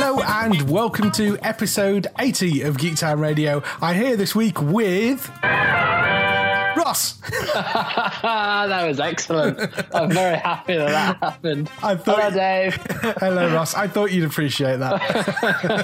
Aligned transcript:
Hello 0.00 0.20
and 0.22 0.70
welcome 0.70 1.10
to 1.12 1.36
episode 1.42 2.06
80 2.20 2.62
of 2.62 2.78
Geek 2.78 2.94
Time 2.96 3.20
Radio. 3.20 3.62
I'm 3.82 3.96
here 3.96 4.16
this 4.16 4.32
week 4.34 4.62
with 4.62 5.28
Ross. 5.42 7.14
that 7.52 8.84
was 8.86 9.00
excellent. 9.00 9.58
I'm 9.92 10.10
very 10.12 10.36
happy 10.38 10.76
that 10.76 10.88
that 10.90 11.16
happened. 11.18 11.68
I 11.82 11.96
thought- 11.96 12.20
Hello, 12.20 12.30
Dave. 12.30 12.74
Hello, 13.18 13.52
Ross. 13.52 13.74
I 13.74 13.88
thought 13.88 14.12
you'd 14.12 14.24
appreciate 14.24 14.76
that. 14.78 15.02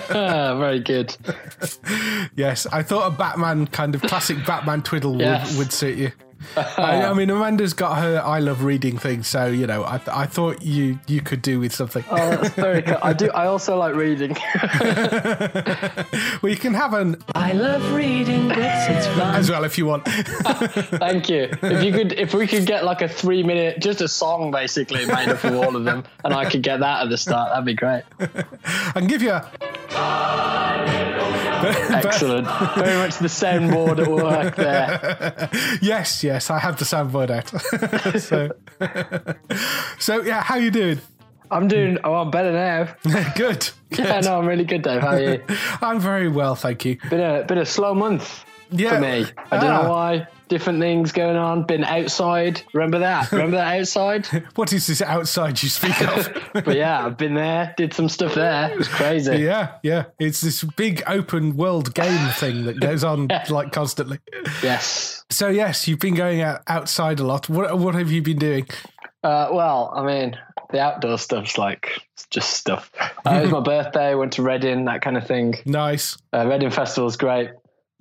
Very 0.59 0.79
good. 0.81 1.17
Yes, 2.37 2.67
I 2.67 2.83
thought 2.85 3.13
a 3.13 3.17
Batman 3.17 3.67
kind 3.67 3.95
of 3.97 4.03
classic 4.03 4.47
Batman 4.47 4.83
twiddle 4.83 5.21
Yes. 5.21 5.51
would, 5.51 5.59
would 5.59 5.73
suit 5.73 5.99
you. 5.99 6.13
I, 6.57 7.03
I 7.05 7.15
mean, 7.15 7.31
Amanda's 7.31 7.73
got 7.73 7.99
her 7.99 8.21
I 8.25 8.39
love 8.41 8.65
reading 8.65 8.99
thing, 8.99 9.23
so 9.23 9.47
you 9.47 9.67
know, 9.67 9.83
I, 9.83 10.01
I 10.09 10.27
thought 10.27 10.63
you 10.63 10.99
you 11.07 11.21
could 11.21 11.43
do 11.43 11.61
with 11.61 11.75
something. 11.75 12.05
Oh, 12.11 12.17
that's 12.17 12.55
very 12.55 12.83
good. 12.83 12.99
I 13.03 13.13
do. 13.13 13.31
I 13.31 13.47
also 13.47 13.77
like 13.77 13.95
reading. 13.95 14.37
well, 16.43 16.51
you 16.51 16.57
can 16.57 16.75
have 16.75 16.95
an 16.95 17.23
I 17.35 17.53
love 17.53 17.93
reading 17.93 18.49
books. 18.49 18.61
It's 18.61 19.07
fun. 19.09 19.35
as 19.35 19.51
well 19.51 19.65
if 19.65 19.79
you 19.79 19.87
want. 19.87 20.05
Thank 20.07 21.29
you. 21.29 21.49
If 21.63 21.83
you 21.85 21.93
could, 21.93 22.13
if 22.13 22.35
we 22.35 22.47
could 22.47 22.67
get 22.67 22.85
like 22.85 23.03
a 23.03 23.09
three 23.09 23.43
minute, 23.43 23.81
just 23.81 24.01
a 24.01 24.09
song 24.09 24.51
basically 24.51 25.07
made 25.07 25.29
up 25.29 25.45
of 25.45 25.55
all 25.55 25.77
of 25.77 25.85
them, 25.85 26.05
and 26.25 26.35
I 26.35 26.49
could 26.49 26.63
get 26.63 26.81
that 26.81 27.03
at 27.03 27.09
the 27.11 27.19
start, 27.19 27.51
that'd 27.51 27.65
be 27.65 27.75
great. 27.75 28.05
I 28.21 28.93
can 28.95 29.07
give 29.07 29.23
you 29.23 29.31
a 29.31 29.51
Excellent. 31.67 32.47
Very 32.77 32.99
much 32.99 33.19
the 33.19 33.29
soundboard 33.29 34.01
at 34.01 34.09
work 34.09 34.57
there. 34.57 35.49
yes, 35.81 36.24
yes. 36.25 36.51
I 36.51 36.59
have 36.59 36.77
the 36.79 36.85
soundboard 36.85 37.31
out. 37.31 37.49
so, 38.21 38.51
so 39.99 40.23
yeah. 40.23 40.43
How 40.43 40.57
you 40.57 40.71
doing? 40.71 41.01
I'm 41.51 41.69
doing. 41.69 41.99
Oh, 42.05 42.15
I'm 42.15 42.31
better 42.31 42.53
now. 42.53 42.95
Good. 43.37 43.71
Yeah, 43.91 44.21
no, 44.21 44.39
I'm 44.39 44.47
really 44.47 44.65
good, 44.65 44.83
Dave. 44.83 45.03
How 45.03 45.09
are 45.09 45.21
you? 45.21 45.45
I'm 45.83 46.01
very 46.01 46.29
well, 46.29 46.57
thank 46.57 46.85
you. 46.85 46.97
Been 47.11 47.21
a 47.21 47.45
been 47.45 47.59
a 47.59 47.67
slow 47.67 47.95
month 47.95 48.45
Yeah. 48.71 48.95
for 48.95 49.01
me. 49.01 49.27
I 49.53 49.59
don't 49.61 49.71
Ah. 49.71 49.83
know 49.83 49.91
why. 49.91 50.27
Different 50.49 50.79
things 50.81 51.13
going 51.13 51.37
on. 51.37 51.65
Been 51.65 51.85
outside. 51.85 52.63
Remember 52.73 52.99
that? 52.99 53.33
Remember 53.33 53.57
that 53.57 53.79
outside? 53.81 54.27
What 54.55 54.73
is 54.73 54.87
this 54.87 55.01
outside 55.03 55.63
you 55.63 55.69
speak 55.69 56.01
of? 56.03 56.29
But 56.53 56.77
yeah, 56.77 57.05
I've 57.05 57.17
been 57.17 57.35
there. 57.35 57.75
Did 57.77 57.93
some 57.95 58.09
stuff 58.09 58.35
there. 58.35 58.71
It 58.71 58.79
was 58.79 58.89
crazy. 58.89 59.37
yeah, 59.39 59.79
yeah. 59.83 60.05
It's 60.19 60.41
this 60.41 60.63
big 60.63 61.03
open 61.07 61.57
world 61.57 61.95
game 61.95 62.29
thing 62.33 62.65
that 62.67 62.79
goes 62.81 63.03
on 63.05 63.29
like 63.51 63.73
constantly. 63.73 64.19
Yes. 64.63 65.25
So 65.31 65.49
yes, 65.49 65.89
you've 65.89 65.99
been 65.99 66.15
going 66.15 66.43
out 66.43 66.63
outside 66.69 67.21
a 67.21 67.25
lot. 67.25 67.49
What 67.49 67.79
what 67.79 67.95
have 67.95 68.11
you 68.13 68.23
been 68.23 68.39
doing? 68.39 68.67
Uh, 69.23 69.49
well, 69.53 69.91
I 69.97 70.05
mean, 70.05 70.39
the 70.71 70.81
outdoor 70.81 71.19
stuff's 71.19 71.57
like 71.57 72.03
just 72.31 72.51
stuff. 72.51 72.91
Uh, 73.01 73.39
it 73.39 73.43
was 73.43 73.51
my 73.51 73.61
birthday. 73.61 74.15
Went 74.15 74.35
to 74.35 74.43
Reading, 74.43 74.85
that 74.85 75.01
kind 75.01 75.17
of 75.17 75.27
thing. 75.27 75.55
Nice. 75.65 76.19
Uh, 76.33 76.47
Reading 76.47 76.71
Festival's 76.71 77.17
great. 77.17 77.51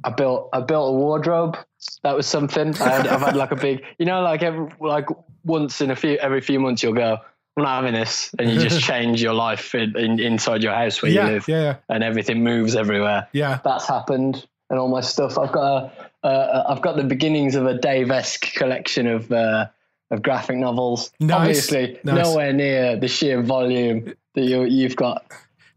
I 0.03 0.09
built 0.09 0.49
I 0.53 0.59
built 0.59 0.89
a 0.89 0.97
wardrobe. 0.97 1.57
That 2.03 2.16
was 2.16 2.27
something. 2.27 2.75
I 2.81 2.89
had, 2.89 3.07
I've 3.07 3.21
had 3.21 3.35
like 3.35 3.51
a 3.51 3.55
big, 3.55 3.83
you 3.97 4.05
know, 4.05 4.21
like 4.21 4.44
every 4.44 4.67
like 4.79 5.07
once 5.44 5.81
in 5.81 5.91
a 5.91 5.95
few 5.95 6.17
every 6.17 6.41
few 6.41 6.59
months 6.59 6.83
you'll 6.83 6.94
go. 6.94 7.17
I'm 7.55 7.63
not 7.63 7.75
having 7.83 7.94
this, 7.94 8.33
and 8.39 8.49
you 8.49 8.59
just 8.59 8.81
change 8.91 9.21
your 9.21 9.33
life 9.33 9.75
in, 9.75 9.95
in, 9.95 10.19
inside 10.19 10.63
your 10.63 10.73
house 10.73 11.01
where 11.01 11.11
Yeah, 11.11 11.27
you 11.27 11.33
live, 11.33 11.47
yeah, 11.47 11.61
yeah. 11.61 11.75
and 11.88 12.03
everything 12.03 12.43
moves 12.43 12.75
everywhere. 12.75 13.27
Yeah. 13.31 13.59
That's 13.63 13.88
happened, 13.88 14.47
and 14.72 14.79
all 14.79 14.88
my 14.89 15.01
stuff. 15.01 15.38
I've 15.38 15.51
got 15.51 15.93
a, 16.23 16.27
uh, 16.27 16.63
I've 16.69 16.81
got 16.81 16.95
the 16.95 17.03
beginnings 17.03 17.53
of 17.55 17.67
a 17.67 17.77
Dave-esque 17.77 18.53
collection 18.55 19.05
of 19.07 19.31
uh, 19.31 19.67
of 20.09 20.22
graphic 20.23 20.57
novels. 20.57 21.11
Nice, 21.19 21.38
Obviously, 21.38 21.99
nice. 22.03 22.25
nowhere 22.25 22.53
near 22.53 22.97
the 22.97 23.07
sheer 23.07 23.41
volume 23.43 24.13
that 24.33 24.43
you 24.43 24.63
you've 24.63 24.95
got. 24.95 25.23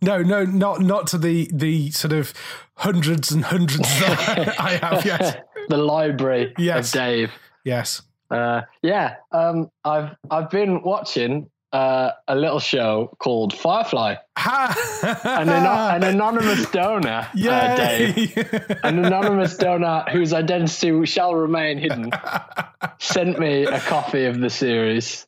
No, 0.00 0.22
no, 0.22 0.45
not 0.45 0.81
not 0.81 1.06
to 1.09 1.19
the 1.19 1.50
the 1.53 1.91
sort 1.91 2.15
of 2.15 2.33
hundreds 2.77 3.33
and 3.33 3.45
hundreds 3.45 3.89
that 4.00 4.59
I 4.59 4.77
have. 4.77 5.05
Yes, 5.05 5.37
the 5.69 5.77
library 5.77 6.54
Yes. 6.59 6.88
of 6.94 7.00
Dave. 7.00 7.32
yes. 7.65 8.03
Uh, 8.31 8.62
yeah, 8.82 9.16
um, 9.31 9.71
I've 9.84 10.16
I've 10.28 10.50
been 10.50 10.82
watching 10.82 11.49
uh, 11.72 12.10
a 12.27 12.34
little 12.34 12.59
show 12.59 13.15
called 13.21 13.53
Firefly. 13.54 14.16
Ha! 14.37 15.21
An, 15.25 15.49
an 16.03 16.03
anonymous 16.03 16.69
donor, 16.71 17.28
uh, 17.49 17.77
Dave, 17.77 18.37
an 18.82 19.04
anonymous 19.04 19.56
donor 19.56 20.04
whose 20.10 20.32
identity 20.32 21.06
shall 21.06 21.37
remain 21.37 21.78
hidden, 21.78 22.10
sent 22.98 23.38
me 23.38 23.62
a 23.65 23.78
copy 23.78 24.25
of 24.25 24.41
the 24.41 24.50
series. 24.50 25.27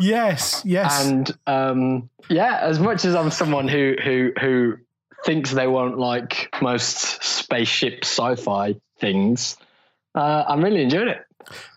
yes, 0.00 0.60
yes. 0.66 1.06
And 1.06 1.30
um, 1.46 2.10
yeah, 2.28 2.58
as 2.60 2.78
much 2.78 3.06
as 3.06 3.14
I'm 3.14 3.30
someone 3.30 3.68
who 3.68 3.94
who 4.04 4.32
who 4.38 4.74
thinks 5.24 5.50
they 5.52 5.66
won't 5.66 5.96
like 5.98 6.54
most 6.60 7.22
spaceship 7.24 8.04
sci-fi 8.04 8.74
things, 8.98 9.56
uh, 10.14 10.44
I'm 10.48 10.62
really 10.62 10.82
enjoying 10.82 11.08
it. 11.08 11.22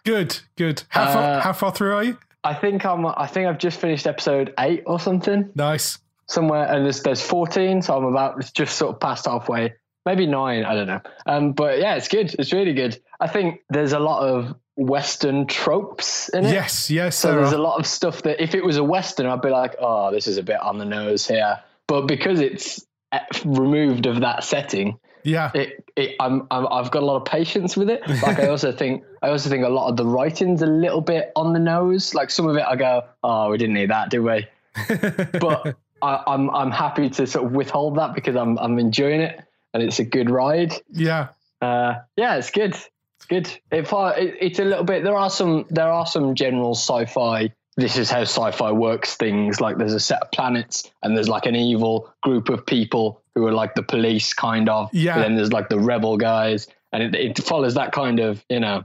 good, 0.06 0.38
good. 0.56 0.84
How 0.90 1.14
far 1.14 1.24
Uh, 1.24 1.42
how 1.42 1.53
far 1.53 1.72
through 1.72 1.94
are 1.94 2.03
you? 2.03 2.18
I 2.44 2.53
think 2.53 2.86
I'm. 2.86 3.06
I 3.06 3.28
think 3.28 3.48
I've 3.48 3.58
just 3.58 3.80
finished 3.80 4.08
episode 4.08 4.53
eight 4.59 4.84
or 4.86 5.00
something 5.00 5.50
Nice. 5.56 5.98
somewhere, 6.28 6.66
and 6.72 6.86
there's 6.86 7.02
there's 7.03 7.22
14, 7.22 7.81
so 7.81 7.98
I'm 7.98 8.06
about 8.06 8.40
just 8.53 8.78
sort 8.78 8.94
of 8.94 9.02
past 9.02 9.25
halfway, 9.25 9.74
maybe 10.06 10.25
nine. 10.28 10.64
I 10.64 10.74
don't 10.75 10.88
know. 10.88 11.02
Um, 11.25 11.52
but 11.53 11.80
yeah, 11.80 11.96
it's 11.96 12.08
good. 12.08 12.34
It's 12.40 12.53
really 12.53 12.74
good. 12.74 12.98
I 13.20 13.28
think 13.28 13.62
there's 13.70 13.92
a 13.94 14.00
lot 14.00 14.22
of 14.25 14.56
Western 14.78 15.48
tropes 15.48 16.30
in 16.30 16.46
it. 16.46 16.52
Yes, 16.54 16.90
yes. 16.90 17.18
So 17.18 17.34
there's 17.36 17.52
are. 17.52 17.56
a 17.58 17.62
lot 17.62 17.80
of 17.80 17.88
stuff 17.88 18.22
that 18.22 18.42
if 18.42 18.56
it 18.56 18.64
was 18.64 18.78
a 18.78 18.84
Western, 18.84 19.25
I'd 19.25 19.42
be 19.42 19.50
like, 19.50 19.75
oh, 19.80 20.12
this 20.12 20.28
is 20.28 20.38
a 20.38 20.44
bit 20.44 20.62
on 20.62 20.78
the 20.78 20.86
nose 20.86 21.28
here. 21.28 21.59
But 21.88 22.06
because 22.08 22.40
it's 22.40 22.86
eh, 23.12 23.19
removed 23.44 24.06
of 24.06 24.22
that 24.22 24.44
setting, 24.46 25.00
yeah, 25.28 25.52
it, 25.54 25.84
it 25.96 26.16
I'm, 26.20 26.48
I'm 26.50 26.66
I've 26.72 26.90
got 26.90 27.04
a 27.04 27.06
lot 27.06 27.18
of 27.18 27.26
patience 27.26 27.76
with 27.76 27.90
it. 27.90 28.02
Like 28.24 28.40
I 28.40 28.48
also 28.48 28.72
think 28.72 29.04
I 29.22 29.30
also 29.30 29.50
think 29.50 29.66
a 29.66 29.70
lot 29.70 29.90
of 29.90 29.98
the 29.98 30.06
writing's 30.06 30.62
a 30.62 30.68
little 30.68 31.02
bit 31.02 31.32
on 31.36 31.54
the 31.54 31.60
nose. 31.60 32.16
Like 32.16 32.30
some 32.30 32.48
of 32.48 32.56
it, 32.56 32.64
I 32.66 32.76
go, 32.76 33.04
oh, 33.24 33.50
we 33.52 33.58
didn't 33.58 33.76
need 33.76 33.90
that, 33.90 34.10
did 34.10 34.20
we? 34.20 34.48
but 35.40 35.75
I, 36.01 36.24
I'm 36.25 36.50
I'm 36.51 36.72
happy 36.72 37.10
to 37.10 37.28
sort 37.28 37.46
of 37.46 37.51
withhold 37.51 37.98
that 37.98 38.16
because 38.16 38.36
I'm 38.36 38.57
I'm 38.57 38.80
enjoying 38.80 39.22
it 39.22 39.44
and 39.74 39.84
it's 39.84 40.00
a 40.00 40.06
good 40.06 40.30
ride. 40.30 40.74
yeah, 40.92 41.28
Uh, 41.62 41.96
yeah, 42.16 42.38
it's 42.38 42.51
good. 42.51 42.74
It's 42.74 43.25
good. 43.28 43.48
It, 43.72 43.92
it, 43.92 44.38
it's 44.42 44.60
a 44.60 44.66
little 44.66 44.84
bit. 44.84 45.04
There 45.04 45.16
are 45.16 45.30
some. 45.30 45.66
There 45.69 45.90
are 45.92 46.06
some 46.06 46.36
general 46.36 46.72
sci-fi. 46.72 47.51
This 47.75 47.98
is 47.98 48.10
how 48.10 48.22
sci-fi 48.22 48.72
works. 48.72 49.16
Things 49.16 49.62
like 49.62 49.78
there's 49.78 49.94
a 49.94 50.00
set 50.00 50.22
of 50.22 50.31
planets, 50.31 50.90
and 51.04 51.16
there's 51.16 51.30
like 51.30 51.46
an 51.46 51.56
evil 51.56 52.13
group 52.24 52.50
of 52.50 52.66
people 52.66 53.22
who 53.38 53.48
are 53.48 53.54
like 53.54 53.75
the 53.75 53.84
police, 53.84 54.34
kind 54.34 54.69
of. 54.69 54.89
Yeah. 54.94 55.16
But 55.16 55.22
then 55.22 55.36
there's 55.36 55.54
like 55.54 55.69
the 55.69 55.80
rebel 55.80 56.18
guys, 56.18 56.68
and 56.92 57.04
it, 57.04 57.16
it 57.16 57.44
follows 57.44 57.75
that 57.75 57.92
kind 57.92 58.19
of. 58.19 58.44
You 58.50 58.60
know, 58.60 58.84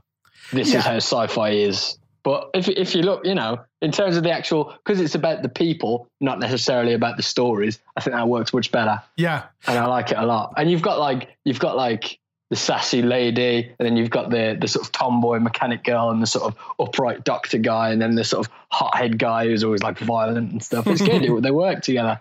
this 0.52 0.72
Yeah. 0.72 0.78
is 0.78 0.84
how 0.84 0.96
sci-fi 0.96 1.50
is. 1.50 1.98
But 2.24 2.50
if 2.54 2.68
if 2.68 2.94
you 2.94 3.02
look, 3.02 3.26
you 3.26 3.34
know, 3.34 3.58
in 3.80 3.90
terms 3.90 4.16
of 4.16 4.22
the 4.22 4.30
actual, 4.30 4.72
because 4.84 5.00
it's 5.00 5.16
about 5.16 5.42
the 5.42 5.48
people, 5.48 6.08
not 6.20 6.38
necessarily 6.38 6.92
about 6.94 7.16
the 7.16 7.22
stories. 7.22 7.80
I 7.96 8.00
think 8.00 8.14
that 8.14 8.28
works 8.28 8.54
much 8.54 8.70
better 8.70 9.02
yeah. 9.16 9.44
and 9.66 9.76
I 9.76 9.86
like 9.86 10.12
it 10.12 10.18
a 10.18 10.24
lot. 10.24 10.54
And 10.56 10.70
you've 10.70 10.82
got 10.82 11.00
like 11.00 11.28
you've 11.44 11.58
got 11.58 11.76
like 11.76 12.20
the 12.52 12.56
sassy 12.56 13.00
lady, 13.00 13.72
and 13.78 13.86
then 13.86 13.96
you've 13.96 14.10
got 14.10 14.28
the 14.28 14.54
the 14.60 14.68
sort 14.68 14.84
of 14.84 14.92
tomboy 14.92 15.38
mechanic 15.38 15.84
girl, 15.84 16.10
and 16.10 16.20
the 16.20 16.26
sort 16.26 16.44
of 16.44 16.58
upright 16.78 17.24
doctor 17.24 17.56
guy, 17.56 17.88
and 17.88 18.02
then 18.02 18.14
the 18.14 18.24
sort 18.24 18.46
of 18.46 18.52
hothead 18.68 19.18
guy 19.18 19.46
who's 19.46 19.64
always 19.64 19.82
like 19.82 19.98
violent 19.98 20.52
and 20.52 20.62
stuff. 20.62 20.86
It's 20.86 21.00
good. 21.00 21.22
It- 21.22 21.42
they 21.42 21.50
work 21.50 21.80
together. 21.80 22.20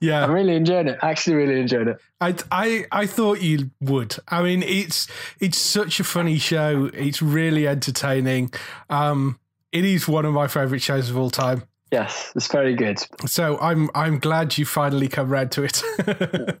Yeah. 0.00 0.22
I'm 0.22 0.30
really 0.30 0.54
enjoying 0.54 0.86
it. 0.86 1.00
Actually, 1.02 1.34
really 1.34 1.58
enjoyed 1.60 1.88
it. 1.88 1.98
I, 2.20 2.36
I 2.52 2.86
I 2.92 3.06
thought 3.06 3.42
you 3.42 3.72
would. 3.80 4.14
I 4.28 4.40
mean, 4.40 4.62
it's 4.62 5.08
it's 5.40 5.58
such 5.58 5.98
a 5.98 6.04
funny 6.04 6.38
show. 6.38 6.88
It's 6.94 7.20
really 7.20 7.66
entertaining. 7.66 8.52
Um, 8.88 9.40
it 9.72 9.84
is 9.84 10.06
one 10.06 10.24
of 10.24 10.32
my 10.32 10.46
favorite 10.46 10.80
shows 10.80 11.10
of 11.10 11.18
all 11.18 11.30
time. 11.30 11.64
Yes, 11.96 12.32
it's 12.36 12.48
very 12.52 12.74
good. 12.74 12.98
So 13.26 13.58
I'm 13.58 13.88
I'm 13.94 14.18
glad 14.18 14.58
you 14.58 14.66
finally 14.66 15.08
come 15.08 15.28
round 15.30 15.50
to 15.52 15.62
it. 15.64 15.82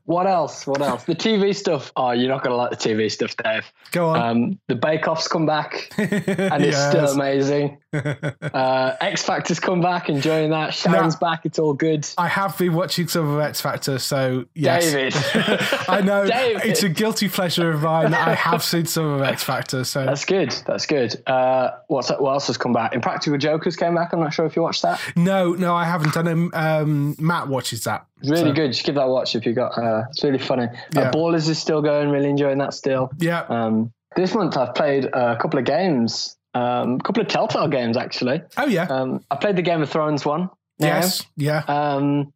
What 0.06 0.26
else? 0.26 0.66
What 0.66 0.80
else? 0.80 1.04
The 1.04 1.14
TV 1.14 1.54
stuff. 1.54 1.92
Oh, 1.96 2.12
you're 2.12 2.28
not 2.28 2.42
gonna 2.42 2.56
like 2.56 2.70
the 2.70 2.76
TV 2.76 3.10
stuff, 3.10 3.36
Dave. 3.36 3.64
Go 3.90 4.08
on. 4.10 4.16
Um, 4.22 4.58
the 4.68 4.76
Bake 4.76 5.06
Off's 5.08 5.28
come 5.28 5.44
back, 5.46 5.92
and 5.98 6.62
it's 6.64 6.76
Yes. 6.76 6.88
still 6.90 7.06
amazing. 7.08 7.78
Uh, 7.96 8.96
X 9.00 9.22
Factor's 9.22 9.60
come 9.60 9.80
back, 9.80 10.08
enjoying 10.08 10.50
that. 10.50 10.74
Sharon's 10.74 11.14
No. 11.14 11.20
back. 11.28 11.44
It's 11.46 11.58
all 11.58 11.72
good. 11.74 12.06
I 12.18 12.28
have 12.28 12.56
been 12.58 12.74
watching 12.74 13.08
some 13.08 13.28
of 13.34 13.40
X 13.40 13.60
Factor, 13.60 13.98
so 13.98 14.44
yes. 14.54 14.84
David. 14.92 15.14
I 15.88 16.00
know 16.00 16.26
David. 16.26 16.62
it's 16.64 16.82
a 16.82 16.88
guilty 16.88 17.28
pleasure 17.28 17.70
of 17.70 17.82
mine. 17.82 18.14
I 18.14 18.34
have 18.34 18.62
seen 18.62 18.86
some 18.86 19.04
of 19.06 19.22
X 19.22 19.42
Factor, 19.42 19.84
so 19.84 20.04
That's 20.04 20.24
good. 20.24 20.52
That's 20.66 20.86
good. 20.86 21.22
Uh, 21.26 21.70
what's 21.88 22.10
what 22.10 22.32
else 22.32 22.46
has 22.48 22.56
come 22.56 22.72
back? 22.72 22.94
Impractical 22.94 23.38
Jokers 23.38 23.76
came 23.76 23.94
back. 23.94 24.12
I'm 24.12 24.20
not 24.20 24.32
sure 24.32 24.46
if 24.46 24.56
you 24.56 24.62
watched 24.62 24.82
that. 24.82 25.00
no, 25.16 25.52
no, 25.52 25.74
I 25.74 25.84
haven't. 25.84 26.12
done 26.14 26.24
know 26.26 26.50
um, 26.54 27.16
Matt 27.18 27.48
watches 27.48 27.84
that. 27.84 28.06
Really 28.24 28.36
So, 28.50 28.52
good. 28.52 28.68
Just 28.72 28.84
give 28.84 28.94
that 28.94 29.02
a 29.04 29.08
watch 29.10 29.34
if 29.36 29.44
you 29.46 29.52
got. 29.52 29.76
Uh, 29.76 30.04
it's 30.10 30.22
really 30.24 30.38
funny. 30.38 30.66
Yeah. 30.94 31.02
Uh, 31.02 31.12
Ballers 31.12 31.48
is 31.48 31.58
still 31.58 31.82
going. 31.82 32.10
Really 32.10 32.30
enjoying 32.30 32.58
that 32.58 32.74
still. 32.74 33.10
Yeah, 33.18 33.40
Um, 33.48 33.92
this 34.16 34.34
month 34.34 34.56
I've 34.56 34.74
played 34.74 35.04
a 35.06 35.36
couple 35.36 35.58
of 35.58 35.64
games. 35.66 36.35
Um, 36.56 36.94
a 36.94 36.98
couple 37.04 37.22
of 37.22 37.28
Telltale 37.28 37.68
games 37.68 37.96
actually. 37.96 38.40
oh 38.56 38.66
yeah, 38.66 38.84
Um, 38.84 39.20
I 39.30 39.36
played 39.36 39.56
the 39.56 39.62
Game 39.62 39.82
of 39.82 39.90
Thrones 39.90 40.24
one. 40.24 40.42
now, 40.78 40.86
yes, 40.86 41.24
yeah, 41.36 41.62
Um, 41.68 42.32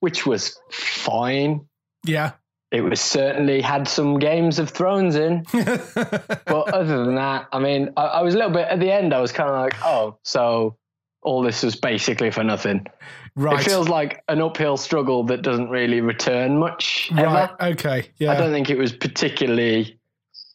which 0.00 0.26
was 0.26 0.58
fine. 0.70 1.66
yeah. 2.04 2.32
It 2.70 2.80
was 2.82 3.02
certainly 3.02 3.60
had 3.60 3.86
some 3.86 4.18
Games 4.18 4.58
of 4.58 4.70
Thrones 4.70 5.14
in, 5.14 5.44
but 5.52 6.48
other 6.74 7.04
than 7.04 7.16
that, 7.16 7.46
I 7.52 7.58
mean, 7.58 7.90
I, 7.98 8.02
I 8.04 8.22
was 8.22 8.34
a 8.34 8.38
little 8.38 8.52
bit 8.52 8.66
at 8.66 8.80
the 8.80 8.90
end. 8.90 9.12
I 9.12 9.20
was 9.20 9.30
kind 9.30 9.50
of 9.50 9.56
like, 9.56 9.74
oh, 9.84 10.16
so 10.22 10.76
all 11.22 11.42
this 11.42 11.62
was 11.62 11.76
basically 11.76 12.30
for 12.30 12.42
nothing. 12.42 12.86
right, 13.36 13.60
It 13.60 13.64
feels 13.68 13.88
like 13.90 14.22
an 14.28 14.40
uphill 14.40 14.78
struggle 14.78 15.22
that 15.24 15.42
doesn't 15.42 15.68
really 15.68 16.00
return 16.00 16.58
much 16.58 17.10
ever. 17.12 17.24
right, 17.26 17.50
okay, 17.72 18.08
yeah. 18.16 18.32
I 18.32 18.36
don't 18.36 18.52
think 18.52 18.70
it 18.70 18.78
was 18.78 18.90
particularly, 18.94 19.98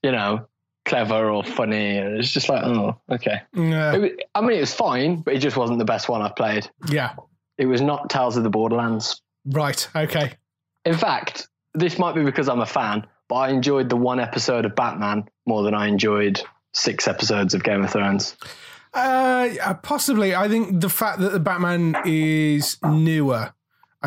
you 0.01 0.11
know, 0.11 0.47
clever 0.87 1.29
or 1.29 1.43
funny. 1.43 1.97
It's 1.97 2.31
just 2.31 2.49
like, 2.49 2.63
oh, 2.63 2.99
okay. 3.11 3.41
Yeah, 3.53 3.95
It 3.95 4.19
I 4.33 4.41
mean, 4.41 4.57
it 4.57 4.61
was 4.61 4.73
fine, 4.73 5.21
but 5.21 5.35
it 5.35 5.39
just 5.39 5.55
wasn't 5.57 5.77
the 5.79 5.85
best 5.85 6.09
one 6.09 6.21
I've 6.21 6.35
played. 6.35 6.67
yeah, 6.89 7.13
It 7.57 7.67
was 7.67 7.81
not 7.81 8.09
Tales 8.09 8.37
of 8.37 8.43
the 8.43 8.49
Borderlands. 8.49 9.21
right, 9.45 9.87
okay. 9.95 10.33
In 10.85 10.95
fact, 10.97 11.47
this 11.73 11.99
might 11.99 12.15
be 12.15 12.23
because 12.23 12.49
I'm 12.49 12.61
a 12.61 12.65
fan, 12.65 13.05
but 13.29 13.35
I 13.35 13.49
enjoyed 13.49 13.89
the 13.89 13.97
one 13.97 14.19
episode 14.19 14.65
of 14.65 14.73
Batman 14.75 15.27
more 15.45 15.61
than 15.63 15.73
I 15.75 15.87
enjoyed 15.87 16.41
six 16.73 17.07
episodes 17.07 17.53
of 17.53 17.63
Game 17.63 17.83
of 17.83 17.91
Thrones. 17.91 18.35
Uh, 18.93 19.49
uh, 19.63 19.73
possibly. 19.75 20.33
I 20.33 20.47
think 20.47 20.79
the 20.81 20.89
fact 20.89 21.19
that 21.19 21.31
the 21.33 21.39
Batman 21.39 21.95
is 22.05 22.77
newer, 22.83 23.53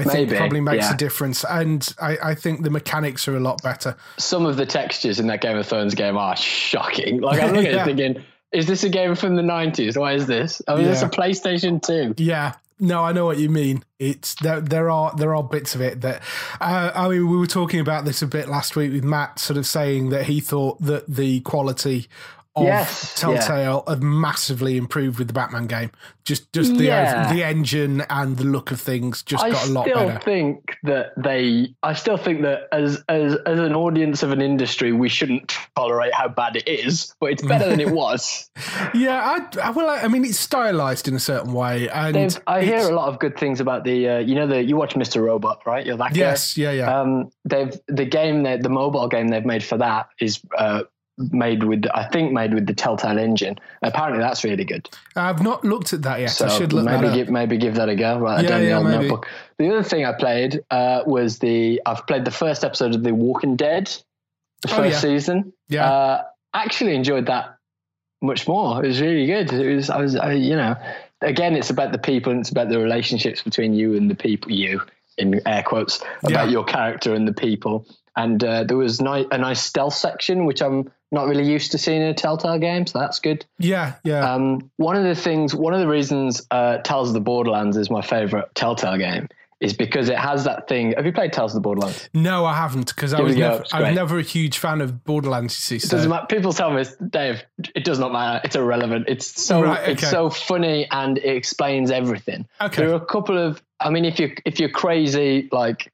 I 0.00 0.05
think 0.05 0.29
Maybe, 0.31 0.37
probably 0.38 0.61
makes 0.61 0.87
yeah. 0.87 0.94
a 0.94 0.97
difference, 0.97 1.44
and 1.44 1.88
I, 2.00 2.19
I 2.23 2.35
think 2.35 2.62
the 2.62 2.70
mechanics 2.70 3.26
are 3.29 3.37
a 3.37 3.41
lot 3.41 3.62
better. 3.62 3.97
Some 4.19 4.47
of 4.47 4.56
the 4.56 4.67
textures 4.67 5.20
in 5.20 5.26
that 5.29 5.41
Game 5.41 5.56
of 5.56 5.67
Thrones 5.67 5.94
game 5.94 6.17
are 6.17 6.37
shocking. 6.37 7.20
Like 7.20 7.41
I'm 7.43 7.55
looking 7.55 7.73
Yeah. 7.73 7.82
at 7.82 7.88
it 7.88 7.97
thinking, 7.97 8.25
is 8.52 8.67
this 8.67 8.82
a 8.85 8.88
game 8.88 9.14
from 9.14 9.37
the 9.37 9.43
90s? 9.43 9.97
Why 9.97 10.14
is 10.14 10.26
this? 10.26 10.61
I 10.67 10.75
mean, 10.76 10.87
it's 10.87 11.02
Yeah. 11.02 11.08
a 11.08 11.11
PlayStation 11.11 11.81
2. 11.82 12.23
Yeah. 12.23 12.55
No, 12.82 13.05
I 13.05 13.12
know 13.12 13.26
what 13.26 13.37
you 13.38 13.50
mean. 13.50 13.85
It's 13.99 14.35
there. 14.37 14.58
There 14.62 14.88
are 14.88 15.14
there 15.14 15.35
are 15.35 15.43
bits 15.43 15.75
of 15.75 15.82
it 15.82 16.00
that 16.00 16.23
uh, 16.62 16.91
I 16.94 17.08
mean. 17.11 17.29
We 17.29 17.37
were 17.37 17.47
talking 17.47 17.79
about 17.79 18.06
this 18.06 18.23
a 18.23 18.26
bit 18.26 18.49
last 18.49 18.75
week 18.75 18.91
with 18.91 19.05
Matt, 19.05 19.38
sort 19.38 19.58
of 19.58 19.67
saying 19.67 20.08
that 20.08 20.25
he 20.25 20.41
thought 20.41 20.81
that 20.81 21.05
the 21.06 21.41
quality 21.41 22.08
of 22.56 22.64
Yes, 22.64 23.14
Telltale 23.20 23.85
have 23.87 24.02
massively 24.02 24.76
improved 24.76 25.19
with 25.19 25.29
the 25.29 25.32
Batman 25.35 25.67
game. 25.67 25.91
Just 26.25 26.52
just 26.52 26.76
the 26.76 26.85
Yeah. 26.85 27.32
the 27.32 27.44
engine 27.44 28.02
and 28.11 28.37
the 28.37 28.44
look 28.44 28.70
of 28.70 28.81
things 28.81 29.23
just 29.23 29.43
I 29.44 29.50
got 29.50 29.67
a 29.67 29.70
lot 29.70 29.87
better. 29.87 29.99
I 29.99 30.08
still 30.11 30.20
think 30.20 30.76
that 30.82 31.12
they. 31.17 31.75
I 31.82 31.94
still 31.94 32.17
think 32.17 32.43
that 32.43 32.62
as 32.73 33.02
as 33.08 33.37
as 33.47 33.58
an 33.58 33.75
audience 33.75 34.23
of 34.23 34.32
an 34.32 34.41
industry, 34.43 34.93
we 34.93 35.08
shouldn't 35.08 35.56
tolerate 35.76 36.12
how 36.14 36.29
bad 36.29 36.56
it 36.56 36.69
is, 36.69 37.14
but 37.20 37.31
it's 37.31 37.43
better 37.43 37.69
than 37.69 37.81
it 37.81 37.91
was. 37.93 38.50
Yeah, 38.94 39.20
I, 39.20 39.61
I 39.69 39.70
well, 39.70 39.88
I 39.88 40.08
mean, 40.08 40.25
it's 40.25 40.38
stylized 40.38 41.08
in 41.08 41.14
a 41.14 41.20
certain 41.20 41.52
way, 41.52 41.88
and 41.88 42.14
They've, 42.14 42.41
I 42.47 42.62
hear 42.62 42.81
a 42.88 42.94
lot 42.94 43.08
of 43.08 43.19
good 43.19 43.38
things 43.38 43.61
about 43.61 43.85
the. 43.85 44.08
Uh, 44.08 44.19
you 44.19 44.35
know, 44.35 44.47
the 44.47 44.62
you 44.62 44.76
watch 44.76 44.94
Mr. 44.94 45.23
Robot, 45.23 45.62
right? 45.67 45.85
You're 45.87 45.97
that 45.97 46.12
guy. 46.14 46.19
Yes, 46.20 46.56
yeah, 46.56 46.73
yeah. 46.73 47.00
Um, 47.00 47.31
they've 47.44 47.73
the 47.88 48.05
game 48.05 48.43
that 48.43 48.62
the 48.62 48.69
mobile 48.69 49.08
game 49.08 49.29
they've 49.29 49.44
made 49.47 49.64
for 49.64 49.79
that 49.79 50.08
is 50.20 50.41
uh, 50.56 50.82
made 51.33 51.63
with 51.65 51.85
I 51.95 52.05
think 52.05 52.33
made 52.33 52.55
with 52.55 52.67
the 52.67 52.75
Telltale 52.75 53.19
engine. 53.19 53.59
Apparently, 53.83 54.21
that's 54.21 54.43
really 54.45 54.65
good. 54.65 54.89
I've 55.17 55.43
not 55.43 55.65
looked 55.65 55.93
at 55.93 56.03
that 56.03 56.21
yet. 56.21 56.31
So 56.31 56.47
I 56.47 56.49
should 56.49 56.73
look 56.73 56.85
maybe 56.85 57.03
that 57.03 57.09
up. 57.11 57.15
give 57.15 57.29
maybe 57.31 57.57
give 57.59 57.75
that 57.77 57.89
a 57.89 57.95
go. 57.97 58.19
Right, 58.19 58.45
Yeah, 58.45 58.59
the 58.59 58.65
yeah, 58.65 58.81
maybe. 58.83 58.97
notebook. 59.09 59.27
The 59.59 59.69
other 59.71 59.83
thing 59.83 60.05
I 60.05 60.13
played 60.13 60.61
uh, 60.71 61.03
was 61.07 61.39
the 61.39 61.81
I've 61.87 62.07
played 62.07 62.25
the 62.25 62.31
first 62.31 62.65
episode 62.65 62.95
of 62.95 63.03
The 63.03 63.13
Walking 63.15 63.57
Dead, 63.57 63.87
the 64.63 64.73
Oh, 64.73 64.77
first 64.77 64.95
yeah. 64.95 64.99
season. 65.11 65.53
Yeah. 65.69 65.91
uh, 65.91 66.23
actually 66.55 66.95
enjoyed 66.95 67.27
that 67.27 67.57
much 68.23 68.49
more. 68.49 68.83
It 68.85 68.89
was 68.89 69.01
really 69.01 69.27
good. 69.27 69.53
It 69.53 69.75
was 69.77 69.91
I 69.91 70.01
was 70.01 70.17
I, 70.17 70.33
you 70.33 70.57
know 70.57 70.77
again 71.23 71.55
it's 71.55 71.69
about 71.71 71.93
the 71.93 71.99
people 71.99 72.33
and 72.33 72.41
it's 72.41 72.51
about 72.51 72.71
the 72.71 72.79
relationships 72.79 73.43
between 73.43 73.75
you 73.75 73.95
and 73.95 74.11
the 74.11 74.15
people 74.15 74.51
you 74.51 74.81
in 75.19 75.39
air 75.47 75.63
quotes 75.63 75.99
about 76.23 76.47
Yeah. 76.47 76.53
your 76.53 76.65
character 76.65 77.15
and 77.15 77.29
the 77.29 77.35
people. 77.35 77.87
And 78.17 78.43
uh, 78.43 78.65
there 78.65 78.77
was 78.77 79.01
ni- 79.01 79.27
a 79.31 79.39
nice 79.39 79.63
stealth 79.63 79.95
section, 79.95 80.45
which 80.47 80.61
I'm 80.63 80.91
not 81.12 81.27
really 81.27 81.45
used 81.45 81.73
to 81.73 81.79
seeing 81.79 82.03
in 82.03 82.09
a 82.09 82.15
Telltale 82.15 82.59
game, 82.59 82.87
so 82.87 82.99
that's 82.99 83.19
good. 83.19 83.45
yeah, 83.59 83.95
yeah. 84.05 84.33
Um, 84.33 84.71
one 84.77 84.97
of 84.97 85.05
the 85.05 85.15
things, 85.15 85.55
one 85.55 85.75
of 85.75 85.81
the 85.81 85.89
reasons 85.89 86.47
uh, 86.51 86.79
Tales 86.79 87.09
of 87.09 87.15
the 87.15 87.21
Borderlands 87.21 87.77
is 87.77 87.91
my 87.91 88.03
favorite 88.03 88.55
Telltale 88.55 88.97
game 88.99 89.29
is 89.61 89.75
because 89.75 90.09
it 90.09 90.17
has 90.17 90.45
that 90.45 90.67
thing. 90.69 90.93
Have 90.97 91.05
you 91.05 91.12
played 91.12 91.35
Tales 91.35 91.53
of 91.53 91.57
the 91.57 91.61
Borderlands? 91.61 92.09
no, 92.15 92.47
I 92.47 92.55
haven't 92.55 92.95
because 92.95 93.12
I 93.12 93.21
was 93.21 93.37
never, 93.37 93.62
I 93.73 93.83
was 93.83 93.95
never 93.95 94.19
a 94.19 94.23
huge 94.23 94.57
fan 94.59 94.81
of 94.81 95.05
Borderlands. 95.05 95.55
You 95.55 95.79
see, 95.79 95.85
It 95.85 95.89
so 95.89 95.97
doesn't 95.97 96.11
matter. 96.11 96.27
People 96.27 96.53
tell 96.53 96.71
me, 96.71 96.85
Dave, 97.11 97.43
it 97.75 97.85
does 97.85 97.99
not 97.99 98.12
matter. 98.12 98.41
It's 98.45 98.57
irrelevant. 98.57 99.07
It's 99.09 99.43
so 99.43 99.62
Right, 99.62 99.89
it's 99.91 100.09
so 100.09 100.31
funny 100.31 100.87
and 100.91 101.19
it 101.19 101.37
explains 101.37 101.91
everything. 101.91 102.47
Okay. 102.61 102.83
There 102.83 102.93
are 102.93 103.03
a 103.03 103.05
couple 103.05 103.37
of. 103.37 103.62
I 103.79 103.91
mean, 103.91 104.05
if 104.07 104.19
you 104.19 104.35
if 104.47 104.61
you're 104.61 104.71
crazy 104.71 105.49
like 105.52 105.93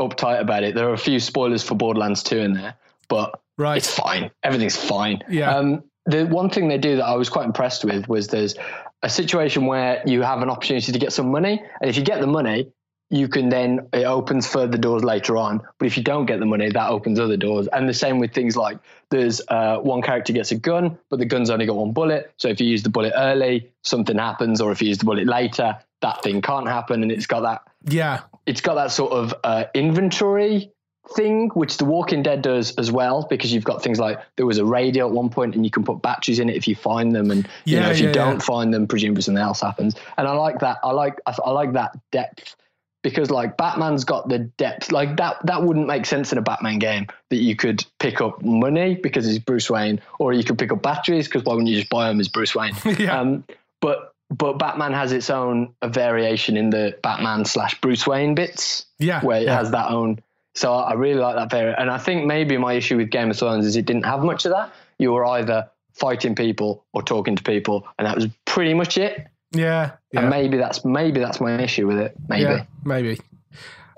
uptight 0.00 0.40
about 0.40 0.62
it, 0.62 0.74
there 0.76 0.88
are 0.88 0.94
a 0.94 0.98
few 0.98 1.18
spoilers 1.18 1.64
for 1.64 1.74
Borderlands 1.74 2.22
2 2.22 2.38
in 2.38 2.52
there, 2.52 2.74
but 3.08 3.40
right. 3.58 3.76
it's 3.76 3.90
fine. 3.90 4.30
Everything's 4.42 4.76
fine. 4.76 5.22
Yeah. 5.28 5.56
Um, 5.56 5.84
the 6.06 6.26
one 6.26 6.50
thing 6.50 6.68
they 6.68 6.78
do 6.78 6.96
that 6.96 7.04
I 7.04 7.16
was 7.16 7.28
quite 7.28 7.46
impressed 7.46 7.84
with 7.84 8.08
was 8.08 8.28
there's 8.28 8.56
a 9.02 9.08
situation 9.08 9.66
where 9.66 10.02
you 10.06 10.22
have 10.22 10.42
an 10.42 10.50
opportunity 10.50 10.92
to 10.92 10.98
get 10.98 11.12
some 11.12 11.30
money, 11.30 11.62
and 11.80 11.90
if 11.90 11.96
you 11.96 12.02
get 12.02 12.20
the 12.20 12.26
money, 12.26 12.72
you 13.10 13.28
can 13.28 13.48
then 13.48 13.88
it 13.92 14.04
opens 14.04 14.46
further 14.46 14.78
doors 14.78 15.04
later 15.04 15.36
on. 15.36 15.60
But 15.78 15.86
if 15.86 15.96
you 15.96 16.02
don't 16.02 16.26
get 16.26 16.40
the 16.40 16.46
money, 16.46 16.68
that 16.70 16.90
opens 16.90 17.20
other 17.20 17.36
doors. 17.36 17.68
And 17.68 17.88
the 17.88 17.94
same 17.94 18.18
with 18.18 18.32
things 18.32 18.56
like 18.56 18.78
there's 19.10 19.40
uh, 19.48 19.78
one 19.78 20.02
character 20.02 20.32
gets 20.32 20.50
a 20.50 20.56
gun, 20.56 20.98
but 21.10 21.18
the 21.18 21.26
gun's 21.26 21.50
only 21.50 21.66
got 21.66 21.76
one 21.76 21.92
bullet. 21.92 22.32
So 22.38 22.48
if 22.48 22.60
you 22.60 22.66
use 22.66 22.82
the 22.82 22.88
bullet 22.88 23.12
early, 23.16 23.70
something 23.82 24.18
happens, 24.18 24.60
or 24.60 24.72
if 24.72 24.82
you 24.82 24.88
use 24.88 24.98
the 24.98 25.04
bullet 25.04 25.26
later, 25.26 25.78
that 26.00 26.22
thing 26.22 26.42
can't 26.42 26.66
happen. 26.66 27.02
And 27.02 27.12
it's 27.12 27.26
got 27.26 27.40
that 27.40 27.62
yeah, 27.86 28.22
it's 28.46 28.60
got 28.60 28.74
that 28.74 28.90
sort 28.90 29.12
of 29.12 29.34
uh, 29.44 29.64
inventory 29.74 30.72
thing, 31.16 31.50
which 31.50 31.76
The 31.76 31.84
Walking 31.84 32.22
Dead 32.22 32.42
does 32.42 32.74
as 32.76 32.90
well, 32.90 33.26
because 33.28 33.52
you've 33.52 33.64
got 33.64 33.82
things 33.82 33.98
like 33.98 34.20
there 34.36 34.46
was 34.46 34.58
a 34.58 34.64
radio 34.64 35.06
at 35.06 35.12
one 35.12 35.30
point, 35.30 35.54
and 35.54 35.64
you 35.64 35.70
can 35.70 35.84
put 35.84 36.02
batteries 36.02 36.38
in 36.38 36.48
it 36.48 36.56
if 36.56 36.66
you 36.68 36.74
find 36.74 37.14
them, 37.14 37.30
and 37.30 37.48
you 37.64 37.78
know 37.78 37.86
Yeah, 37.86 37.92
if 37.92 38.00
you 38.00 38.06
yeah, 38.06 38.12
don't 38.12 38.34
yeah. 38.34 38.40
find 38.40 38.72
them, 38.72 38.86
presumably 38.86 39.22
something 39.22 39.42
else 39.42 39.60
happens. 39.60 39.94
And 40.16 40.26
I 40.26 40.32
like 40.32 40.60
that. 40.60 40.78
I 40.82 40.92
like 40.92 41.20
I, 41.26 41.36
I 41.44 41.50
like 41.50 41.72
that 41.74 41.96
depth 42.10 42.56
because 43.02 43.30
like 43.30 43.56
Batman's 43.56 44.04
got 44.04 44.28
the 44.28 44.38
depth. 44.40 44.90
Like 44.90 45.16
that 45.18 45.36
that 45.44 45.62
wouldn't 45.62 45.86
make 45.86 46.06
sense 46.06 46.32
in 46.32 46.38
a 46.38 46.42
Batman 46.42 46.78
game 46.78 47.06
that 47.30 47.36
you 47.36 47.54
could 47.54 47.84
pick 48.00 48.20
up 48.20 48.42
money 48.42 48.94
because 48.94 49.26
he's 49.26 49.38
Bruce 49.38 49.70
Wayne, 49.70 50.00
or 50.18 50.32
you 50.32 50.42
could 50.42 50.58
pick 50.58 50.72
up 50.72 50.82
batteries 50.82 51.28
because 51.28 51.44
why 51.44 51.52
wouldn't 51.52 51.68
you 51.68 51.78
just 51.78 51.90
buy 51.90 52.08
them 52.08 52.18
as 52.18 52.28
Bruce 52.28 52.54
Wayne? 52.54 52.74
Yeah. 52.98 53.20
Um, 53.20 53.44
but 53.80 54.14
but 54.30 54.58
Batman 54.58 54.92
has 54.94 55.12
its 55.12 55.30
own 55.30 55.74
variation 55.84 56.56
in 56.56 56.70
the 56.70 56.96
Batman 57.02 57.44
slash 57.44 57.80
Bruce 57.80 58.06
Wayne 58.06 58.34
bits 58.34 58.86
yeah. 58.98 59.20
where 59.20 59.40
it 59.40 59.44
yeah. 59.44 59.56
has 59.58 59.70
that 59.72 59.90
own. 59.90 60.20
So 60.54 60.72
I 60.72 60.94
really 60.94 61.20
like 61.20 61.36
that 61.36 61.50
variant. 61.50 61.78
And 61.80 61.90
I 61.90 61.98
think 61.98 62.26
maybe 62.26 62.56
my 62.56 62.74
issue 62.74 62.96
with 62.96 63.10
Game 63.10 63.30
of 63.30 63.36
Thrones 63.36 63.66
is 63.66 63.76
it 63.76 63.86
didn't 63.86 64.04
have 64.04 64.22
much 64.22 64.44
of 64.44 64.52
that. 64.52 64.72
You 64.98 65.12
were 65.12 65.26
either 65.26 65.68
fighting 65.92 66.34
people 66.34 66.84
or 66.92 67.02
talking 67.02 67.36
to 67.36 67.42
people, 67.42 67.86
and 67.98 68.06
that 68.06 68.14
was 68.14 68.28
pretty 68.44 68.74
much 68.74 68.96
it. 68.96 69.26
yeah, 69.52 69.92
yeah. 70.12 70.20
And 70.20 70.30
maybe 70.30 70.56
that's 70.56 70.84
maybe 70.84 71.20
that's 71.20 71.40
my 71.40 71.60
issue 71.60 71.86
with 71.86 71.98
it. 71.98 72.14
Maybe, 72.28 72.42
Yeah, 72.42 72.64
maybe. 72.84 73.20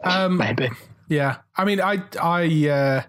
Um, 0.02 0.36
maybe. 0.38 0.70
Yeah, 1.08 1.36
I 1.56 1.64
mean, 1.64 1.80
I, 1.80 2.02
I, 2.20 2.68
uh, 2.68 3.02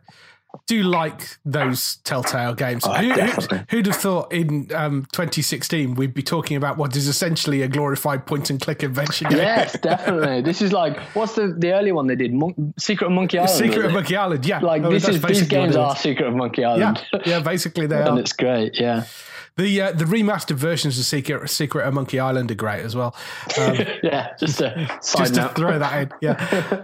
do 0.68 0.84
like 0.84 1.38
those 1.46 1.96
Telltale 2.04 2.54
games. 2.54 2.84
Oh, 2.86 2.92
Who, 2.94 3.14
definitely. 3.16 3.64
would 3.78 3.86
have 3.86 3.96
thought 3.96 4.34
in 4.34 4.70
um, 4.76 5.08
2016 5.14 5.96
we'd 5.96 6.14
be 6.14 6.22
talking 6.22 6.58
about 6.58 6.78
what 6.78 6.96
is 6.96 7.08
essentially 7.08 7.62
a 7.62 7.68
glorified 7.68 8.26
point 8.26 8.50
and 8.50 8.60
click 8.62 8.84
adventure 8.84 9.26
game? 9.30 9.38
Yes, 9.40 9.80
definitely. 9.80 10.42
This 10.48 10.62
is 10.62 10.72
like 10.74 11.00
what's 11.16 11.36
the 11.36 11.56
the 11.58 11.72
early 11.74 11.92
one 11.92 12.08
they 12.08 12.16
did? 12.16 12.34
Mon- 12.34 12.74
Secret 12.78 13.08
of 13.08 13.14
Monkey 13.14 13.38
Island. 13.40 13.58
Secret 13.58 13.86
of? 13.86 13.94
Monkey 13.94 14.16
Island, 14.16 14.46
yeah. 14.46 14.60
Like 14.60 14.84
Oh, 14.84 14.92
this 14.92 15.08
is 15.08 15.16
these 15.16 15.22
basically 15.22 15.58
what 15.58 15.64
games 15.66 15.76
are. 15.78 15.96
Secret 15.96 16.28
of 16.28 16.36
Monkey 16.36 16.64
Island. 16.64 17.02
yeah, 17.26 17.40
basically 17.40 17.88
they 17.88 17.96
and 18.00 18.06
are. 18.06 18.10
And 18.12 18.20
it's 18.20 18.34
great. 18.34 18.80
Yeah, 18.80 19.06
The 19.56 19.82
uh, 19.82 19.92
the 19.94 20.06
remastered 20.06 20.58
versions 20.58 21.00
of 21.00 21.06
Secret 21.06 21.50
Secret 21.50 21.88
of 21.88 21.94
Monkey 21.94 22.20
Island 22.20 22.52
are 22.52 22.56
great 22.56 22.82
as 22.84 22.96
well. 22.96 23.16
Um, 23.58 23.76
yeah. 24.04 24.36
Just 24.40 24.60
a 24.62 24.86
just 25.02 25.34
to 25.36 25.50
throw 25.56 25.80
that 25.80 26.02
in, 26.02 26.12
yeah. 26.22 26.84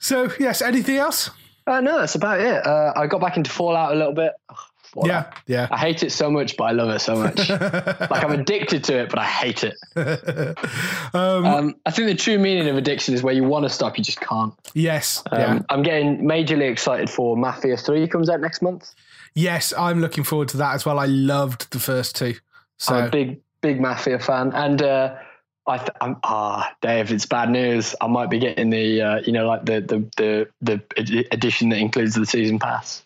So 0.00 0.30
yes, 0.40 0.60
anything 0.60 0.96
else? 0.96 1.30
Uh, 1.66 1.80
no, 1.80 1.98
that's 1.98 2.14
about 2.14 2.40
it. 2.40 2.66
Uh, 2.66 2.92
I 2.96 3.06
got 3.06 3.20
back 3.20 3.36
into 3.36 3.50
Fallout 3.50 3.92
a 3.92 3.94
little 3.96 4.12
bit. 4.12 4.32
Ugh, 4.48 4.56
Fallout. 4.82 5.08
Yeah, 5.08 5.32
yeah. 5.46 5.68
I 5.70 5.78
hate 5.78 6.02
it 6.02 6.10
so 6.12 6.30
much, 6.30 6.56
but 6.56 6.64
I 6.64 6.72
love 6.72 6.90
it 6.90 6.98
so 7.00 7.16
much. 7.16 7.48
like 7.50 8.24
I'm 8.24 8.32
addicted 8.32 8.84
to 8.84 8.98
it, 8.98 9.08
but 9.10 9.18
I 9.18 9.24
hate 9.24 9.64
it. 9.64 9.74
um, 11.14 11.74
I 11.86 11.90
think 11.90 12.08
the 12.08 12.14
true 12.14 12.38
meaning 12.38 12.68
of 12.68 12.76
addiction 12.76 13.14
is 13.14 13.22
where 13.22 13.34
you 13.34 13.44
want 13.44 13.64
to 13.64 13.70
stop, 13.70 13.96
you 13.98 14.04
just 14.04 14.20
can't. 14.20 14.52
Yes, 14.74 15.22
Um, 15.30 15.40
yeah. 15.40 15.58
I'm 15.70 15.82
getting 15.82 16.22
majorly 16.22 16.70
excited 16.70 17.08
for 17.08 17.36
Mafia 17.36 17.76
3 17.76 18.06
comes 18.08 18.28
out 18.28 18.40
next 18.40 18.60
month. 18.62 18.94
Yes, 19.34 19.72
I'm 19.76 20.00
looking 20.00 20.24
forward 20.24 20.48
to 20.48 20.58
that 20.58 20.74
as 20.74 20.84
well. 20.84 20.98
I 20.98 21.06
loved 21.06 21.70
the 21.72 21.78
first 21.80 22.16
two. 22.16 22.34
So 22.78 22.94
I'm 22.94 23.06
a 23.06 23.10
big, 23.10 23.40
big 23.62 23.80
Mafia 23.80 24.18
fan. 24.18 24.52
And 24.52 24.82
uh, 24.82 25.14
I 25.66 25.78
th- 25.78 25.90
I'm, 26.00 26.16
ah, 26.24 26.74
Dave, 26.80 27.12
it's 27.12 27.26
bad 27.26 27.50
news. 27.50 27.94
I 28.00 28.08
might 28.08 28.30
be 28.30 28.38
getting 28.38 28.70
the, 28.70 29.00
uh, 29.00 29.20
you 29.24 29.32
know, 29.32 29.46
like 29.46 29.64
the, 29.64 29.80
the, 29.80 30.48
the, 30.60 30.82
the 31.00 31.26
edition 31.30 31.68
that 31.68 31.78
includes 31.78 32.14
the 32.14 32.26
season 32.26 32.58
pass. 32.58 33.04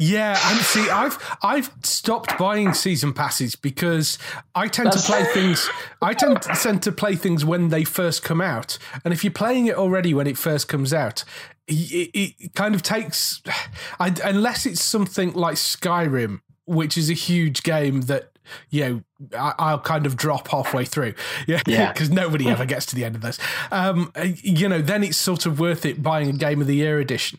Yeah, 0.00 0.38
and 0.50 0.60
see, 0.60 0.88
I've 0.88 1.18
I've 1.42 1.70
stopped 1.82 2.38
buying 2.38 2.72
season 2.72 3.12
passes 3.12 3.54
because 3.54 4.16
I 4.54 4.66
tend 4.66 4.92
to 4.92 4.98
play 4.98 5.24
things. 5.34 5.68
I 6.00 6.14
tend 6.14 6.40
to, 6.40 6.48
tend 6.54 6.82
to 6.84 6.92
play 6.92 7.16
things 7.16 7.44
when 7.44 7.68
they 7.68 7.84
first 7.84 8.22
come 8.22 8.40
out, 8.40 8.78
and 9.04 9.12
if 9.12 9.22
you're 9.24 9.30
playing 9.30 9.66
it 9.66 9.74
already 9.74 10.14
when 10.14 10.26
it 10.26 10.38
first 10.38 10.68
comes 10.68 10.94
out, 10.94 11.22
it, 11.68 12.10
it 12.14 12.54
kind 12.54 12.74
of 12.74 12.82
takes. 12.82 13.42
I, 14.00 14.14
unless 14.24 14.64
it's 14.64 14.82
something 14.82 15.34
like 15.34 15.56
Skyrim, 15.56 16.40
which 16.64 16.96
is 16.96 17.10
a 17.10 17.14
huge 17.14 17.62
game 17.62 18.00
that 18.02 18.29
you 18.70 19.04
know 19.28 19.38
I, 19.38 19.54
I'll 19.58 19.80
kind 19.80 20.06
of 20.06 20.16
drop 20.16 20.48
halfway 20.48 20.84
through. 20.84 21.14
Yeah, 21.46 21.60
Yeah. 21.66 21.92
because 21.92 22.10
nobody 22.10 22.48
ever 22.48 22.64
gets 22.64 22.86
to 22.86 22.96
the 22.96 23.04
end 23.04 23.16
of 23.16 23.22
this. 23.22 23.38
Um, 23.70 24.12
you 24.42 24.68
know, 24.68 24.80
then 24.82 25.02
it's 25.04 25.16
sort 25.16 25.46
of 25.46 25.58
worth 25.60 25.84
it 25.84 26.02
buying 26.02 26.28
a 26.28 26.32
Game 26.32 26.60
of 26.60 26.66
the 26.66 26.76
Year 26.76 26.98
edition, 26.98 27.38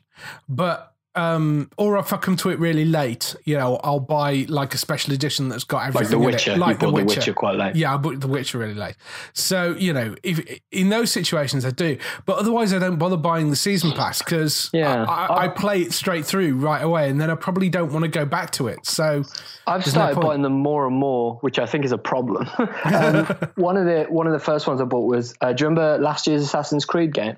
but 0.49 0.90
um, 1.15 1.69
or 1.77 1.97
if 1.97 2.13
I 2.13 2.17
come 2.17 2.37
to 2.37 2.49
it 2.49 2.59
really 2.59 2.85
late, 2.85 3.35
you 3.43 3.57
know, 3.57 3.79
I'll 3.83 3.99
buy 3.99 4.45
like 4.47 4.73
a 4.73 4.77
special 4.77 5.13
edition 5.13 5.49
that's 5.49 5.65
got 5.65 5.87
everything. 5.87 6.19
Like 6.21 6.21
everything. 6.21 6.21
The 6.21 6.25
in 6.25 6.25
Witcher. 6.33 6.51
It, 6.51 6.53
you 6.55 6.59
like 6.61 6.79
bought 6.79 6.95
The 6.95 7.03
Witcher 7.03 7.33
quite 7.33 7.55
late. 7.55 7.75
Yeah, 7.75 7.93
I 7.93 7.97
bought 7.97 8.19
The 8.19 8.27
Witcher 8.27 8.57
really 8.59 8.73
late. 8.75 8.95
So 9.33 9.75
you 9.77 9.91
know, 9.91 10.15
if 10.23 10.59
in 10.71 10.89
those 10.89 11.11
situations 11.11 11.65
I 11.65 11.71
do, 11.71 11.97
but 12.25 12.37
otherwise 12.37 12.73
I 12.73 12.79
don't 12.79 12.97
bother 12.97 13.17
buying 13.17 13.49
the 13.49 13.57
season 13.57 13.91
pass 13.91 14.19
because 14.19 14.69
Yeah. 14.71 15.03
I, 15.03 15.25
I, 15.25 15.43
I 15.43 15.47
play 15.49 15.81
it 15.81 15.91
straight 15.91 16.25
through 16.25 16.55
right 16.55 16.81
away, 16.81 17.09
and 17.09 17.19
then 17.19 17.29
I 17.29 17.35
probably 17.35 17.69
don't 17.69 17.91
want 17.91 18.03
to 18.03 18.09
go 18.09 18.25
back 18.25 18.51
to 18.51 18.67
it. 18.67 18.85
So 18.85 19.23
I've 19.67 19.83
There's 19.83 19.95
no 19.95 20.11
started 20.11 20.21
buying 20.21 20.41
them 20.43 20.53
more 20.53 20.87
and 20.87 20.95
more, 20.95 21.35
which 21.41 21.59
I 21.59 21.65
think 21.65 21.83
is 21.83 21.91
a 21.91 21.97
problem. 21.97 22.47
um, 22.85 23.25
one 23.55 23.75
of 23.75 23.85
the 23.85 24.05
one 24.09 24.27
of 24.27 24.33
the 24.33 24.39
first 24.39 24.65
ones 24.65 24.79
I 24.79 24.85
bought 24.85 25.07
was 25.07 25.35
uh, 25.41 25.51
do 25.51 25.63
you 25.63 25.67
remember 25.67 26.01
last 26.01 26.25
year's 26.25 26.41
Assassin's 26.43 26.85
Creed 26.85 27.13
game? 27.13 27.35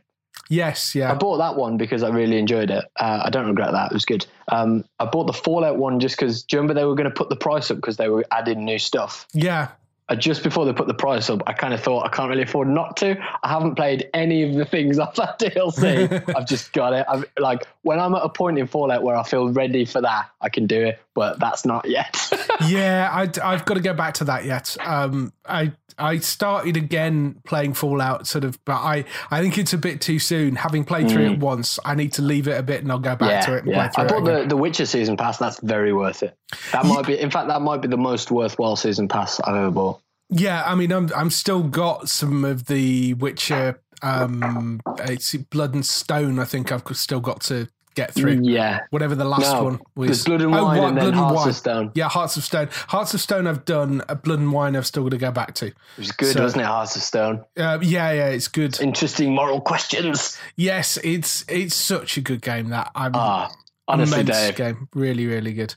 Yes, 0.50 0.96
yeah. 0.96 1.12
I 1.12 1.16
bought 1.16 1.38
that 1.38 1.56
one 1.56 1.78
because 1.78 2.04
I 2.04 2.10
really 2.10 2.38
enjoyed 2.38 2.70
it. 2.70 2.86
Uh, 3.00 3.24
I 3.26 3.30
don't 3.30 3.48
regret 3.48 3.72
that; 3.72 3.92
it 3.92 3.94
was 3.94 4.06
good. 4.06 4.26
Um, 4.50 4.86
I 5.00 5.06
bought 5.06 5.28
the 5.28 5.34
Fallout 5.34 5.78
one 5.78 6.00
just 6.00 6.18
because. 6.18 6.44
Do 6.44 6.56
you 6.56 6.62
remember 6.62 6.80
they 6.80 6.86
were 6.86 6.96
going 6.96 7.10
to 7.10 7.16
put 7.16 7.30
the 7.30 7.36
price 7.36 7.72
up 7.72 7.78
because 7.78 7.98
they 7.98 8.10
were 8.10 8.26
adding 8.32 8.66
new 8.66 8.80
stuff? 8.80 9.28
yeah. 9.34 9.70
Uh, 10.10 10.16
just 10.16 10.44
before 10.44 10.66
they 10.66 10.74
put 10.74 10.88
the 10.88 10.94
price 10.94 11.30
up, 11.30 11.42
I 11.48 11.54
kind 11.54 11.74
of 11.74 11.82
thought 11.82 12.06
I 12.06 12.10
can't 12.10 12.30
really 12.30 12.42
afford 12.42 12.68
not 12.68 12.98
to. 12.98 13.18
I 13.42 13.48
haven't 13.48 13.76
played 13.76 14.10
any 14.14 14.44
of 14.44 14.54
the 14.54 14.66
things 14.66 15.00
off 15.04 15.16
that 15.16 15.40
DLC. 15.40 16.36
I've 16.36 16.46
just 16.46 16.74
got 16.74 16.92
it. 16.92 17.06
I've 17.08 17.24
like 17.40 17.66
when 17.84 18.00
I'm 18.00 18.14
at 18.14 18.22
a 18.22 18.30
point 18.30 18.60
in 18.60 18.68
Fallout 18.68 19.02
where 19.02 19.16
I 19.16 19.24
feel 19.24 19.50
ready 19.50 19.86
for 19.86 20.02
that, 20.02 20.30
I 20.42 20.50
can 20.50 20.68
do 20.68 20.82
it, 20.82 21.00
but 21.16 21.40
that's 21.40 21.66
not 21.66 21.88
yet. 21.88 22.18
yeah, 22.68 23.10
I, 23.12 23.30
I've 23.44 23.66
got 23.66 23.76
to 23.76 23.80
go 23.82 23.94
back 23.94 24.16
to 24.16 24.24
that 24.26 24.46
yet. 24.46 24.76
Um, 24.86 25.34
I 25.48 25.72
I 25.98 26.18
started 26.18 26.76
again 26.76 27.40
playing 27.46 27.76
Fallout, 27.76 28.26
sort 28.28 28.44
of, 28.44 28.64
but 28.66 28.78
I 28.78 29.06
I 29.30 29.42
think 29.42 29.58
it's 29.58 29.74
a 29.74 29.78
bit 29.78 30.02
too 30.02 30.18
soon. 30.20 30.56
Having 30.56 30.86
played 30.86 31.10
through 31.10 31.26
it 31.26 31.40
once, 31.40 31.78
I 31.86 31.96
need 31.96 32.14
to 32.14 32.22
leave 32.22 32.48
it 32.48 32.58
a 32.60 32.64
bit, 32.64 32.82
and 32.82 32.92
I'll 32.92 33.00
go 33.00 33.16
back 33.16 33.46
to 33.46 33.56
it 33.56 33.64
and 33.66 33.74
Mm. 33.74 33.76
yeah. 33.76 33.92
I 33.96 34.06
bought. 34.06 34.26
The, 34.26 34.46
the 34.48 34.58
Witcher 34.58 34.86
season 34.86 35.18
pass. 35.18 35.38
That's 35.38 35.60
very 35.62 35.94
worth 35.94 36.24
it. 36.24 36.36
That 36.72 36.86
might 36.86 37.06
be, 37.06 37.20
in 37.20 37.30
fact, 37.30 37.48
that 37.50 37.62
might 37.62 37.82
be 37.82 37.88
the 37.88 37.98
most 37.98 38.32
worthwhile 38.32 38.76
season 38.76 39.08
pass 39.08 39.40
I've 39.42 39.56
ever 39.56 39.72
bought. 39.72 40.00
Yeah, 40.30 40.64
I 40.66 40.74
mean, 40.76 40.92
I'm 40.92 41.10
I'm 41.16 41.30
still 41.30 41.62
got 41.64 42.10
some 42.10 42.44
of 42.44 42.66
the 42.66 43.14
Witcher. 43.16 43.80
Um, 44.02 44.82
it's 45.00 45.34
Blood 45.36 45.74
and 45.76 45.86
Stone. 45.86 46.40
I 46.40 46.46
think 46.46 46.72
I've 46.72 46.84
still 46.98 47.20
got 47.22 47.42
to 47.42 47.70
get 47.96 48.14
through. 48.14 48.42
Yeah. 48.44 48.82
Whatever 48.90 49.16
the 49.16 49.26
last 49.26 49.42
No, 49.54 49.64
one 49.64 49.80
was. 49.96 50.24
Blood 50.24 50.42
and 50.42 50.52
Wine 50.52 50.84
and 50.84 50.98
then 50.98 51.14
Hearts 51.14 51.46
of 51.48 51.56
Stone. 51.56 51.92
Yeah, 51.96 52.10
Hearts 52.10 52.38
of 52.38 52.44
Stone. 52.44 52.70
Hearts 52.88 53.14
of 53.14 53.22
Stone. 53.22 53.48
I've 53.48 53.66
done. 53.66 54.02
Uh, 54.10 54.16
Blood 54.16 54.40
and 54.40 54.52
Wine. 54.52 54.76
I've 54.76 54.86
still 54.88 55.04
got 55.04 55.10
to 55.12 55.18
go 55.18 55.32
back 55.32 55.54
to. 55.56 55.68
It 55.68 55.76
was 55.98 56.12
good, 56.12 56.34
So- 56.34 56.42
wasn't 56.44 56.62
it? 56.64 56.66
Hearts 56.68 56.96
of 56.96 57.02
Stone. 57.02 57.44
Uh, 57.58 57.80
yeah, 57.82 58.12
yeah, 58.12 58.28
it's 58.28 58.48
good. 58.48 58.80
Interesting 58.82 59.34
moral 59.34 59.62
questions. 59.62 60.38
Yes, 60.56 60.98
it's 61.04 61.46
it's 61.48 61.76
such 61.76 62.18
a 62.18 62.22
good 62.22 62.42
game 62.42 62.70
that 62.70 62.92
I'm. 62.96 63.12
Ah, 63.16 63.52
honestly, 63.88 64.24
Dave, 64.24 64.56
game. 64.56 64.88
Really, 64.94 65.26
really 65.28 65.54
good. 65.54 65.76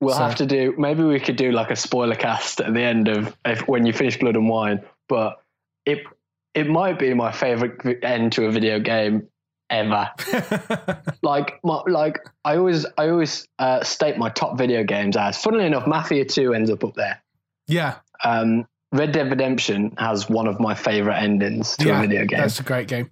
we'll 0.00 0.14
so- 0.14 0.20
have 0.22 0.34
to 0.36 0.46
do. 0.46 0.74
Maybe 0.78 1.02
we 1.02 1.18
could 1.20 1.36
do 1.36 1.52
like 1.52 1.70
a 1.70 1.76
spoiler 1.76 2.14
cast 2.16 2.60
at 2.60 2.72
the 2.74 2.82
end 2.82 3.08
of 3.08 3.36
if, 3.44 3.66
when 3.68 3.86
you 3.86 3.92
finish 3.92 4.18
Blood 4.18 4.36
and 4.36 4.48
Wine. 4.48 4.82
But 5.08 5.40
it 5.84 6.00
it 6.54 6.68
might 6.68 6.98
be 6.98 7.12
my 7.14 7.32
favorite 7.32 8.02
end 8.02 8.32
to 8.32 8.46
a 8.46 8.50
video 8.50 8.80
game 8.80 9.28
ever. 9.70 10.10
like 11.22 11.58
my, 11.64 11.82
like 11.86 12.18
I 12.44 12.56
always 12.56 12.86
I 12.98 13.08
always 13.08 13.46
uh, 13.58 13.82
state 13.84 14.16
my 14.18 14.28
top 14.30 14.58
video 14.58 14.84
games 14.84 15.16
as. 15.16 15.38
Funnily 15.38 15.66
enough, 15.66 15.86
Mafia 15.86 16.24
Two 16.24 16.54
ends 16.54 16.70
up 16.70 16.84
up 16.84 16.94
there. 16.94 17.22
yeah, 17.66 17.96
Um, 18.24 18.66
Red 18.92 19.12
Dead 19.12 19.30
Redemption 19.30 19.94
has 19.98 20.28
one 20.28 20.46
of 20.46 20.60
my 20.60 20.74
favorite 20.74 21.16
endings 21.16 21.76
to 21.78 21.88
yeah, 21.88 21.98
a 21.98 22.00
video 22.02 22.24
game, 22.26 22.40
that's 22.40 22.60
a 22.60 22.62
great 22.62 22.88
game. 22.88 23.10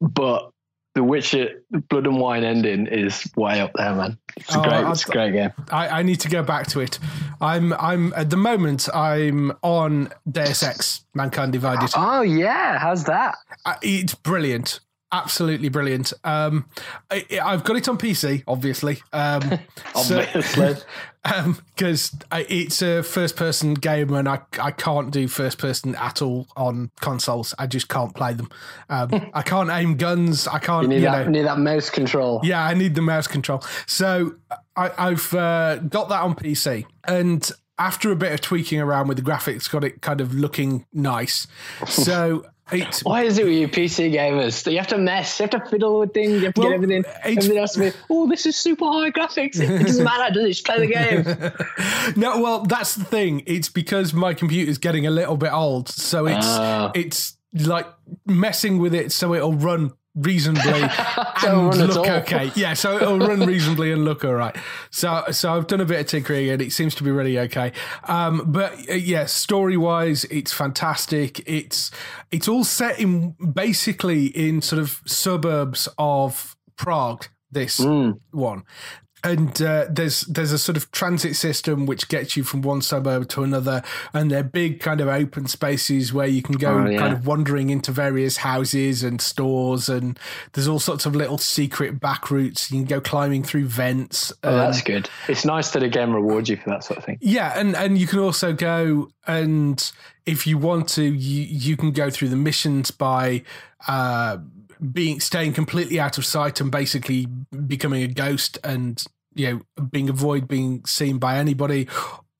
but 0.00 0.50
The 0.94 1.02
Witcher 1.02 1.62
Blood 1.88 2.06
and 2.06 2.20
Wine 2.20 2.44
ending 2.44 2.86
is 2.86 3.28
way 3.36 3.60
up 3.60 3.72
there, 3.74 3.94
man. 3.94 4.18
It's 4.36 4.54
a 4.54 4.58
Oh, 4.58 4.62
great, 4.62 4.74
I'd- 4.74 4.90
it's 4.90 5.08
a 5.08 5.12
great 5.12 5.32
game. 5.32 5.50
I, 5.72 5.88
I 5.88 6.02
need 6.02 6.20
to 6.20 6.28
go 6.28 6.42
back 6.42 6.66
to 6.68 6.80
it. 6.80 6.98
I'm 7.40 7.72
I'm 7.72 8.12
at 8.14 8.30
the 8.30 8.36
moment 8.36 8.88
I'm 8.94 9.52
on 9.62 10.10
Deus 10.30 10.62
Ex 10.62 11.04
Mankind 11.14 11.52
Divided. 11.52 11.90
Oh 11.96 12.20
yeah, 12.22 12.78
how's 12.78 13.04
that? 13.04 13.36
Uh, 13.66 13.74
It's 13.82 14.14
brilliant. 14.14 14.80
Absolutely 15.14 15.68
brilliant. 15.68 16.12
Um, 16.24 16.66
I, 17.08 17.24
I've 17.40 17.62
got 17.62 17.76
it 17.76 17.88
on 17.88 17.98
PC, 17.98 18.42
obviously. 18.48 19.00
Um, 19.12 19.60
Obviously. 19.94 20.74
because 21.76 22.14
it's 22.32 22.82
a 22.82 23.02
first 23.02 23.36
person 23.36 23.74
game 23.74 24.12
and 24.12 24.28
I, 24.28 24.40
I 24.60 24.72
can't 24.72 25.10
do 25.10 25.26
first 25.26 25.58
person 25.58 25.94
at 25.94 26.20
all 26.20 26.48
on 26.56 26.90
consoles. 27.00 27.54
I 27.58 27.66
just 27.66 27.88
can't 27.88 28.14
play 28.14 28.34
them. 28.34 28.50
Um, 28.90 29.30
I 29.32 29.42
can't 29.42 29.70
aim 29.70 29.96
guns. 29.96 30.46
I 30.48 30.58
can't, 30.58 30.88
You 30.88 30.94
you, 30.94 31.00
need 31.00 31.04
know. 31.06 31.12
that, 31.12 31.30
need 31.30 31.46
that 31.46 31.58
mouse 31.58 31.88
control. 31.90 32.40
Yeah, 32.42 32.64
I 32.64 32.74
need 32.74 32.94
the 32.94 33.02
mouse 33.02 33.26
control. 33.26 33.62
So 33.86 34.34
I, 34.76 34.90
I've 34.98 35.32
uh, 35.32 35.76
got 35.76 36.08
that 36.10 36.22
on 36.22 36.34
PC, 36.34 36.84
and 37.04 37.48
after 37.78 38.10
a 38.10 38.16
bit 38.16 38.32
of 38.32 38.40
tweaking 38.40 38.80
around 38.80 39.08
with 39.08 39.16
the 39.16 39.22
graphics, 39.22 39.70
got 39.70 39.84
it 39.84 40.02
kind 40.02 40.20
of 40.20 40.34
looking 40.34 40.84
nice. 40.92 41.46
So 41.86 42.44
it's 42.72 43.04
Why 43.04 43.22
is 43.22 43.38
it 43.38 43.44
with 43.44 43.54
you 43.54 43.68
PC 43.68 44.12
gamers? 44.12 44.70
You 44.70 44.78
have 44.78 44.86
to 44.88 44.98
mess, 44.98 45.38
you 45.38 45.44
have 45.44 45.50
to 45.62 45.68
fiddle 45.70 46.00
with 46.00 46.14
things, 46.14 46.32
you 46.40 46.44
have 46.46 46.54
to 46.54 46.60
Well, 46.60 46.70
get 46.70 46.74
everything. 46.76 47.00
it's- 47.00 47.14
Everything 47.46 47.66
to 47.66 47.80
be, 47.80 48.04
oh, 48.10 48.26
this 48.28 48.46
is 48.46 48.56
super 48.56 48.86
high 48.86 49.10
graphics. 49.10 49.60
It, 49.60 49.70
it 49.70 49.86
doesn't 49.86 50.04
matter, 50.12 50.32
does 50.34 50.44
it? 50.44 50.48
Just 50.48 50.64
play 50.64 50.80
the 50.80 50.86
game. 52.14 52.16
no, 52.16 52.40
well, 52.40 52.62
that's 52.64 52.94
the 52.94 53.04
thing. 53.04 53.42
It's 53.46 53.68
because 53.68 54.14
my 54.14 54.34
computer's 54.34 54.78
getting 54.78 55.06
a 55.06 55.10
little 55.10 55.36
bit 55.36 55.52
old, 55.52 55.88
so 55.88 56.26
it's 56.26 56.46
Ah. 56.46 56.90
it's 56.94 57.36
like 57.52 57.86
messing 58.26 58.78
with 58.78 58.94
it 58.94 59.12
so 59.12 59.32
it'll 59.32 59.52
run 59.54 59.92
reasonably 60.14 60.82
and 61.44 61.76
look 61.76 62.08
okay. 62.08 62.52
Yeah, 62.54 62.74
so 62.74 62.96
it'll 62.96 63.18
run 63.18 63.40
reasonably 63.40 63.90
and 63.92 64.04
look 64.04 64.24
all 64.24 64.34
right. 64.34 64.56
So 64.90 65.24
so 65.30 65.54
I've 65.54 65.66
done 65.66 65.80
a 65.80 65.84
bit 65.84 66.00
of 66.00 66.06
tinkering 66.06 66.48
and 66.50 66.62
it 66.62 66.72
seems 66.72 66.94
to 66.96 67.02
be 67.02 67.10
really 67.10 67.38
okay. 67.40 67.72
Um, 68.04 68.44
but 68.46 68.72
uh, 68.88 68.94
yeah, 68.94 69.26
story 69.26 69.76
wise, 69.76 70.24
it's 70.26 70.52
fantastic. 70.52 71.42
It's 71.48 71.90
it's 72.30 72.48
all 72.48 72.64
set 72.64 72.98
in 73.00 73.32
basically 73.52 74.26
in 74.26 74.62
sort 74.62 74.80
of 74.80 75.00
suburbs 75.06 75.88
of 75.98 76.56
Prague. 76.76 77.26
This 77.50 77.78
Mm. 77.78 78.18
one. 78.32 78.64
And 79.24 79.60
uh, 79.62 79.86
there's 79.90 80.20
there's 80.22 80.52
a 80.52 80.58
sort 80.58 80.76
of 80.76 80.90
transit 80.92 81.34
system 81.34 81.86
which 81.86 82.08
gets 82.08 82.36
you 82.36 82.44
from 82.44 82.62
one 82.62 82.82
suburb 82.82 83.28
to 83.30 83.42
another, 83.42 83.82
and 84.12 84.30
they're 84.30 84.44
big 84.44 84.78
kind 84.80 85.00
of 85.00 85.08
open 85.08 85.46
spaces 85.48 86.12
where 86.12 86.26
you 86.28 86.42
can 86.42 86.56
go 86.56 86.74
Oh, 86.74 86.86
yeah. 86.88 86.98
kind 86.98 87.12
of 87.12 87.26
wandering 87.26 87.70
into 87.70 87.90
various 87.90 88.36
houses 88.36 89.02
and 89.02 89.20
stores, 89.20 89.88
and 89.88 90.18
there's 90.52 90.68
all 90.68 90.78
sorts 90.78 91.06
of 91.06 91.16
little 91.16 91.38
secret 91.38 91.98
back 91.98 92.30
routes. 92.30 92.70
You 92.70 92.80
can 92.80 92.86
go 92.86 93.00
climbing 93.00 93.42
through 93.42 93.66
vents. 93.66 94.32
Oh, 94.44 94.54
that's 94.56 94.78
um, 94.78 94.84
good. 94.84 95.10
It's 95.28 95.44
nice 95.44 95.70
that 95.70 95.82
a 95.82 95.88
game 95.88 96.14
rewards 96.14 96.48
you 96.50 96.56
for 96.58 96.70
that 96.70 96.84
sort 96.84 96.98
of 96.98 97.04
thing. 97.04 97.18
yeah, 97.20 97.58
and 97.58 97.74
and 97.74 97.96
you 97.98 98.06
can 98.06 98.18
also 98.18 98.52
go 98.52 99.08
and 99.26 99.90
if 100.26 100.46
you 100.46 100.58
want 100.58 100.88
to, 100.90 101.02
you 101.02 101.42
you 101.44 101.76
can 101.76 101.92
go 101.92 102.10
through 102.10 102.28
the 102.28 102.36
missions 102.36 102.90
by 102.90 103.42
uh 103.88 104.36
being 104.92 105.20
staying 105.20 105.52
completely 105.52 105.98
out 106.00 106.18
of 106.18 106.24
sight 106.24 106.60
and 106.60 106.70
basically 106.70 107.26
becoming 107.66 108.02
a 108.02 108.08
ghost 108.08 108.58
and 108.64 109.04
you 109.34 109.64
know 109.76 109.82
being 109.90 110.08
avoid 110.08 110.48
being 110.48 110.84
seen 110.84 111.18
by 111.18 111.36
anybody, 111.38 111.88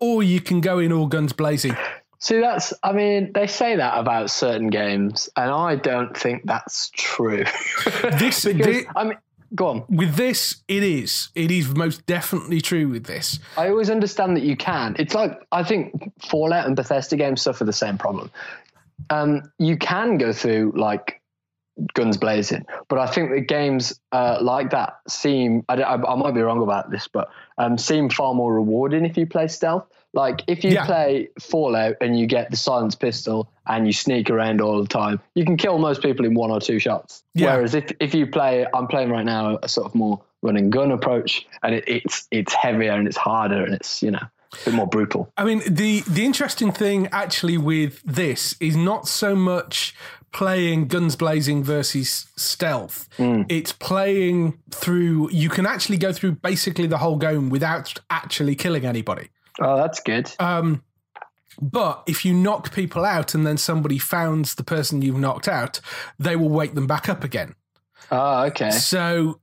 or 0.00 0.22
you 0.22 0.40
can 0.40 0.60
go 0.60 0.78
in 0.78 0.92
all 0.92 1.06
guns 1.06 1.32
blazing. 1.32 1.76
See, 2.24 2.40
that's, 2.40 2.72
I 2.82 2.92
mean, 2.92 3.32
they 3.34 3.46
say 3.46 3.76
that 3.76 3.98
about 3.98 4.30
certain 4.30 4.70
games, 4.70 5.28
and 5.36 5.50
I 5.50 5.76
don't 5.76 6.16
think 6.16 6.44
that's 6.46 6.90
true. 6.94 7.44
This, 8.18 8.44
because, 8.46 8.84
I 8.96 9.04
mean, 9.04 9.18
go 9.54 9.66
on. 9.66 9.84
with 9.90 10.14
this, 10.14 10.62
it 10.66 10.82
is 10.82 11.28
it 11.34 11.50
is 11.50 11.68
most 11.68 12.06
definitely 12.06 12.62
true 12.62 12.88
with 12.88 13.04
this. 13.04 13.38
I 13.58 13.68
always 13.68 13.90
understand 13.90 14.38
that 14.38 14.42
you 14.42 14.56
can. 14.56 14.96
It's 14.98 15.14
like, 15.14 15.38
I 15.52 15.64
think 15.64 16.12
Fallout 16.18 16.66
and 16.66 16.74
Bethesda 16.74 17.16
games 17.16 17.42
suffer 17.42 17.64
the 17.64 17.74
same 17.74 17.98
problem. 17.98 18.30
Um, 19.10 19.42
you 19.58 19.76
can 19.76 20.16
go 20.16 20.32
through 20.32 20.72
like 20.76 21.20
guns 21.94 22.16
blazing, 22.16 22.64
but 22.88 22.98
I 22.98 23.06
think 23.06 23.30
the 23.30 23.40
games 23.40 23.98
uh, 24.12 24.38
like 24.40 24.70
that 24.70 24.98
seem, 25.08 25.64
I, 25.68 25.74
I, 25.74 26.12
I 26.12 26.14
might 26.14 26.32
be 26.34 26.40
wrong 26.40 26.62
about 26.62 26.90
this, 26.90 27.08
but 27.08 27.30
um, 27.58 27.78
seem 27.78 28.10
far 28.10 28.34
more 28.34 28.54
rewarding 28.54 29.04
if 29.04 29.16
you 29.16 29.26
play 29.26 29.48
stealth. 29.48 29.84
Like 30.12 30.42
if 30.46 30.62
you 30.62 30.70
Yeah. 30.70 30.86
play 30.86 31.30
Fallout 31.40 31.96
and 32.00 32.16
you 32.16 32.26
get 32.26 32.50
the 32.52 32.56
silence 32.56 32.94
pistol 32.94 33.50
and 33.66 33.84
you 33.84 33.92
sneak 33.92 34.30
around 34.30 34.60
all 34.60 34.80
the 34.80 34.86
time, 34.88 35.20
you 35.34 35.44
can 35.44 35.56
kill 35.56 35.78
most 35.78 36.02
people 36.02 36.24
in 36.24 36.34
one 36.34 36.52
or 36.52 36.60
two 36.60 36.78
shots. 36.78 37.24
Yeah. 37.34 37.56
Whereas 37.56 37.74
if, 37.74 37.90
if 37.98 38.14
you 38.14 38.28
play, 38.28 38.64
I'm 38.72 38.86
playing 38.86 39.10
right 39.10 39.24
now 39.26 39.58
a 39.60 39.68
sort 39.68 39.86
of 39.86 39.94
more 39.96 40.22
run 40.42 40.56
and 40.56 40.70
gun 40.70 40.92
approach, 40.92 41.44
and 41.64 41.74
it, 41.74 41.84
it's 41.88 42.28
it's 42.30 42.52
heavier 42.54 42.92
and 42.92 43.08
it's 43.08 43.16
harder 43.16 43.64
and 43.64 43.74
it's 43.74 44.02
you 44.04 44.12
know 44.12 44.20
a 44.20 44.64
bit 44.64 44.74
more 44.74 44.86
brutal. 44.86 45.32
I 45.36 45.42
mean, 45.44 45.62
the 45.66 46.02
the 46.02 46.24
interesting 46.24 46.70
thing 46.70 47.08
actually 47.10 47.58
with 47.58 48.00
this 48.04 48.54
is 48.60 48.76
not 48.76 49.08
so 49.08 49.34
much 49.34 49.96
playing 50.34 50.88
guns 50.88 51.16
blazing 51.16 51.64
versus 51.64 52.26
stealth. 52.36 53.08
It's 53.48 53.72
playing 53.72 54.58
through. 54.70 55.30
You 55.30 55.48
can 55.48 55.64
actually 55.64 55.96
go 55.96 56.12
through 56.12 56.32
basically 56.32 56.86
the 56.86 56.98
whole 56.98 57.16
game 57.16 57.48
without 57.48 57.94
actually 58.10 58.54
killing 58.56 58.84
anybody. 58.84 59.30
Oh, 59.60 59.76
that's 59.76 60.00
good. 60.00 60.30
Um, 60.40 60.82
but 61.62 62.02
if 62.06 62.24
you 62.24 62.34
knock 62.34 62.74
people 62.74 63.04
out 63.04 63.34
and 63.34 63.46
then 63.46 63.56
somebody 63.56 63.96
founds 63.96 64.56
the 64.56 64.64
person 64.64 65.00
you've 65.02 65.18
knocked 65.18 65.46
out, 65.46 65.80
they 66.18 66.34
will 66.34 66.48
wake 66.48 66.74
them 66.74 66.88
back 66.88 67.08
up 67.08 67.22
again. 67.22 67.54
oh, 68.10 68.44
okay. 68.46 68.72
So 68.72 69.40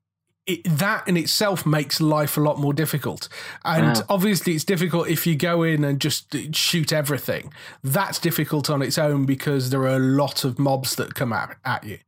it, 0.52 0.64
that 0.80 1.08
in 1.08 1.16
itself 1.18 1.66
makes 1.66 2.00
life 2.02 2.38
a 2.38 2.42
lot 2.42 2.60
more 2.60 2.74
difficult. 2.74 3.28
And 3.64 3.98
Wow. 3.98 4.04
obviously, 4.10 4.54
it's 4.54 4.64
difficult 4.66 5.08
if 5.08 5.26
you 5.28 5.36
go 5.36 5.64
in 5.64 5.84
and 5.84 6.00
just 6.00 6.36
shoot 6.56 6.92
everything. 6.94 7.54
That's 7.84 8.20
difficult 8.20 8.70
on 8.70 8.82
its 8.82 8.98
own 8.98 9.26
because 9.26 9.70
there 9.70 9.82
are 9.82 9.96
a 9.96 10.00
lot 10.24 10.44
of 10.44 10.58
mobs 10.60 10.96
that 10.96 11.16
come 11.16 11.34
at, 11.34 11.56
at 11.66 11.84
you. 11.84 12.00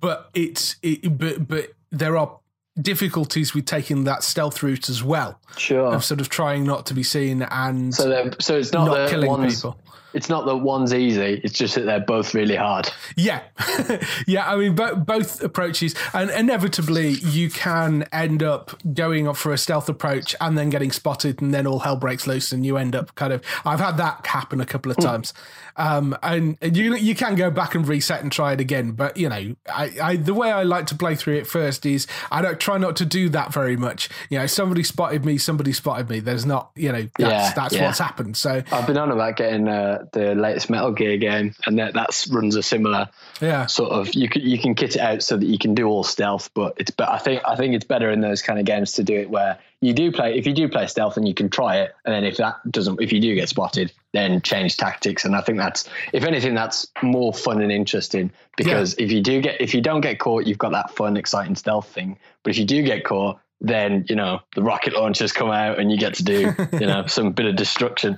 But 0.00 0.30
it's 0.34 0.76
it, 0.82 1.18
but 1.18 1.46
but 1.48 1.72
there 1.92 2.16
are 2.16 2.38
difficulties 2.80 3.52
with 3.54 3.66
taking 3.66 4.04
that 4.04 4.22
stealth 4.22 4.62
route 4.62 4.88
as 4.88 5.02
well 5.02 5.38
Sure. 5.56 5.92
of 5.94 6.04
sort 6.04 6.20
of 6.20 6.28
trying 6.28 6.64
not 6.64 6.86
to 6.86 6.94
be 6.94 7.02
seen 7.02 7.42
and 7.42 7.94
So 7.94 8.30
so 8.38 8.56
it's 8.56 8.72
not, 8.72 8.86
not 8.86 9.10
killing 9.10 9.48
people. 9.48 9.76
It's 10.12 10.28
not 10.28 10.46
that 10.46 10.56
one's 10.56 10.92
easy. 10.92 11.40
It's 11.44 11.54
just 11.54 11.74
that 11.74 11.86
they're 11.86 12.00
both 12.00 12.34
really 12.34 12.56
hard. 12.56 12.90
Yeah, 13.16 13.42
yeah. 14.26 14.50
I 14.50 14.56
mean, 14.56 14.74
bo- 14.74 14.96
both 14.96 15.42
approaches, 15.42 15.94
and 16.12 16.30
inevitably, 16.30 17.10
you 17.10 17.50
can 17.50 18.04
end 18.12 18.42
up 18.42 18.80
going 18.94 19.28
up 19.28 19.36
for 19.36 19.52
a 19.52 19.58
stealth 19.58 19.88
approach 19.88 20.34
and 20.40 20.58
then 20.58 20.70
getting 20.70 20.92
spotted, 20.92 21.40
and 21.40 21.54
then 21.54 21.66
all 21.66 21.80
hell 21.80 21.96
breaks 21.96 22.26
loose, 22.26 22.52
and 22.52 22.66
you 22.66 22.76
end 22.76 22.96
up 22.96 23.14
kind 23.14 23.32
of. 23.32 23.42
I've 23.64 23.80
had 23.80 23.96
that 23.98 24.26
happen 24.26 24.60
a 24.60 24.66
couple 24.66 24.90
of 24.90 24.96
hmm. 24.96 25.04
times, 25.04 25.32
um, 25.76 26.16
and 26.22 26.56
you 26.62 26.94
you 26.96 27.14
can 27.14 27.34
go 27.34 27.50
back 27.50 27.74
and 27.74 27.86
reset 27.86 28.22
and 28.22 28.30
try 28.30 28.52
it 28.52 28.60
again. 28.60 28.92
But 28.92 29.16
you 29.16 29.28
know, 29.28 29.56
I, 29.72 29.92
I 30.02 30.16
the 30.16 30.34
way 30.34 30.50
I 30.50 30.62
like 30.62 30.86
to 30.86 30.94
play 30.94 31.14
through 31.14 31.36
it 31.36 31.46
first 31.46 31.86
is 31.86 32.06
I 32.30 32.42
don't 32.42 32.60
try 32.60 32.78
not 32.78 32.96
to 32.96 33.06
do 33.06 33.28
that 33.30 33.52
very 33.52 33.76
much. 33.76 34.08
You 34.28 34.38
know, 34.38 34.46
somebody 34.46 34.82
spotted 34.82 35.24
me, 35.24 35.38
somebody 35.38 35.72
spotted 35.72 36.08
me. 36.08 36.20
There's 36.20 36.46
not, 36.46 36.70
you 36.74 36.92
know, 36.92 37.08
that's 37.18 37.18
Yeah, 37.18 37.52
that's 37.54 37.74
yeah. 37.74 37.86
what's 37.86 37.98
happened. 37.98 38.36
So 38.36 38.62
I've 38.72 38.86
been 38.86 38.98
on 38.98 39.10
about 39.10 39.36
getting 39.36 39.68
uh, 39.68 40.04
the 40.12 40.34
latest 40.34 40.70
Metal 40.70 40.92
Gear 40.92 41.16
game, 41.16 41.54
and 41.66 41.78
that 41.78 41.94
that's 41.94 42.28
runs 42.28 42.56
a 42.56 42.62
similar 42.62 43.08
yeah, 43.40 43.66
sort 43.66 43.92
of. 43.92 44.14
You 44.14 44.28
can 44.28 44.42
you 44.42 44.58
can 44.58 44.74
kit 44.74 44.96
it 44.96 45.00
out 45.00 45.22
so 45.22 45.36
that 45.36 45.46
you 45.46 45.58
can 45.58 45.74
do 45.74 45.86
all 45.86 46.04
stealth, 46.04 46.50
but 46.54 46.74
it's. 46.78 46.90
But 46.90 47.08
I 47.08 47.18
think 47.18 47.42
I 47.46 47.56
think 47.56 47.74
it's 47.74 47.84
better 47.84 48.10
in 48.10 48.20
those 48.20 48.42
kind 48.42 48.58
of 48.58 48.64
games 48.64 48.92
to 48.92 49.02
do 49.02 49.14
it 49.14 49.30
where 49.30 49.58
you 49.80 49.92
do 49.92 50.12
play. 50.12 50.36
If 50.38 50.46
you 50.46 50.52
do 50.52 50.68
play 50.68 50.86
stealth, 50.86 51.16
and 51.16 51.26
you 51.26 51.34
can 51.34 51.48
try 51.48 51.78
it, 51.78 51.94
and 52.04 52.14
then 52.14 52.24
if 52.24 52.36
that 52.38 52.56
doesn't, 52.70 53.00
if 53.00 53.12
you 53.12 53.20
do 53.20 53.34
get 53.34 53.48
spotted, 53.48 53.92
then 54.12 54.40
change 54.42 54.76
tactics. 54.76 55.24
And 55.24 55.36
I 55.36 55.40
think 55.40 55.58
that's, 55.58 55.88
if 56.12 56.24
anything, 56.24 56.54
that's 56.54 56.86
more 57.02 57.32
fun 57.32 57.60
and 57.62 57.70
interesting 57.70 58.32
because 58.56 58.94
if 58.94 59.10
you 59.12 59.22
do 59.22 59.40
get 59.40 59.60
if 59.60 59.74
you 59.74 59.80
don't 59.80 60.00
get 60.00 60.18
caught, 60.18 60.46
you've 60.46 60.58
got 60.58 60.72
that 60.72 60.90
fun, 60.90 61.16
exciting 61.16 61.56
stealth 61.56 61.88
thing. 61.88 62.18
But 62.42 62.50
if 62.50 62.58
you 62.58 62.64
do 62.64 62.82
get 62.82 63.04
caught, 63.04 63.38
then 63.60 64.04
you 64.08 64.16
know 64.16 64.40
the 64.54 64.62
rocket 64.62 64.94
launchers 64.94 65.32
come 65.32 65.50
out 65.50 65.78
and 65.78 65.90
you 65.90 65.98
get 65.98 66.14
to 66.14 66.24
do 66.24 66.54
you 66.72 66.86
know 66.86 67.04
some 67.08 67.32
bit 67.32 67.46
of 67.46 67.56
destruction. 67.56 68.16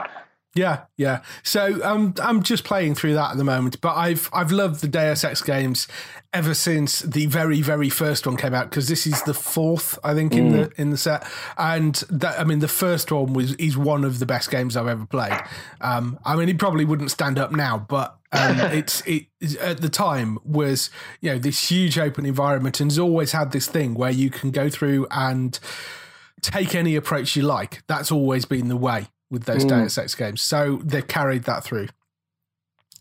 Yeah, 0.54 0.84
yeah. 0.98 1.22
So 1.42 1.82
um, 1.82 2.14
I'm 2.22 2.42
just 2.42 2.64
playing 2.64 2.94
through 2.94 3.14
that 3.14 3.30
at 3.32 3.36
the 3.38 3.44
moment, 3.44 3.80
but 3.80 3.96
I've 3.96 4.28
I've 4.34 4.52
loved 4.52 4.82
the 4.82 4.88
Deus 4.88 5.24
Ex 5.24 5.40
games 5.40 5.88
ever 6.34 6.52
since 6.52 7.00
the 7.00 7.24
very 7.26 7.62
very 7.62 7.88
first 7.88 8.26
one 8.26 8.36
came 8.36 8.52
out 8.52 8.68
because 8.68 8.86
this 8.88 9.06
is 9.06 9.22
the 9.22 9.32
fourth 9.32 9.98
I 10.04 10.14
think 10.14 10.34
in 10.34 10.52
the 10.52 10.72
in 10.76 10.90
the 10.90 10.98
set, 10.98 11.26
and 11.56 11.94
that 12.10 12.38
I 12.38 12.44
mean 12.44 12.58
the 12.58 12.68
first 12.68 13.10
one 13.10 13.32
was 13.32 13.54
is 13.54 13.78
one 13.78 14.04
of 14.04 14.18
the 14.18 14.26
best 14.26 14.50
games 14.50 14.76
I've 14.76 14.88
ever 14.88 15.06
played. 15.06 15.40
Um, 15.80 16.18
I 16.22 16.36
mean 16.36 16.50
it 16.50 16.58
probably 16.58 16.84
wouldn't 16.84 17.10
stand 17.10 17.38
up 17.38 17.52
now, 17.52 17.78
but 17.78 18.18
um, 18.32 18.60
it's 18.72 19.02
it 19.06 19.28
at 19.58 19.80
the 19.80 19.88
time 19.88 20.38
was 20.44 20.90
you 21.22 21.30
know 21.30 21.38
this 21.38 21.70
huge 21.70 21.98
open 21.98 22.26
environment 22.26 22.78
and 22.78 22.90
has 22.90 22.98
always 22.98 23.32
had 23.32 23.52
this 23.52 23.66
thing 23.66 23.94
where 23.94 24.10
you 24.10 24.28
can 24.28 24.50
go 24.50 24.68
through 24.68 25.06
and 25.10 25.58
take 26.42 26.74
any 26.74 26.94
approach 26.94 27.36
you 27.36 27.42
like. 27.42 27.82
That's 27.86 28.12
always 28.12 28.44
been 28.44 28.68
the 28.68 28.76
way 28.76 29.08
with 29.32 29.44
those 29.44 29.64
Deus 29.64 29.98
Ex 29.98 30.14
games. 30.14 30.42
So 30.42 30.80
they've 30.84 31.06
carried 31.06 31.44
that 31.44 31.64
through. 31.64 31.88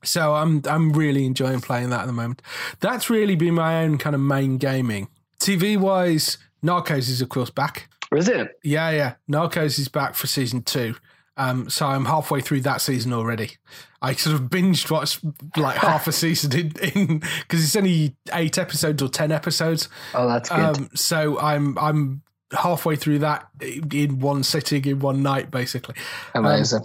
So 0.03 0.33
I'm 0.33 0.63
I'm 0.65 0.93
really 0.93 1.25
enjoying 1.25 1.61
playing 1.61 1.91
that 1.91 2.01
at 2.01 2.07
the 2.07 2.13
moment. 2.13 2.41
That's 2.79 3.09
really 3.09 3.35
been 3.35 3.53
my 3.53 3.83
own 3.83 3.99
kind 3.99 4.15
of 4.15 4.21
main 4.21 4.57
gaming. 4.57 5.09
TV 5.39 5.77
wise, 5.77 6.39
Narcos 6.63 7.09
is 7.09 7.21
of 7.21 7.29
course 7.29 7.51
back. 7.51 7.89
Is 8.15 8.27
it? 8.27 8.57
Yeah, 8.63 8.89
yeah. 8.89 9.13
Narcos 9.29 9.77
is 9.77 9.89
back 9.89 10.15
for 10.15 10.25
season 10.25 10.63
two. 10.63 10.95
Um, 11.37 11.69
so 11.69 11.85
I'm 11.85 12.05
halfway 12.05 12.41
through 12.41 12.61
that 12.61 12.81
season 12.81 13.13
already. 13.13 13.57
I 14.01 14.13
sort 14.13 14.35
of 14.35 14.43
binged 14.49 14.89
watched 14.89 15.23
like 15.55 15.77
half 15.77 16.07
a 16.07 16.11
season 16.11 16.51
in 16.81 17.19
because 17.19 17.63
it's 17.63 17.75
only 17.75 18.15
eight 18.33 18.57
episodes 18.57 19.03
or 19.03 19.09
ten 19.09 19.31
episodes. 19.31 19.87
Oh, 20.15 20.27
that's 20.27 20.49
good. 20.49 20.59
Um, 20.59 20.89
so 20.95 21.39
I'm 21.39 21.77
I'm 21.77 22.23
halfway 22.51 22.95
through 22.95 23.19
that 23.19 23.47
in 23.91 24.19
one 24.19 24.43
sitting 24.43 24.85
in 24.85 24.99
one 24.99 25.23
night, 25.23 25.51
basically. 25.51 25.95
Amazing. 26.35 26.83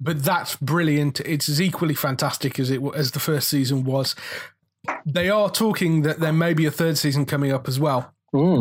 But 0.00 0.22
that's 0.22 0.56
brilliant. 0.56 1.20
It's 1.20 1.48
as 1.48 1.60
equally 1.60 1.94
fantastic 1.94 2.58
as 2.58 2.70
it 2.70 2.82
as 2.94 3.12
the 3.12 3.20
first 3.20 3.48
season 3.48 3.84
was. 3.84 4.14
They 5.06 5.30
are 5.30 5.48
talking 5.48 6.02
that 6.02 6.20
there 6.20 6.32
may 6.32 6.52
be 6.52 6.66
a 6.66 6.70
third 6.70 6.98
season 6.98 7.24
coming 7.24 7.52
up 7.52 7.68
as 7.68 7.80
well, 7.80 8.12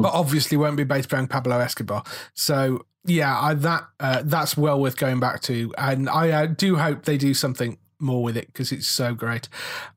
but 0.01 0.13
obviously 0.13 0.55
won't 0.57 0.77
be 0.77 0.83
based 0.85 1.11
around 1.11 1.29
Pablo 1.29 1.59
Escobar. 1.59 2.03
So 2.33 2.85
yeah, 3.05 3.37
I, 3.37 3.53
that 3.55 3.87
uh, 3.99 4.21
that's 4.23 4.55
well 4.55 4.79
worth 4.79 4.95
going 4.95 5.19
back 5.19 5.41
to, 5.41 5.73
and 5.77 6.07
I 6.09 6.31
uh, 6.31 6.45
do 6.45 6.77
hope 6.77 7.03
they 7.03 7.17
do 7.17 7.33
something 7.33 7.77
more 7.99 8.23
with 8.23 8.37
it 8.37 8.47
because 8.47 8.71
it's 8.71 8.87
so 8.87 9.13
great. 9.13 9.49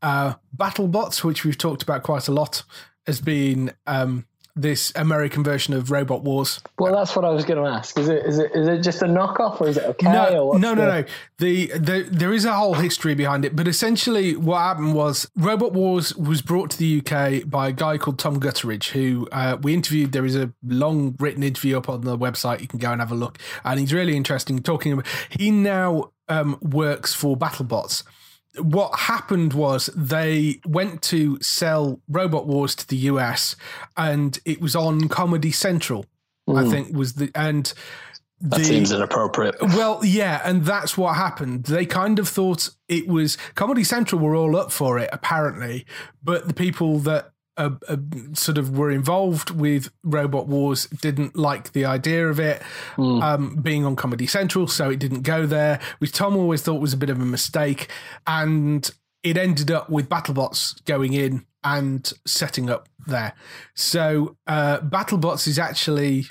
Uh, 0.03 0.35
BattleBots, 0.57 1.23
which 1.23 1.45
we've 1.45 1.59
talked 1.59 1.83
about 1.83 2.03
quite 2.03 2.29
a 2.29 2.33
lot, 2.33 2.63
has 3.07 3.21
been 3.21 3.73
um, 3.87 4.27
this 4.57 4.91
American 4.97 5.45
version 5.45 5.75
of 5.75 5.91
Robot 5.91 6.23
Wars. 6.25 6.61
Well, 6.79 6.95
that's 6.95 7.15
what 7.15 7.25
I 7.27 7.31
was 7.31 7.45
going 7.45 7.63
to 7.63 7.69
ask. 7.71 7.99
Is 7.99 8.09
it 8.09 8.25
is 8.25 8.39
it 8.39 8.51
is 8.55 8.67
it 8.67 8.83
just 8.83 9.03
a 9.03 9.05
knockoff 9.05 9.61
or 9.61 9.69
is 9.69 9.77
it 9.77 9.85
okay? 9.85 10.07
or 10.09 10.59
No, 10.59 10.59
no, 10.59 10.75
no, 10.75 10.75
the- 10.75 10.87
no. 11.03 11.05
The, 11.39 11.67
the 11.79 12.09
there 12.11 12.33
is 12.33 12.47
a 12.47 12.55
whole 12.55 12.75
history 12.75 13.15
behind 13.15 13.45
it, 13.45 13.55
but 13.55 13.69
essentially, 13.69 14.35
what 14.35 14.59
happened 14.59 14.95
was 14.95 15.29
Robot 15.37 15.73
Wars 15.73 16.17
was 16.17 16.41
brought 16.41 16.71
to 16.71 16.79
the 16.79 17.01
UK 17.01 17.49
by 17.49 17.69
a 17.69 17.73
guy 17.73 17.99
called 17.99 18.19
Tom 18.19 18.41
Gutteridge, 18.41 18.89
who 18.91 19.29
uh, 19.31 19.59
we 19.63 19.75
interviewed. 19.75 20.13
There 20.13 20.25
is 20.25 20.35
a 20.37 20.53
long 20.65 21.15
written 21.19 21.43
interview 21.43 21.77
up 21.77 21.89
on 21.91 22.01
the 22.01 22.17
website. 22.17 22.61
You 22.63 22.69
can 22.69 22.79
go 22.79 22.91
and 22.91 23.01
have 23.01 23.13
a 23.13 23.17
look, 23.17 23.39
and 23.65 23.79
he's 23.79 23.93
really 23.93 24.17
interesting. 24.17 24.61
Talking 24.61 24.93
about 24.93 25.07
he 25.29 25.51
now 25.51 26.13
um, 26.29 26.59
works 26.63 27.13
for 27.13 27.37
BattleBots. 27.37 28.03
What 28.59 28.99
happened 28.99 29.53
was 29.53 29.87
they 29.95 30.61
went 30.65 31.03
to 31.03 31.41
sell 31.41 32.01
Robot 32.09 32.47
Wars 32.47 32.75
to 32.77 32.89
the 32.89 32.97
US, 32.97 33.57
and 33.97 34.39
it 34.45 34.61
was 34.61 34.75
on 34.75 35.09
Comedy 35.09 35.53
Central 35.53 36.07
I 36.49 36.63
hmm. 36.63 36.71
think 36.71 36.97
was 36.97 37.15
the 37.15 37.31
and 37.35 37.73
That 38.41 38.65
seems 38.65 38.93
inappropriate. 38.93 39.57
well, 39.61 40.01
yeah, 40.05 40.41
and 40.45 40.65
that's 40.65 40.97
what 40.97 41.17
happened. 41.17 41.65
They 41.65 41.87
kind 41.87 42.19
of 42.19 42.29
thought 42.29 42.71
it 42.89 43.09
was 43.09 43.37
Comedy 43.55 43.85
Central 43.85 44.21
were 44.21 44.37
all 44.37 44.57
up 44.57 44.71
for 44.71 44.99
it, 44.99 45.11
apparently, 45.13 45.87
but 46.23 46.47
the 46.47 46.55
people 46.55 46.99
that 47.01 47.33
uh, 47.57 47.71
uh, 47.89 47.97
sort 48.35 48.59
of 48.59 48.77
were 48.77 48.91
involved 48.91 49.51
with 49.51 49.91
Robot 50.03 50.47
Wars 50.47 50.87
didn't 50.87 51.37
like 51.37 51.73
the 51.73 51.85
idea 51.85 52.29
of 52.29 52.39
it 52.39 52.63
um, 53.23 53.57
being 53.57 53.85
on 53.85 53.97
Comedy 53.97 54.27
Central, 54.27 54.67
so 54.67 54.91
it 54.91 54.99
didn't 54.99 55.23
go 55.23 55.47
there, 55.47 55.81
which 55.99 56.13
Tom 56.13 56.37
always 56.37 56.63
thought 56.63 56.81
was 56.81 56.93
a 56.93 56.97
bit 56.97 57.11
of 57.11 57.21
a 57.21 57.25
mistake, 57.25 57.89
and 58.27 58.91
it 59.23 59.37
ended 59.37 59.71
up 59.71 59.91
with 59.91 60.09
BattleBots 60.09 60.85
going 60.85 61.13
in 61.13 61.47
and 61.65 62.13
setting 62.27 62.71
up 62.71 62.89
there. 63.07 63.33
So 63.75 64.37
uh, 64.47 64.79
BattleBots 64.81 65.49
is 65.49 65.59
actually 65.59 66.27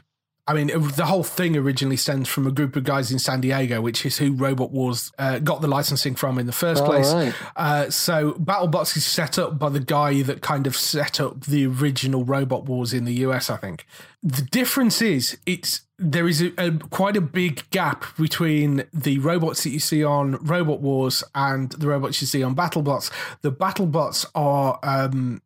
I 0.47 0.53
mean, 0.53 0.67
the 0.67 1.05
whole 1.07 1.23
thing 1.23 1.57
originally 1.57 1.97
stems 1.97 2.29
from 2.29 2.45
a 2.45 2.51
group 2.51 2.75
of 2.75 2.83
guys 2.83 3.11
in 3.11 3.17
San 3.17 3.41
Diego, 3.41 3.81
which 3.81 4.05
is 4.05 4.17
who 4.19 4.31
Robot 4.33 4.69
Wars 4.71 5.11
uh, 5.17 5.39
got 5.39 5.61
the 5.61 5.67
licensing 5.67 6.13
from 6.13 6.37
in 6.37 6.45
the 6.45 6.51
first 6.51 6.83
Oh, 6.83 6.85
place. 6.85 7.11
right. 7.11 7.33
Uh, 7.55 7.89
so 7.89 8.33
BattleBots 8.33 8.95
is 8.95 9.05
set 9.05 9.39
up 9.39 9.57
by 9.57 9.69
the 9.69 9.79
guy 9.79 10.21
that 10.21 10.41
kind 10.41 10.67
of 10.67 10.75
set 10.75 11.19
up 11.19 11.45
the 11.45 11.65
original 11.65 12.23
Robot 12.23 12.65
Wars 12.65 12.93
in 12.93 13.05
the 13.05 13.13
US, 13.25 13.49
I 13.49 13.57
think. 13.57 13.87
The 14.21 14.43
difference 14.43 15.01
is 15.01 15.35
it's 15.47 15.81
there 15.97 16.27
is 16.27 16.41
a, 16.41 16.51
a 16.57 16.71
quite 16.89 17.15
a 17.17 17.21
big 17.21 17.67
gap 17.71 18.03
between 18.17 18.83
the 18.93 19.17
robots 19.19 19.63
that 19.63 19.69
you 19.69 19.79
see 19.79 20.03
on 20.03 20.35
Robot 20.45 20.81
Wars 20.81 21.23
and 21.33 21.71
the 21.71 21.87
robots 21.87 22.21
you 22.21 22.27
see 22.27 22.43
on 22.43 22.53
BattleBots. 22.53 23.09
The 23.41 23.51
BattleBots 23.51 24.25
are 24.35 24.77
um, 24.83 25.41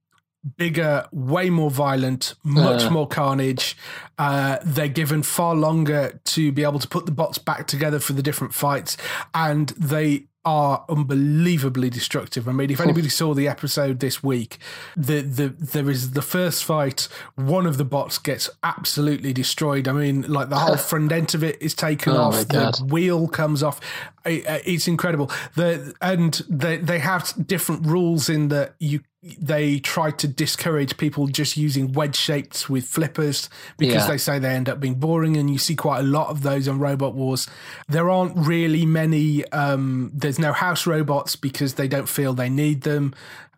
bigger, 0.57 1.05
way 1.11 1.49
more 1.49 1.69
violent, 1.71 2.35
much 2.43 2.83
Uh. 2.83 2.89
more 2.89 3.07
carnage. 3.07 3.75
Uh, 4.17 4.57
they're 4.63 4.87
given 4.87 5.23
far 5.23 5.55
longer 5.55 6.19
to 6.25 6.51
be 6.51 6.63
able 6.63 6.79
to 6.79 6.87
put 6.87 7.05
the 7.05 7.11
bots 7.11 7.37
back 7.37 7.67
together 7.67 7.99
for 7.99 8.13
the 8.13 8.23
different 8.23 8.53
fights, 8.53 8.97
and 9.33 9.69
they 9.77 10.25
are 10.45 10.85
unbelievably 10.87 11.89
destructive. 11.89 12.47
I 12.47 12.53
mean, 12.53 12.71
if 12.71 12.79
anybody 12.79 13.09
saw 13.09 13.33
the 13.33 13.47
episode 13.47 13.99
this 13.99 14.23
week, 14.23 14.57
the 14.95 15.19
the 15.21 15.49
there 15.49 15.89
is 15.89 16.11
the 16.11 16.21
first 16.21 16.63
fight. 16.63 17.09
One 17.35 17.65
of 17.65 17.77
the 17.77 17.83
bots 17.83 18.17
gets 18.17 18.49
absolutely 18.63 19.33
destroyed. 19.33 19.87
I 19.87 19.91
mean, 19.91 20.21
like 20.21 20.49
the 20.49 20.57
whole 20.57 20.77
front 20.91 21.11
end 21.11 21.35
of 21.35 21.43
it 21.43 21.61
is 21.61 21.73
taken 21.73 22.13
Oh 22.13 22.21
off. 22.21 22.47
The 22.47 22.85
wheel 22.89 23.27
comes 23.27 23.61
off. 23.61 23.81
It- 24.25 24.45
It's 24.65 24.87
incredible. 24.87 25.29
The 25.55 25.93
and 26.01 26.41
they 26.49 26.77
they 26.77 26.99
have 26.99 27.33
different 27.45 27.85
rules 27.85 28.29
in 28.29 28.47
that 28.47 28.75
you 28.79 29.01
they 29.21 29.79
try 29.79 30.11
to 30.11 30.27
discourage 30.29 30.95
people 30.97 31.27
just 31.27 31.57
using 31.57 31.91
wedge 31.91 32.15
shapes 32.15 32.69
with 32.69 32.85
flippers 32.85 33.49
because 33.77 34.03
Yeah. 34.03 34.07
they 34.07 34.17
say 34.17 34.39
they 34.39 34.55
end 34.55 34.69
up 34.69 34.79
being 34.79 34.95
boring 34.95 35.35
and 35.35 35.49
you 35.49 35.57
see 35.57 35.75
quite 35.75 35.99
a 35.99 36.03
lot 36.03 36.29
of 36.29 36.41
those 36.41 36.69
on 36.69 36.79
robot 36.79 37.13
wars 37.15 37.45
there 37.89 38.09
aren't 38.09 38.37
really 38.37 38.85
many 38.85 39.43
um 39.51 40.09
there's 40.13 40.39
no 40.39 40.53
house 40.53 40.87
robots 40.87 41.35
because 41.35 41.73
they 41.73 41.87
don't 41.87 42.07
feel 42.07 42.33
they 42.33 42.49
need 42.49 42.83
them 42.83 43.13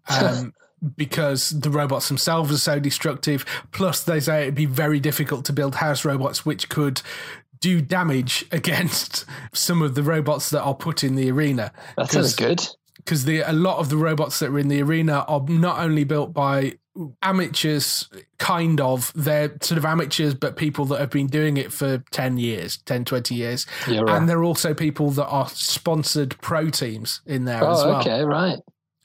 um 0.10 0.52
because 0.98 1.52
the 1.52 1.70
robots 1.70 2.08
themselves 2.08 2.52
are 2.52 2.58
so 2.58 2.80
destructive 2.80 3.46
plus 3.72 4.04
they 4.04 4.20
say 4.20 4.42
it'd 4.44 4.56
be 4.56 4.66
very 4.66 5.00
difficult 5.00 5.46
to 5.46 5.54
build 5.54 5.76
house 5.76 6.04
robots 6.04 6.44
which 6.44 6.70
could 6.70 7.04
do 7.60 7.80
damage 7.82 8.44
against 8.52 9.26
some 9.54 9.84
of 9.84 9.94
the 9.94 10.02
robots 10.02 10.50
that 10.50 10.64
are 10.64 10.74
put 10.74 11.04
in 11.04 11.14
the 11.14 11.30
arena 11.30 11.72
That 11.98 12.10
sounds 12.10 12.36
good. 12.36 12.68
Because 13.04 13.26
the 13.26 13.42
a 13.42 13.54
lot 13.54 13.80
of 13.80 13.90
the 13.90 13.98
robots 13.98 14.40
that 14.40 14.50
are 14.50 14.60
in 14.60 14.68
the 14.68 14.82
arena 14.82 15.26
are 15.28 15.44
not 15.48 15.80
only 15.80 16.04
built 16.04 16.34
by 16.34 16.74
amateurs 17.22 18.10
kind 18.38 18.82
of 18.82 19.14
they're 19.16 19.56
sort 19.62 19.78
of 19.78 19.86
amateurs 19.86 20.34
but 20.34 20.58
people 20.58 20.84
that 20.86 21.00
have 21.00 21.10
been 21.10 21.28
doing 21.28 21.56
it 21.56 21.72
for 21.72 22.00
10 22.12 22.38
years 22.38 22.78
10 22.86 23.06
20 23.06 23.34
years 23.34 23.66
Yeah, 23.88 24.02
right. 24.02 24.18
and 24.18 24.28
they're 24.28 24.44
also 24.44 24.74
people 24.74 25.10
that 25.12 25.28
are 25.28 25.48
sponsored 25.48 26.38
pro 26.42 26.70
teams 26.70 27.22
in 27.26 27.46
there 27.46 27.64
oh, 27.64 27.72
as 27.72 27.80
Oh, 27.84 27.88
well 27.90 28.02
okay, 28.02 28.24
right. 28.24 28.60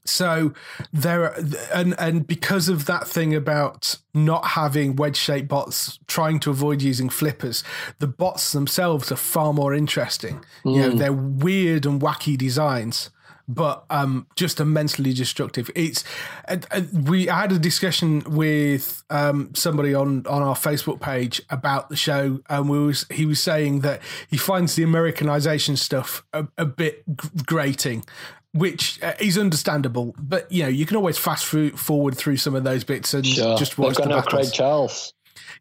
so 0.04 0.52
there, 0.92 1.24
are, 1.24 1.37
and 1.72 1.94
and 1.98 2.26
because 2.26 2.68
of 2.68 2.87
that 2.87 3.06
thing 3.06 3.35
about 3.37 3.98
not 4.12 4.44
having 4.48 4.96
wedge 4.96 5.16
shaped 5.16 5.46
bots, 5.48 5.98
trying 6.09 6.40
to 6.40 6.50
avoid 6.50 6.82
using 6.82 7.09
flippers, 7.09 7.62
the 8.00 8.06
bots 8.09 8.50
themselves 8.52 9.12
are 9.12 9.16
far 9.16 9.52
more 9.52 9.74
interesting. 9.74 10.44
You 10.64 10.80
know, 10.80 10.90
hmm. 10.90 10.96
they're 10.98 11.12
weird 11.12 11.87
and 11.87 12.00
wacky 12.00 12.37
designs, 12.37 13.11
but 13.48 13.85
um, 13.90 14.26
just 14.37 14.61
immensely 14.61 15.12
destructive. 15.12 15.70
It's 15.74 16.04
and 16.46 17.09
we 17.09 17.26
had 17.26 17.52
a 17.52 17.59
discussion 17.59 18.22
with 18.26 19.04
um, 19.11 19.54
somebody 19.54 19.94
on 19.94 20.26
on 20.26 20.42
our 20.42 20.54
Facebook 20.56 21.00
page 21.00 21.42
about 21.50 21.88
the 21.88 21.96
show, 21.96 22.40
and 22.48 22.68
we 22.68 22.78
was 22.78 23.06
he 23.11 23.26
was 23.26 23.40
saying 23.40 23.80
that 23.80 24.00
he 24.28 24.37
finds 24.37 24.74
the 24.74 24.82
Americanization 24.82 25.76
stuff 25.76 26.24
a, 26.32 26.46
a 26.59 26.64
bit 26.64 27.04
grating 27.46 28.04
which 28.52 29.02
uh, 29.02 29.12
is 29.20 29.37
understandable. 29.37 30.14
But 30.18 30.50
you 30.50 30.62
know, 30.62 30.68
you 30.68 30.87
can 30.87 30.96
always 30.96 31.18
fast 31.18 31.46
through, 31.46 31.72
forward 31.72 32.16
through 32.16 32.38
some 32.38 32.54
of 32.54 32.64
those 32.64 32.85
bits 32.85 33.12
and 33.12 33.26
Sure. 33.26 33.56
just 33.59 33.76
watch 33.76 33.96
They've 33.96 34.04
the 34.04 34.14
no. 34.16 34.22
Craig 34.22 34.50
Charles. 34.50 35.12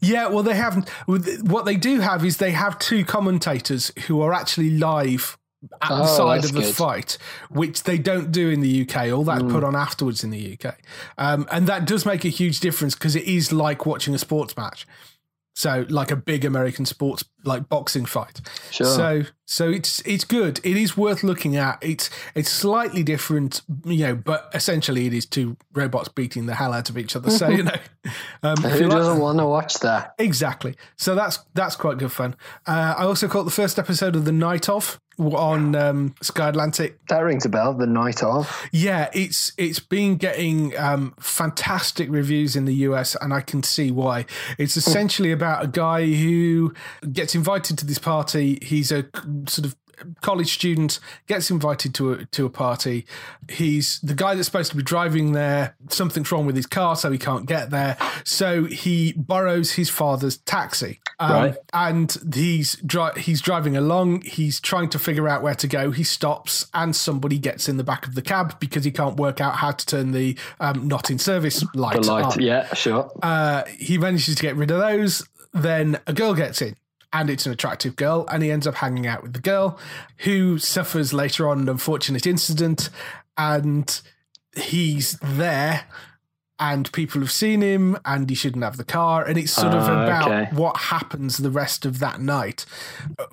Yeah, 0.01 0.27
well, 0.27 0.43
they 0.43 0.55
haven't. 0.55 0.89
What 1.07 1.65
they 1.65 1.75
do 1.75 1.99
have 1.99 2.23
is 2.25 2.37
they 2.37 2.51
have 2.51 2.79
two 2.79 3.03
commentators 3.05 3.91
who 4.07 4.21
are 4.21 4.33
actually 4.33 4.71
live 4.71 5.37
at 5.81 5.89
the 5.89 5.95
Oh, 5.95 6.31
of 6.31 6.53
the 6.53 6.61
good. 6.61 6.75
fight, 6.75 7.17
which 7.49 7.83
they 7.83 7.97
don't 7.97 8.31
do 8.31 8.49
in 8.49 8.61
the 8.61 8.81
UK. 8.87 9.11
All 9.11 9.23
that's 9.23 9.43
put 9.43 9.63
on 9.63 9.75
afterwards 9.75 10.23
in 10.23 10.29
the 10.29 10.53
UK, 10.59 10.75
um, 11.17 11.47
and 11.51 11.67
that 11.67 11.85
does 11.85 12.05
make 12.05 12.25
a 12.25 12.29
huge 12.29 12.59
difference 12.59 12.93
because 12.95 13.15
it 13.15 13.23
is 13.25 13.51
like 13.51 13.85
watching 13.85 14.13
a 14.13 14.17
sports 14.17 14.55
match. 14.57 14.87
So, 15.57 15.85
like 15.89 16.11
a 16.11 16.17
big 16.17 16.43
American 16.43 16.85
sports, 16.85 17.23
like 17.45 17.69
boxing 17.69 18.05
fight. 18.05 18.41
Sure. 18.71 18.85
So, 18.87 19.23
so 19.45 19.69
it's 19.69 20.01
it's 20.05 20.23
good. 20.25 20.59
It 20.63 20.75
is 20.77 20.97
worth 20.97 21.23
looking 21.23 21.55
at. 21.55 21.77
It's 21.81 22.09
it's 22.33 22.49
slightly 22.49 23.03
different, 23.03 23.61
you 23.85 24.05
know, 24.07 24.15
but 24.15 24.49
essentially 24.53 25.05
it 25.05 25.13
is 25.13 25.25
two 25.25 25.55
robots 25.73 26.09
beating 26.09 26.45
the 26.47 26.55
hell 26.55 26.73
out 26.73 26.89
of 26.89 26.97
each 26.97 27.15
other. 27.15 27.29
So 27.29 27.49
you 27.49 27.63
know, 27.63 27.75
um, 28.43 28.57
Who 28.57 28.87
like- 28.87 28.89
doesn't 28.89 29.19
want 29.19 29.37
to 29.39 29.45
watch 29.45 29.75
that? 29.79 30.15
Exactly. 30.17 30.75
So 30.97 31.15
that's 31.15 31.39
that's 31.53 31.75
quite 31.75 31.97
good 31.97 32.11
fun. 32.11 32.35
Uh, 32.65 32.95
I 32.97 33.03
also 33.03 33.27
caught 33.27 33.43
the 33.43 33.51
first 33.51 33.77
episode 33.79 34.15
of 34.15 34.25
The 34.25 34.31
Night 34.31 34.67
Of 34.67 34.99
on 35.17 35.75
um, 35.75 36.13
Sky 36.21 36.49
Atlantic. 36.49 36.99
That 37.07 37.19
rings 37.19 37.45
a 37.45 37.49
bell. 37.49 37.73
The 37.73 37.87
night 37.87 38.21
of. 38.23 38.67
Yeah, 38.71 39.09
it's 39.13 39.53
it's 39.57 39.79
been 39.79 40.17
getting 40.17 40.75
um, 40.77 41.13
fantastic 41.19 42.09
reviews 42.09 42.55
in 42.55 42.65
the 42.65 42.73
US, 42.89 43.15
and 43.21 43.33
I 43.33 43.41
can 43.41 43.63
see 43.63 43.91
why. 43.91 44.25
It's 44.57 44.75
essentially 44.85 45.31
about 45.31 45.63
a 45.63 45.67
guy 45.67 46.05
who 46.05 46.73
gets 47.13 47.34
invited 47.35 47.77
to 47.79 47.85
this 47.85 47.99
party. 47.99 48.59
He's 48.61 48.91
a 48.91 49.05
sort 49.47 49.65
of 49.65 49.75
college 50.19 50.53
student 50.53 50.99
gets 51.25 51.49
invited 51.49 51.93
to 51.95 52.11
a 52.11 52.25
to 52.25 52.45
a 52.45 52.49
party. 52.49 53.05
He's 53.49 53.99
the 54.01 54.13
guy 54.13 54.35
that's 54.35 54.45
supposed 54.47 54.69
to 54.71 54.77
be 54.77 54.83
driving 54.83 55.31
there. 55.31 55.75
Something's 55.87 56.29
wrong 56.33 56.45
with 56.45 56.57
his 56.57 56.65
car, 56.65 56.97
so 56.97 57.11
he 57.11 57.17
can't 57.17 57.45
get 57.45 57.69
there. 57.69 57.95
So 58.25 58.65
he 58.65 59.13
borrows 59.13 59.71
his 59.73 59.89
father's 59.89 60.35
taxi, 60.39 60.99
um, 61.19 61.31
Right. 61.31 61.55
and 61.71 62.17
he's 62.33 62.75
dri- 62.85 63.17
he's 63.21 63.39
driving 63.39 63.77
along. 63.77 64.23
He's 64.23 64.59
trying 64.59 64.89
to 64.89 64.99
figure 64.99 65.29
out 65.29 65.41
where 65.41 65.55
to 65.55 65.67
go. 65.67 65.91
He 65.91 66.03
stops, 66.03 66.67
and 66.73 66.93
somebody 66.93 67.39
gets 67.39 67.69
in 67.69 67.77
the 67.77 67.83
back 67.85 68.05
of 68.05 68.15
the 68.15 68.21
cab 68.21 68.59
because 68.59 68.83
he 68.83 68.91
can't 68.91 69.15
work 69.15 69.39
out 69.39 69.55
how 69.55 69.71
to 69.71 69.85
turn 69.85 70.11
the 70.11 70.37
um, 70.59 70.89
not 70.89 71.09
in 71.09 71.19
service 71.19 71.63
light, 71.73 72.01
The 72.01 72.11
light. 72.11 72.25
on. 72.25 72.41
Yeah, 72.41 72.73
sure. 72.73 73.09
Uh, 73.23 73.63
he 73.79 73.97
manages 73.97 74.35
to 74.35 74.41
get 74.41 74.57
rid 74.57 74.71
of 74.71 74.79
those. 74.81 75.25
Then 75.53 75.99
a 76.05 76.11
girl 76.11 76.33
gets 76.33 76.61
in, 76.61 76.75
and 77.15 77.29
it's 77.29 77.45
an 77.45 77.51
attractive 77.53 77.95
girl, 77.95 78.27
and 78.31 78.43
he 78.43 78.51
ends 78.51 78.67
up 78.67 78.75
hanging 78.75 79.07
out 79.07 79.23
with 79.23 79.33
the 79.33 79.41
girl, 79.41 79.79
who 80.25 80.57
suffers 80.59 81.13
later 81.13 81.47
on 81.49 81.59
an 81.61 81.69
unfortunate 81.69 82.25
incident, 82.27 82.89
and 83.37 84.01
he's 84.55 85.17
there. 85.23 85.85
And 86.57 86.89
people 86.93 87.19
have 87.19 87.33
seen 87.33 87.59
him, 87.61 87.97
and 88.05 88.29
he 88.29 88.35
shouldn't 88.35 88.63
have 88.63 88.77
the 88.77 88.85
car. 88.85 89.25
And 89.25 89.37
it's 89.37 89.51
sort 89.51 89.73
of 89.73 89.83
Ah, 89.89 90.03
about 90.05 90.31
okay. 90.31 90.55
what 90.55 90.77
happens 90.77 91.35
the 91.37 91.51
rest 91.51 91.85
of 91.85 91.99
that 91.99 92.21
night. 92.21 92.65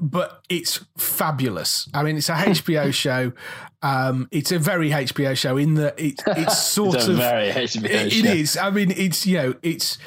But 0.01 0.43
it's 0.49 0.85
fabulous. 0.99 1.89
I 1.95 2.03
mean, 2.03 2.17
it's 2.17 2.29
a 2.29 2.33
HBO 2.35 2.93
show. 2.93 3.33
Um, 3.81 4.27
it's 4.33 4.51
a 4.51 4.59
very 4.59 4.91
HBO 4.91 5.37
show 5.37 5.57
in 5.57 5.75
that 5.75 6.01
it, 6.01 6.21
it's 6.27 6.59
sort 6.67 6.97
It's 6.97 7.07
of 7.07 7.17
very 7.19 7.51
HBO 7.53 7.85
it- 7.85 8.13
it 8.13 8.25
is. 8.25 8.57
I 8.57 8.71
mean, 8.71 8.91
it's 8.91 9.25
you 9.25 9.37
know, 9.37 9.55
it's 9.63 9.99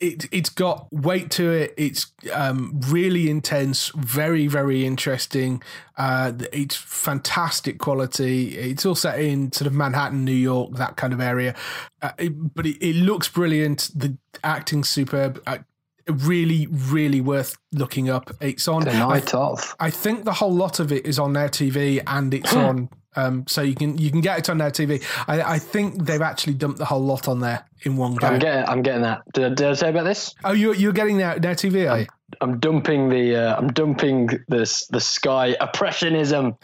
it 0.00 0.26
it's 0.32 0.50
got 0.50 0.86
weight 0.92 1.30
to 1.32 1.50
it. 1.50 1.74
It's 1.76 2.12
um, 2.32 2.80
really 2.88 3.28
intense, 3.28 3.90
very 3.96 4.46
very 4.46 4.86
interesting. 4.86 5.62
Uh, 5.96 6.32
it's 6.52 6.76
fantastic 6.76 7.78
quality. 7.78 8.56
It's 8.56 8.86
all 8.86 8.94
set 8.94 9.18
in 9.20 9.50
sort 9.52 9.66
of 9.66 9.72
Manhattan, 9.72 10.24
New 10.24 10.32
York, 10.32 10.74
that 10.74 10.96
kind 10.96 11.12
of 11.12 11.20
area. 11.20 11.54
Uh, 12.00 12.12
it- 12.18 12.54
but 12.54 12.66
it, 12.66 12.76
it 12.80 12.94
looks 12.96 13.28
brilliant. 13.28 13.90
The 13.94 14.16
acting's 14.44 14.88
superb. 14.88 15.42
Uh, 15.46 15.58
really, 16.06 16.66
really 16.68 17.20
worth 17.20 17.56
looking 17.72 18.08
up. 18.08 18.30
It's 18.40 18.66
on. 18.68 18.84
The 18.84 18.92
I 18.92 18.98
night 18.98 19.34
of. 19.34 19.74
I 19.80 19.90
think 19.90 20.24
the 20.24 20.32
whole 20.32 20.52
lot 20.54 20.80
of 20.80 20.90
it 20.92 21.04
is 21.06 21.18
on 21.18 21.32
their 21.34 21.48
TV 21.48 22.02
and 22.06 22.32
it's 22.32 22.52
on. 22.54 22.88
Um, 23.16 23.46
so 23.48 23.62
you 23.62 23.74
can 23.74 23.98
you 23.98 24.10
can 24.10 24.20
get 24.20 24.38
it 24.38 24.50
on 24.50 24.58
their 24.58 24.70
TV. 24.70 25.02
I, 25.26 25.54
I 25.54 25.58
think 25.58 26.04
they've 26.04 26.22
actually 26.22 26.54
dumped 26.54 26.78
the 26.78 26.84
whole 26.84 27.02
lot 27.02 27.26
on 27.26 27.40
there 27.40 27.64
in 27.82 27.96
one 27.96 28.14
go. 28.14 28.26
I'm 28.26 28.38
getting. 28.38 28.68
I'm 28.68 28.82
getting 28.82 29.02
that. 29.02 29.22
Did 29.32 29.44
I, 29.44 29.48
did 29.54 29.66
I 29.66 29.72
say 29.74 29.90
about 29.90 30.04
this? 30.04 30.34
oh, 30.44 30.52
you're 30.52 30.74
you're 30.74 30.92
getting 30.92 31.18
Now, 31.18 31.34
Now 31.34 31.52
TV, 31.52 31.90
are 31.90 32.00
you? 32.00 32.06
I'm 32.42 32.60
dumping 32.60 33.08
the 33.08 33.36
uh, 33.36 33.56
I'm 33.56 33.68
dumping 33.68 34.28
this 34.48 34.86
the 34.88 35.00
Sky 35.00 35.56
oppressionism 35.60 36.56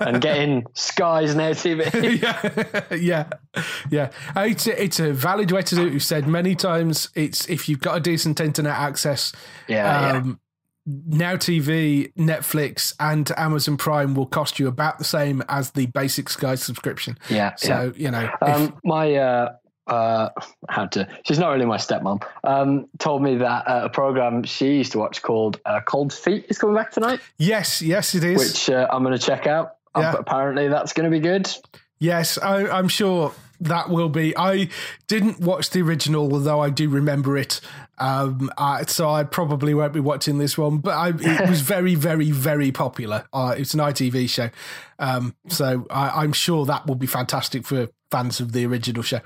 and 0.00 0.20
getting 0.20 0.66
Sky's 0.74 1.34
now 1.34 1.50
TV. 1.52 2.20
yeah, 2.20 2.94
yeah, 2.96 3.62
yeah. 3.88 4.10
Uh, 4.36 4.46
It's 4.50 4.66
a, 4.66 4.82
it's 4.82 5.00
a 5.00 5.12
valid 5.12 5.52
way 5.52 5.62
to 5.62 5.74
do 5.74 5.86
it. 5.86 5.92
We've 5.92 6.02
said 6.02 6.26
many 6.26 6.56
times. 6.56 7.08
It's 7.14 7.48
if 7.48 7.68
you've 7.68 7.80
got 7.80 7.96
a 7.96 8.00
decent 8.00 8.40
internet 8.40 8.74
access. 8.74 9.32
Yeah, 9.68 10.12
yeah. 10.12 10.18
um, 10.18 10.40
Now 10.86 11.34
TV, 11.36 12.12
Netflix, 12.14 12.94
and 13.00 13.30
Amazon 13.36 13.76
Prime 13.76 14.14
will 14.14 14.26
cost 14.26 14.58
you 14.60 14.68
about 14.68 14.98
the 14.98 15.04
same 15.04 15.42
as 15.48 15.72
the 15.72 15.86
basic 15.86 16.28
Sky 16.28 16.54
subscription. 16.54 17.18
Yeah, 17.28 17.54
So 17.56 17.92
you 17.96 18.10
know, 18.10 18.30
if- 18.40 18.48
Um, 18.56 18.74
my 18.84 19.14
uh, 19.16 19.52
uh, 19.88 20.28
had 20.68 20.92
to. 20.92 21.08
She's 21.24 21.38
not 21.38 21.50
really 21.50 21.64
my 21.64 21.76
stepmom. 21.76 22.22
Um, 22.44 22.86
told 22.98 23.22
me 23.22 23.36
that 23.36 23.68
uh, 23.68 23.80
a 23.84 23.88
program 23.88 24.42
she 24.44 24.76
used 24.78 24.92
to 24.92 24.98
watch 24.98 25.22
called 25.22 25.60
uh, 25.64 25.80
Cold 25.84 26.12
Feet 26.12 26.46
is 26.48 26.58
coming 26.58 26.74
back 26.76 26.90
tonight, 26.92 27.20
yes, 27.38 27.82
yes, 27.82 28.14
it 28.14 28.24
is. 28.24 28.38
which 28.38 28.70
uh, 28.70 28.86
I'm 28.90 29.02
going 29.04 29.16
to 29.18 29.24
check 29.24 29.46
out. 29.46 29.76
Uh, 29.94 30.00
Yeah. 30.00 30.14
apparently, 30.18 30.68
that's 30.68 30.92
going 30.92 31.10
to 31.10 31.10
be 31.10 31.20
good. 31.20 31.48
Yes, 31.98 32.36
I, 32.36 32.68
I'm 32.68 32.88
sure 32.88 33.32
that 33.60 33.88
will 33.88 34.08
be. 34.08 34.36
I 34.36 34.68
didn't 35.06 35.40
watch 35.40 35.70
the 35.70 35.82
original, 35.82 36.32
although 36.32 36.60
I 36.60 36.70
do 36.70 36.88
remember 36.88 37.36
it. 37.36 37.60
Um, 37.98 38.50
I, 38.58 38.84
so 38.84 39.08
I 39.08 39.24
probably 39.24 39.72
won't 39.74 39.92
be 39.92 40.00
watching 40.00 40.38
this 40.38 40.58
one, 40.58 40.78
but 40.78 40.94
I, 40.94 41.08
it 41.08 41.48
was 41.48 41.60
very, 41.62 41.94
very, 41.94 42.30
very 42.30 42.70
popular. 42.70 43.26
Uh, 43.32 43.54
it's 43.56 43.74
an 43.74 43.80
ITV 43.80 44.28
show, 44.28 44.50
um, 44.98 45.34
so 45.48 45.86
I, 45.90 46.22
I'm 46.22 46.32
sure 46.32 46.66
that 46.66 46.86
will 46.86 46.94
be 46.94 47.06
fantastic 47.06 47.64
for 47.64 47.88
fans 48.10 48.40
of 48.40 48.52
the 48.52 48.66
original 48.66 49.02
show. 49.02 49.20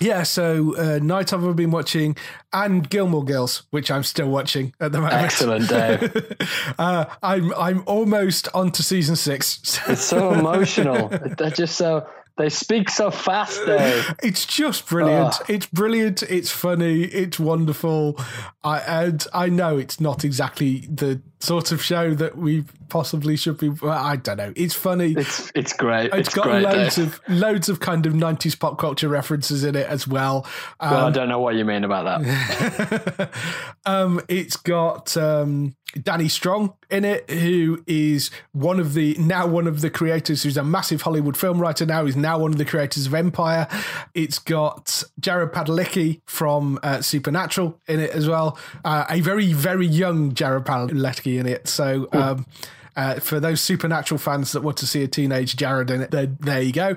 Yeah, 0.00 0.22
so 0.22 0.76
uh, 0.76 0.98
Night 1.02 1.32
of 1.32 1.44
I've 1.44 1.56
been 1.56 1.70
watching, 1.70 2.16
and 2.52 2.88
Gilmore 2.88 3.24
Girls, 3.24 3.64
which 3.70 3.90
I'm 3.90 4.04
still 4.04 4.28
watching 4.28 4.72
at 4.80 4.92
the 4.92 5.00
moment. 5.00 5.22
Excellent, 5.22 5.68
Dave. 5.68 6.36
uh, 6.78 7.06
I'm 7.22 7.52
I'm 7.54 7.82
almost 7.86 8.48
on 8.54 8.70
to 8.72 8.82
season 8.82 9.16
six. 9.16 9.80
It's 9.88 10.04
so 10.04 10.32
emotional. 10.32 11.08
They're 11.38 11.50
just 11.50 11.76
so 11.76 12.06
they 12.38 12.48
speak 12.48 12.88
so 12.88 13.10
fast, 13.10 13.60
Dave. 13.66 14.14
It's 14.22 14.46
just 14.46 14.88
brilliant. 14.88 15.34
Ah. 15.40 15.44
It's 15.48 15.66
brilliant. 15.66 16.22
It's 16.22 16.50
funny. 16.50 17.02
It's 17.02 17.38
wonderful. 17.38 18.18
I 18.64 18.78
and 18.80 19.26
I 19.34 19.48
know 19.48 19.76
it's 19.76 20.00
not 20.00 20.24
exactly 20.24 20.88
the 20.90 21.20
sort 21.40 21.72
of 21.72 21.82
show 21.82 22.14
that 22.14 22.36
we 22.36 22.64
possibly 22.88 23.36
should 23.36 23.58
be. 23.58 23.68
Well, 23.68 23.92
I 23.92 24.16
don't 24.16 24.36
know. 24.36 24.52
It's 24.56 24.74
funny. 24.74 25.12
It's 25.12 25.52
it's 25.54 25.72
great. 25.72 26.06
it's 26.06 26.28
It's, 26.28 26.34
got 26.34 26.44
great, 26.44 26.62
loads 26.62 26.98
of 26.98 27.20
loads 27.28 27.68
of 27.68 27.80
kind 27.80 28.06
of 28.06 28.14
nineties 28.14 28.54
pop 28.54 28.78
culture 28.78 29.08
references 29.08 29.64
in 29.64 29.76
it 29.76 29.86
as 29.86 30.08
well. 30.08 30.46
Um, 30.80 30.90
Well, 30.90 31.06
I 31.06 31.10
don't 31.10 31.28
know 31.28 31.40
what 31.40 31.54
you 31.54 31.64
mean 31.64 31.84
about 31.84 32.22
that. 32.22 33.30
um, 33.86 34.20
it's 34.28 34.56
got 34.56 35.16
um, 35.16 35.76
Danny 36.02 36.28
Strong 36.28 36.74
in 36.90 37.04
it, 37.04 37.30
who 37.30 37.82
is 37.86 38.30
one 38.52 38.80
of 38.80 38.94
the 38.94 39.14
now 39.18 39.46
one 39.46 39.66
of 39.66 39.80
the 39.80 39.90
creators, 39.90 40.42
who's 40.42 40.56
a 40.56 40.64
massive 40.64 41.02
Hollywood 41.02 41.36
film 41.36 41.60
writer 41.60 41.86
now. 41.86 42.04
He's 42.04 42.16
now 42.16 42.38
one 42.38 42.52
of 42.52 42.58
the 42.58 42.64
creators 42.64 43.06
of 43.06 43.14
Empire. 43.14 43.68
It's 44.14 44.38
got 44.38 45.04
Jared 45.20 45.52
Padalecki 45.52 46.20
from 46.26 46.80
uh, 46.82 47.00
Supernatural 47.00 47.80
in 47.86 48.00
it 48.00 48.10
as 48.10 48.28
well. 48.28 48.58
Uh, 48.84 49.04
a 49.08 49.20
very 49.20 49.52
very 49.52 49.86
young 49.86 50.34
Jared 50.34 50.64
Padalecki 50.64 51.27
in 51.36 51.46
it. 51.46 51.68
So. 51.68 52.08
Um, 52.12 52.46
uh, 52.96 53.20
for 53.20 53.38
those 53.38 53.60
supernatural 53.60 54.18
fans 54.18 54.50
that 54.50 54.62
want 54.64 54.76
to 54.78 54.84
see 54.84 55.04
a 55.04 55.06
teenage 55.06 55.54
Jared 55.54 55.88
in 55.88 56.00
it, 56.00 56.10
there, 56.10 56.26
there 56.40 56.60
you 56.60 56.72
go. 56.72 56.96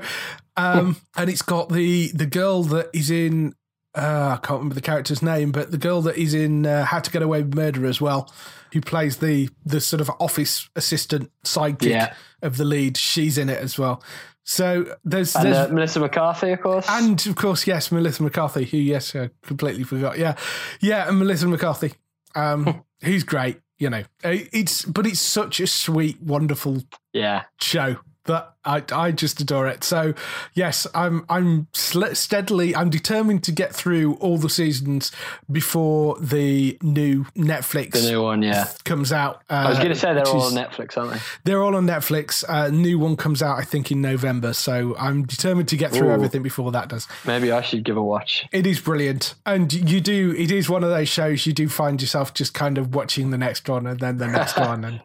Um, 0.57 0.95
and 1.15 1.29
it's 1.29 1.43
got 1.43 1.69
the 1.69 2.07
the 2.13 2.25
girl 2.25 2.63
that 2.63 2.89
is 2.91 3.11
in 3.11 3.53
uh, 3.93 4.37
I 4.41 4.45
can't 4.45 4.57
remember 4.59 4.73
the 4.73 4.81
character's 4.81 5.21
name, 5.21 5.51
but 5.51 5.69
the 5.69 5.77
girl 5.77 6.01
that 6.03 6.17
is 6.17 6.33
in 6.33 6.65
uh, 6.65 6.85
How 6.85 7.01
to 7.01 7.11
Get 7.11 7.21
Away 7.21 7.43
with 7.43 7.53
Murder 7.53 7.85
as 7.85 8.01
well, 8.01 8.33
who 8.73 8.81
plays 8.81 9.17
the 9.17 9.49
the 9.63 9.79
sort 9.79 10.01
of 10.01 10.09
office 10.19 10.67
assistant 10.75 11.29
sidekick 11.45 11.89
Yeah. 11.91 12.13
of 12.41 12.57
the 12.57 12.65
lead, 12.65 12.97
she's 12.97 13.37
in 13.37 13.47
it 13.47 13.59
as 13.59 13.77
well. 13.77 14.01
So 14.43 14.95
there's 15.05 15.35
And 15.35 15.45
there's 15.45 15.69
uh, 15.69 15.71
Melissa 15.71 15.99
McCarthy, 15.99 16.49
of 16.51 16.61
course. 16.61 16.87
and 16.89 17.23
of 17.27 17.35
course, 17.35 17.67
yes, 17.67 17.91
Melissa 17.91 18.23
McCarthy, 18.23 18.65
who 18.65 18.77
yes, 18.77 19.15
I 19.15 19.29
completely 19.43 19.83
forgot. 19.83 20.17
Yeah, 20.17 20.35
yeah, 20.79 21.07
and 21.07 21.19
Melissa 21.19 21.47
McCarthy, 21.47 21.93
um, 22.33 22.83
who's 23.03 23.23
great. 23.23 23.59
You 23.81 23.89
know, 23.89 24.03
it's 24.23 24.85
but 24.85 25.07
it's 25.07 25.19
such 25.19 25.59
a 25.59 25.65
sweet, 25.65 26.21
wonderful 26.21 26.83
yeah, 27.13 27.45
show 27.59 27.97
that 28.25 28.53
I 28.63 28.83
I 28.91 29.11
just 29.11 29.41
adore 29.41 29.67
it. 29.67 29.83
So 29.83 30.13
yes, 30.53 30.85
I'm 30.93 31.25
I'm 31.29 31.67
steadily 31.73 32.75
I'm 32.75 32.89
determined 32.91 33.43
to 33.45 33.51
get 33.51 33.73
through 33.73 34.15
all 34.15 34.37
the 34.37 34.49
seasons 34.49 35.11
before 35.51 36.19
the 36.19 36.77
new 36.83 37.23
Netflix 37.35 37.93
the 37.93 38.11
new 38.11 38.21
one. 38.21 38.43
Yeah, 38.43 38.67
comes 38.85 39.11
out. 39.11 39.41
Uh, 39.49 39.53
I 39.65 39.69
was 39.69 39.77
going 39.79 39.89
to 39.89 39.95
say 39.95 40.13
they're 40.13 40.27
all 40.27 40.45
is- 40.47 40.55
on 40.55 40.63
Netflix, 40.63 40.97
aren't 40.97 41.13
they? 41.13 41.19
They're 41.45 41.63
all 41.63 41.75
on 41.75 41.87
Netflix. 41.87 42.43
Uh, 42.47 42.69
new 42.69 42.99
one 42.99 43.15
comes 43.15 43.41
out 43.41 43.57
I 43.57 43.63
think 43.63 43.91
in 43.91 44.01
November. 44.01 44.53
So 44.53 44.95
I'm 44.99 45.23
determined 45.25 45.67
to 45.69 45.77
get 45.77 45.91
through 45.91 46.09
Ooh. 46.09 46.13
everything 46.13 46.43
before 46.43 46.71
that 46.71 46.89
does. 46.89 47.07
Maybe 47.25 47.51
I 47.51 47.61
should 47.61 47.83
give 47.83 47.97
a 47.97 48.03
watch. 48.03 48.45
It 48.51 48.67
is 48.67 48.79
brilliant, 48.79 49.33
and 49.45 49.73
you 49.73 49.99
do. 49.99 50.35
It 50.37 50.51
is 50.51 50.69
one 50.69 50.83
of 50.83 50.91
those 50.91 51.09
shows 51.09 51.45
you 51.47 51.53
do 51.53 51.67
find 51.67 51.99
yourself 51.99 52.33
just 52.33 52.53
kind 52.53 52.77
of 52.77 52.93
watching 52.93 53.31
the 53.31 53.37
next 53.37 53.67
one 53.67 53.87
and 53.87 53.99
then 53.99 54.17
the 54.17 54.27
next 54.27 54.57
one, 54.57 54.85
and 54.85 55.01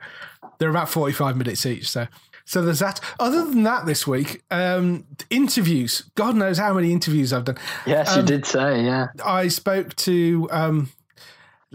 they're 0.59 0.71
about 0.71 0.89
forty-five 0.91 1.37
minutes 1.37 1.65
each. 1.67 1.89
So, 1.91 2.07
so 2.47 2.63
there's 2.63 2.79
that. 2.79 3.01
Other 3.21 3.45
than 3.45 3.65
that, 3.65 3.85
this 3.85 4.07
week, 4.07 4.43
um, 4.51 5.05
interviews. 5.29 6.05
God 6.15 6.37
knows 6.37 6.57
how 6.57 6.73
many 6.73 6.93
interviews 6.93 7.33
I've 7.33 7.45
done. 7.45 7.59
Yes, 7.87 8.09
Um, 8.17 8.21
you 8.21 8.27
did 8.27 8.47
say. 8.47 8.83
Yeah. 8.85 9.09
I 9.25 9.49
spoke 9.49 9.95
to. 9.97 10.49
Um, 10.51 10.91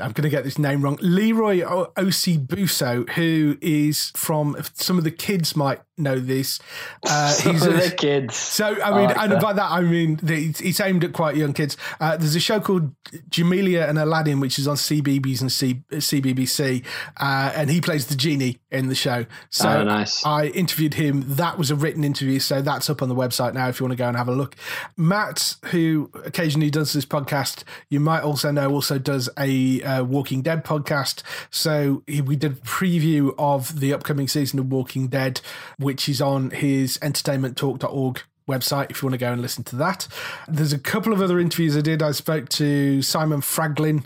I'm 0.02 0.12
going 0.12 0.24
to 0.24 0.30
get 0.30 0.44
this 0.44 0.58
name 0.58 0.82
wrong. 0.82 0.98
Leroy 1.02 1.62
O- 1.62 1.92
Buso, 1.96 3.10
who 3.12 3.58
is 3.62 4.12
from. 4.16 4.58
Some 4.74 4.98
of 4.98 5.04
the 5.04 5.12
kids 5.12 5.56
might 5.56 5.82
know 5.98 6.20
this. 6.20 6.60
Uh, 7.08 7.34
he's 7.42 7.66
a, 7.66 7.70
the 7.70 7.94
kids. 7.96 8.36
so 8.36 8.66
I 8.82 8.92
mean, 8.98 9.06
like 9.08 9.18
and 9.18 9.32
that. 9.34 9.42
by 9.42 9.54
that 9.54 9.72
I 9.72 9.82
mean 9.82 10.20
it's, 10.24 10.60
it's 10.62 10.80
aimed 10.80 11.04
at 11.04 11.14
quite 11.14 11.36
young 11.36 11.54
kids. 11.54 11.78
Uh, 12.00 12.18
there's 12.18 12.36
a 12.36 12.40
show 12.40 12.60
called 12.60 12.94
Jamillah 13.30 13.88
and 13.88 14.00
Aladdin, 14.00 14.40
which 14.40 14.58
is 14.58 14.68
on 14.68 14.78
CBBS 14.78 15.42
and 15.42 15.52
C, 15.52 15.84
CBBC, 15.92 16.84
uh, 17.18 17.52
and 17.56 17.70
he 17.70 17.82
plays 17.82 18.08
the 18.08 18.16
genie 18.16 18.60
in 18.72 18.88
the 18.88 18.96
show. 18.96 19.26
So 19.50 19.70
Oh, 19.70 19.84
nice. 19.84 20.26
I 20.26 20.48
interviewed 20.48 20.96
him. 20.96 21.24
That 21.36 21.58
was 21.58 21.70
a 21.72 21.76
written 21.76 22.04
interview, 22.04 22.40
so 22.40 22.62
that's 22.62 22.90
up 22.90 23.02
on 23.02 23.10
the 23.10 23.16
website 23.16 23.54
now 23.54 23.68
if 23.70 23.80
you 23.80 23.86
want 23.86 23.92
to 23.94 23.98
go 23.98 24.08
and 24.08 24.18
have 24.18 24.28
a 24.28 24.34
look. 24.36 24.56
Matt, 24.98 25.56
who 25.66 26.10
occasionally 26.26 26.70
does 26.72 26.94
this 26.94 27.06
podcast, 27.06 27.64
you 27.90 28.00
might 28.00 28.22
also 28.22 28.52
know, 28.52 28.70
also 28.72 28.98
does 28.98 29.30
a 29.38 29.82
uh, 30.00 30.04
Walking 30.04 30.42
Dead 30.42 30.64
podcast. 30.64 31.24
So 31.50 32.04
we 32.08 32.36
did 32.36 32.52
a 32.52 32.56
preview 32.56 33.34
of 33.38 33.80
the 33.80 33.94
upcoming 33.94 34.28
season 34.28 34.60
of 34.60 34.72
Walking 34.72 35.08
Dead, 35.08 35.42
which 35.78 36.08
is 36.08 36.22
on 36.22 36.52
his 36.52 36.98
entertainmenttalk.org 37.00 38.22
website 38.48 38.92
if 38.92 39.02
you 39.02 39.08
want 39.08 39.14
to 39.14 39.26
go 39.26 39.32
and 39.32 39.42
listen 39.42 39.64
to 39.66 39.76
that. 39.78 40.08
There's 40.48 40.74
a 40.74 40.80
couple 40.80 41.14
of 41.14 41.22
other 41.22 41.40
interviews 41.40 41.78
I 41.78 41.82
did. 41.82 42.02
I 42.02 42.12
spoke 42.12 42.50
to 42.50 43.02
Simon 43.02 43.42
Franglen. 43.42 44.06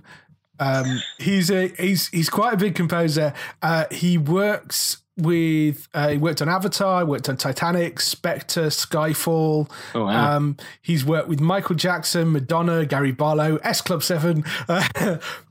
Um, 0.59 1.01
he's 1.17 1.51
a 1.51 1.67
he's 1.77 2.07
he's 2.07 2.29
quite 2.29 2.53
a 2.53 2.57
big 2.57 2.75
composer. 2.75 3.33
Uh, 3.61 3.85
he 3.91 4.17
works 4.17 4.97
with 5.17 5.87
uh, 5.93 6.09
he 6.09 6.17
worked 6.17 6.41
on 6.41 6.49
Avatar, 6.49 7.05
worked 7.05 7.29
on 7.29 7.37
Titanic, 7.37 7.99
Spectre, 8.01 8.65
Skyfall. 8.67 9.69
Oh, 9.93 10.05
wow. 10.05 10.35
Um, 10.35 10.57
he's 10.81 11.05
worked 11.05 11.27
with 11.29 11.39
Michael 11.39 11.75
Jackson, 11.75 12.31
Madonna, 12.31 12.85
Gary 12.85 13.11
Barlow, 13.11 13.57
S 13.63 13.81
Club 13.81 14.03
Seven, 14.03 14.43
uh, 14.67 14.83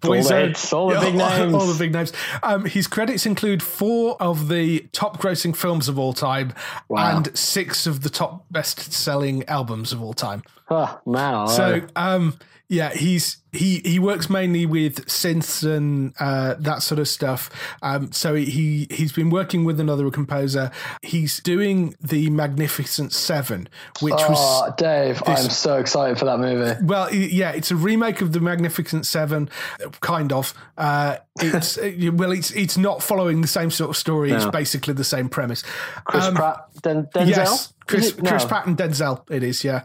Boyzone. 0.03 0.73
all 0.75 0.89
the 0.91 1.01
big 1.01 1.15
names. 1.15 1.55
all 1.55 1.67
the 1.67 1.79
big 1.79 1.93
names. 1.93 2.13
Um, 2.43 2.65
his 2.67 2.87
credits 2.87 3.27
include 3.27 3.63
four 3.63 4.21
of 4.21 4.49
the 4.49 4.81
top 4.93 5.21
grossing 5.21 5.57
films 5.57 5.89
of 5.89 5.99
all 5.99 6.13
time 6.13 6.53
Wow. 6.89 7.17
and 7.17 7.37
six 7.37 7.87
of 7.87 8.03
the 8.03 8.11
top 8.11 8.45
best 8.51 8.93
selling 8.93 9.45
albums 9.49 9.93
of 9.93 10.03
all 10.03 10.15
time. 10.15 10.43
Oh. 10.71 11.01
I 11.15 11.47
So 11.47 11.83
um 11.97 12.39
yeah, 12.69 12.93
he's 12.95 13.39
he 13.55 13.81
he 13.85 13.99
works 13.99 14.29
mainly 14.29 14.67
with 14.67 15.07
synths 15.07 15.65
and 15.65 16.13
uh, 16.21 16.55
that 16.59 16.83
sort 16.83 16.99
of 16.99 17.09
stuff. 17.09 17.51
Um, 17.83 18.13
so 18.13 18.35
he 18.35 18.87
he's 18.91 19.13
been 19.13 19.31
working 19.31 19.65
with 19.65 19.79
another 19.81 20.11
composer. 20.11 20.71
He's 21.03 21.41
doing 21.41 21.95
the 22.01 22.31
Magnificent 22.31 23.13
Seven, 23.13 23.69
which 24.01 24.13
was 24.15 24.39
Oh, 24.39 24.73
Dave, 24.77 25.23
this- 25.25 25.45
I'm 25.45 25.51
so 25.51 25.79
excited 25.79 26.19
for 26.19 26.25
that 26.27 26.39
movie. 26.39 26.75
well, 26.85 27.13
yeah, 27.15 27.53
it's 27.53 27.71
a 27.71 27.77
remake 27.77 28.21
of 28.21 28.33
the 28.33 28.41
Magnificent 28.41 29.07
Seven, 29.07 29.49
kind 30.01 30.33
of. 30.33 30.55
Uh, 30.77 31.17
it's 31.41 31.79
uh, 31.79 31.91
well, 32.13 32.33
it's 32.33 32.51
it's 32.53 32.77
not 32.77 33.03
following 33.03 33.41
the 33.41 33.49
same 33.49 33.71
sort 33.71 33.91
of 33.91 33.97
story. 33.97 34.33
It's 34.33 34.47
basically 34.47 34.95
the 34.95 35.05
same 35.05 35.29
premise. 35.29 35.63
Chris 36.05 36.25
Um, 36.25 36.35
Pratt, 36.35 36.65
Den- 36.83 37.07
Denzel. 37.15 37.27
Yes, 37.29 37.73
Chris. 37.87 38.17
No. 38.19 38.31
Chris 38.31 38.45
Pratt 38.45 38.67
and 38.67 38.77
Denzel. 38.77 39.23
It 39.31 39.43
is, 39.43 39.65
yeah. 39.65 39.83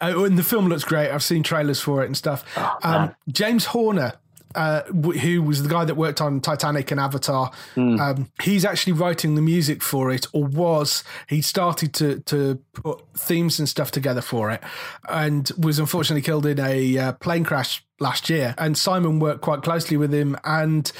Uh, 0.00 0.24
and 0.24 0.36
the 0.36 0.42
film 0.42 0.66
looks 0.66 0.82
great. 0.84 1.10
I've 1.10 1.22
seen 1.22 1.42
trailers 1.44 1.80
for 1.80 2.02
it 2.02 2.06
and 2.06 2.16
stuff. 2.16 2.44
Oh, 2.56 2.76
um, 2.82 3.11
James 3.28 3.66
Horner. 3.66 4.14
Uh, 4.54 4.82
who 4.82 5.40
was 5.40 5.62
the 5.62 5.68
guy 5.70 5.82
that 5.82 5.94
worked 5.94 6.20
on 6.20 6.38
Titanic 6.38 6.90
and 6.90 7.00
Avatar? 7.00 7.50
Hmm. 7.74 7.98
Um, 7.98 8.32
he's 8.42 8.66
actually 8.66 8.92
writing 8.92 9.34
the 9.34 9.40
music 9.40 9.82
for 9.82 10.12
it, 10.12 10.26
or 10.34 10.44
was 10.44 11.04
he 11.26 11.40
started 11.40 11.94
to 11.94 12.20
to 12.26 12.56
put 12.74 13.02
themes 13.16 13.58
and 13.58 13.66
stuff 13.66 13.90
together 13.90 14.20
for 14.20 14.50
it, 14.50 14.62
and 15.08 15.50
was 15.56 15.78
unfortunately 15.78 16.20
killed 16.20 16.44
in 16.44 16.60
a 16.60 16.98
uh, 16.98 17.12
plane 17.12 17.44
crash 17.44 17.82
last 17.98 18.28
year. 18.28 18.54
And 18.58 18.76
Simon 18.76 19.20
worked 19.20 19.40
quite 19.40 19.62
closely 19.62 19.96
with 19.96 20.12
him, 20.12 20.36
and 20.44 20.92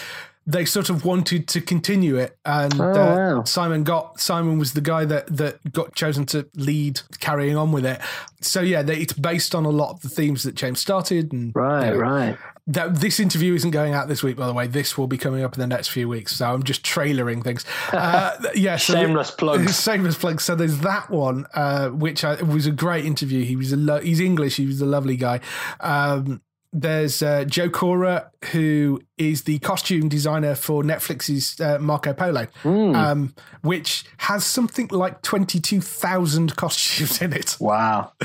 they 0.47 0.65
sort 0.65 0.91
of 0.91 1.05
wanted 1.05 1.47
to 1.49 1.61
continue 1.61 2.17
it, 2.17 2.37
and 2.45 2.81
Oh, 2.81 2.85
uh, 2.91 2.95
wow. 3.37 3.45
Simon 3.45 3.85
got 3.85 4.19
Simon 4.21 4.59
was 4.59 4.73
the 4.73 4.81
guy 4.81 5.05
that 5.05 5.27
that 5.37 5.73
got 5.73 5.95
chosen 5.95 6.27
to 6.27 6.49
lead 6.57 7.01
carrying 7.21 7.57
on 7.57 7.73
with 7.73 7.87
it. 7.87 8.01
So 8.41 8.61
yeah, 8.61 8.83
they, 8.83 8.97
it's 8.97 9.13
based 9.13 9.55
on 9.55 9.65
a 9.65 9.71
lot 9.71 9.91
of 9.93 10.01
the 10.03 10.09
themes 10.09 10.43
that 10.43 10.55
James 10.55 10.81
started, 10.81 11.33
and 11.33 11.53
Right, 11.55 11.87
you 11.87 11.93
know, 11.95 11.99
right. 12.01 12.39
that 12.67 12.97
this 12.97 13.21
interview 13.21 13.55
isn't 13.55 13.71
going 13.71 13.95
out 13.95 14.09
this 14.09 14.23
week, 14.25 14.37
by 14.37 14.47
the 14.49 14.53
way. 14.53 14.67
This 14.67 14.99
will 14.99 15.07
be 15.07 15.17
coming 15.19 15.45
up 15.45 15.55
in 15.55 15.61
the 15.61 15.67
next 15.69 15.89
few 15.89 16.09
weeks. 16.09 16.35
So 16.37 16.53
I'm 16.53 16.65
just 16.65 16.83
trailering 16.83 17.43
things. 17.45 17.65
Uh, 17.93 18.37
yeah, 18.55 18.77
so 18.77 18.95
Shameless 18.95 19.31
plugs. 19.39 19.81
Shameless 19.83 20.17
plugs. 20.19 20.43
So 20.45 20.55
there's 20.57 20.79
that 20.79 21.09
one, 21.11 21.47
uh, 21.55 21.91
which 21.91 22.25
I, 22.25 22.43
was 22.43 22.67
a 22.67 22.73
great 22.73 23.05
interview. 23.05 23.45
He 23.45 23.55
was 23.55 23.71
a 23.73 23.77
lo- 23.77 24.01
he's 24.01 24.19
English. 24.19 24.57
He 24.57 24.67
was 24.67 24.81
a 24.81 24.87
lovely 24.87 25.17
guy. 25.17 25.41
Um, 25.81 26.41
there's 26.73 27.23
uh, 27.23 27.45
Joe 27.45 27.69
Cora, 27.69 28.31
who 28.53 29.03
is 29.19 29.43
the 29.43 29.59
costume 29.59 30.09
designer 30.09 30.55
for 30.55 30.83
Netflix's 30.83 31.61
uh, 31.61 31.79
Marco 31.79 32.15
Polo, 32.15 32.47
um, 32.65 33.35
which 33.61 34.05
has 34.19 34.45
something 34.45 34.89
like 34.89 35.21
22,000 35.21 36.57
costumes 36.57 37.21
in 37.21 37.33
it. 37.33 37.57
Wow. 37.61 38.13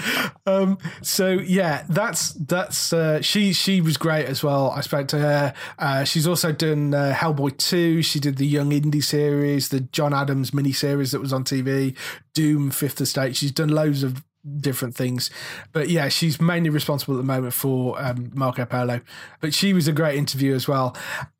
Um, 0.47 0.77
so 1.01 1.31
yeah, 1.31 1.83
that's 1.89 2.31
that's 2.35 2.93
uh, 2.93 3.21
she 3.21 3.51
she 3.51 3.81
was 3.81 3.97
great 3.97 4.27
as 4.27 4.41
well. 4.41 4.71
I 4.71 4.79
spoke 4.79 5.09
to 5.09 5.19
her. 5.19 5.53
Uh, 5.77 6.05
she's 6.05 6.25
also 6.25 6.53
done 6.53 6.93
uh, 6.93 7.13
Hellboy 7.13 7.57
two. 7.57 8.01
She 8.01 8.21
did 8.21 8.37
the 8.37 8.47
Young 8.47 8.71
Indy 8.71 9.01
series, 9.01 9.67
the 9.67 9.81
John 9.81 10.13
Adams 10.13 10.53
mini 10.53 10.71
series 10.71 11.11
that 11.11 11.19
was 11.19 11.33
on 11.33 11.43
TV, 11.43 11.97
Doom 12.33 12.71
Fifth 12.71 13.01
Estate. 13.01 13.35
She's 13.35 13.51
done 13.51 13.67
loads 13.67 14.03
of 14.03 14.23
different 14.59 14.95
things, 14.95 15.29
but 15.71 15.89
yeah, 15.89 16.09
she's 16.09 16.39
mainly 16.39 16.69
responsible 16.69 17.15
at 17.15 17.17
the 17.17 17.23
moment 17.23 17.53
for 17.53 18.01
um, 18.01 18.31
Marco 18.33 18.65
Polo. 18.65 19.01
But 19.41 19.53
she 19.53 19.73
was 19.73 19.87
a 19.87 19.91
great 19.93 20.17
interview 20.17 20.53
as 20.55 20.67
well, 20.67 20.95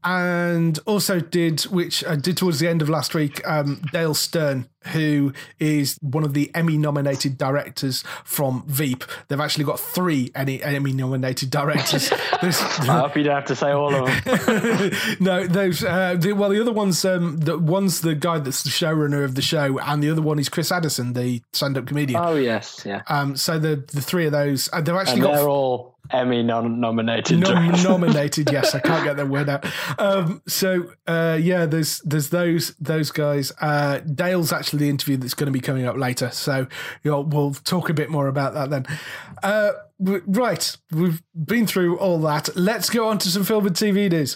and 0.08 0.80
also 0.86 1.20
did 1.20 1.62
which 1.64 2.06
I 2.06 2.16
did 2.16 2.38
towards 2.38 2.60
the 2.60 2.68
end 2.70 2.82
of 2.82 2.88
last 2.88 3.14
week. 3.14 3.46
Um, 3.46 3.82
Dale 3.92 4.14
Stern, 4.14 4.70
who 4.94 5.34
is 5.60 5.98
one 6.02 6.24
of 6.24 6.34
the 6.34 6.50
Emmy 6.56 6.78
nominated 6.78 7.38
directors 7.38 8.06
from 8.24 8.64
Veep. 8.68 9.04
They've 9.28 9.40
actually 9.42 9.66
got 9.66 9.82
three 9.82 10.32
Emmy 10.34 10.94
nominated 10.94 11.50
directors. 11.50 12.10
There's- 12.42 12.80
I 12.88 13.00
hope 13.02 13.18
you 13.18 13.24
don't 13.24 13.36
have 13.36 13.46
to 13.48 13.56
say 13.56 13.72
all 13.72 13.94
of 13.94 14.24
them. 14.24 14.92
no, 15.20 15.46
those. 15.46 15.84
Uh, 15.84 16.16
the, 16.18 16.32
well, 16.32 16.52
the 16.52 16.62
other 16.62 16.72
one's 16.72 17.04
um, 17.04 17.38
the 17.40 17.58
one's 17.58 18.00
the 18.00 18.16
guy 18.16 18.40
that's 18.40 18.64
the 18.64 18.70
showrunner 18.70 19.26
of 19.26 19.36
the 19.36 19.42
show, 19.42 19.78
and 19.80 20.02
the 20.02 20.10
other 20.10 20.22
one 20.22 20.40
is 20.40 20.48
Chris 20.48 20.72
Addison, 20.72 21.14
the 21.14 21.42
stand-up 21.52 21.86
comedian. 21.86 22.22
Oh 22.24 22.36
yes, 22.36 22.84
yeah. 22.86 23.02
Um, 23.08 23.36
so 23.36 23.60
the 23.60 23.84
the 23.92 24.02
three 24.02 24.26
of 24.26 24.32
those, 24.32 24.70
uh, 24.72 24.80
they've 24.80 24.96
actually 24.96 25.16
And 25.16 25.24
got 25.24 25.36
they're 25.36 25.50
all 25.50 25.97
Emmy 26.12 26.44
non- 26.44 26.80
nominated. 26.80 27.40
Nom- 27.40 27.72
nominated. 27.84 28.52
Yes, 28.52 28.74
I 28.76 28.80
can't 28.80 29.04
get 29.04 29.18
that 29.18 29.28
word 29.28 29.50
out. 29.50 29.66
Um, 30.00 30.42
so 30.48 30.92
uh, 31.08 31.38
yeah, 31.42 31.66
there's 31.66 32.00
there's 32.00 32.30
those 32.30 32.76
those 32.80 33.12
guys. 33.12 33.52
Uh, 33.62 34.00
Dale's 34.00 34.52
actually 34.52 34.80
the 34.80 34.90
interview 34.90 35.18
that's 35.18 35.34
going 35.34 35.48
to 35.48 35.52
be 35.52 35.60
coming 35.60 35.86
up 35.86 35.98
later. 35.98 36.30
So 36.32 36.68
you 37.04 37.12
know, 37.12 37.22
we'll 37.22 37.54
talk 37.54 37.90
a 37.90 37.94
bit 37.94 38.10
more 38.10 38.28
about 38.28 38.54
that 38.54 38.70
then. 38.70 38.86
Uh, 39.44 39.72
w- 40.02 40.24
right, 40.28 40.76
we've 40.92 41.22
been 41.46 41.68
through 41.68 41.98
all 41.98 42.20
that. 42.20 42.56
Let's 42.56 42.90
go 42.90 43.08
on 43.08 43.18
to 43.20 43.30
some 43.30 43.44
film 43.44 43.68
and 43.68 43.76
TV 43.76 44.10
news. 44.12 44.36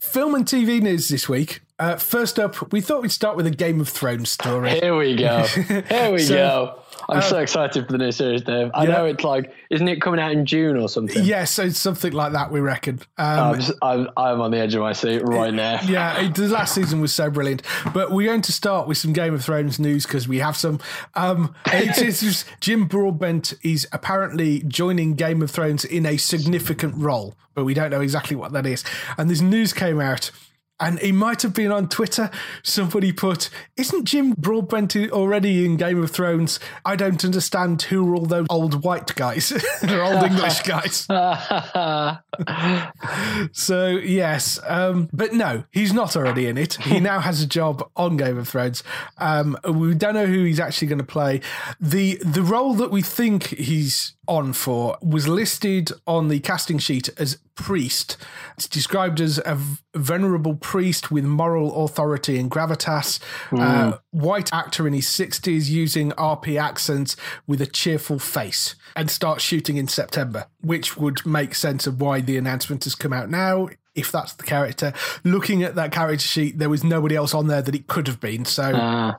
Film 0.00 0.34
and 0.34 0.44
TV 0.44 0.82
news 0.82 1.08
this 1.08 1.28
week. 1.28 1.60
Uh, 1.82 1.96
first 1.96 2.38
up, 2.38 2.72
we 2.72 2.80
thought 2.80 3.02
we'd 3.02 3.10
start 3.10 3.36
with 3.36 3.44
a 3.44 3.50
Game 3.50 3.80
of 3.80 3.88
Thrones 3.88 4.30
story. 4.30 4.78
Here 4.78 4.96
we 4.96 5.16
go. 5.16 5.42
Here 5.88 6.12
we 6.12 6.20
So, 6.20 6.34
go. 6.36 6.78
I'm 7.08 7.22
so 7.22 7.38
excited 7.38 7.86
for 7.86 7.90
the 7.90 7.98
new 7.98 8.12
series, 8.12 8.42
Dave. 8.42 8.70
I 8.72 8.84
yeah. 8.84 8.90
know 8.90 9.06
it's 9.06 9.24
like, 9.24 9.52
isn't 9.68 9.88
it 9.88 10.00
coming 10.00 10.20
out 10.20 10.30
in 10.30 10.46
June 10.46 10.76
or 10.76 10.88
something? 10.88 11.24
Yeah, 11.24 11.42
so 11.42 11.64
it's 11.64 11.80
something 11.80 12.12
like 12.12 12.34
that, 12.34 12.52
we 12.52 12.60
reckon. 12.60 13.00
Um, 13.18 13.60
I'm, 13.82 14.08
I'm, 14.16 14.40
on 14.40 14.52
the 14.52 14.58
edge 14.58 14.76
of 14.76 14.82
my 14.82 14.92
seat 14.92 15.22
right 15.24 15.52
now. 15.52 15.80
yeah, 15.84 16.20
it, 16.20 16.36
the 16.36 16.46
last 16.46 16.72
season 16.72 17.00
was 17.00 17.12
so 17.12 17.28
brilliant. 17.30 17.62
But 17.92 18.12
we're 18.12 18.28
going 18.28 18.42
to 18.42 18.52
start 18.52 18.86
with 18.86 18.98
some 18.98 19.12
Game 19.12 19.34
of 19.34 19.44
Thrones 19.44 19.80
news 19.80 20.06
because 20.06 20.28
we 20.28 20.38
have 20.38 20.56
some. 20.56 20.78
Um, 21.16 21.52
it's, 21.66 22.22
it's 22.22 22.44
Jim 22.60 22.86
Broadbent 22.86 23.54
is 23.64 23.88
apparently 23.90 24.60
joining 24.68 25.14
Game 25.14 25.42
of 25.42 25.50
Thrones 25.50 25.84
in 25.84 26.06
a 26.06 26.16
significant 26.16 26.94
role, 26.94 27.34
but 27.54 27.64
we 27.64 27.74
don't 27.74 27.90
know 27.90 28.02
exactly 28.02 28.36
what 28.36 28.52
that 28.52 28.66
is. 28.66 28.84
And 29.18 29.28
this 29.28 29.40
news 29.40 29.72
came 29.72 30.00
out. 30.00 30.30
And 30.82 30.98
it 31.00 31.12
might 31.12 31.42
have 31.42 31.54
been 31.54 31.70
on 31.70 31.88
Twitter. 31.88 32.28
Somebody 32.64 33.12
put, 33.12 33.48
"Isn't 33.76 34.04
Jim 34.04 34.32
Broadbent 34.32 34.96
already 34.96 35.64
in 35.64 35.76
Game 35.76 36.02
of 36.02 36.10
Thrones? 36.10 36.58
I 36.84 36.96
don't 36.96 37.24
understand 37.24 37.82
who 37.82 38.10
are 38.10 38.16
all 38.16 38.26
those 38.26 38.46
old 38.50 38.82
white 38.82 39.14
guys, 39.14 39.50
They're 39.82 40.02
old 40.02 40.22
English 40.24 40.60
guys." 40.64 41.06
So 43.52 43.88
yes, 43.90 44.58
um, 44.66 45.08
but 45.12 45.32
no, 45.32 45.64
he's 45.70 45.92
not 45.92 46.16
already 46.16 46.46
in 46.46 46.58
it. 46.58 46.74
He 46.74 47.00
now 47.00 47.20
has 47.20 47.40
a 47.40 47.46
job 47.46 47.88
on 47.96 48.16
Game 48.16 48.38
of 48.38 48.48
Thrones. 48.48 48.82
Um, 49.18 49.56
we 49.68 49.94
don't 49.94 50.14
know 50.14 50.26
who 50.26 50.44
he's 50.44 50.60
actually 50.60 50.88
going 50.88 50.98
to 50.98 51.04
play. 51.04 51.40
the 51.80 52.18
The 52.24 52.42
role 52.42 52.74
that 52.74 52.90
we 52.90 53.02
think 53.02 53.46
he's 53.48 54.14
on 54.28 54.52
for 54.52 54.96
was 55.02 55.26
listed 55.26 55.90
on 56.06 56.28
the 56.28 56.40
casting 56.40 56.78
sheet 56.78 57.08
as 57.18 57.38
priest. 57.54 58.16
It's 58.56 58.68
described 58.68 59.20
as 59.20 59.38
a 59.38 59.58
venerable 59.94 60.54
priest 60.54 61.10
with 61.10 61.24
moral 61.24 61.84
authority 61.84 62.38
and 62.38 62.50
gravitas. 62.50 63.18
Uh, 63.52 63.98
white 64.10 64.52
actor 64.52 64.86
in 64.86 64.92
his 64.92 65.08
sixties 65.08 65.70
using 65.70 66.12
RP 66.12 66.60
accents 66.60 67.16
with 67.46 67.60
a 67.60 67.66
cheerful 67.66 68.18
face, 68.18 68.74
and 68.96 69.10
starts 69.10 69.42
shooting 69.42 69.76
in 69.76 69.88
September, 69.88 70.46
which 70.60 70.96
would 70.96 71.24
make 71.26 71.54
sense 71.54 71.86
of 71.86 72.00
why 72.00 72.20
the 72.20 72.38
announcement 72.38 72.84
has 72.84 72.94
come 72.94 73.12
out 73.12 73.28
now. 73.28 73.68
If 73.94 74.10
that's 74.10 74.32
the 74.32 74.44
character, 74.44 74.94
looking 75.22 75.62
at 75.62 75.74
that 75.74 75.92
character 75.92 76.26
sheet, 76.26 76.58
there 76.58 76.70
was 76.70 76.82
nobody 76.82 77.14
else 77.14 77.34
on 77.34 77.48
there 77.48 77.60
that 77.60 77.74
it 77.74 77.88
could 77.88 78.06
have 78.06 78.20
been. 78.20 78.46
So 78.46 78.62
Uh, 78.62 79.14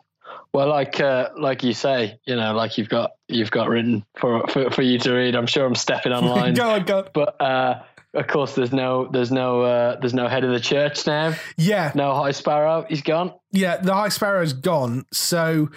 well, 0.53 0.67
like 0.67 0.99
uh, 0.99 1.29
like 1.37 1.63
you 1.63 1.73
say, 1.73 2.19
you 2.25 2.35
know, 2.35 2.53
like 2.53 2.77
you've 2.77 2.89
got 2.89 3.11
you've 3.33 3.51
got 3.51 3.69
written 3.69 4.05
for 4.15 4.47
for, 4.47 4.71
for 4.71 4.81
you 4.81 4.99
to 4.99 5.13
read. 5.13 5.35
I'm 5.35 5.47
sure 5.47 5.65
I'm 5.65 5.75
stepping 5.75 6.11
on 6.11 6.25
lines, 6.27 6.57
go 6.57 6.69
on, 6.69 6.83
go 6.83 7.07
but 7.13 7.41
uh, 7.41 7.83
of 8.13 8.27
course, 8.27 8.53
there's 8.53 8.71
no 8.71 9.07
there's 9.07 9.31
no 9.31 9.61
uh, 9.61 9.99
there's 9.99 10.13
no 10.13 10.27
head 10.27 10.43
of 10.43 10.51
the 10.51 10.59
church 10.59 11.07
now. 11.07 11.33
Yeah, 11.57 11.91
No 11.95 12.13
High 12.13 12.31
Sparrow, 12.31 12.85
he's 12.87 13.01
gone. 13.01 13.33
Yeah, 13.51 13.77
the 13.77 13.93
High 13.93 14.09
Sparrow's 14.09 14.53
gone. 14.53 15.05
So 15.11 15.69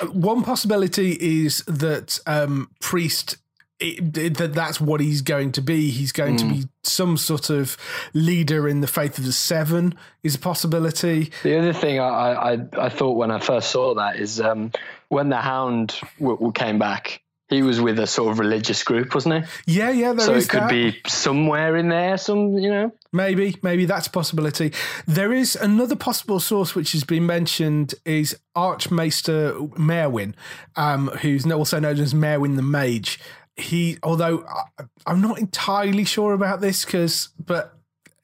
uh, 0.00 0.06
one 0.06 0.42
possibility 0.42 1.12
is 1.12 1.64
that 1.66 2.20
um, 2.26 2.70
priest. 2.80 3.36
It, 3.82 4.36
that 4.36 4.52
that's 4.52 4.78
what 4.78 5.00
he's 5.00 5.22
going 5.22 5.52
to 5.52 5.62
be. 5.62 5.88
He's 5.88 6.12
going 6.12 6.36
to 6.36 6.44
be 6.44 6.64
some 6.84 7.16
sort 7.16 7.48
of 7.48 7.78
leader 8.12 8.68
in 8.68 8.82
the 8.82 8.86
faith 8.86 9.16
of 9.16 9.24
the 9.24 9.32
seven. 9.32 9.94
Is 10.22 10.34
a 10.34 10.38
possibility. 10.38 11.32
The 11.42 11.58
other 11.58 11.72
thing 11.72 11.98
I, 11.98 12.04
I, 12.34 12.58
I 12.76 12.88
thought 12.90 13.16
when 13.16 13.30
I 13.30 13.40
first 13.40 13.70
saw 13.70 13.94
that 13.94 14.16
is 14.16 14.38
um, 14.38 14.70
when 15.10 15.28
the 15.28 15.36
Hound 15.36 15.90
w- 16.18 16.36
w- 16.36 16.52
came 16.52 16.78
back, 16.78 17.20
he 17.48 17.62
was 17.62 17.80
with 17.80 17.98
a 17.98 18.06
sort 18.06 18.30
of 18.30 18.38
religious 18.38 18.84
group, 18.84 19.12
wasn't 19.12 19.44
he? 19.66 19.74
Yeah, 19.78 19.90
yeah, 19.90 20.12
there 20.12 20.20
is 20.20 20.24
so 20.24 20.34
it 20.34 20.48
could 20.48 20.60
that. 20.62 20.70
be 20.70 21.00
somewhere 21.08 21.76
in 21.76 21.88
there, 21.88 22.16
some 22.16 22.56
you 22.56 22.70
know. 22.70 22.92
Maybe, 23.12 23.56
maybe 23.62 23.86
that's 23.86 24.06
a 24.06 24.10
possibility. 24.10 24.72
There 25.06 25.32
is 25.32 25.56
another 25.56 25.96
possible 25.96 26.38
source 26.38 26.76
which 26.76 26.92
has 26.92 27.02
been 27.02 27.26
mentioned 27.26 27.96
is 28.04 28.38
Archmaester 28.54 29.52
Marwyn, 29.76 30.34
um, 30.76 31.08
who's 31.22 31.44
also 31.50 31.80
known 31.80 31.98
as 31.98 32.14
Marwyn 32.14 32.54
the 32.54 32.62
Mage. 32.62 33.18
He, 33.56 33.98
although 34.04 34.46
I- 34.78 34.84
I'm 35.06 35.20
not 35.20 35.40
entirely 35.40 36.04
sure 36.04 36.32
about 36.34 36.60
this, 36.60 36.84
because 36.84 37.30
but 37.44 37.74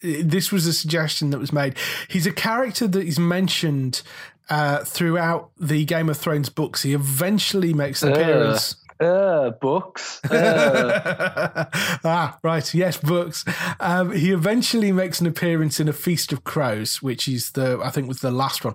this 0.03 0.53
was 0.53 0.66
a 0.66 0.72
suggestion 0.72 1.31
that 1.31 1.38
was 1.40 1.53
made. 1.53 1.75
He's 2.07 2.27
a 2.29 2.33
character 2.33 2.87
that 2.87 3.05
is 3.05 3.18
mentioned 3.18 4.03
uh, 4.49 4.85
throughout 4.85 5.51
the 5.59 5.85
Game 5.85 6.09
of 6.09 6.17
Thrones 6.17 6.49
books. 6.49 6.83
He 6.83 6.93
eventually 6.93 7.75
makes 7.75 8.03
an 8.03 8.13
appearance. 8.13 8.77
Uh, 8.99 9.51
books. 9.51 10.21
Uh, 10.31 11.65
ah, 12.05 12.39
right. 12.43 12.75
Yes, 12.75 12.97
books. 12.97 13.45
Um, 13.79 14.13
he 14.13 14.33
eventually 14.33 14.93
makes 14.93 15.21
an 15.21 15.27
appearance 15.27 15.81
in 15.81 15.89
a 15.89 15.93
Feast 15.93 16.33
of 16.33 16.45
Crows, 16.45 17.03
which 17.03 17.29
is 17.29 17.53
the 17.53 17.81
I 17.83 17.91
think 17.91 18.09
was 18.09 18.21
the 18.21 18.31
last 18.31 18.65
one. 18.65 18.75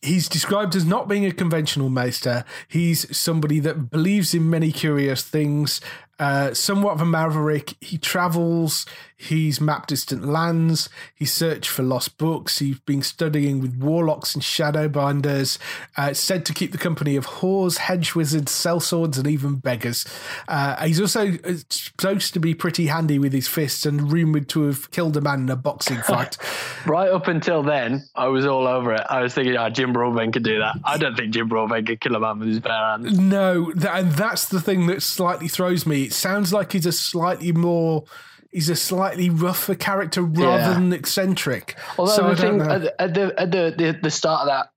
He's 0.00 0.28
described 0.28 0.76
as 0.76 0.84
not 0.84 1.08
being 1.08 1.26
a 1.26 1.32
conventional 1.32 1.88
maester. 1.88 2.44
He's 2.68 3.16
somebody 3.16 3.58
that 3.60 3.90
believes 3.90 4.32
in 4.32 4.48
many 4.48 4.70
curious 4.72 5.22
things. 5.22 5.80
Uh, 6.18 6.54
somewhat 6.54 6.92
of 6.92 7.00
a 7.00 7.06
maverick. 7.06 7.74
He 7.80 7.98
travels. 7.98 8.86
He's 9.20 9.60
mapped 9.60 9.88
distant 9.88 10.24
lands. 10.24 10.88
He's 11.12 11.32
searched 11.32 11.68
for 11.68 11.82
lost 11.82 12.18
books. 12.18 12.60
He's 12.60 12.78
been 12.78 13.02
studying 13.02 13.60
with 13.60 13.76
warlocks 13.76 14.32
and 14.32 14.44
shadowbinders. 14.44 15.58
Uh, 15.96 16.14
said 16.14 16.46
to 16.46 16.54
keep 16.54 16.70
the 16.70 16.78
company 16.78 17.16
of 17.16 17.26
whores, 17.26 17.78
hedge 17.78 18.14
wizards, 18.14 18.52
sellswords, 18.52 19.18
and 19.18 19.26
even 19.26 19.56
beggars. 19.56 20.06
Uh, 20.46 20.86
he's 20.86 21.00
also 21.00 21.32
uh, 21.32 21.54
supposed 21.68 22.32
to 22.34 22.38
be 22.38 22.54
pretty 22.54 22.86
handy 22.86 23.18
with 23.18 23.32
his 23.32 23.48
fists 23.48 23.84
and 23.84 24.12
rumored 24.12 24.48
to 24.50 24.62
have 24.62 24.88
killed 24.92 25.16
a 25.16 25.20
man 25.20 25.40
in 25.40 25.50
a 25.50 25.56
boxing 25.56 26.00
fight. 26.02 26.36
right 26.86 27.10
up 27.10 27.26
until 27.26 27.64
then, 27.64 28.04
I 28.14 28.28
was 28.28 28.46
all 28.46 28.68
over 28.68 28.94
it. 28.94 29.02
I 29.10 29.20
was 29.20 29.34
thinking, 29.34 29.56
oh, 29.56 29.68
Jim 29.68 29.92
Broadbent 29.92 30.32
could 30.32 30.44
do 30.44 30.60
that. 30.60 30.76
I 30.84 30.96
don't 30.96 31.16
think 31.16 31.34
Jim 31.34 31.48
Broadbent 31.48 31.88
could 31.88 32.00
kill 32.00 32.14
a 32.14 32.20
man 32.20 32.38
with 32.38 32.48
his 32.48 32.60
bare 32.60 32.72
hands. 32.72 33.18
No, 33.18 33.72
and 33.72 34.12
that's 34.12 34.46
the 34.46 34.60
thing 34.60 34.86
that 34.86 35.02
slightly 35.02 35.48
throws 35.48 35.86
me. 35.86 36.04
It 36.04 36.12
sounds 36.12 36.52
like 36.52 36.70
he's 36.70 36.86
a 36.86 36.92
slightly 36.92 37.50
more 37.50 38.04
he's 38.50 38.68
a 38.68 38.76
slightly 38.76 39.30
rougher 39.30 39.74
character 39.74 40.22
rather 40.22 40.58
Yeah. 40.58 40.72
than 40.74 40.92
eccentric. 40.92 41.76
Although 41.98 42.12
so 42.12 42.26
I 42.26 42.34
the 42.34 42.36
thing 42.36 42.60
at 42.60 42.80
the, 42.82 43.00
at 43.02 43.14
the 43.14 43.40
at 43.40 43.50
the, 43.52 43.74
the 43.76 43.98
the 44.02 44.10
start 44.10 44.42
of 44.42 44.46
that. 44.48 44.70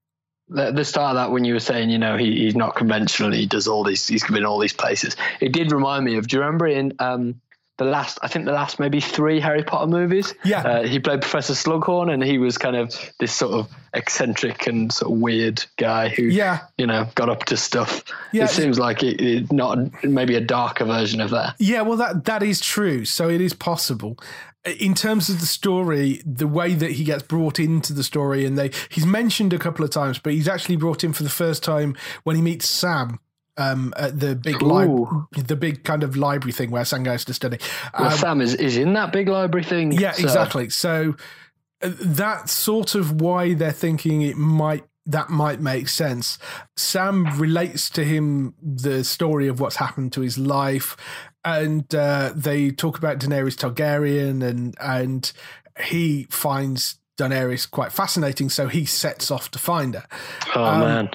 The, 0.54 0.70
the 0.74 0.84
start 0.84 1.12
of 1.12 1.16
that, 1.16 1.32
when 1.32 1.46
you 1.46 1.54
were 1.54 1.62
saying, 1.62 1.90
you 1.92 1.98
know, 1.98 2.18
he, 2.18 2.36
he's 2.44 2.58
not 2.58 2.76
conventional, 2.76 3.32
he 3.32 3.46
does 3.46 3.70
all 3.70 3.86
these, 3.86 4.06
he's 4.06 4.26
been 4.28 4.44
all 4.44 4.60
these 4.60 4.74
places. 4.74 5.16
It 5.40 5.54
did 5.54 5.72
remind 5.72 6.04
me 6.04 6.18
of. 6.18 6.28
Do 6.28 6.36
you 6.36 6.42
remember 6.42 6.68
in 6.68 6.92
um, 7.00 7.40
the 7.84 7.90
last? 7.90 8.20
I 8.22 8.28
think 8.28 8.46
the 8.46 8.52
last 8.52 8.80
maybe 8.80 9.00
three 9.00 9.40
Harry 9.40 9.64
Potter 9.64 9.88
movies. 9.88 10.34
Yeah. 10.44 10.62
uh, 10.62 10.84
he 10.84 11.00
played 11.00 11.22
Professor 11.22 11.54
Slughorn, 11.54 12.12
and 12.14 12.24
he 12.24 12.38
was 12.38 12.58
kind 12.58 12.76
of 12.76 12.94
this 13.20 13.34
sort 13.34 13.54
of 13.54 13.68
eccentric 13.94 14.68
and 14.68 14.92
sort 14.92 15.12
of 15.12 15.20
weird 15.20 15.64
guy 15.78 16.10
who, 16.10 16.24
Yeah. 16.24 16.60
you 16.78 16.88
know, 16.88 17.08
got 17.16 17.30
up 17.30 17.46
to 17.46 17.58
stuff. 17.58 18.04
Yeah. 18.32 18.46
It 18.46 18.50
seems 18.50 18.80
like 18.80 19.04
it, 19.04 19.22
it 19.22 19.52
not 19.52 19.78
maybe 20.04 20.36
a 20.36 20.42
darker 20.42 20.86
version 20.86 21.22
of 21.22 21.30
that. 21.32 21.56
Yeah, 21.60 21.82
well, 21.82 21.98
that 21.98 22.26
that 22.26 22.44
is 22.44 22.60
true. 22.62 23.06
So 23.06 23.30
it 23.30 23.42
is 23.42 23.54
possible. 23.54 24.18
In 24.80 24.94
terms 24.94 25.28
of 25.28 25.40
the 25.40 25.48
story, 25.48 26.22
the 26.24 26.48
way 26.48 26.76
that 26.76 26.92
he 26.92 27.04
gets 27.04 27.24
brought 27.24 27.60
into 27.60 27.94
the 27.94 28.04
story, 28.04 28.46
and 28.46 28.58
they 28.58 28.70
he's 28.90 29.06
mentioned 29.08 29.54
a 29.54 29.58
couple 29.58 29.84
of 29.84 29.90
times, 29.92 30.20
but 30.20 30.34
he's 30.34 30.48
actually 30.48 30.76
brought 30.76 31.04
in 31.04 31.14
for 31.14 31.24
the 31.24 31.30
first 31.32 31.64
time 31.64 31.96
when 32.24 32.36
he 32.36 32.42
meets 32.44 32.68
Sam 32.70 33.20
um, 33.58 33.94
at 33.98 34.20
the 34.20 34.36
big 34.36 34.62
li- 34.62 35.06
the 35.44 35.56
big 35.56 35.84
kind 35.84 36.04
of 36.04 36.16
library 36.16 36.52
thing 36.54 36.72
where 36.72 36.86
Sam 36.86 37.04
goes 37.04 37.26
to 37.26 37.34
study. 37.34 37.58
Well, 37.98 38.12
Um, 38.12 38.18
Sam 38.18 38.42
is, 38.42 38.56
is 38.56 38.78
in 38.78 38.94
that 38.94 39.12
big 39.12 39.28
library 39.28 39.64
thing. 39.66 39.92
yeah, 39.92 40.12
so- 40.14 40.24
exactly. 40.24 40.70
So 40.70 41.16
uh, 41.84 41.92
that's 42.00 42.52
sort 42.52 42.96
of 42.96 43.20
why 43.22 43.54
they're 43.54 43.72
thinking 43.72 44.22
it 44.22 44.38
might 44.38 44.84
that 45.08 45.30
might 45.30 45.60
make 45.60 45.90
sense. 45.90 46.38
Sam 46.78 47.26
relates 47.40 47.90
to 47.92 48.04
him 48.04 48.54
the 48.62 49.04
story 49.04 49.48
of 49.48 49.60
what's 49.60 49.78
happened 49.78 50.14
to 50.14 50.22
his 50.22 50.38
life, 50.38 50.96
and 51.44 51.94
uh, 51.96 52.32
they 52.36 52.70
talk 52.72 52.98
about 53.00 53.18
Daenerys 53.20 53.58
Targaryen, 53.58 54.48
and 54.48 54.76
and 54.80 55.32
he 55.84 56.28
finds 56.30 57.00
Daenerys 57.20 57.70
quite 57.70 57.92
fascinating, 57.92 58.50
so 58.50 58.68
he 58.68 58.86
sets 58.86 59.32
off 59.32 59.50
to 59.52 59.60
find 59.60 59.96
her. 59.96 60.06
Oh 60.56 60.64
Um, 60.64 60.80
man. 60.82 61.10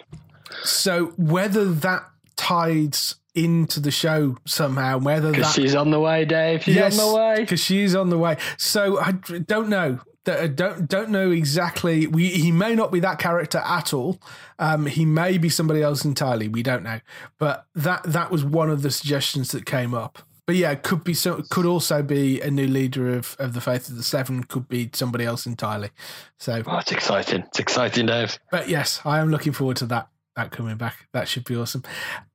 So 0.65 1.07
whether 1.17 1.65
that 1.73 2.05
ties 2.37 3.17
into 3.35 3.81
the 3.81 3.91
show 3.91 4.37
somehow, 4.47 4.99
whether 4.99 5.31
that 5.33 5.53
she's 5.53 5.75
on 5.75 5.91
the 5.91 6.01
way, 6.01 6.25
Dave. 6.25 6.63
She's 6.63 6.79
on 6.79 6.91
the 6.97 7.15
way. 7.15 7.35
because 7.41 7.61
she's 7.61 7.95
on 7.95 8.09
the 8.09 8.19
way. 8.19 8.37
So 8.57 8.99
I 8.99 9.13
don't 9.13 9.69
know. 9.69 10.01
I 10.29 10.49
Don't 10.49 10.89
don't 10.89 11.11
know 11.11 11.31
exactly. 11.31 12.07
We 12.09 12.31
he 12.31 12.51
may 12.51 12.75
not 12.75 12.91
be 12.91 12.99
that 13.01 13.19
character 13.21 13.59
at 13.59 13.95
all. 13.95 14.21
Um, 14.59 14.87
he 14.87 15.05
may 15.05 15.39
be 15.39 15.49
somebody 15.49 15.83
else 15.83 16.05
entirely. 16.05 16.49
We 16.49 16.65
don't 16.65 16.83
know. 16.83 16.99
But 17.39 17.67
that 17.77 18.03
that 18.05 18.31
was 18.33 18.43
one 18.45 18.69
of 18.71 18.83
the 18.83 18.91
suggestions 18.91 19.53
that 19.53 19.67
came 19.67 19.95
up. 19.95 20.19
But 20.45 20.57
yeah, 20.57 20.71
it 20.73 20.83
could 20.83 21.05
be 21.05 21.15
so. 21.15 21.43
Could 21.51 21.67
also 21.67 22.03
be 22.03 22.41
a 22.41 22.51
new 22.51 22.67
leader 22.67 23.15
of, 23.17 23.37
of 23.39 23.53
the 23.53 23.61
Faith 23.61 23.89
of 23.89 23.97
the 23.97 24.03
Seven. 24.03 24.43
Could 24.45 24.69
be 24.69 24.91
somebody 24.95 25.25
else 25.25 25.45
entirely. 25.47 25.91
So, 26.39 26.61
Oh, 26.67 26.79
it's 26.79 26.91
exciting. 26.93 27.43
It's 27.49 27.59
exciting, 27.61 28.07
Dave. 28.07 28.37
but 28.51 28.69
yes, 28.69 29.01
I 29.05 29.19
am 29.21 29.31
looking 29.31 29.53
forward 29.53 29.77
to 29.79 29.87
that. 29.87 30.09
That 30.37 30.51
coming 30.51 30.77
back, 30.77 31.09
that 31.15 31.29
should 31.29 31.45
be 31.45 31.57
awesome. 31.57 31.83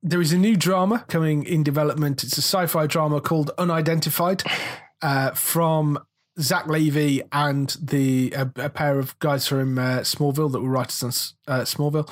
There 0.02 0.20
is 0.20 0.32
a 0.32 0.38
new 0.38 0.56
drama 0.56 1.04
coming 1.08 1.44
in 1.44 1.62
development. 1.62 2.24
It's 2.24 2.36
a 2.36 2.42
sci-fi 2.42 2.88
drama 2.88 3.20
called 3.20 3.52
Unidentified, 3.58 4.42
uh, 5.02 5.30
from 5.32 5.98
Zach 6.40 6.66
Levi 6.66 7.24
and 7.30 7.76
the 7.80 8.32
a, 8.36 8.50
a 8.56 8.70
pair 8.70 8.98
of 8.98 9.18
guys 9.18 9.46
from 9.46 9.78
uh, 9.78 10.00
Smallville 10.00 10.50
that 10.52 10.60
were 10.60 10.68
writers 10.68 11.02
on 11.02 11.10
uh, 11.54 11.62
Smallville. 11.62 12.10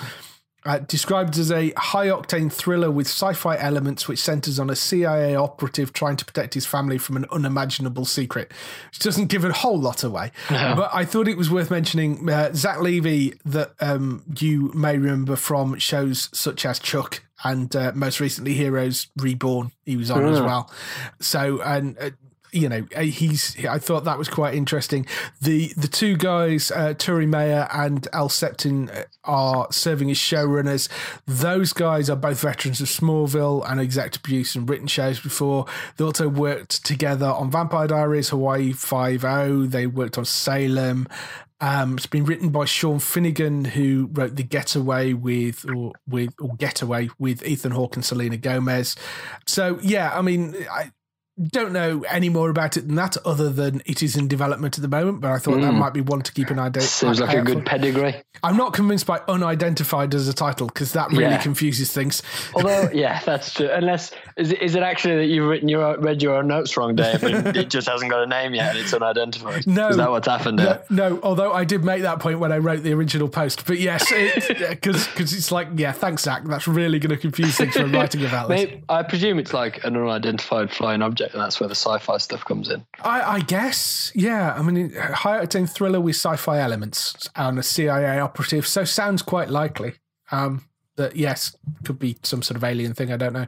Uh, 0.66 0.78
described 0.80 1.38
as 1.38 1.50
a 1.50 1.72
high 1.78 2.08
octane 2.08 2.52
thriller 2.52 2.90
with 2.90 3.06
sci 3.06 3.32
fi 3.32 3.56
elements 3.56 4.06
which 4.06 4.18
centers 4.18 4.58
on 4.58 4.68
a 4.68 4.76
CIA 4.76 5.34
operative 5.34 5.92
trying 5.94 6.16
to 6.16 6.24
protect 6.24 6.52
his 6.52 6.66
family 6.66 6.98
from 6.98 7.16
an 7.16 7.24
unimaginable 7.32 8.04
secret, 8.04 8.52
which 8.90 8.98
doesn't 8.98 9.26
give 9.28 9.42
a 9.44 9.52
whole 9.52 9.80
lot 9.80 10.04
away. 10.04 10.32
But 10.76 10.90
I 10.92 11.06
thought 11.06 11.28
it 11.28 11.38
was 11.38 11.50
worth 11.50 11.70
mentioning 11.70 12.28
uh, 12.28 12.52
Zach 12.52 12.80
Levi, 12.80 13.36
that 13.46 13.72
um, 13.80 14.22
you 14.38 14.70
may 14.74 14.98
remember 14.98 15.34
from 15.36 15.78
shows 15.78 16.28
such 16.34 16.66
as 16.66 16.78
Chuck 16.78 17.22
and 17.42 17.74
uh, 17.74 17.92
most 17.94 18.20
recently 18.20 18.52
Heroes 18.52 19.06
Reborn, 19.16 19.72
he 19.86 19.96
was 19.96 20.11
on 20.11 20.26
as 20.26 20.40
well. 20.42 20.70
So, 21.20 21.62
and 21.62 21.96
uh, 21.98 22.11
you 22.53 22.68
know, 22.68 22.86
uh, 22.96 23.03
he's. 23.03 23.57
I 23.64 23.78
thought 23.78 24.05
that 24.05 24.18
was 24.18 24.28
quite 24.28 24.55
interesting. 24.55 25.07
The 25.40 25.72
the 25.76 25.88
two 25.88 26.16
guys, 26.16 26.70
uh, 26.70 26.94
Turi 26.94 27.28
Meyer 27.28 27.68
and 27.72 28.07
Al 28.12 28.28
Septien, 28.28 28.94
uh, 28.94 29.05
are 29.24 29.68
serving 29.70 30.11
as 30.11 30.18
showrunners. 30.18 30.88
Those 31.26 31.72
guys 31.72 32.09
are 32.11 32.16
both 32.16 32.40
veterans 32.40 32.80
of 32.80 32.88
Smallville 32.88 33.68
and 33.70 33.80
exec 33.80 34.16
abuse 34.16 34.55
and 34.55 34.68
written 34.68 34.86
shows 34.86 35.20
before. 35.20 35.66
They 35.96 36.05
also 36.05 36.28
worked 36.28 36.84
together 36.84 37.26
on 37.26 37.51
Vampire 37.51 37.86
Diaries, 37.86 38.30
Hawaii 38.30 38.72
Five 38.72 39.24
O. 39.24 39.66
They 39.66 39.86
worked 39.86 40.18
on 40.18 40.24
Salem. 40.24 41.07
Um, 41.62 41.98
it's 41.98 42.07
been 42.07 42.24
written 42.24 42.48
by 42.48 42.64
Sean 42.64 42.98
Finegan, 42.98 43.66
who 43.66 44.09
wrote 44.12 44.36
The 44.36 44.42
Getaway 44.42 45.12
with 45.12 45.68
or 45.70 45.92
with 46.09 46.34
or 46.40 46.57
Getaway 46.57 47.11
with 47.18 47.44
Ethan 47.44 47.72
Hawke 47.72 47.96
and 47.96 48.05
Selena 48.05 48.38
Gomez. 48.38 48.96
So 49.46 49.78
yeah, 49.82 50.16
I 50.16 50.22
mean, 50.22 50.57
I 50.70 50.92
don't 51.49 51.72
know 51.72 52.05
any 52.09 52.28
more 52.28 52.51
about 52.51 52.76
it 52.76 52.86
than 52.86 52.97
that, 52.97 53.16
other 53.24 53.51
than 53.51 53.82
it 53.86 54.03
is 54.03 54.16
in 54.16 54.28
development 54.28 54.78
at 54.78 54.82
the 54.82 54.88
moment. 54.88 55.20
But 55.20 55.32
I 55.32 55.38
thought 55.38 55.61
that 55.61 55.72
hmm. 55.72 55.78
might 55.78 55.95
be 55.95 56.01
one 56.01 56.22
to 56.22 56.32
keep 56.32 56.51
an 56.51 56.59
idea. 56.59 56.82
Seems 56.82 57.20
like 57.20 57.36
a 57.36 57.43
good 57.43 57.59
for. 57.59 57.64
pedigree. 57.64 58.22
I'm 58.43 58.57
not 58.57 58.72
convinced 58.72 59.07
by 59.07 59.20
unidentified 59.28 60.14
as 60.14 60.28
a 60.28 60.32
title 60.32 60.66
because 60.66 60.93
that 60.93 61.11
really 61.11 61.24
Yeah. 61.24 61.38
confuses 61.38 61.93
things. 61.93 62.22
Although, 62.55 62.88
yeah, 62.95 63.20
that's 63.24 63.53
true. 63.53 63.68
Unless 63.70 64.12
is 64.36 64.53
it, 64.53 64.62
is 64.62 64.74
it 64.74 64.82
actually 64.82 65.16
that 65.16 65.26
you've 65.26 65.47
written 65.47 65.68
your 65.68 65.99
read 65.99 66.22
your 66.22 66.36
own 66.36 66.49
notes 66.49 66.76
wrong, 66.76 66.97
Dave, 66.97 67.22
and 67.22 67.57
it 67.57 67.68
just 67.68 67.88
hasn't 67.88 68.11
got 68.11 68.22
a 68.22 68.26
name 68.26 68.55
yet 68.55 68.70
and 68.70 68.78
it's 68.78 68.95
unidentified? 68.95 69.66
No. 69.66 69.88
is 69.88 69.97
that 69.97 70.11
what's 70.11 70.26
happened? 70.26 70.59
No, 70.59 70.80
no, 70.88 71.20
although 71.22 71.53
I 71.53 71.64
did 71.64 71.84
make 71.84 72.03
that 72.03 72.20
point 72.20 72.38
when 72.38 72.53
I 72.53 72.59
wrote 72.59 72.82
the 72.82 72.93
original 72.93 73.28
post. 73.28 73.66
But 73.66 73.78
yes, 73.78 74.11
because 74.11 75.07
because 75.09 75.32
it's 75.32 75.53
like, 75.53 75.68
yeah, 75.76 75.93
thanks, 75.93 76.22
Zach. 76.22 76.45
That's 76.45 76.66
really 76.66 76.99
going 76.99 77.14
to 77.14 77.20
confuse 77.20 77.57
things 77.57 77.76
when 77.76 77.93
writing 77.93 78.24
about 78.24 78.49
this. 78.49 78.70
I 78.88 79.03
presume 79.03 79.38
it's 79.38 79.53
like 79.53 79.84
an 79.84 79.97
unidentified 79.97 80.70
flying 80.72 81.03
object, 81.03 81.29
and 81.32 81.40
that's 81.40 81.60
where 81.60 81.68
the 81.68 81.74
sci-fi 81.74 82.18
stuff 82.18 82.44
comes 82.44 82.70
in. 82.70 82.84
I, 83.02 83.36
I 83.36 83.40
guess, 83.40 84.12
yeah. 84.14 84.54
I 84.54 84.62
mean, 84.62 84.92
high 84.94 85.44
octane 85.44 85.68
thriller 85.68 86.00
with 86.00 86.16
sci-fi 86.16 86.58
elements 86.58 87.28
and 87.36 87.58
a 87.58 87.62
CIA 87.62 88.18
operative, 88.20 88.66
so 88.66 88.84
sounds 88.84 89.22
quite 89.22 89.50
likely. 89.50 89.94
Um, 90.32 90.64
that 90.96 91.16
yes, 91.16 91.56
could 91.84 91.98
be 91.98 92.18
some 92.22 92.42
sort 92.42 92.56
of 92.56 92.64
alien 92.64 92.94
thing. 92.94 93.12
I 93.12 93.16
don't 93.16 93.32
know. 93.32 93.46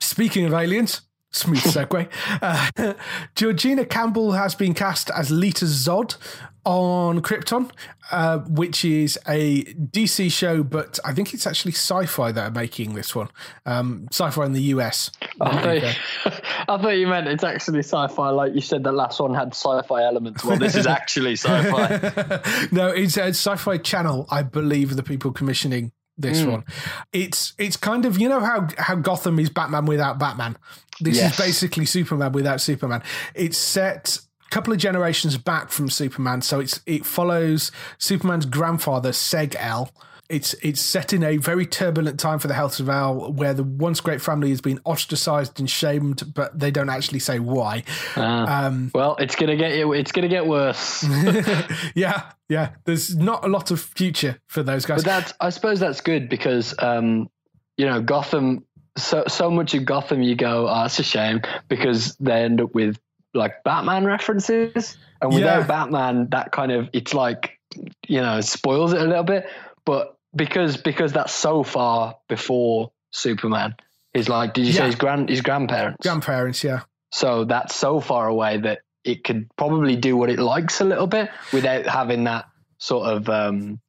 Speaking 0.00 0.44
of 0.44 0.52
aliens, 0.52 1.02
smooth 1.30 1.58
segue. 1.62 2.08
uh, 2.42 2.94
Georgina 3.34 3.84
Campbell 3.84 4.32
has 4.32 4.54
been 4.54 4.74
cast 4.74 5.10
as 5.10 5.30
Lyta 5.30 5.64
Zod 5.64 6.16
on 6.64 7.20
Krypton, 7.22 7.70
uh, 8.10 8.38
which 8.40 8.84
is 8.84 9.18
a 9.28 9.64
DC 9.64 10.30
show, 10.32 10.62
but 10.62 10.98
I 11.04 11.12
think 11.12 11.34
it's 11.34 11.46
actually 11.46 11.72
sci-fi 11.72 12.32
that 12.32 12.42
are 12.48 12.50
making 12.50 12.94
this 12.94 13.14
one. 13.14 13.28
Um, 13.66 14.08
sci-fi 14.10 14.46
in 14.46 14.52
the 14.52 14.62
US. 14.74 15.10
I 15.40 15.60
thought, 15.62 15.76
you, 15.82 16.32
I 16.68 16.78
thought 16.82 16.88
you 16.96 17.06
meant 17.06 17.28
it's 17.28 17.44
actually 17.44 17.80
sci-fi, 17.80 18.30
like 18.30 18.54
you 18.54 18.60
said. 18.60 18.84
That 18.84 18.92
last 18.92 19.20
one 19.20 19.34
had 19.34 19.48
sci-fi 19.54 20.02
elements. 20.02 20.44
Well, 20.44 20.58
this 20.58 20.74
is 20.74 20.86
actually 20.86 21.32
sci-fi. 21.36 22.68
no, 22.72 22.88
it's 22.88 23.16
a 23.16 23.28
sci-fi 23.28 23.78
channel, 23.78 24.26
I 24.30 24.42
believe, 24.42 24.96
the 24.96 25.02
people 25.02 25.32
commissioning 25.32 25.92
this 26.16 26.42
Hmm. 26.42 26.50
one. 26.52 26.64
It's 27.12 27.54
it's 27.58 27.76
kind 27.76 28.04
of 28.06 28.20
you 28.20 28.28
know 28.28 28.38
how 28.40 28.68
how 28.78 28.94
Gotham 28.94 29.38
is 29.40 29.50
Batman 29.50 29.84
without 29.86 30.18
Batman. 30.18 30.56
This 31.00 31.16
Yes. 31.16 31.32
is 31.32 31.44
basically 31.44 31.86
Superman 31.86 32.30
without 32.30 32.60
Superman. 32.60 33.02
It's 33.34 33.58
set 33.58 34.20
couple 34.54 34.72
of 34.72 34.78
generations 34.78 35.36
back 35.36 35.70
from 35.70 35.90
Superman, 35.90 36.40
so 36.40 36.60
it's 36.60 36.80
it 36.86 37.04
follows 37.04 37.72
Superman's 37.98 38.46
grandfather 38.46 39.10
Seg 39.10 39.56
El. 39.58 39.90
It's 40.28 40.54
it's 40.62 40.80
set 40.80 41.12
in 41.12 41.24
a 41.24 41.38
very 41.38 41.66
turbulent 41.66 42.20
time 42.20 42.38
for 42.38 42.46
the 42.46 42.54
House 42.54 42.78
of 42.78 42.88
El, 42.88 43.32
where 43.32 43.52
the 43.52 43.64
once 43.64 44.00
great 44.00 44.22
family 44.22 44.50
has 44.50 44.60
been 44.60 44.78
ostracized 44.84 45.58
and 45.58 45.68
shamed, 45.68 46.32
but 46.34 46.56
they 46.56 46.70
don't 46.70 46.88
actually 46.88 47.18
say 47.18 47.40
why. 47.40 47.82
Um, 48.14 48.92
well, 48.94 49.16
it's 49.16 49.34
gonna 49.34 49.56
get. 49.56 49.72
It's 49.72 50.12
gonna 50.12 50.28
get 50.28 50.46
worse. 50.46 51.02
yeah, 51.96 52.30
yeah. 52.48 52.70
There's 52.84 53.16
not 53.16 53.44
a 53.44 53.48
lot 53.48 53.72
of 53.72 53.80
future 53.80 54.38
for 54.46 54.62
those 54.62 54.86
guys. 54.86 55.02
But 55.02 55.06
that's 55.06 55.34
I 55.40 55.50
suppose 55.50 55.80
that's 55.80 56.00
good 56.00 56.28
because 56.28 56.76
um, 56.78 57.28
you 57.76 57.86
know 57.86 58.00
Gotham. 58.00 58.64
So 58.96 59.24
so 59.26 59.50
much 59.50 59.74
of 59.74 59.84
Gotham, 59.84 60.22
you 60.22 60.36
go, 60.36 60.68
oh, 60.68 60.84
it's 60.84 61.00
a 61.00 61.02
shame 61.02 61.40
because 61.68 62.14
they 62.20 62.44
end 62.44 62.60
up 62.60 62.72
with 62.72 62.96
like 63.34 63.62
Batman 63.64 64.04
references, 64.04 64.96
and 65.20 65.32
without 65.34 65.60
Yeah. 65.60 65.66
Batman, 65.66 66.28
that 66.30 66.52
kind 66.52 66.72
of 66.72 66.88
it's 66.92 67.14
like 67.14 67.58
you 68.06 68.20
know 68.20 68.40
spoils 68.40 68.92
it 68.92 69.00
a 69.00 69.04
little 69.04 69.24
bit. 69.24 69.46
But 69.84 70.16
because 70.34 70.76
because 70.76 71.12
that's 71.12 71.34
so 71.34 71.62
far 71.62 72.16
before 72.28 72.90
Superman, 73.10 73.74
is 74.14 74.28
like 74.28 74.54
did 74.54 74.66
you 74.66 74.72
Yeah. 74.72 74.78
say 74.80 74.86
his 74.86 74.94
grand 74.96 75.28
his 75.28 75.40
grandparents? 75.40 75.98
grandparents, 76.02 76.64
yeah. 76.64 76.80
So 77.12 77.44
that's 77.44 77.74
so 77.74 78.00
far 78.00 78.26
away 78.28 78.58
that 78.58 78.80
it 79.04 79.22
could 79.22 79.48
probably 79.56 79.96
do 79.96 80.16
what 80.16 80.30
it 80.30 80.38
likes 80.38 80.80
a 80.80 80.84
little 80.84 81.06
bit 81.06 81.30
without 81.52 81.86
having 81.86 82.24
that 82.24 82.46
sort 82.78 83.06
of 83.08 83.28
um, 83.28 83.80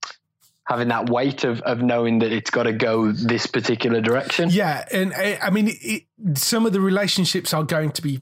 having 0.68 0.89
that 0.89 1.10
weight 1.10 1.43
of, 1.43 1.62
of 1.62 1.82
knowing 1.82 2.20
that 2.20 2.32
it's 2.32 2.50
got 2.50 2.64
to 2.64 2.74
go 2.74 3.12
this 3.12 3.46
particular 3.48 4.02
direction. 4.02 4.50
Yeah, 4.52 4.84
and 4.91 5.14
uh, 5.14 5.38
I 5.41 5.50
mean, 5.52 5.70
it, 5.72 6.04
some 6.38 6.66
of 6.66 6.74
the 6.74 6.82
relationships 6.82 7.54
are 7.54 7.64
going 7.64 7.91
to 7.91 8.02
be 8.02 8.22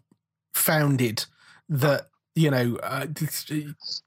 founded 0.53 1.25
that 1.69 2.07
you 2.35 2.49
know, 2.49 2.77
uh, 2.81 3.05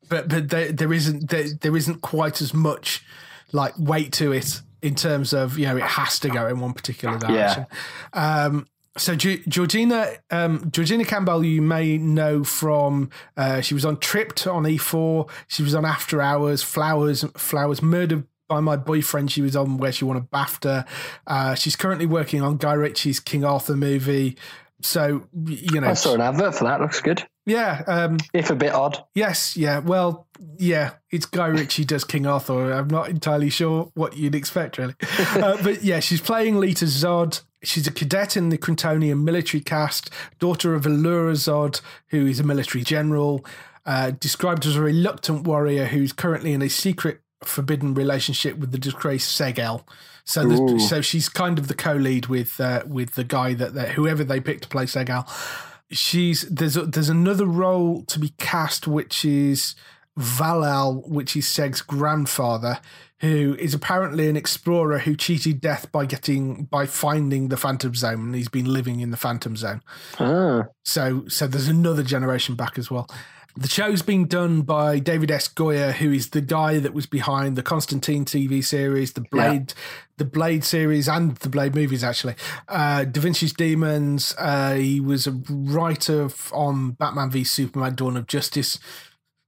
but 0.09 0.29
but 0.29 0.49
there, 0.49 0.73
there 0.73 0.93
isn't 0.93 1.31
there, 1.31 1.47
there 1.61 1.77
isn't 1.77 2.01
quite 2.01 2.41
as 2.41 2.53
much 2.53 3.05
like 3.53 3.73
weight 3.79 4.13
to 4.13 4.33
it 4.33 4.61
in 4.83 4.95
terms 4.95 5.33
of 5.33 5.59
you 5.59 5.67
know 5.67 5.77
it 5.77 5.83
has 5.83 6.19
to 6.21 6.29
go 6.29 6.47
in 6.49 6.61
one 6.61 6.73
particular 6.73 7.19
direction. 7.19 7.67
Yeah. 8.15 8.45
Um, 8.45 8.67
so 8.97 9.15
Georgina 9.15 10.09
um, 10.31 10.71
Georgina 10.71 11.05
Campbell, 11.05 11.45
you 11.45 11.63
may 11.63 11.99
know 11.99 12.43
from 12.43 13.11
uh, 13.37 13.61
she 13.61 13.75
was 13.75 13.85
on 13.85 13.99
Tripped 13.99 14.47
on 14.47 14.65
E4. 14.65 15.29
She 15.49 15.63
was 15.63 15.75
on 15.75 15.85
After 15.85 16.21
Hours, 16.23 16.63
Flowers, 16.63 17.23
Flowers, 17.37 17.83
Murder 17.83 18.25
by 18.49 18.61
My 18.61 18.77
Boyfriend. 18.77 19.31
She 19.31 19.43
was 19.43 19.55
on 19.55 19.77
where 19.77 19.93
she 19.93 20.05
won 20.05 20.17
a 20.17 20.23
BAFTA. 20.23 20.87
Uh, 21.27 21.55
she's 21.55 21.77
currently 21.77 22.07
working 22.07 22.43
on 22.43 22.57
Guy 22.57 22.73
Ritchie's 22.73 23.21
King 23.21 23.45
Arthur 23.45 23.77
movie. 23.77 24.37
So 24.83 25.27
you 25.45 25.81
know, 25.81 25.89
I 25.89 25.95
saw 25.95 26.15
an 26.15 26.21
advert 26.21 26.55
for 26.55 26.65
that. 26.65 26.81
Looks 26.81 27.01
good. 27.01 27.27
Yeah, 27.47 27.83
um, 27.87 28.19
if 28.35 28.51
a 28.51 28.57
bit 28.57 28.73
odd. 28.73 29.03
Yes, 29.15 29.57
yeah. 29.57 29.79
Well, 29.79 30.27
yeah. 30.59 30.95
It's 31.11 31.27
Guy 31.27 31.47
Ritchie 31.47 31.85
does 31.85 32.05
King 32.05 32.27
Arthur. 32.27 32.73
I'm 32.73 32.89
not 32.89 33.09
entirely 33.09 33.51
sure 33.51 33.91
what 33.95 34.17
you'd 34.17 34.35
expect, 34.35 34.79
really. 34.79 34.95
uh, 35.19 35.57
but 35.63 35.83
yeah, 35.83 36.01
she's 36.01 36.21
playing 36.21 36.57
Lyta 36.57 36.85
Zod. 36.85 37.43
She's 37.63 37.87
a 37.87 37.93
cadet 37.93 38.37
in 38.37 38.51
the 38.51 38.59
Kryptonian 38.59 39.23
military 39.23 39.61
caste, 39.61 40.11
daughter 40.39 40.75
of 40.75 40.85
Allura 40.85 41.33
Zod, 41.33 41.81
who 42.09 42.27
is 42.27 42.41
a 42.41 42.45
military 42.45 42.85
general. 42.85 43.45
Uh, 43.87 44.11
described 44.11 44.67
as 44.67 44.75
a 44.75 44.83
reluctant 44.83 45.45
warrior 45.45 45.87
who's 45.87 46.13
currently 46.13 46.53
in 46.53 46.61
a 46.61 46.69
secret 46.69 47.21
forbidden 47.45 47.95
relationship 47.95 48.59
with 48.59 48.73
the 48.73 48.79
disgraced 48.79 49.41
Seg-El. 49.41 49.87
So, 50.27 50.77
so 50.79 51.01
she's 51.01 51.29
kind 51.29 51.57
of 51.57 51.69
the 51.69 51.75
co-lead 51.75 52.27
with 52.27 52.61
uh, 52.61 52.83
with 52.85 53.15
the 53.15 53.23
guy 53.23 53.55
that, 53.55 53.75
that 53.75 53.91
whoever 53.91 54.25
they 54.25 54.41
picked 54.41 54.65
to 54.65 54.69
play 54.69 54.85
Seg-El. 54.85 55.25
she's 55.91 56.43
there's 56.51 56.77
a, 56.77 56.85
there's 56.85 57.09
another 57.09 57.47
role 57.47 58.03
to 58.07 58.19
be 58.19 58.31
cast, 58.37 58.89
which 58.89 59.25
is 59.25 59.77
Val-El, 60.17 61.05
which 61.07 61.37
is 61.37 61.47
Seg's 61.47 61.81
grandfather, 61.81 62.81
who 63.21 63.57
is 63.61 63.73
apparently 63.73 64.29
an 64.29 64.37
explorer 64.37 64.99
who 64.99 65.15
cheated 65.15 65.61
death 65.61 65.93
by 65.93 66.05
getting 66.05 66.65
by 66.65 66.87
finding 66.87 67.49
the 67.49 67.57
Phantom 67.57 67.95
Zone, 67.95 68.21
and 68.21 68.35
he's 68.35 68.49
been 68.49 68.73
living 68.73 68.99
in 68.99 69.13
the 69.13 69.17
Phantom 69.17 69.57
Zone. 69.57 69.81
Ah. 70.19 70.65
So 70.85 71.29
so 71.29 71.47
there's 71.47 71.69
another 71.69 72.03
generation 72.03 72.57
back 72.57 72.79
as 72.79 72.91
well. 72.91 73.09
The 73.59 73.69
show's 73.69 74.03
being 74.03 74.27
done 74.27 74.63
by 74.63 74.99
David 74.99 75.31
S. 75.31 75.49
Goyer, 75.49 75.93
who 75.93 76.13
is 76.13 76.31
the 76.31 76.43
guy 76.43 76.79
that 76.79 76.93
was 76.93 77.07
behind 77.07 77.57
the 77.57 77.63
Constantine 77.63 78.27
TV 78.27 78.63
series, 78.63 79.15
the 79.15 79.23
Blade, 79.23 79.73
yeah. 79.75 79.83
the 80.19 80.27
Blade 80.27 80.63
series, 80.63 81.09
and 81.09 81.37
the 81.37 81.49
Blade 81.49 81.75
movies. 81.75 82.05
Actually, 82.05 82.35
uh, 82.69 83.05
Da 83.05 83.21
Vinci's 83.21 83.55
Demons. 83.55 84.35
Uh, 84.39 84.75
he 84.75 85.01
was 85.01 85.27
a 85.27 85.41
writer 85.49 86.29
on 86.53 86.91
Batman 86.93 87.31
v 87.31 87.45
Superman: 87.45 87.95
Dawn 87.95 88.19
of 88.19 88.27
Justice. 88.27 88.79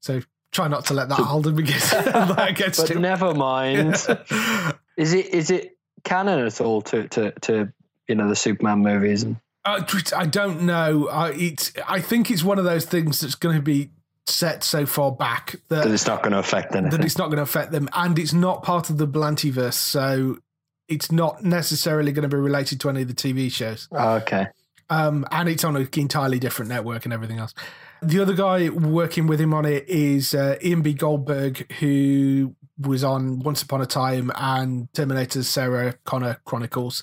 So 0.01 0.23
try 0.53 0.69
not 0.69 0.87
to 0.87 0.95
let 0.95 1.11
that 1.11 1.17
hold 1.17 1.47
him 1.47 1.59
against, 1.59 1.93
against 2.39 2.81
but 2.81 2.91
him. 2.91 3.03
never 3.03 3.35
mind. 3.35 3.95
is 4.97 5.13
it 5.13 5.27
is 5.35 5.51
it 5.51 5.77
canon 6.05 6.47
at 6.47 6.63
all 6.63 6.81
to 6.81 7.09
to 7.09 7.33
to 7.43 7.73
you 8.09 8.15
know 8.15 8.29
the 8.29 8.37
Superman 8.37 8.79
movies? 8.79 9.27
Uh, 9.67 9.85
I 10.17 10.25
don't 10.25 10.63
know. 10.63 11.09
I, 11.09 11.33
it's. 11.33 11.73
I 11.87 12.01
think 12.01 12.31
it's 12.31 12.43
one 12.43 12.59
of 12.59 12.65
those 12.65 12.87
things 12.87 13.21
that's 13.21 13.35
going 13.35 13.57
to 13.57 13.63
be 13.63 13.91
set 14.29 14.63
so 14.65 14.87
far 14.87 15.13
back 15.13 15.57
that, 15.69 15.85
that 15.85 15.93
it's 15.93 16.07
not 16.07 16.23
going 16.23 16.33
to 16.33 16.39
affect 16.39 16.75
anything. 16.75 16.91
That 16.91 17.05
it's 17.05 17.19
not 17.19 17.27
going 17.27 17.37
to 17.37 17.43
affect 17.43 17.73
them, 17.73 17.89
and 17.93 18.19
it's 18.19 18.33
not 18.33 18.63
part 18.63 18.91
of 18.91 18.99
the 18.99 19.07
Berlantiverse, 19.07 19.75
so 19.75 20.39
it's 20.89 21.13
not 21.13 21.45
necessarily 21.45 22.13
going 22.13 22.29
to 22.29 22.35
be 22.35 22.41
related 22.41 22.81
to 22.81 22.89
any 22.89 23.03
of 23.03 23.09
the 23.09 23.15
TV 23.15 23.53
shows. 23.53 23.89
Oh, 23.93 24.17
okay. 24.17 24.49
Um, 24.91 25.27
and 25.31 25.49
it's 25.49 25.65
on 25.65 25.77
an 25.77 25.87
entirely 25.97 26.39
different 26.39 26.71
network 26.71 27.05
and 27.05 27.13
everything 27.13 27.39
else. 27.39 27.53
The 28.01 28.21
other 28.21 28.33
guy 28.33 28.71
working 28.71 29.27
with 29.27 29.41
him 29.41 29.53
on 29.53 29.67
it 29.67 29.87
is 29.89 30.35
uh, 30.35 30.57
Ian 30.65 30.83
B. 30.83 30.95
Goldberg, 30.95 31.71
who 31.75 32.55
was 32.79 33.03
on 33.05 33.41
Once 33.41 33.63
Upon 33.63 33.83
a 33.83 33.87
Time 33.87 34.31
and 34.37 34.93
Terminator's 34.95 35.49
Sarah 35.49 35.95
Connor 36.05 36.41
Chronicles. 36.45 37.03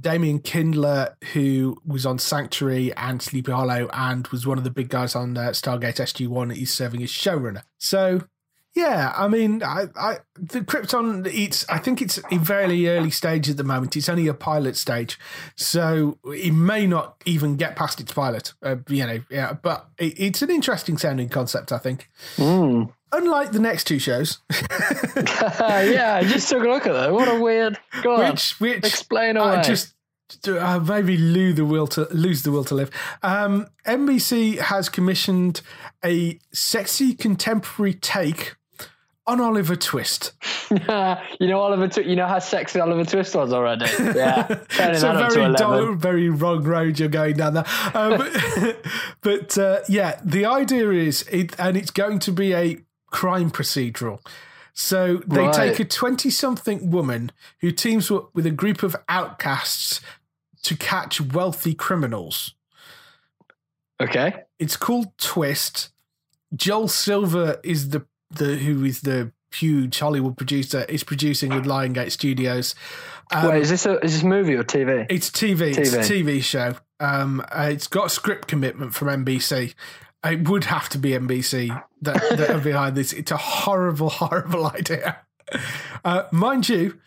Damian 0.00 0.40
Kindler, 0.40 1.16
who 1.32 1.80
was 1.84 2.06
on 2.06 2.18
Sanctuary 2.18 2.92
and 2.94 3.20
Sleepy 3.20 3.52
Hollow 3.52 3.88
and 3.92 4.26
was 4.28 4.46
one 4.46 4.58
of 4.58 4.64
the 4.64 4.70
big 4.70 4.88
guys 4.88 5.14
on 5.14 5.36
uh, 5.36 5.50
Stargate 5.50 5.96
SG 5.96 6.26
One, 6.28 6.50
he's 6.50 6.72
serving 6.72 7.02
as 7.02 7.10
showrunner. 7.10 7.62
So, 7.78 8.22
yeah, 8.74 9.12
I 9.16 9.28
mean, 9.28 9.62
I, 9.62 9.86
I, 9.96 10.18
the 10.36 10.60
Krypton, 10.60 11.26
it's, 11.26 11.68
I 11.68 11.78
think 11.78 12.00
it's 12.00 12.18
in 12.30 12.40
very 12.40 12.88
early 12.88 13.10
stage 13.10 13.50
at 13.50 13.56
the 13.56 13.64
moment. 13.64 13.96
It's 13.96 14.08
only 14.08 14.28
a 14.28 14.34
pilot 14.34 14.76
stage, 14.76 15.18
so 15.56 16.18
it 16.24 16.52
may 16.52 16.86
not 16.86 17.20
even 17.26 17.56
get 17.56 17.74
past 17.74 18.00
its 18.00 18.12
pilot. 18.12 18.52
Uh, 18.62 18.76
you 18.88 19.06
know, 19.06 19.20
yeah, 19.28 19.54
but 19.54 19.88
it, 19.98 20.14
it's 20.18 20.42
an 20.42 20.50
interesting 20.50 20.98
sounding 20.98 21.28
concept, 21.28 21.72
I 21.72 21.78
think. 21.78 22.08
Mm. 22.36 22.92
Unlike 23.12 23.52
the 23.52 23.58
next 23.58 23.84
two 23.84 23.98
shows. 23.98 24.38
yeah, 24.50 26.18
I 26.20 26.24
just 26.24 26.48
took 26.48 26.62
a 26.62 26.68
look 26.68 26.86
at 26.86 26.92
that. 26.92 27.12
What 27.12 27.28
a 27.28 27.40
weird. 27.40 27.78
Go 28.02 28.18
which, 28.18 28.54
on. 28.60 28.68
Which 28.68 28.78
explain 28.78 29.36
away. 29.36 29.56
I 29.56 29.62
just 29.62 29.94
uh, 30.46 30.80
maybe 30.86 31.16
lose 31.16 31.56
the 31.56 31.64
will 31.64 31.86
to 31.88 32.06
lose 32.12 32.42
the 32.42 32.52
will 32.52 32.64
to 32.64 32.74
live. 32.74 32.90
Um, 33.22 33.66
NBC 33.86 34.58
has 34.58 34.88
commissioned 34.88 35.62
a 36.04 36.38
sexy 36.52 37.14
contemporary 37.14 37.94
take 37.94 38.54
on 39.26 39.40
Oliver 39.40 39.76
Twist. 39.76 40.32
you 40.70 40.78
know 41.48 41.60
Oliver. 41.60 41.88
Tw- 41.88 42.06
you 42.06 42.16
know 42.16 42.26
how 42.26 42.38
sexy 42.38 42.80
Oliver 42.80 43.04
Twist 43.04 43.34
was 43.34 43.52
already. 43.52 43.86
Yeah, 43.98 44.46
it's 44.70 45.02
a 45.02 45.12
very 45.12 45.52
dull, 45.54 45.94
very 45.94 46.28
wrong 46.28 46.62
road 46.62 46.98
you're 46.98 47.08
going 47.08 47.36
down 47.36 47.54
there. 47.54 47.66
Um, 47.94 48.28
but 49.20 49.58
uh, 49.58 49.80
yeah, 49.88 50.20
the 50.24 50.46
idea 50.46 50.90
is, 50.90 51.22
it, 51.30 51.58
and 51.58 51.76
it's 51.76 51.90
going 51.90 52.18
to 52.20 52.32
be 52.32 52.54
a 52.54 52.78
crime 53.10 53.50
procedural. 53.50 54.20
So 54.72 55.18
they 55.26 55.40
right. 55.40 55.54
take 55.54 55.80
a 55.80 55.84
20 55.84 56.30
something 56.30 56.90
woman 56.90 57.32
who 57.60 57.70
teams 57.70 58.10
up 58.10 58.34
with 58.34 58.46
a 58.46 58.50
group 58.50 58.82
of 58.82 58.96
outcasts 59.08 60.00
to 60.62 60.76
catch 60.76 61.20
wealthy 61.20 61.74
criminals. 61.74 62.54
Okay. 64.00 64.44
It's 64.58 64.76
called 64.76 65.16
Twist. 65.18 65.90
Joel 66.54 66.88
Silver 66.88 67.60
is 67.62 67.90
the, 67.90 68.06
the 68.30 68.56
who 68.56 68.84
is 68.84 69.02
the 69.02 69.32
huge 69.52 69.98
Hollywood 69.98 70.36
producer 70.36 70.84
is 70.88 71.02
producing 71.02 71.50
with 71.54 71.64
Lionsgate 71.64 72.12
Studios. 72.12 72.74
Um, 73.32 73.48
Wait, 73.48 73.62
is 73.62 73.70
this 73.70 73.86
a 73.86 73.98
is 74.00 74.14
this 74.14 74.22
movie 74.22 74.54
or 74.54 74.64
TV? 74.64 75.06
It's 75.08 75.30
TV. 75.30 75.74
TV. 75.74 75.78
It's 75.78 75.94
a 75.94 75.98
TV 75.98 76.42
show. 76.42 76.74
Um, 76.98 77.44
uh, 77.50 77.68
it's 77.70 77.86
got 77.86 78.06
a 78.06 78.10
script 78.10 78.48
commitment 78.48 78.94
from 78.94 79.08
NBC, 79.24 79.74
it 80.24 80.48
would 80.48 80.64
have 80.64 80.88
to 80.90 80.98
be 80.98 81.10
NBC 81.10 81.82
that, 82.02 82.36
that 82.36 82.50
are 82.50 82.60
behind 82.60 82.96
this. 82.96 83.12
It's 83.12 83.30
a 83.30 83.36
horrible, 83.36 84.10
horrible 84.10 84.66
idea. 84.66 85.18
Uh, 86.04 86.24
mind 86.30 86.68
you, 86.68 86.98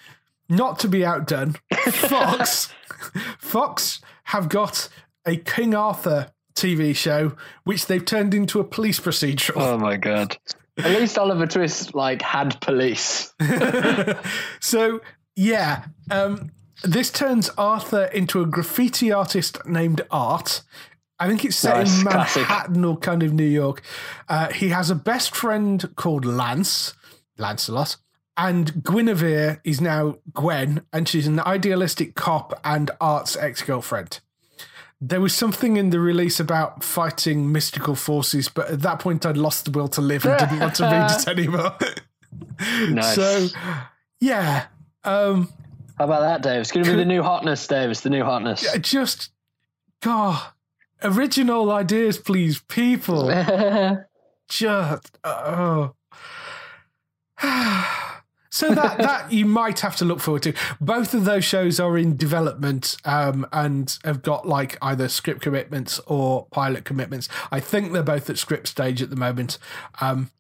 not 0.49 0.79
to 0.79 0.87
be 0.87 1.05
outdone, 1.05 1.55
Fox, 1.91 2.73
Fox 3.39 4.01
have 4.25 4.49
got 4.49 4.89
a 5.25 5.37
King 5.37 5.73
Arthur 5.73 6.31
TV 6.55 6.95
show, 6.95 7.35
which 7.63 7.87
they've 7.87 8.03
turned 8.03 8.33
into 8.33 8.59
a 8.59 8.63
police 8.63 8.99
procedural. 8.99 9.53
Oh 9.57 9.77
my 9.77 9.97
god! 9.97 10.37
At 10.77 10.99
least 10.99 11.17
Oliver 11.17 11.47
Twist 11.47 11.95
like 11.95 12.21
had 12.21 12.59
police. 12.61 13.33
so 14.59 15.01
yeah, 15.35 15.85
um, 16.11 16.51
this 16.83 17.11
turns 17.11 17.49
Arthur 17.57 18.05
into 18.05 18.41
a 18.41 18.45
graffiti 18.45 19.11
artist 19.11 19.65
named 19.65 20.01
Art, 20.11 20.61
I 21.23 21.27
think 21.29 21.45
it's 21.45 21.55
set 21.55 21.77
nice, 21.77 21.97
in 21.99 22.03
Manhattan 22.03 22.45
classic. 22.45 22.83
or 22.85 22.97
kind 22.97 23.23
of 23.23 23.31
New 23.31 23.45
York. 23.45 23.81
Uh, 24.27 24.51
he 24.51 24.69
has 24.69 24.89
a 24.89 24.95
best 24.95 25.33
friend 25.33 25.95
called 25.95 26.25
Lance, 26.25 26.93
Lancelot, 27.37 27.95
and 28.35 28.83
Guinevere 28.83 29.61
is 29.63 29.79
now 29.79 30.17
Gwen, 30.33 30.81
and 30.91 31.07
she's 31.07 31.25
an 31.25 31.39
idealistic 31.39 32.15
cop 32.15 32.59
and 32.65 32.91
Art's 32.99 33.37
ex 33.37 33.61
girlfriend. 33.61 34.19
There 34.99 35.21
was 35.21 35.33
something 35.33 35.77
in 35.77 35.91
the 35.91 35.99
release 36.01 36.41
about 36.41 36.83
fighting 36.83 37.53
mystical 37.53 37.95
forces, 37.95 38.49
but 38.49 38.69
at 38.69 38.81
that 38.81 38.99
point 38.99 39.25
I'd 39.25 39.37
lost 39.37 39.63
the 39.63 39.71
will 39.71 39.87
to 39.89 40.01
live 40.01 40.25
and 40.25 40.37
didn't 40.37 40.59
want 40.59 40.75
to 40.75 40.83
read 40.83 41.09
it 41.09 41.27
anymore. 41.29 41.77
nice. 42.89 43.15
So, 43.15 43.47
yeah. 44.19 44.65
Um, 45.05 45.53
How 45.97 46.03
about 46.03 46.21
that, 46.21 46.41
Dave? 46.41 46.59
It's 46.59 46.71
going 46.73 46.85
to 46.85 46.91
be 46.91 46.97
the 46.97 47.05
new 47.05 47.23
hotness, 47.23 47.65
Dave. 47.65 47.91
It's 47.91 48.01
the 48.01 48.09
new 48.09 48.25
hotness. 48.25 48.65
Just, 48.81 49.29
God, 50.01 50.41
original 51.03 51.71
ideas, 51.71 52.17
please, 52.17 52.59
people. 52.67 53.27
Just 54.49 55.17
oh. 55.23 55.93
so 58.49 58.69
that 58.69 58.97
that 58.97 59.27
you 59.31 59.45
might 59.45 59.79
have 59.79 59.95
to 59.97 60.05
look 60.05 60.19
forward 60.19 60.43
to. 60.43 60.53
Both 60.79 61.13
of 61.13 61.25
those 61.25 61.43
shows 61.43 61.79
are 61.79 61.97
in 61.97 62.15
development 62.15 62.97
um, 63.05 63.47
and 63.51 63.97
have 64.03 64.21
got 64.21 64.47
like 64.47 64.77
either 64.81 65.09
script 65.09 65.41
commitments 65.41 65.99
or 66.05 66.45
pilot 66.51 66.85
commitments. 66.85 67.29
I 67.51 67.59
think 67.59 67.93
they're 67.93 68.03
both 68.03 68.29
at 68.29 68.37
script 68.37 68.67
stage 68.67 69.01
at 69.01 69.09
the 69.09 69.15
moment. 69.15 69.57
Um, 70.01 70.31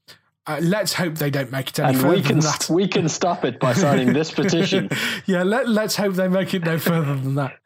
uh, 0.45 0.59
let's 0.61 0.93
hope 0.93 1.15
they 1.15 1.29
don't 1.29 1.51
make 1.51 1.69
it 1.69 1.79
any 1.79 1.93
and 1.93 1.97
further 2.01 2.15
we 2.15 2.21
can, 2.21 2.39
than 2.39 2.39
that. 2.39 2.69
We 2.69 2.87
can 2.87 3.07
stop 3.07 3.45
it 3.45 3.59
by 3.59 3.73
signing 3.73 4.11
this 4.11 4.29
petition. 4.35 4.89
yeah, 5.25 5.43
let, 5.43 5.69
let's 5.69 5.95
hope 5.95 6.15
they 6.15 6.27
make 6.27 6.53
it 6.53 6.63
no 6.65 6.77
further 6.77 7.15
than 7.15 7.35
that. 7.35 7.57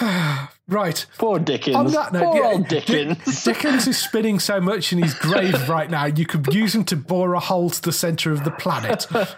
Right. 0.66 1.04
Poor 1.18 1.38
Dickens. 1.38 1.76
On 1.76 1.86
that 1.88 2.14
note, 2.14 2.24
Poor 2.24 2.36
yeah, 2.42 2.48
old 2.48 2.68
Dick- 2.68 2.86
Dickens. 2.86 3.44
Dickens 3.44 3.86
is 3.86 3.98
spinning 3.98 4.38
so 4.38 4.62
much 4.62 4.94
in 4.94 5.02
his 5.02 5.12
grave 5.12 5.68
right 5.68 5.90
now, 5.90 6.06
you 6.06 6.24
could 6.24 6.46
use 6.54 6.74
him 6.74 6.84
to 6.84 6.96
bore 6.96 7.34
a 7.34 7.40
hole 7.40 7.68
to 7.68 7.82
the 7.82 7.92
center 7.92 8.32
of 8.32 8.44
the 8.44 8.50
planet. 8.50 9.06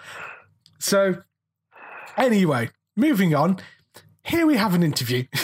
So, 0.79 1.23
anyway, 2.19 2.69
moving 2.97 3.35
on. 3.35 3.59
Here 4.23 4.47
we 4.47 4.57
have 4.57 4.75
an 4.75 4.83
interview. 4.83 5.25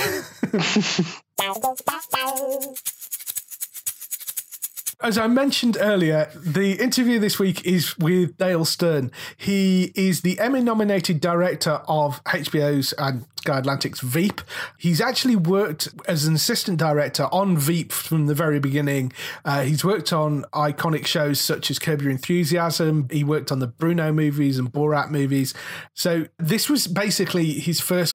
As 5.03 5.19
I 5.19 5.27
mentioned 5.27 5.77
earlier, 5.81 6.31
the 6.37 6.75
interview 6.81 7.19
this 7.19 7.37
week 7.37 7.67
is 7.67 7.99
with 7.99 8.37
Dale 8.39 8.65
Stern. 8.65 9.11
He 9.37 9.91
is 9.97 10.21
the 10.21 10.39
Emmy 10.39 10.61
nominated 10.61 11.21
director 11.21 11.83
of 11.89 12.23
HBO's 12.23 12.93
and 12.93 13.27
Sky 13.39 13.59
Atlantic's 13.59 13.99
Veep. 14.01 14.41
He's 14.79 15.01
actually 15.01 15.35
worked 15.35 15.89
as 16.07 16.27
an 16.27 16.37
assistant 16.37 16.79
director 16.79 17.25
on 17.33 17.57
Veep 17.57 17.91
from 17.91 18.27
the 18.27 18.35
very 18.35 18.61
beginning. 18.61 19.13
Uh, 19.45 19.63
he's 19.63 19.85
worked 19.85 20.13
on 20.13 20.45
iconic 20.53 21.05
shows 21.05 21.41
such 21.41 21.69
as 21.69 21.81
Curb 21.81 22.03
Your 22.03 22.13
Enthusiasm. 22.13 23.09
He 23.11 23.25
worked 23.25 23.51
on 23.51 23.59
the 23.59 23.67
Bruno 23.67 24.13
movies 24.13 24.57
and 24.57 24.73
Borat 24.73 25.11
movies. 25.11 25.53
So 25.95 26.27
this 26.39 26.71
was 26.71 26.87
basically 26.87 27.55
his 27.55 27.81
first 27.81 28.15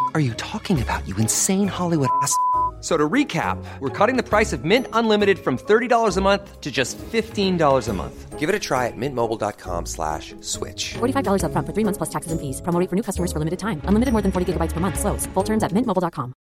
are 0.13 0.19
you 0.19 0.33
talking 0.35 0.81
about, 0.81 1.07
you 1.07 1.15
insane 1.17 1.67
Hollywood 1.67 2.09
ass? 2.21 2.35
So 2.81 2.97
to 2.97 3.07
recap, 3.07 3.63
we're 3.79 3.89
cutting 3.89 4.17
the 4.17 4.23
price 4.23 4.53
of 4.53 4.65
Mint 4.65 4.87
Unlimited 4.93 5.37
from 5.37 5.55
$30 5.57 6.17
a 6.17 6.21
month 6.21 6.61
to 6.61 6.71
just 6.71 6.97
$15 6.97 7.87
a 7.87 7.93
month. 7.93 8.39
Give 8.39 8.49
it 8.49 8.55
a 8.55 8.59
try 8.59 8.87
at 8.87 8.97
mintmobile.com 8.97 9.85
slash 9.85 10.33
switch. 10.41 10.95
$45 10.95 11.43
upfront 11.43 11.67
for 11.67 11.73
three 11.73 11.85
months 11.85 11.99
plus 11.99 12.09
taxes 12.09 12.31
and 12.31 12.41
fees. 12.41 12.59
Promo 12.59 12.79
rate 12.79 12.89
for 12.89 12.95
new 12.95 13.03
customers 13.03 13.31
for 13.31 13.37
limited 13.37 13.59
time. 13.59 13.81
Unlimited 13.85 14.13
more 14.13 14.23
than 14.23 14.31
40 14.31 14.53
gigabytes 14.53 14.73
per 14.73 14.79
month. 14.79 14.99
Slows. 14.99 15.27
Full 15.35 15.43
terms 15.43 15.61
at 15.61 15.71
mintmobile.com. 15.71 16.33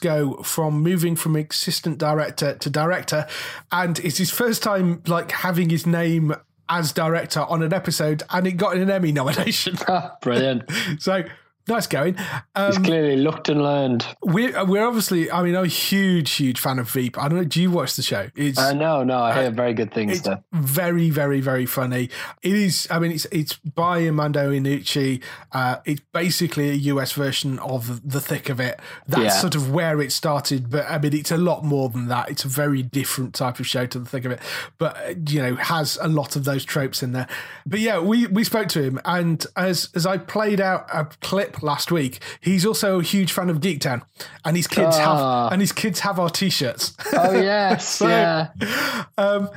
go 0.00 0.36
from 0.42 0.82
moving 0.82 1.16
from 1.16 1.36
assistant 1.36 1.98
director 1.98 2.54
to 2.54 2.68
director 2.68 3.26
and 3.72 3.98
it's 4.00 4.18
his 4.18 4.30
first 4.30 4.62
time 4.62 5.02
like 5.06 5.30
having 5.32 5.70
his 5.70 5.86
name 5.86 6.34
as 6.68 6.92
director 6.92 7.40
on 7.40 7.62
an 7.62 7.72
episode 7.72 8.22
and 8.30 8.46
it 8.46 8.52
got 8.52 8.76
an 8.76 8.90
Emmy 8.90 9.12
nomination. 9.12 9.76
Ah, 9.88 10.16
brilliant. 10.20 10.70
so 10.98 11.22
nice 11.68 11.86
going. 11.86 12.14
He's 12.16 12.76
Um, 12.76 12.84
clearly 12.84 13.16
looked 13.16 13.48
and 13.48 13.62
learned. 13.62 14.06
we're, 14.22 14.64
we're 14.64 14.86
obviously, 14.86 15.30
I 15.30 15.42
mean, 15.42 15.54
I'm 15.56 15.64
a 15.64 15.68
huge, 15.68 16.32
huge 16.32 16.60
fan 16.60 16.78
of 16.78 16.90
Veep. 16.90 17.18
I 17.18 17.28
don't 17.28 17.38
know, 17.38 17.44
do 17.44 17.60
you 17.60 17.70
watch 17.70 17.96
the 17.96 18.02
show? 18.02 18.28
It's, 18.36 18.58
Uh, 18.58 18.72
no, 18.72 19.02
no, 19.04 19.18
I 19.18 19.40
hear 19.40 19.50
very 19.50 19.74
good 19.74 19.92
things 19.92 20.12
it's 20.12 20.20
there. 20.22 20.42
very, 20.52 21.10
very, 21.10 21.40
very 21.40 21.66
funny. 21.66 22.10
It 22.42 22.52
is. 22.54 22.86
I 22.90 22.98
mean, 22.98 23.12
it's 23.12 23.26
it's 23.32 23.54
by 23.56 24.04
Armando 24.06 24.50
Iannucci. 24.50 25.22
Uh, 25.52 25.76
it's 25.84 26.00
basically 26.12 26.70
a 26.70 26.74
US 26.94 27.12
version 27.12 27.58
of 27.58 28.08
The 28.08 28.20
Thick 28.20 28.48
of 28.48 28.60
It. 28.60 28.78
That's 29.06 29.22
Yeah. 29.34 29.40
sort 29.40 29.54
of 29.54 29.70
where 29.72 30.00
it 30.00 30.12
started. 30.12 30.70
But 30.70 30.86
I 30.90 30.98
mean, 30.98 31.14
it's 31.14 31.30
a 31.30 31.36
lot 31.36 31.64
more 31.64 31.88
than 31.88 32.08
that. 32.08 32.30
It's 32.30 32.44
a 32.44 32.48
very 32.48 32.82
different 32.82 33.34
type 33.34 33.58
of 33.60 33.66
show 33.66 33.86
to 33.86 33.98
The 33.98 34.06
Thick 34.06 34.24
of 34.24 34.32
It. 34.32 34.40
But 34.78 34.96
uh, 34.96 35.14
you 35.28 35.42
know, 35.42 35.54
has 35.56 35.98
a 36.00 36.08
lot 36.08 36.36
of 36.36 36.44
those 36.44 36.64
tropes 36.64 37.02
in 37.02 37.12
there. 37.12 37.26
But 37.66 37.80
yeah, 37.80 37.98
we 37.98 38.26
we 38.28 38.44
spoke 38.44 38.68
to 38.68 38.82
him, 38.82 39.00
and 39.04 39.44
as 39.56 39.88
as 39.94 40.06
I 40.06 40.18
played 40.18 40.60
out 40.60 40.86
a 40.92 41.06
clip 41.22 41.55
last 41.62 41.90
week, 41.92 42.20
he's 42.40 42.64
also 42.66 43.00
a 43.00 43.02
huge 43.02 43.32
fan 43.32 43.50
of 43.50 43.60
Geektown, 43.60 44.02
and 44.44 44.56
his 44.56 44.66
kids 44.66 44.96
Ah. 44.98 45.44
have 45.44 45.52
and 45.52 45.60
his 45.60 45.72
kids 45.72 46.00
have 46.00 46.18
our 46.18 46.30
t-shirts. 46.30 46.94
Oh, 47.12 47.32
yes. 47.32 47.88
So- 47.98 48.08
yeah. 48.08 48.48
Um, 49.18 49.48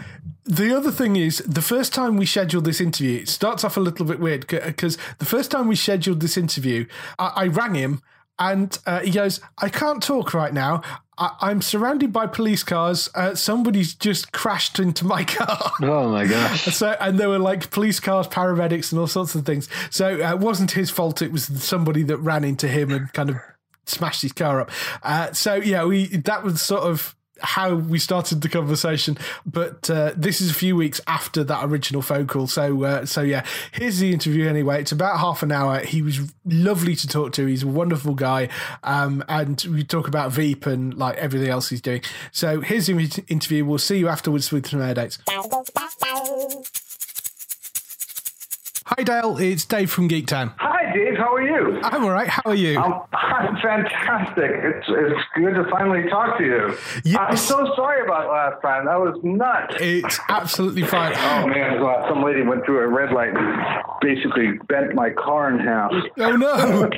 the 0.46 0.76
other 0.76 0.92
thing 0.92 1.16
is, 1.16 1.38
the 1.46 1.62
first 1.62 1.94
time 1.94 2.18
we 2.18 2.26
scheduled 2.26 2.66
this 2.66 2.82
interview, 2.82 3.20
it 3.20 3.30
starts 3.30 3.64
off 3.64 3.78
a 3.78 3.80
little 3.80 4.06
bit 4.06 4.20
weird 4.20 4.48
because 4.48 4.98
the 5.20 5.26
first 5.26 5.52
time 5.52 5.68
we 5.68 5.76
scheduled 5.76 6.22
this 6.22 6.38
interview, 6.38 6.86
I, 7.20 7.32
I 7.36 7.48
rang 7.48 7.76
him 7.76 8.02
and 8.40 8.78
uh, 8.86 9.02
he 9.02 9.12
goes, 9.12 9.42
I 9.58 9.70
can't 9.70 10.02
talk 10.02 10.34
right 10.34 10.54
now. 10.54 10.82
I, 11.18 11.36
I'm 11.42 11.62
surrounded 11.62 12.14
by 12.14 12.26
police 12.28 12.64
cars. 12.64 13.10
Uh, 13.14 13.36
somebody's 13.36 13.94
just 13.94 14.32
crashed 14.32 14.80
into 14.80 15.06
my 15.06 15.24
car. 15.26 15.74
Oh, 15.82 16.10
my 16.10 16.26
gosh. 16.26 16.64
So, 16.64 16.96
and 17.00 17.20
there 17.20 17.30
were 17.30 17.40
like 17.40 17.70
police 17.70 18.00
cars, 18.00 18.28
paramedics, 18.28 18.92
and 18.92 19.00
all 19.00 19.08
sorts 19.08 19.36
of 19.36 19.46
things. 19.46 19.68
So 19.92 20.24
uh, 20.24 20.32
it 20.32 20.40
wasn't 20.40 20.72
his 20.72 20.90
fault. 20.90 21.22
It 21.22 21.32
was 21.32 21.46
somebody 21.62 22.04
that 22.04 22.18
ran 22.18 22.44
into 22.44 22.68
him 22.68 22.92
and 22.92 23.12
kind 23.14 23.30
of 23.30 23.38
smashed 23.86 24.22
his 24.22 24.32
car 24.32 24.62
up. 24.62 24.72
Uh, 25.04 25.34
so 25.34 25.56
yeah, 25.56 25.84
we 25.84 26.08
that 26.08 26.44
was 26.44 26.62
sort 26.62 26.84
of 26.84 27.16
how 27.42 27.76
we 27.76 28.00
started 28.00 28.42
the 28.42 28.50
conversation. 28.50 29.18
But 29.46 29.90
uh, 29.90 30.14
this 30.16 30.42
is 30.42 30.52
a 30.52 30.54
few 30.54 30.76
weeks 30.76 31.02
after 31.08 31.44
that 31.44 31.66
original 31.66 32.02
phone 32.02 32.28
call. 32.28 32.48
So 32.48 32.84
uh, 32.84 33.06
so 33.06 33.22
yeah, 33.22 33.46
here's 33.72 34.00
the 34.00 34.12
interview 34.14 34.48
anyway. 34.48 34.82
It's 34.82 34.92
about 34.92 35.20
half 35.20 35.44
an 35.44 35.52
hour. 35.52 35.80
He 35.80 36.02
was 36.02 36.20
lovely 36.46 36.96
to 36.96 37.08
talk 37.08 37.34
to. 37.34 37.46
He's 37.46 37.64
a 37.64 37.68
wonderful 37.68 38.16
guy, 38.16 38.50
um, 38.84 39.24
and 39.28 39.64
we 39.72 39.84
talk 39.84 40.08
about 40.08 40.32
Veep 40.32 40.66
and 40.66 40.94
like 40.94 41.18
everything 41.18 41.50
else 41.50 41.70
he's 41.70 41.82
doing. 41.82 42.02
So 42.32 42.62
here's 42.62 42.88
the 42.88 43.24
interview. 43.28 43.66
We'll 43.66 43.78
see 43.78 43.98
you 43.98 44.08
afterwards 44.08 44.52
with 44.52 44.68
some 44.68 44.82
air 44.82 44.94
dates. 44.94 45.20
Hi 48.98 49.04
Dale, 49.04 49.38
it's 49.38 49.66
Dave 49.66 49.92
from 49.92 50.08
Geek 50.08 50.26
Geektown. 50.26 50.52
Hi, 50.58 50.92
Dave. 50.92 51.16
How 51.16 51.36
are 51.36 51.44
you? 51.44 51.80
I'm 51.84 52.04
all 52.04 52.10
right. 52.10 52.28
How 52.28 52.42
are 52.46 52.56
you? 52.56 52.80
I'm, 52.80 52.94
I'm 53.14 53.56
fantastic. 53.62 54.50
It's 54.50 54.88
it's 54.90 55.22
good 55.36 55.54
to 55.54 55.70
finally 55.70 56.10
talk 56.10 56.40
to 56.40 56.44
you. 56.44 56.76
Yes. 57.06 57.18
I'm 57.20 57.38
so 57.38 57.72
sorry 57.76 58.04
about 58.04 58.32
last 58.32 58.64
time. 58.64 58.86
That 58.86 59.00
was 59.00 59.16
nuts. 59.22 59.76
It's 59.80 60.20
absolutely 60.28 60.82
fine. 60.82 61.14
Oh 61.16 61.46
man, 61.46 61.80
some 62.10 62.24
lady 62.24 62.42
went 62.42 62.66
through 62.66 62.80
a 62.80 62.88
red 62.88 63.12
light 63.12 63.30
and 63.36 63.84
basically 64.02 64.54
bent 64.68 64.96
my 64.96 65.12
car 65.12 65.54
in 65.54 65.60
half. 65.60 65.92
Oh 66.18 66.36
no! 66.36 66.90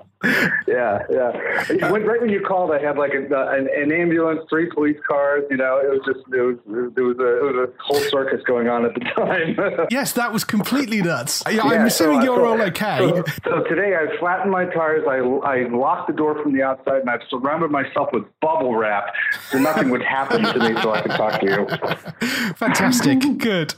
yeah, 0.22 1.02
yeah. 1.08 1.90
Went 1.90 2.04
right 2.06 2.20
when 2.20 2.28
you 2.28 2.40
called. 2.40 2.72
I 2.72 2.78
had 2.78 2.98
like 2.98 3.12
a, 3.14 3.34
uh, 3.34 3.52
an, 3.52 3.68
an 3.74 3.90
ambulance, 3.90 4.40
three 4.50 4.68
police 4.70 4.98
cars. 5.08 5.44
You 5.50 5.56
know, 5.56 5.78
it 5.78 5.88
was 5.90 6.00
just 6.04 6.26
it 6.32 6.40
was 6.42 6.56
there 6.94 7.04
was 7.04 7.18
a 7.18 7.38
it 7.38 7.42
was 7.56 7.68
a 7.68 7.82
whole 7.82 8.00
circus 8.10 8.42
going 8.44 8.68
on 8.68 8.84
at 8.84 8.94
the 8.94 9.00
time. 9.00 9.86
Yes, 9.90 10.12
that 10.12 10.32
was 10.32 10.44
completely 10.44 11.00
nuts. 11.02 11.42
Yeah, 11.50 11.62
I'm 11.62 11.86
assuming 11.86 12.16
so 12.16 12.20
uh, 12.20 12.24
you're 12.24 12.36
so- 12.36 12.46
all 12.46 12.62
okay. 12.68 12.98
So, 12.98 13.24
so 13.44 13.62
today 13.64 13.96
I 13.96 14.16
flattened 14.18 14.50
my 14.50 14.66
tires. 14.66 15.04
I, 15.08 15.16
I 15.18 15.68
locked 15.68 16.08
the 16.08 16.12
door 16.12 16.40
from 16.42 16.52
the 16.52 16.62
outside, 16.62 17.00
and 17.00 17.10
I've 17.10 17.22
surrounded 17.28 17.70
myself 17.70 18.10
with 18.12 18.24
bubble 18.40 18.76
wrap 18.76 19.06
so 19.50 19.58
nothing 19.58 19.90
would 19.90 20.02
happen 20.02 20.42
to 20.42 20.58
me, 20.58 20.80
so 20.82 20.92
I 20.92 21.00
could 21.02 21.12
talk 21.12 21.40
to 21.40 21.46
you. 21.46 22.26
Fantastic. 22.56 23.20
Good. 23.38 23.74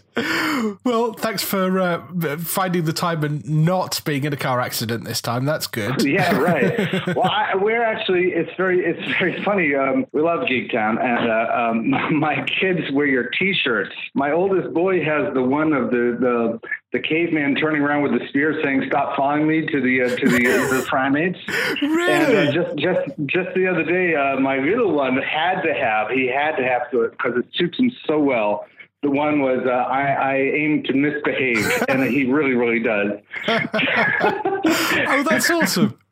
Well, 0.84 1.14
thanks 1.14 1.42
for 1.42 1.80
uh, 1.80 2.38
finding 2.38 2.84
the 2.84 2.92
time 2.92 3.24
and 3.24 3.48
not 3.48 4.00
being 4.04 4.24
in 4.24 4.32
a 4.32 4.36
car 4.36 4.60
accident 4.60 5.04
this 5.04 5.20
time. 5.20 5.44
That's 5.44 5.66
good. 5.66 6.02
Yeah, 6.12 6.36
right. 6.36 7.06
Well, 7.16 7.30
I, 7.30 7.54
we're 7.54 7.82
actually 7.82 8.32
it's 8.32 8.50
very 8.56 8.84
it's 8.84 9.00
very 9.18 9.42
funny. 9.44 9.74
Um, 9.74 10.04
we 10.12 10.20
love 10.20 10.40
Geektown, 10.40 11.02
and 11.02 11.30
uh, 11.30 12.10
um, 12.10 12.18
my 12.20 12.44
kids 12.60 12.90
wear 12.92 13.06
your 13.06 13.30
T-shirts. 13.30 13.94
My 14.14 14.32
oldest 14.32 14.74
boy 14.74 15.02
has 15.02 15.32
the 15.32 15.42
one 15.42 15.72
of 15.72 15.90
the 15.90 16.18
the, 16.20 16.60
the 16.92 17.00
caveman 17.00 17.54
turning 17.54 17.80
around 17.80 18.02
with 18.02 18.12
the 18.12 18.28
spear, 18.28 18.60
saying 18.62 18.84
"Stop 18.88 19.16
following 19.16 19.46
me" 19.48 19.64
to 19.66 19.80
the 19.80 20.02
uh, 20.02 20.16
to 20.16 20.28
the 20.28 20.46
uh, 20.48 20.76
the 20.76 20.84
primates. 20.86 21.38
Really? 21.80 22.12
And 22.12 22.48
uh, 22.48 22.52
just 22.52 22.76
just 22.76 23.10
just 23.26 23.54
the 23.54 23.66
other 23.66 23.84
day, 23.84 24.14
uh, 24.14 24.38
my 24.38 24.58
little 24.58 24.92
one 24.92 25.16
had 25.16 25.62
to 25.62 25.72
have 25.72 26.10
he 26.10 26.26
had 26.26 26.56
to 26.56 26.64
have 26.64 26.90
to 26.90 27.08
because 27.10 27.38
it 27.38 27.46
suits 27.54 27.78
him 27.78 27.90
so 28.06 28.18
well. 28.18 28.66
The 29.02 29.10
one 29.10 29.40
was 29.40 29.66
uh, 29.66 29.70
I, 29.70 30.12
I 30.12 30.36
aim 30.36 30.84
to 30.84 30.92
misbehave, 30.92 31.84
and 31.88 32.04
he 32.04 32.24
really 32.24 32.54
really 32.54 32.78
does. 32.78 33.18
Oh, 33.48 35.24
that's 35.28 35.50
awesome. 35.50 35.98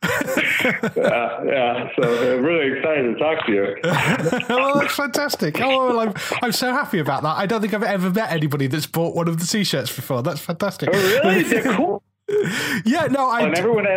Uh, 0.63 1.43
yeah, 1.45 1.89
so 1.95 2.03
uh, 2.03 2.37
really 2.37 2.77
excited 2.77 3.03
to 3.03 3.15
talk 3.15 3.45
to 3.45 3.51
you. 3.51 3.75
oh, 4.49 4.79
that's 4.79 4.95
fantastic. 4.95 5.59
Oh, 5.61 5.87
well, 5.87 5.99
I'm, 5.99 6.13
I'm 6.41 6.51
so 6.51 6.71
happy 6.71 6.99
about 6.99 7.23
that. 7.23 7.37
I 7.37 7.45
don't 7.45 7.61
think 7.61 7.73
I've 7.73 7.83
ever 7.83 8.09
met 8.09 8.31
anybody 8.31 8.67
that's 8.67 8.85
bought 8.85 9.15
one 9.15 9.27
of 9.27 9.39
the 9.39 9.45
t-shirts 9.45 9.95
before. 9.95 10.21
That's 10.21 10.39
fantastic. 10.39 10.89
Oh, 10.91 11.21
really? 11.23 11.43
They're 11.43 11.75
cool. 11.75 12.03
Yeah, 12.85 13.07
no, 13.07 13.29
I. 13.29 13.41
And 13.41 13.57
everyone, 13.57 13.87
uh, 13.87 13.89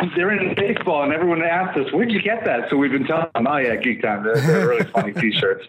uh, 0.00 0.06
they're 0.14 0.32
in 0.32 0.54
baseball, 0.54 1.02
and 1.02 1.12
everyone 1.12 1.42
asks 1.42 1.78
us, 1.78 1.92
"Where'd 1.92 2.10
you 2.10 2.22
get 2.22 2.44
that?" 2.44 2.70
So 2.70 2.76
we've 2.76 2.92
been 2.92 3.06
telling 3.06 3.28
them, 3.34 3.46
"Oh 3.46 3.56
yeah, 3.56 3.76
Geek 3.76 4.02
Time. 4.02 4.24
They're, 4.24 4.36
they're 4.40 4.68
really 4.68 4.84
funny 4.84 5.12
T-shirts." 5.20 5.66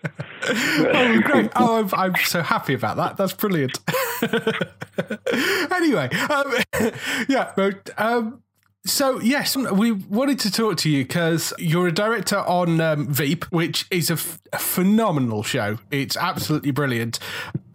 Oh, 0.48 1.22
great. 1.24 1.52
Oh, 1.56 1.80
I'm, 1.80 1.90
I'm 1.94 2.16
so 2.24 2.42
happy 2.42 2.74
about 2.74 2.98
that. 2.98 3.18
That's 3.18 3.34
brilliant. 3.34 3.80
anyway, 5.72 6.10
um, 6.30 6.54
yeah, 7.30 7.52
but, 7.56 7.90
um, 7.98 8.42
So 8.88 9.20
yes, 9.20 9.56
we 9.58 9.92
wanted 9.92 10.40
to 10.40 10.52
talk 10.52 10.78
to 10.78 10.90
you 10.90 11.04
because 11.04 11.54
you're 11.60 11.88
a 11.88 11.92
director 11.92 12.38
on 12.38 12.80
um, 12.80 13.08
Veep, 13.08 13.44
which 13.46 13.86
is 13.92 14.10
a, 14.10 14.14
f- 14.14 14.40
a 14.54 14.58
phenomenal 14.58 15.44
show. 15.44 15.78
It's 15.92 16.16
absolutely 16.16 16.72
brilliant, 16.72 17.20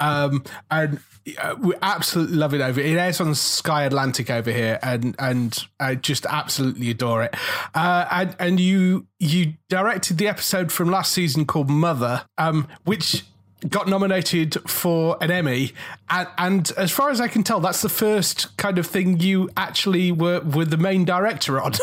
um, 0.00 0.42
and 0.70 1.00
uh, 1.38 1.54
we 1.60 1.74
absolutely 1.82 2.36
love 2.36 2.54
it 2.54 2.62
over. 2.62 2.80
It 2.80 2.96
airs 2.96 3.20
on 3.20 3.34
Sky 3.34 3.84
Atlantic 3.84 4.30
over 4.30 4.50
here, 4.50 4.78
and 4.82 5.14
and 5.18 5.56
I 5.78 5.96
just 5.96 6.24
absolutely 6.24 6.88
adore 6.90 7.24
it. 7.24 7.34
Uh, 7.74 8.06
and 8.10 8.36
and 8.38 8.58
you 8.58 9.06
you 9.18 9.54
directed 9.68 10.16
the 10.16 10.28
episode 10.28 10.72
from 10.72 10.90
last 10.90 11.12
season 11.12 11.44
called 11.44 11.68
Mother, 11.68 12.24
um, 12.38 12.68
which 12.84 13.24
got 13.68 13.88
nominated 13.88 14.56
for 14.68 15.16
an 15.20 15.30
Emmy, 15.30 15.72
and, 16.10 16.28
and 16.38 16.72
as 16.76 16.90
far 16.90 17.10
as 17.10 17.20
I 17.20 17.28
can 17.28 17.42
tell, 17.42 17.60
that's 17.60 17.82
the 17.82 17.88
first 17.88 18.56
kind 18.56 18.78
of 18.78 18.86
thing 18.86 19.20
you 19.20 19.50
actually 19.56 20.12
were 20.12 20.40
were 20.40 20.64
the 20.64 20.76
main 20.76 21.04
director 21.04 21.60
on. 21.60 21.72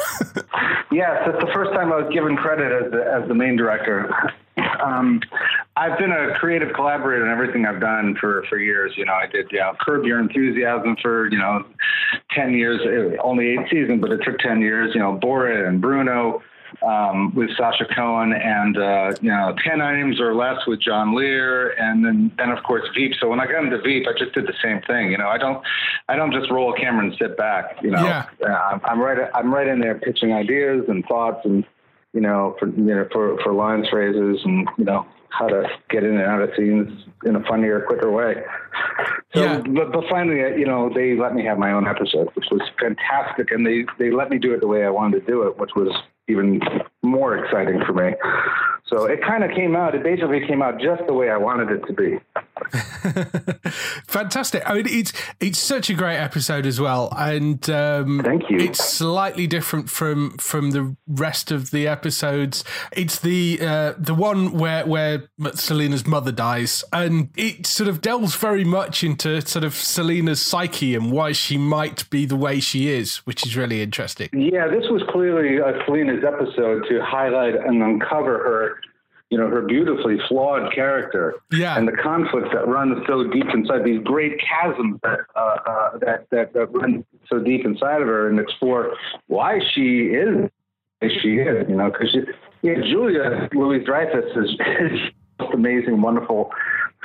Yes, 0.92 1.22
it's 1.28 1.40
the 1.40 1.52
first 1.54 1.72
time 1.72 1.94
I 1.94 2.02
was 2.02 2.12
given 2.12 2.36
credit 2.36 2.72
as 2.74 2.92
the, 2.92 3.06
as 3.06 3.28
the 3.28 3.36
main 3.36 3.56
director. 3.56 4.12
Um, 4.84 5.22
I've 5.78 5.98
been 6.00 6.12
a 6.12 6.34
creative 6.40 6.74
collaborator 6.74 7.26
in 7.26 7.32
everything 7.32 7.66
I've 7.66 7.80
done 7.80 8.16
for, 8.20 8.44
for 8.50 8.58
years. 8.58 8.94
You 8.98 9.06
know, 9.06 9.14
I 9.14 9.28
did 9.28 9.48
know, 9.52 9.74
Curb 9.80 10.04
Your 10.06 10.20
Enthusiasm 10.20 10.98
for, 11.02 11.30
you 11.32 11.38
know, 11.38 11.64
10 12.32 12.54
years, 12.54 12.82
only 13.24 13.50
eight 13.50 13.70
seasons, 13.70 14.02
but 14.02 14.12
it 14.12 14.22
took 14.24 14.40
10 14.40 14.62
years. 14.62 14.92
You 14.96 15.02
know, 15.02 15.20
Borat 15.22 15.68
and 15.68 15.80
Bruno 15.80 16.42
um, 16.86 17.34
with 17.36 17.50
Sacha 17.58 17.86
Cohen 17.94 18.34
and, 18.34 18.78
uh, 18.78 19.14
you 19.22 19.30
know, 19.30 19.56
10 19.64 19.82
items 19.82 20.20
or 20.20 20.34
less 20.36 20.58
with 20.68 20.82
John 20.82 21.16
Lear. 21.16 21.72
And 21.80 22.06
then, 22.06 22.32
then 22.38 22.50
of 22.52 22.64
course, 22.64 22.84
Veep. 22.96 23.14
So 23.20 23.28
when 23.28 23.40
I 23.40 23.46
got 23.46 23.64
into 23.64 23.80
Veep, 23.82 24.06
I 24.08 24.18
just 24.18 24.34
did 24.34 24.48
the 24.48 24.54
same 24.64 24.82
thing. 24.88 25.12
You 25.12 25.18
know, 25.18 25.28
I 25.28 25.38
don't, 25.38 25.64
I 26.08 26.16
don't 26.16 26.32
just 26.34 26.50
roll 26.52 26.74
a 26.74 26.78
camera 26.80 27.06
and 27.06 27.16
sit 27.20 27.38
back, 27.38 27.78
you 27.82 27.92
know, 27.92 28.04
Yeah. 28.04 28.26
uh, 28.44 28.48
I'm, 28.54 28.82
I'm 28.86 29.00
right, 29.02 29.18
I'm 29.34 29.54
right 29.54 29.68
in 29.68 29.80
there 29.80 29.96
pitching 29.96 30.34
ideas 30.34 30.86
and 30.88 31.04
thoughts 31.06 31.42
and, 31.46 31.66
you 32.14 32.22
know, 32.22 32.56
for, 32.60 32.68
you 32.70 32.84
know, 32.84 33.08
for, 33.12 33.38
for 33.44 33.54
lines, 33.54 33.88
phrases 33.90 34.40
and, 34.46 34.68
you 34.78 34.86
know, 34.86 35.06
how 35.32 35.48
to 35.48 35.64
get 35.92 36.04
in 36.04 36.16
and 36.18 36.24
out 36.26 36.42
of 36.42 36.50
scenes 36.58 36.90
in 37.24 37.36
a 37.36 37.44
funnier, 37.44 37.82
quicker 37.88 38.12
way. 38.12 38.36
So, 39.36 39.44
Yeah. 39.44 39.60
but, 39.60 39.92
but 39.92 40.04
finally, 40.10 40.44
uh, 40.44 40.48
you 40.56 40.66
know, 40.66 40.90
they 40.94 41.16
let 41.16 41.36
me 41.36 41.46
have 41.46 41.60
my 41.60 41.72
own 41.72 41.88
episode, 41.88 42.30
which 42.34 42.46
was 42.52 42.62
fantastic. 42.82 43.52
And 43.52 43.66
they, 43.66 43.86
they 44.00 44.10
let 44.12 44.32
me 44.32 44.40
do 44.40 44.54
it 44.54 44.62
the 44.62 44.68
way 44.68 44.84
I 44.86 44.90
wanted 44.90 45.20
to 45.20 45.32
do 45.32 45.44
it, 45.44 45.60
which 45.60 45.72
was 45.76 45.96
even 46.30 46.62
more 47.04 47.38
exciting 47.38 47.82
for 47.86 47.94
me. 47.94 48.14
So 48.90 49.06
it 49.06 49.22
kind 49.22 49.44
of 49.44 49.52
came 49.52 49.76
out, 49.76 49.94
it 49.94 50.04
basically 50.04 50.46
came 50.48 50.64
out 50.64 50.80
just 50.80 51.06
the 51.06 51.14
way 51.14 51.30
I 51.30 51.38
wanted 51.38 51.70
it 51.70 51.86
to 51.86 51.94
be. 51.94 52.20
Fantastic. 54.08 54.64
I 54.68 54.74
mean, 54.74 54.88
it's 54.88 55.14
it's 55.40 55.60
such 55.60 55.90
a 55.90 55.94
great 55.94 56.18
episode 56.18 56.66
as 56.66 56.82
well, 56.82 57.14
and 57.16 57.70
um, 57.70 58.22
Thank 58.24 58.50
you. 58.50 58.58
It's 58.58 58.84
slightly 58.84 59.48
different 59.48 59.90
from 59.90 60.38
from 60.38 60.72
the 60.72 60.96
rest 61.08 61.52
of 61.52 61.72
the 61.72 61.88
episodes. 61.88 62.64
It's 62.92 63.20
the 63.20 63.60
uh, 63.62 63.94
the 63.98 64.16
one 64.16 64.58
where 64.58 64.86
where 64.86 65.30
Selina's 65.54 66.08
mother 66.08 66.32
dies, 66.32 66.84
and 66.92 67.30
it 67.38 67.68
sort 67.68 67.90
of 67.90 68.02
delves 68.02 68.36
very 68.36 68.66
much 68.66 69.04
into 69.04 69.40
sort 69.42 69.64
of 69.64 69.76
Selina's 69.76 70.42
psyche 70.42 70.96
and 70.96 71.12
why 71.12 71.32
she 71.32 71.58
might 71.58 72.10
be 72.10 72.26
the 72.26 72.36
way 72.36 72.60
she 72.60 72.90
is, 72.90 73.18
which 73.18 73.46
is 73.46 73.56
really 73.56 73.82
interesting. 73.82 74.30
Yeah, 74.34 74.68
this 74.68 74.90
was 74.90 75.04
clearly 75.10 75.62
uh, 75.62 75.74
Selina's 75.86 76.24
episode 76.26 76.86
to 76.90 77.04
highlight 77.04 77.56
and 77.56 77.82
uncover 77.82 78.38
her, 78.40 78.80
you 79.30 79.38
know, 79.38 79.48
her 79.48 79.62
beautifully 79.62 80.18
flawed 80.28 80.74
character. 80.74 81.36
Yeah. 81.52 81.78
And 81.78 81.88
the 81.88 81.94
conflict 81.94 82.50
that 82.54 82.68
runs 82.68 82.98
so 83.08 83.24
deep 83.24 83.46
inside 83.54 83.86
these 83.86 84.02
great 84.04 84.40
chasms 84.40 85.00
that 85.04 85.20
uh, 85.36 85.40
uh, 85.40 85.98
that, 86.00 86.28
that 86.32 86.54
that 86.54 86.74
run 86.74 87.06
so 87.30 87.40
deep 87.40 87.66
inside 87.66 88.02
of 88.02 88.08
her, 88.08 88.28
and 88.28 88.40
explore 88.40 88.96
why 89.28 89.60
she 89.74 90.08
is 90.08 90.50
as 91.02 91.12
she 91.22 91.36
is. 91.36 91.70
You 91.70 91.76
know, 91.76 91.92
because 91.92 92.16
yeah, 92.62 92.76
Julia 92.76 93.48
Louis 93.54 93.84
Dreyfus 93.84 94.26
is, 94.36 94.50
is 94.80 95.00
just 95.40 95.54
amazing, 95.54 96.02
wonderful. 96.02 96.52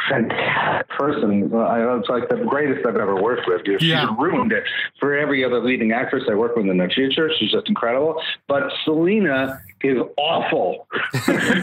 Fantastic 0.09 0.89
person. 0.89 1.51
I, 1.55 1.97
it's 1.99 2.09
like 2.09 2.29
the 2.29 2.37
greatest 2.49 2.87
I've 2.87 2.97
ever 2.97 3.21
worked 3.21 3.47
with. 3.47 3.63
She's 3.67 3.83
Yeah. 3.89 4.15
ruined 4.19 4.53
it 4.53 4.65
for 5.01 5.17
every 5.17 5.45
other 5.45 5.61
leading 5.61 5.93
actress 5.93 6.25
I 6.31 6.35
work 6.35 6.57
with 6.57 6.67
in 6.67 6.77
the 6.79 6.89
future. 6.89 7.31
She's 7.39 7.51
just 7.51 7.69
incredible. 7.69 8.21
But 8.49 8.65
Selina 8.85 9.61
is 9.83 9.99
awful. 10.17 10.87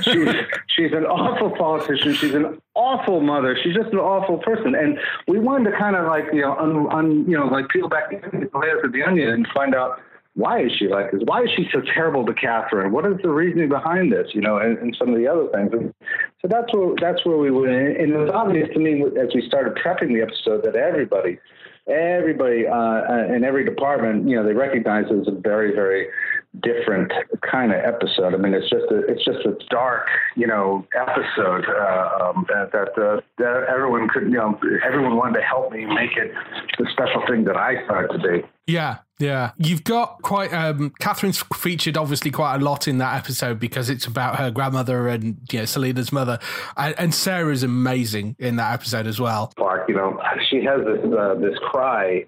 she's, 0.01 0.29
she's 0.67 0.91
an 0.93 1.05
awful 1.05 1.51
politician. 1.51 2.13
She's 2.13 2.33
an 2.33 2.61
awful 2.75 3.21
mother. 3.21 3.57
She's 3.63 3.75
just 3.75 3.89
an 3.91 3.99
awful 3.99 4.37
person. 4.39 4.75
And 4.75 4.97
we 5.27 5.39
wanted 5.39 5.71
to 5.71 5.77
kind 5.77 5.95
of 5.95 6.07
like, 6.07 6.25
you 6.33 6.41
know, 6.41 6.55
un, 6.57 6.87
un, 6.91 7.25
you 7.29 7.37
know, 7.37 7.45
like 7.47 7.69
peel 7.69 7.87
back 7.89 8.09
the 8.11 8.49
layers 8.59 8.83
of 8.83 8.91
the 8.91 9.03
onion 9.03 9.29
and 9.29 9.47
find 9.53 9.73
out 9.75 9.99
why 10.35 10.63
is 10.63 10.71
she 10.77 10.87
like 10.87 11.11
this? 11.11 11.21
Why 11.25 11.43
is 11.43 11.49
she 11.55 11.67
so 11.71 11.81
terrible 11.93 12.25
to 12.25 12.33
Catherine? 12.33 12.91
What 12.91 13.05
is 13.05 13.17
the 13.21 13.29
reasoning 13.29 13.67
behind 13.67 14.13
this? 14.13 14.27
You 14.33 14.41
know, 14.41 14.57
and, 14.57 14.77
and 14.77 14.95
some 14.97 15.09
of 15.09 15.15
the 15.15 15.27
other 15.27 15.47
things. 15.53 15.71
And 15.73 15.93
so 16.41 16.47
that's 16.47 16.73
where 16.73 16.95
that's 16.99 17.25
where 17.25 17.37
we 17.37 17.51
went. 17.51 17.97
And 17.97 18.13
it 18.13 18.17
was 18.17 18.31
obvious 18.33 18.69
to 18.73 18.79
me 18.79 19.03
as 19.19 19.29
we 19.35 19.45
started 19.47 19.75
prepping 19.75 20.09
the 20.09 20.21
episode 20.21 20.63
that 20.63 20.75
everybody, 20.75 21.37
everybody 21.87 22.65
uh, 22.65 22.73
uh, 22.73 23.33
in 23.35 23.43
every 23.43 23.65
department, 23.65 24.27
you 24.27 24.37
know, 24.37 24.45
they 24.45 24.53
recognize 24.53 25.05
it 25.09 25.19
as 25.19 25.27
a 25.27 25.31
very, 25.31 25.75
very 25.75 26.07
different 26.61 27.11
kind 27.49 27.71
of 27.71 27.79
episode. 27.79 28.33
I 28.33 28.37
mean, 28.37 28.53
it's 28.53 28.69
just 28.69 28.85
a, 28.91 28.99
it's 29.07 29.23
just 29.23 29.45
a 29.45 29.55
dark, 29.69 30.07
you 30.35 30.47
know, 30.47 30.85
episode 30.95 31.65
uh, 31.67 32.29
um, 32.29 32.45
that 32.49 32.71
that, 32.71 33.01
uh, 33.01 33.21
that 33.37 33.65
everyone 33.69 34.07
could, 34.09 34.23
you 34.23 34.37
know, 34.37 34.59
everyone 34.85 35.15
wanted 35.15 35.39
to 35.39 35.45
help 35.45 35.71
me 35.71 35.85
make 35.85 36.15
it 36.17 36.31
the 36.77 36.87
special 36.91 37.21
thing 37.27 37.43
that 37.45 37.57
I 37.57 37.85
thought 37.87 38.05
it 38.05 38.17
to 38.17 38.19
be. 38.19 38.47
Yeah, 38.67 38.97
yeah. 39.21 39.51
You've 39.57 39.83
got 39.83 40.21
quite 40.21 40.53
um 40.53 40.91
Catherine's 40.99 41.43
featured 41.55 41.97
obviously 41.97 42.31
quite 42.31 42.55
a 42.55 42.59
lot 42.59 42.87
in 42.87 42.97
that 42.97 43.17
episode 43.17 43.59
because 43.59 43.89
it's 43.89 44.05
about 44.05 44.37
her 44.37 44.51
grandmother 44.51 45.07
and 45.07 45.37
you 45.51 45.59
know 45.59 45.65
Selina's 45.65 46.11
mother. 46.11 46.39
And, 46.75 46.95
and 46.97 47.13
Sarah's 47.13 47.63
amazing 47.63 48.35
in 48.39 48.57
that 48.57 48.73
episode 48.73 49.07
as 49.07 49.19
well. 49.19 49.53
Park, 49.55 49.87
you 49.87 49.95
know, 49.95 50.19
she 50.49 50.63
has 50.63 50.81
this 50.85 51.13
uh, 51.13 51.35
this 51.35 51.57
cry 51.59 52.25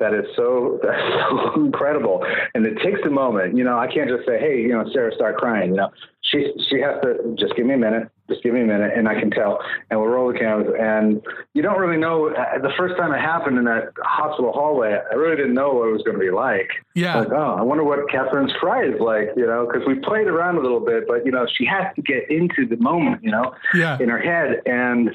that 0.00 0.12
is 0.14 0.24
so 0.36 0.78
that's 0.82 1.00
so 1.30 1.54
incredible, 1.54 2.24
and 2.54 2.66
it 2.66 2.78
takes 2.82 3.00
a 3.06 3.10
moment. 3.10 3.56
You 3.56 3.64
know, 3.64 3.78
I 3.78 3.86
can't 3.92 4.08
just 4.08 4.26
say, 4.26 4.38
"Hey, 4.38 4.60
you 4.60 4.68
know, 4.68 4.84
Sarah, 4.92 5.14
start 5.14 5.36
crying." 5.38 5.70
You 5.70 5.76
know, 5.76 5.90
she 6.22 6.52
she 6.68 6.80
has 6.80 7.00
to 7.02 7.34
just 7.38 7.54
give 7.56 7.64
me 7.66 7.74
a 7.74 7.78
minute, 7.78 8.08
just 8.28 8.42
give 8.42 8.54
me 8.54 8.62
a 8.62 8.64
minute, 8.66 8.92
and 8.96 9.08
I 9.08 9.18
can 9.20 9.30
tell. 9.30 9.60
And 9.90 10.00
we'll 10.00 10.08
roll 10.08 10.32
the 10.32 10.38
cameras, 10.38 10.74
and 10.78 11.22
you 11.54 11.62
don't 11.62 11.78
really 11.78 11.96
know. 11.98 12.28
uh, 12.34 12.58
The 12.58 12.72
first 12.76 12.96
time 12.96 13.12
it 13.12 13.20
happened 13.20 13.56
in 13.58 13.64
that 13.66 13.92
hospital 14.02 14.52
hallway, 14.52 14.98
I 15.10 15.14
really 15.14 15.36
didn't 15.36 15.54
know 15.54 15.72
what 15.74 15.88
it 15.88 15.92
was 15.92 16.02
going 16.02 16.18
to 16.18 16.24
be 16.24 16.30
like. 16.30 16.70
Yeah. 16.94 17.18
Like, 17.20 17.30
oh, 17.32 17.56
I 17.58 17.62
wonder 17.62 17.84
what 17.84 18.08
Catherine's 18.10 18.52
cry 18.54 18.84
is 18.84 19.00
like. 19.00 19.28
You 19.36 19.46
know, 19.46 19.66
because 19.66 19.86
we 19.86 19.94
played 20.00 20.26
around 20.26 20.56
a 20.56 20.60
little 20.60 20.80
bit, 20.80 21.04
but 21.06 21.24
you 21.24 21.30
know, 21.32 21.46
she 21.56 21.64
has 21.66 21.86
to 21.94 22.02
get 22.02 22.28
into 22.30 22.66
the 22.66 22.76
moment. 22.78 23.22
You 23.22 23.30
know, 23.30 23.54
Yeah. 23.74 23.98
in 24.00 24.08
her 24.08 24.18
head, 24.18 24.60
and 24.66 25.10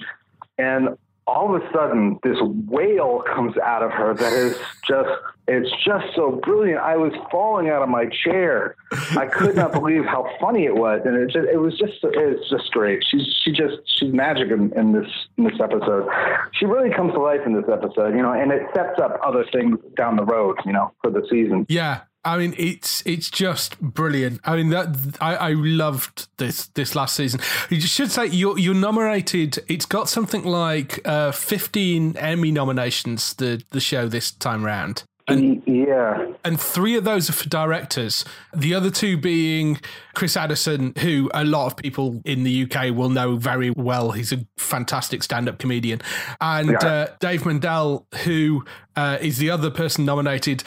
and 0.57 0.97
all 1.29 1.55
of 1.55 1.61
a 1.61 1.71
sudden 1.71 2.19
this 2.23 2.37
wail 2.67 3.23
comes 3.33 3.55
out 3.57 3.83
of 3.83 3.91
her 3.91 4.13
that 4.13 4.33
is 4.33 4.57
just 4.87 5.09
it's 5.47 5.69
just 5.83 6.05
so 6.15 6.39
brilliant. 6.43 6.79
I 6.79 6.95
was 6.95 7.11
falling 7.31 7.69
out 7.69 7.81
of 7.81 7.89
my 7.89 8.05
chair. 8.05 8.75
I 9.17 9.25
could 9.25 9.55
not 9.55 9.71
believe 9.79 10.05
how 10.05 10.29
funny 10.39 10.65
it 10.65 10.75
was. 10.75 11.01
And 11.05 11.15
it 11.15 11.31
just 11.31 11.47
it 11.47 11.57
was 11.57 11.77
just 11.77 11.93
it's 12.03 12.49
just 12.49 12.71
great. 12.71 13.03
She's 13.09 13.27
she 13.43 13.51
just 13.51 13.77
she's 13.85 14.13
magic 14.13 14.51
in, 14.51 14.71
in 14.77 14.93
this 14.93 15.09
in 15.37 15.45
this 15.45 15.59
episode. 15.61 16.07
She 16.53 16.65
really 16.65 16.93
comes 16.93 17.13
to 17.13 17.19
life 17.19 17.41
in 17.45 17.53
this 17.53 17.69
episode 17.71 18.15
you 18.15 18.21
know 18.21 18.33
and 18.33 18.51
it 18.51 18.63
sets 18.75 18.99
up 19.01 19.19
other 19.23 19.45
things 19.51 19.77
down 19.95 20.15
the 20.15 20.25
road 20.25 20.57
you 20.65 20.73
know 20.73 20.91
for 21.01 21.11
the 21.11 21.25
season. 21.29 21.65
Yeah. 21.69 22.01
I 22.25 22.37
mean, 22.37 22.53
it's 22.57 23.01
it's 23.05 23.29
just 23.29 23.79
brilliant. 23.79 24.41
I 24.43 24.57
mean, 24.57 24.69
that 24.69 25.17
I, 25.21 25.35
I 25.35 25.53
loved 25.53 26.27
this 26.37 26.67
this 26.67 26.93
last 26.95 27.15
season. 27.15 27.39
You 27.69 27.81
should 27.81 28.11
say 28.11 28.25
you're 28.27 28.57
you're 28.57 28.73
nominated. 28.73 29.59
It's 29.67 29.85
got 29.85 30.09
something 30.09 30.43
like 30.43 30.99
uh, 31.07 31.31
fifteen 31.31 32.17
Emmy 32.17 32.51
nominations. 32.51 33.33
The 33.35 33.63
the 33.71 33.79
show 33.79 34.07
this 34.07 34.31
time 34.31 34.65
round. 34.65 35.03
And, 35.31 35.63
yeah 35.65 36.25
and 36.43 36.59
three 36.59 36.95
of 36.95 37.03
those 37.03 37.29
are 37.29 37.33
for 37.33 37.47
directors. 37.49 38.23
The 38.53 38.73
other 38.73 38.89
two 38.89 39.17
being 39.17 39.79
Chris 40.13 40.35
Addison, 40.37 40.93
who 40.99 41.29
a 41.33 41.43
lot 41.43 41.67
of 41.67 41.75
people 41.77 42.21
in 42.25 42.43
the 42.43 42.63
UK 42.63 42.95
will 42.95 43.09
know 43.09 43.35
very 43.35 43.71
well. 43.71 44.11
He's 44.11 44.31
a 44.31 44.45
fantastic 44.57 45.23
stand-up 45.23 45.59
comedian, 45.59 46.01
and 46.41 46.69
Yeah. 46.71 46.87
uh, 46.87 47.07
Dave 47.19 47.45
Mandel, 47.45 48.05
who 48.23 48.63
uh, 48.95 49.17
is 49.21 49.37
the 49.37 49.49
other 49.49 49.69
person 49.69 50.05
nominated, 50.05 50.63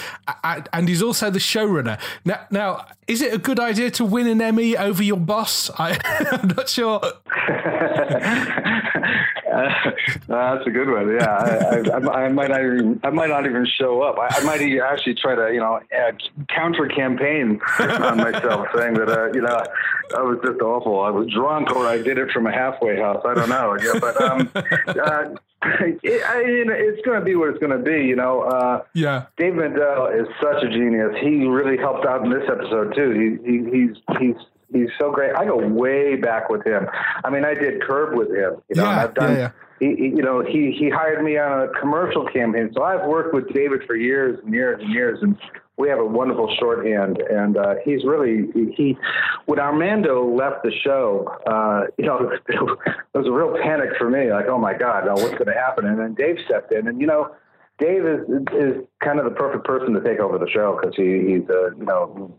and 0.73 0.89
he's 0.89 1.03
also 1.03 1.31
the 1.31 1.39
showrunner. 1.39 1.99
Now, 2.25 2.47
now, 2.51 2.87
is 3.07 3.21
it 3.23 3.33
a 3.35 3.39
good 3.39 3.61
idea 3.61 3.91
to 3.93 4.05
win 4.05 4.27
an 4.27 4.41
Emmy 4.41 4.77
over 4.77 5.03
your 5.03 5.19
boss? 5.19 5.71
I, 5.79 5.99
I'm 6.33 6.49
not 6.49 6.69
sure. 6.69 7.01
Uh, 10.29 10.55
that's 10.55 10.67
a 10.67 10.71
good 10.71 10.89
one. 10.89 11.13
Yeah, 11.13 11.27
I, 11.29 11.91
I, 11.91 12.25
I 12.25 12.29
might 12.29 12.49
not 12.49 12.61
even 12.61 13.01
I 13.03 13.11
might 13.11 13.29
not 13.29 13.45
even 13.45 13.67
show 13.67 14.01
up. 14.01 14.17
I, 14.19 14.29
I 14.39 14.45
might 14.45 14.63
actually 14.81 15.15
try 15.15 15.35
to 15.35 15.53
you 15.53 15.61
know 15.61 15.81
counter 16.49 16.87
campaign 16.87 17.61
on 17.79 18.17
myself, 18.17 18.69
saying 18.77 18.95
that 18.95 19.09
uh, 19.09 19.33
you 19.33 19.43
know 19.43 19.63
I 20.17 20.23
was 20.23 20.39
just 20.45 20.61
awful. 20.61 21.01
I 21.01 21.11
was 21.11 21.29
drunk, 21.29 21.75
or 21.75 21.87
I 21.87 21.99
did 21.99 22.19
it 22.19 22.31
from 22.31 22.47
a 22.47 22.53
halfway 22.53 22.99
house. 22.99 23.23
I 23.27 23.35
don't 23.35 23.49
know. 23.49 23.77
Yeah, 23.83 23.99
but 24.01 24.21
um, 24.23 24.51
uh, 24.55 25.35
it, 26.03 26.23
I 26.27 26.45
mean, 26.45 26.71
it's 26.71 27.05
going 27.05 27.19
to 27.19 27.25
be 27.25 27.35
what 27.35 27.51
it's 27.51 27.59
going 27.59 27.77
to 27.77 27.83
be. 27.83 28.07
You 28.07 28.17
know, 28.17 28.43
uh, 28.43 28.83
Yeah. 28.95 29.27
Dave 29.37 29.55
Mandel 29.55 30.07
is 30.07 30.27
such 30.41 30.63
a 30.63 30.69
genius. 30.69 31.15
He 31.21 31.47
really 31.47 31.77
helped 31.77 32.07
out 32.07 32.25
in 32.25 32.31
this 32.31 32.49
episode 32.49 32.95
too. 32.95 33.39
He, 33.45 33.51
he 33.51 33.71
he's 33.71 33.97
he's 34.19 34.37
he's 34.73 34.89
so 35.01 35.11
great. 35.13 35.35
I 35.35 35.45
go 35.45 35.57
way 35.59 36.17
back 36.17 36.49
with 36.49 36.67
him. 36.67 36.87
I 37.25 37.31
mean, 37.31 37.45
I 37.45 37.55
did 37.55 37.83
Curb 37.83 38.17
with 38.17 38.29
him. 38.29 38.57
You 38.69 38.77
know, 38.77 38.85
Yeah, 38.85 39.03
I've 39.05 39.15
done. 39.15 39.33
yeah, 39.33 39.39
yeah. 39.39 39.51
He, 39.81 39.97
he- 39.97 40.09
you 40.17 40.23
know, 40.23 40.43
he 40.45 40.75
he 40.79 40.89
hired 40.91 41.25
me 41.25 41.37
on 41.39 41.63
a 41.63 41.69
commercial 41.81 42.27
campaign, 42.29 42.71
so 42.75 42.83
I've 42.85 43.07
worked 43.07 43.35
with 43.35 43.49
David 43.53 43.83
for 43.87 43.97
years 43.97 44.39
and 44.45 44.53
years 44.55 44.81
and 44.83 44.93
years, 44.93 45.19
and 45.23 45.37
we 45.77 45.89
have 45.89 45.99
a 45.99 46.05
wonderful 46.07 46.55
shorthand. 46.61 47.19
And 47.19 47.57
uh, 47.57 47.75
he's 47.85 48.05
really 48.05 48.49
he. 48.77 48.97
When 49.47 49.59
Armando 49.59 50.25
left 50.25 50.63
the 50.63 50.71
show, 50.85 51.27
uh, 51.47 51.87
you 51.99 52.07
know, 52.07 52.31
it 52.49 52.61
was 53.15 53.27
a 53.27 53.33
real 53.33 53.57
panic 53.61 53.91
for 53.99 54.09
me. 54.09 54.31
Like, 54.31 54.47
oh 54.49 54.59
my 54.59 54.75
God, 54.75 55.07
now 55.07 55.15
what's 55.15 55.33
going 55.33 55.47
to 55.47 55.55
happen? 55.55 55.87
And 55.87 55.99
then 55.99 56.15
Dave 56.15 56.37
stepped 56.47 56.73
in, 56.73 56.87
and 56.89 57.01
you 57.01 57.07
know. 57.07 57.35
Dave 57.79 58.05
is 58.07 58.21
is 58.53 58.85
kind 59.03 59.19
of 59.19 59.25
the 59.25 59.33
perfect 59.33 59.65
person 59.65 59.93
to 59.95 60.01
take 60.03 60.21
over 60.21 60.39
the 60.39 60.49
show 60.49 60.79
because 60.79 60.95
he, 60.95 61.03
he's 61.27 61.49
a 61.49 61.71
you 61.77 61.85
know 61.85 62.33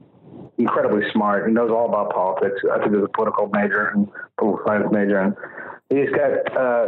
incredibly 0.57 1.03
smart. 1.11 1.47
He 1.47 1.53
knows 1.53 1.71
all 1.71 1.87
about 1.87 2.13
politics. 2.13 2.61
I 2.71 2.79
think 2.79 2.95
he's 2.95 3.03
a 3.03 3.07
political 3.09 3.49
major 3.53 3.87
and 3.89 4.07
political 4.37 4.65
science 4.65 4.87
major, 4.91 5.19
and 5.19 5.35
he's 5.97 6.09
got 6.09 6.57
uh, 6.57 6.87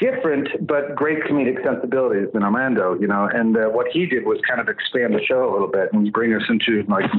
different 0.00 0.48
but 0.66 0.94
great 0.94 1.24
comedic 1.24 1.62
sensibilities 1.64 2.28
than 2.32 2.42
Armando. 2.42 2.98
You 2.98 3.06
know, 3.06 3.28
and 3.32 3.56
uh, 3.56 3.68
what 3.68 3.88
he 3.92 4.06
did 4.06 4.24
was 4.24 4.38
kind 4.48 4.60
of 4.60 4.68
expand 4.68 5.14
the 5.14 5.22
show 5.24 5.48
a 5.48 5.52
little 5.52 5.68
bit 5.68 5.92
and 5.92 6.12
bring 6.12 6.34
us 6.34 6.42
into 6.48 6.84
like 6.88 7.10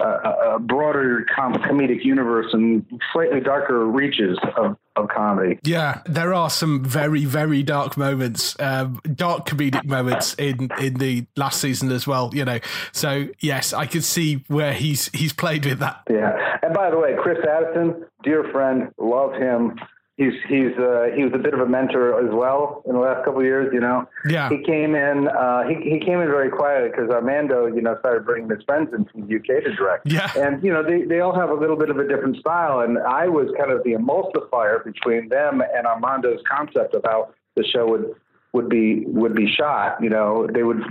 a, 0.00 0.04
a 0.04 0.40
a 0.54 0.58
broader 0.58 1.26
com- 1.34 1.54
comedic 1.54 2.04
universe 2.04 2.46
and 2.52 2.84
slightly 3.12 3.40
darker 3.40 3.86
reaches 3.86 4.38
of, 4.56 4.76
of 4.96 5.08
comedy. 5.08 5.58
Yeah, 5.62 6.02
there 6.06 6.34
are 6.34 6.50
some 6.50 6.84
very, 6.84 7.24
very 7.24 7.62
dark 7.62 7.96
moments, 7.96 8.56
um, 8.60 9.00
dark 9.14 9.46
comedic 9.46 9.84
moments 9.84 10.34
in 10.34 10.70
in 10.80 10.94
the 10.94 11.26
last 11.36 11.60
season 11.60 11.90
as 11.92 12.06
well. 12.06 12.30
You 12.32 12.44
know, 12.44 12.58
so 12.92 13.28
yes, 13.40 13.72
I 13.72 13.86
can 13.86 14.02
see 14.02 14.44
where 14.48 14.72
he's 14.72 15.06
he's 15.08 15.32
played 15.32 15.64
with 15.64 15.78
that. 15.80 16.02
Yeah. 16.08 16.58
And 16.62 16.74
by 16.74 16.90
the 16.90 16.98
way, 16.98 17.16
Chris 17.20 17.38
Addison, 17.44 18.04
dear 18.22 18.44
friend, 18.52 18.92
love 18.98 19.32
him. 19.34 19.78
He's 20.20 20.34
he's 20.50 20.76
uh, 20.76 21.08
he 21.16 21.24
was 21.24 21.32
a 21.32 21.38
bit 21.38 21.54
of 21.54 21.60
a 21.60 21.66
mentor 21.66 22.20
as 22.20 22.30
well 22.30 22.82
in 22.84 22.92
the 22.92 23.00
last 23.00 23.24
couple 23.24 23.40
of 23.40 23.46
years. 23.46 23.70
You 23.72 23.80
know, 23.80 24.06
Yeah. 24.28 24.50
He 24.50 24.62
came 24.62 24.94
in. 24.94 25.28
Uh, 25.28 25.62
he 25.66 25.76
he 25.76 25.98
came 25.98 26.20
in 26.20 26.28
very 26.28 26.50
quietly 26.50 26.90
because 26.90 27.08
Armando, 27.08 27.64
you 27.64 27.80
know, 27.80 27.96
started 28.00 28.26
bringing 28.26 28.50
his 28.50 28.62
friends 28.64 28.90
in 28.92 29.06
from 29.06 29.26
the 29.26 29.36
UK 29.36 29.64
to 29.64 29.74
direct. 29.74 30.12
Yeah. 30.12 30.30
And 30.36 30.62
you 30.62 30.70
know, 30.70 30.82
they 30.82 31.04
they 31.06 31.20
all 31.20 31.34
have 31.34 31.48
a 31.48 31.54
little 31.54 31.76
bit 31.76 31.88
of 31.88 31.96
a 31.96 32.06
different 32.06 32.36
style, 32.36 32.80
and 32.80 32.98
I 32.98 33.28
was 33.28 33.48
kind 33.56 33.72
of 33.72 33.82
the 33.82 33.92
emulsifier 33.92 34.84
between 34.84 35.30
them 35.30 35.62
and 35.62 35.86
Armando's 35.86 36.42
concept 36.46 36.94
of 36.94 37.02
how 37.02 37.30
the 37.56 37.64
show 37.64 37.88
would 37.88 38.14
would 38.52 38.68
be 38.68 39.04
would 39.06 39.34
be 39.34 39.50
shot. 39.50 40.02
You 40.02 40.10
know, 40.10 40.46
they 40.52 40.64
would 40.64 40.82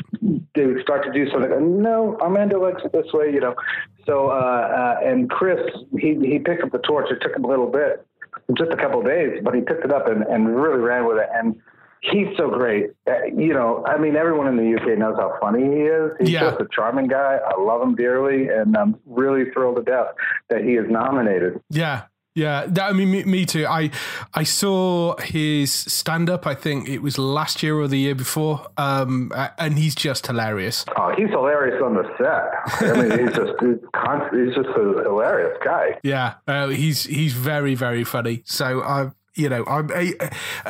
they 0.55 0.65
would 0.65 0.81
start 0.81 1.05
to 1.05 1.13
do 1.13 1.29
something. 1.29 1.83
No, 1.83 2.17
Armando 2.19 2.59
likes 2.59 2.81
it 2.83 2.93
this 2.93 3.13
way. 3.13 3.31
You 3.31 3.41
know, 3.41 3.55
so 4.07 4.29
uh, 4.29 4.33
uh, 4.33 5.05
and 5.05 5.29
Chris 5.29 5.59
he 5.99 6.15
he 6.15 6.39
picked 6.39 6.63
up 6.63 6.71
the 6.71 6.79
torch. 6.79 7.11
It 7.11 7.19
took 7.21 7.35
him 7.35 7.43
a 7.43 7.47
little 7.47 7.69
bit, 7.69 8.07
just 8.57 8.71
a 8.71 8.77
couple 8.77 8.99
of 8.99 9.05
days, 9.05 9.39
but 9.43 9.53
he 9.55 9.61
picked 9.61 9.85
it 9.85 9.91
up 9.91 10.07
and, 10.07 10.23
and 10.23 10.55
really 10.55 10.79
ran 10.79 11.07
with 11.07 11.17
it. 11.17 11.27
And 11.33 11.55
he's 12.01 12.27
so 12.37 12.49
great. 12.49 12.91
Uh, 13.07 13.25
you 13.35 13.53
know, 13.53 13.83
I 13.85 13.97
mean, 13.97 14.15
everyone 14.15 14.47
in 14.47 14.57
the 14.57 14.75
UK 14.79 14.97
knows 14.97 15.15
how 15.17 15.37
funny 15.41 15.63
he 15.63 15.81
is. 15.83 16.11
He's 16.19 16.29
Yeah. 16.31 16.49
just 16.51 16.61
a 16.61 16.67
charming 16.73 17.07
guy. 17.07 17.37
I 17.45 17.59
love 17.61 17.81
him 17.81 17.95
dearly, 17.95 18.47
and 18.47 18.75
I'm 18.77 18.95
really 19.05 19.51
thrilled 19.51 19.75
to 19.77 19.81
death 19.83 20.07
that 20.49 20.63
he 20.63 20.71
is 20.75 20.89
nominated. 20.89 21.59
Yeah. 21.69 22.03
Yeah, 22.39 22.67
that, 22.67 22.89
I 22.89 22.93
mean, 22.93 23.11
me, 23.11 23.23
me 23.25 23.45
too. 23.45 23.65
I 23.67 23.91
I 24.33 24.43
saw 24.43 25.17
his 25.17 25.73
stand 25.73 26.29
up. 26.29 26.47
I 26.47 26.55
think 26.55 26.87
it 26.87 26.99
was 26.99 27.17
last 27.17 27.61
year 27.61 27.77
or 27.77 27.89
the 27.89 27.97
year 27.97 28.15
before, 28.15 28.65
um, 28.77 29.33
and 29.57 29.77
he's 29.77 29.93
just 29.93 30.27
hilarious. 30.27 30.85
Oh, 30.95 31.13
he's 31.17 31.27
hilarious 31.29 31.81
on 31.83 31.95
the 31.95 32.05
set. 32.17 32.89
I 32.89 33.01
mean, 33.01 33.27
he's 33.27 33.35
just 33.35 33.51
he's, 33.59 33.75
he's 34.31 34.55
just 34.55 34.69
a 34.69 35.03
hilarious 35.03 35.57
guy. 35.65 35.99
Yeah, 36.01 36.35
uh, 36.47 36.69
he's 36.69 37.03
he's 37.03 37.33
very 37.33 37.75
very 37.75 38.05
funny. 38.05 38.43
So 38.45 38.83
I, 38.83 39.11
you 39.35 39.49
know, 39.49 39.65
I'm. 39.67 39.91
I, 39.93 40.13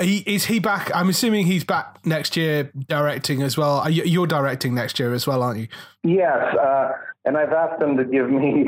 he, 0.01 0.24
is 0.26 0.45
he 0.45 0.59
back? 0.59 0.89
I'm 0.95 1.09
assuming 1.09 1.45
he's 1.45 1.63
back 1.63 2.03
next 2.03 2.36
year 2.36 2.72
directing 2.88 3.43
as 3.43 3.57
well. 3.57 3.88
You, 3.88 4.05
you're 4.05 4.26
directing 4.26 4.74
next 4.74 4.97
year 4.99 5.13
as 5.13 5.28
well, 5.28 5.43
aren't 5.43 5.59
you? 5.59 5.67
Yes, 6.03 6.55
uh, 6.55 6.93
and 7.26 7.38
I've 7.38 7.53
asked 7.53 7.80
them 7.80 7.95
to 7.97 8.05
give 8.05 8.32
me 8.32 8.65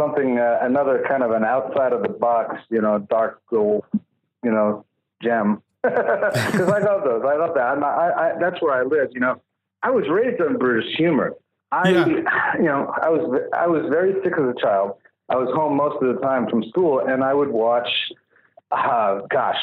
something, 0.00 0.38
uh, 0.38 0.58
another 0.62 1.04
kind 1.06 1.22
of 1.22 1.30
an 1.32 1.44
outside 1.44 1.92
of 1.92 2.02
the 2.02 2.08
box, 2.08 2.56
you 2.70 2.80
know, 2.80 2.98
dark 2.98 3.42
gold, 3.50 3.84
you 4.42 4.50
know, 4.50 4.84
gem. 5.22 5.62
Because 5.82 6.68
I 6.70 6.78
love 6.78 7.04
those. 7.04 7.22
I 7.24 7.36
love 7.36 7.54
that. 7.54 7.62
I'm 7.64 7.80
not, 7.80 7.98
I, 7.98 8.08
I, 8.10 8.32
that's 8.40 8.60
where 8.62 8.74
I 8.74 8.82
live. 8.82 9.08
You 9.12 9.20
know, 9.20 9.40
I 9.82 9.90
was 9.90 10.04
raised 10.10 10.40
on 10.40 10.58
British 10.58 10.94
humor. 10.96 11.34
I, 11.72 11.88
Yeah. 11.90 12.06
you 12.58 12.64
know, 12.64 12.92
I 13.00 13.08
was 13.08 13.40
I 13.56 13.66
was 13.66 13.82
very 13.90 14.12
sick 14.24 14.32
as 14.36 14.44
a 14.56 14.60
child. 14.60 14.96
I 15.28 15.36
was 15.36 15.48
home 15.54 15.76
most 15.76 16.02
of 16.02 16.14
the 16.14 16.20
time 16.20 16.48
from 16.50 16.64
school, 16.64 16.98
and 17.06 17.22
I 17.22 17.32
would 17.32 17.48
watch, 17.50 17.88
uh, 18.72 19.20
gosh, 19.30 19.56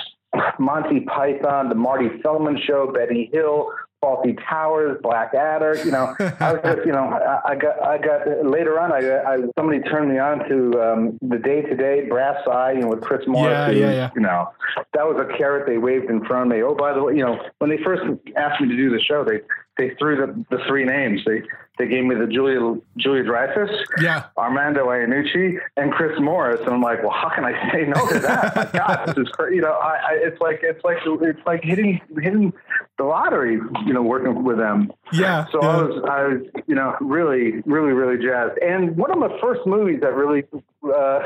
Monty 0.58 1.02
Python, 1.02 1.68
the 1.70 1.76
Marty 1.76 2.10
Feldman 2.24 2.58
Show, 2.66 2.92
Benny 2.94 3.30
Hill, 3.34 3.70
Fawlty 4.04 4.38
Towers, 4.48 4.98
Black 5.02 5.34
Adder. 5.34 5.80
You 5.84 5.92
know, 5.92 6.16
I 6.40 6.54
was 6.54 6.62
just, 6.64 6.86
you 6.86 6.92
know, 6.92 7.06
I, 7.06 7.52
I 7.52 7.56
got, 7.56 7.84
I 7.84 7.98
got 7.98 8.46
later 8.46 8.80
on. 8.80 8.92
I, 8.92 9.34
I 9.34 9.38
somebody 9.58 9.80
turned 9.82 10.12
me 10.12 10.20
on 10.20 10.48
to 10.50 10.82
um, 10.82 11.18
the 11.22 11.38
Day 11.38 11.62
Today 11.62 12.08
Brass 12.08 12.38
Eye, 12.48 12.74
you 12.74 12.82
know, 12.82 12.90
with 12.90 13.02
Chris 13.02 13.28
Morris. 13.28 13.76
Yeah, 13.76 13.88
yeah, 13.88 13.92
yeah. 13.92 14.10
You 14.16 14.22
know, 14.22 14.52
that 14.94 15.06
was 15.06 15.18
a 15.20 15.38
carrot 15.38 15.68
they 15.68 15.78
waved 15.78 16.10
in 16.10 16.24
front 16.26 16.52
of 16.52 16.58
me. 16.58 16.64
Oh, 16.64 16.76
by 16.76 16.94
the 16.94 17.04
way, 17.04 17.16
you 17.16 17.24
know, 17.24 17.40
when 17.60 17.70
they 17.70 17.80
first 17.84 18.04
asked 18.36 18.62
me 18.62 18.70
to 18.70 18.76
do 18.76 18.90
the 18.90 19.00
show, 19.02 19.24
they 19.24 19.42
they 19.78 19.92
threw 20.00 20.16
the, 20.18 20.46
the 20.58 20.64
three 20.68 20.86
names. 20.86 21.22
They 21.26 21.42
they 21.78 21.88
gave 21.88 22.04
me 22.06 22.16
the 22.16 22.26
Julia 22.28 22.80
Julia 22.98 23.24
Dreyfus, 23.24 23.70
Yeah. 24.02 24.24
Armando 24.38 24.86
Iannucci, 24.88 25.58
and 25.78 25.92
Chris 25.92 26.20
Morris, 26.20 26.60
and 26.62 26.70
I'm 26.70 26.82
like, 26.82 27.04
well, 27.04 27.12
how 27.12 27.30
can 27.30 27.46
I 27.46 27.72
say 27.72 27.86
no 27.86 28.08
to 28.10 28.20
that? 28.20 28.56
My 28.56 28.66
God, 28.80 29.06
this 29.10 29.18
is 29.18 29.30
crazy. 29.34 29.58
You 29.58 29.62
know, 29.62 29.74
I, 29.74 29.96
I 29.96 30.12
it's 30.24 30.42
like 30.42 30.60
it's 30.64 30.84
like 30.84 30.98
it's 31.06 31.46
like 31.46 31.64
hitting 31.64 32.02
hitting 32.20 32.52
the 32.98 33.04
lottery. 33.04 33.60
You 33.86 33.94
know, 33.94 34.02
working 34.02 34.44
with 34.44 34.58
them. 34.58 34.92
Yeah, 35.14 35.46
So 35.52 35.60
yeah. 35.62 35.68
I 35.70 35.82
was 35.84 36.04
I 36.10 36.24
was 36.28 36.42
you 36.66 36.76
know 36.76 36.96
really 37.02 37.62
really 37.66 37.92
really 37.94 38.18
jazzed. 38.24 38.58
And 38.60 38.98
one 38.98 39.12
of 39.12 39.18
my 39.20 39.30
first 39.42 39.62
movies 39.66 40.02
that 40.02 40.14
really. 40.16 40.44
Uh, 40.84 41.20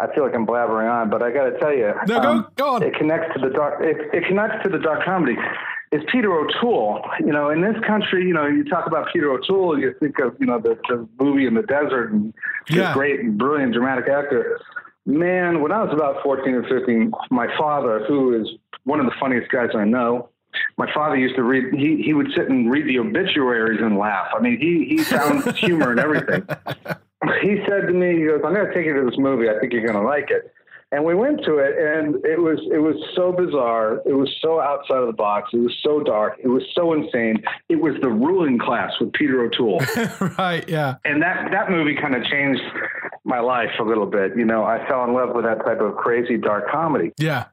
I 0.00 0.06
feel 0.14 0.22
like 0.22 0.32
I'm 0.32 0.46
blabbering 0.46 0.88
on, 0.88 1.10
but 1.10 1.24
I 1.24 1.32
got 1.32 1.46
to 1.50 1.58
tell 1.58 1.74
you, 1.74 1.88
um, 1.88 1.98
No, 2.06 2.20
go- 2.20 2.46
go 2.54 2.68
on. 2.76 2.82
It 2.84 2.94
connects 2.94 3.34
to 3.34 3.40
the 3.40 3.52
dark. 3.52 3.80
It, 3.80 3.96
it 4.14 4.28
connects 4.28 4.62
to 4.62 4.68
the 4.68 4.78
dark 4.78 5.04
comedy. 5.04 5.34
Is 5.90 6.02
Peter 6.12 6.32
O'Toole? 6.32 7.02
You 7.20 7.32
know, 7.32 7.50
in 7.50 7.62
this 7.62 7.76
country, 7.86 8.26
you 8.26 8.34
know, 8.34 8.46
you 8.46 8.64
talk 8.64 8.86
about 8.86 9.08
Peter 9.12 9.30
O'Toole, 9.30 9.78
you 9.78 9.94
think 10.00 10.18
of 10.18 10.36
you 10.38 10.46
know 10.46 10.58
the, 10.60 10.78
the 10.88 11.08
movie 11.18 11.46
in 11.46 11.54
the 11.54 11.62
desert 11.62 12.12
and 12.12 12.34
Yeah. 12.68 12.92
great 12.92 13.20
and 13.20 13.38
brilliant 13.38 13.72
dramatic 13.72 14.08
actor. 14.08 14.60
Man, 15.06 15.62
when 15.62 15.72
I 15.72 15.82
was 15.82 15.92
about 15.92 16.22
14 16.22 16.54
or 16.54 16.62
15, 16.68 17.10
my 17.30 17.46
father, 17.56 18.04
who 18.06 18.38
is 18.40 18.48
one 18.84 19.00
of 19.00 19.06
the 19.06 19.12
funniest 19.18 19.50
guys 19.50 19.70
I 19.74 19.84
know, 19.84 20.28
my 20.76 20.92
father 20.92 21.16
used 21.16 21.36
to 21.36 21.42
read. 21.42 21.72
He 21.74 22.02
he 22.02 22.12
would 22.12 22.28
sit 22.36 22.48
and 22.50 22.70
read 22.70 22.86
the 22.86 22.98
obituaries 22.98 23.80
and 23.80 23.96
laugh. 23.96 24.28
I 24.36 24.40
mean, 24.40 24.58
he 24.60 24.84
he 24.96 25.02
found 25.04 25.56
humor 25.56 25.92
in 25.92 25.98
everything 25.98 26.46
he 27.42 27.58
said 27.68 27.86
to 27.86 27.92
me, 27.92 28.18
he 28.18 28.26
goes, 28.26 28.40
I'm 28.44 28.54
going 28.54 28.66
to 28.66 28.74
take 28.74 28.86
you 28.86 28.94
to 28.94 29.04
this 29.10 29.18
movie. 29.18 29.48
I 29.48 29.58
think 29.58 29.72
you're 29.72 29.82
going 29.86 29.98
to 30.00 30.06
like 30.06 30.30
it. 30.30 30.52
And 30.90 31.04
we 31.04 31.14
went 31.14 31.44
to 31.44 31.58
it, 31.58 31.76
and 31.76 32.14
it 32.24 32.40
was 32.40 32.58
it 32.72 32.78
was 32.78 32.96
so 33.14 33.30
bizarre. 33.30 34.00
It 34.06 34.14
was 34.14 34.34
so 34.40 34.58
outside 34.58 34.98
of 34.98 35.06
the 35.06 35.12
box. 35.12 35.50
It 35.52 35.58
was 35.58 35.76
so 35.82 36.00
dark. 36.00 36.38
It 36.42 36.48
was 36.48 36.62
so 36.74 36.94
insane. 36.94 37.42
It 37.68 37.76
was 37.76 37.94
the 38.00 38.08
ruling 38.08 38.58
class 38.58 38.92
with 38.98 39.12
Peter 39.12 39.42
O'Toole, 39.42 39.80
right. 40.38 40.66
Yeah. 40.66 40.96
and 41.04 41.20
that 41.20 41.50
that 41.50 41.70
movie 41.70 41.94
kind 41.94 42.14
of 42.14 42.24
changed 42.24 42.62
my 43.24 43.40
life 43.40 43.68
a 43.78 43.82
little 43.82 44.06
bit. 44.06 44.34
You 44.34 44.46
know, 44.46 44.64
I 44.64 44.86
fell 44.88 45.04
in 45.04 45.12
love 45.12 45.34
with 45.34 45.44
that 45.44 45.62
type 45.62 45.80
of 45.80 45.96
crazy 45.96 46.38
dark 46.38 46.70
comedy. 46.70 47.12
Yeah. 47.18 47.46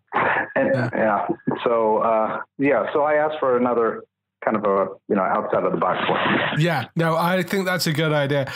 And 0.56 0.90
yeah, 0.94 1.28
so 1.66 1.98
uh, 1.98 2.40
yeah, 2.58 2.86
so 2.94 3.04
I 3.04 3.16
asked 3.16 3.36
for 3.42 3.58
another 3.58 4.04
kind 4.46 4.56
of 4.56 4.64
a 4.64 4.88
you 5.10 5.16
know 5.16 5.24
outside 5.24 5.64
of 5.66 5.74
the 5.74 5.78
box 5.78 6.10
one. 6.10 6.62
Yeah, 6.62 6.86
no, 6.96 7.18
I 7.18 7.44
think 7.44 7.66
that's 7.66 7.88
a 7.88 7.92
good 7.92 8.14
idea. 8.14 8.52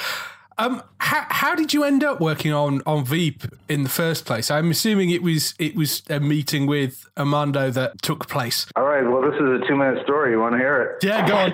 Um, 0.60 0.84
how, 1.00 1.26
how 1.30 1.56
did 1.56 1.74
you 1.74 1.86
end 1.86 2.04
up 2.04 2.20
working 2.20 2.52
on 2.52 2.82
on 2.86 3.06
Veep 3.06 3.44
in 3.70 3.84
the 3.84 3.90
first 3.90 4.26
place? 4.26 4.52
I'm 4.52 4.70
assuming 4.72 5.10
it 5.10 5.24
was 5.24 5.56
it 5.58 5.74
was 5.74 6.04
a 6.10 6.20
meeting 6.20 6.68
with 6.68 7.10
Armando 7.18 7.72
that 7.72 8.02
took 8.02 8.28
place. 8.28 8.68
All 8.76 8.84
right, 8.84 9.04
well, 9.04 9.22
this 9.22 9.36
is 9.36 9.62
a 9.64 9.68
two 9.68 9.78
minute 9.78 10.04
story. 10.04 10.32
You 10.32 10.40
want 10.40 10.54
to 10.54 10.58
hear 10.58 10.82
it? 10.82 11.04
Yeah, 11.04 11.28
go 11.28 11.36
on. 11.36 11.54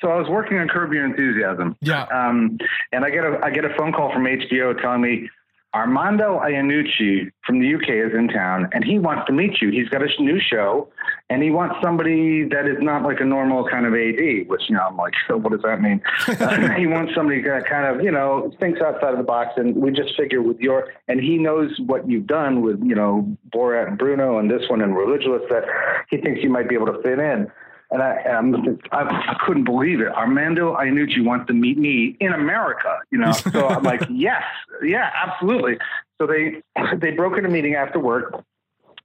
So 0.00 0.08
I 0.08 0.16
was 0.16 0.28
working 0.30 0.56
on 0.58 0.68
Curb 0.68 0.92
Your 0.94 1.04
Enthusiasm. 1.04 1.76
Yeah. 1.82 2.04
Um, 2.04 2.58
and 2.92 3.04
I 3.04 3.10
get 3.10 3.24
a 3.24 3.38
I 3.42 3.50
get 3.50 3.66
a 3.66 3.74
phone 3.76 3.92
call 3.92 4.10
from 4.12 4.24
HBO 4.24 4.80
telling 4.80 5.02
me 5.02 5.28
Armando 5.72 6.40
Iannucci 6.40 7.30
from 7.46 7.60
the 7.60 7.74
UK 7.74 7.90
is 7.90 8.12
in 8.12 8.26
town 8.28 8.68
and 8.72 8.84
he 8.84 8.98
wants 8.98 9.26
to 9.26 9.32
meet 9.32 9.60
you. 9.62 9.70
He's 9.70 9.88
got 9.88 10.02
a 10.02 10.08
new 10.20 10.40
show 10.40 10.88
and 11.28 11.44
he 11.44 11.50
wants 11.50 11.76
somebody 11.80 12.42
that 12.48 12.66
is 12.66 12.78
not 12.80 13.04
like 13.04 13.20
a 13.20 13.24
normal 13.24 13.68
kind 13.68 13.86
of 13.86 13.94
AD, 13.94 14.48
which, 14.48 14.62
you 14.68 14.74
know, 14.74 14.82
I'm 14.88 14.96
like, 14.96 15.12
so 15.28 15.36
what 15.36 15.52
does 15.52 15.62
that 15.62 15.80
mean? 15.80 16.02
uh, 16.26 16.74
he 16.76 16.88
wants 16.88 17.14
somebody 17.14 17.40
that 17.42 17.66
kind 17.66 17.86
of, 17.86 18.04
you 18.04 18.10
know, 18.10 18.52
thinks 18.58 18.80
outside 18.80 19.12
of 19.12 19.18
the 19.18 19.24
box. 19.24 19.52
And 19.56 19.76
we 19.76 19.92
just 19.92 20.16
figure 20.16 20.42
with 20.42 20.58
your, 20.58 20.88
and 21.06 21.20
he 21.20 21.38
knows 21.38 21.70
what 21.86 22.08
you've 22.08 22.26
done 22.26 22.62
with, 22.62 22.82
you 22.82 22.96
know, 22.96 23.36
Borat 23.54 23.86
and 23.86 23.98
Bruno 23.98 24.38
and 24.38 24.50
this 24.50 24.68
one 24.68 24.82
and 24.82 24.92
Religulous 24.94 25.48
that 25.50 25.64
he 26.10 26.16
thinks 26.16 26.42
you 26.42 26.50
might 26.50 26.68
be 26.68 26.74
able 26.74 26.86
to 26.86 27.00
fit 27.02 27.20
in. 27.20 27.50
And 27.92 28.02
I, 28.02 28.22
um, 28.22 28.78
I, 28.92 29.00
I 29.02 29.36
couldn't 29.44 29.64
believe 29.64 30.00
it. 30.00 30.08
Armando 30.08 30.76
Iannucci 30.76 31.24
wants 31.24 31.48
to 31.48 31.52
meet 31.52 31.76
me 31.76 32.16
in 32.20 32.32
America, 32.32 32.98
you 33.10 33.18
know. 33.18 33.32
So 33.52 33.68
I'm 33.68 33.82
like, 33.82 34.02
yes, 34.08 34.44
yeah, 34.82 35.10
absolutely. 35.26 35.78
So 36.18 36.26
they 36.26 36.62
they 36.98 37.10
broke 37.10 37.36
in 37.36 37.44
a 37.44 37.48
meeting 37.48 37.74
after 37.74 37.98
work, 37.98 38.44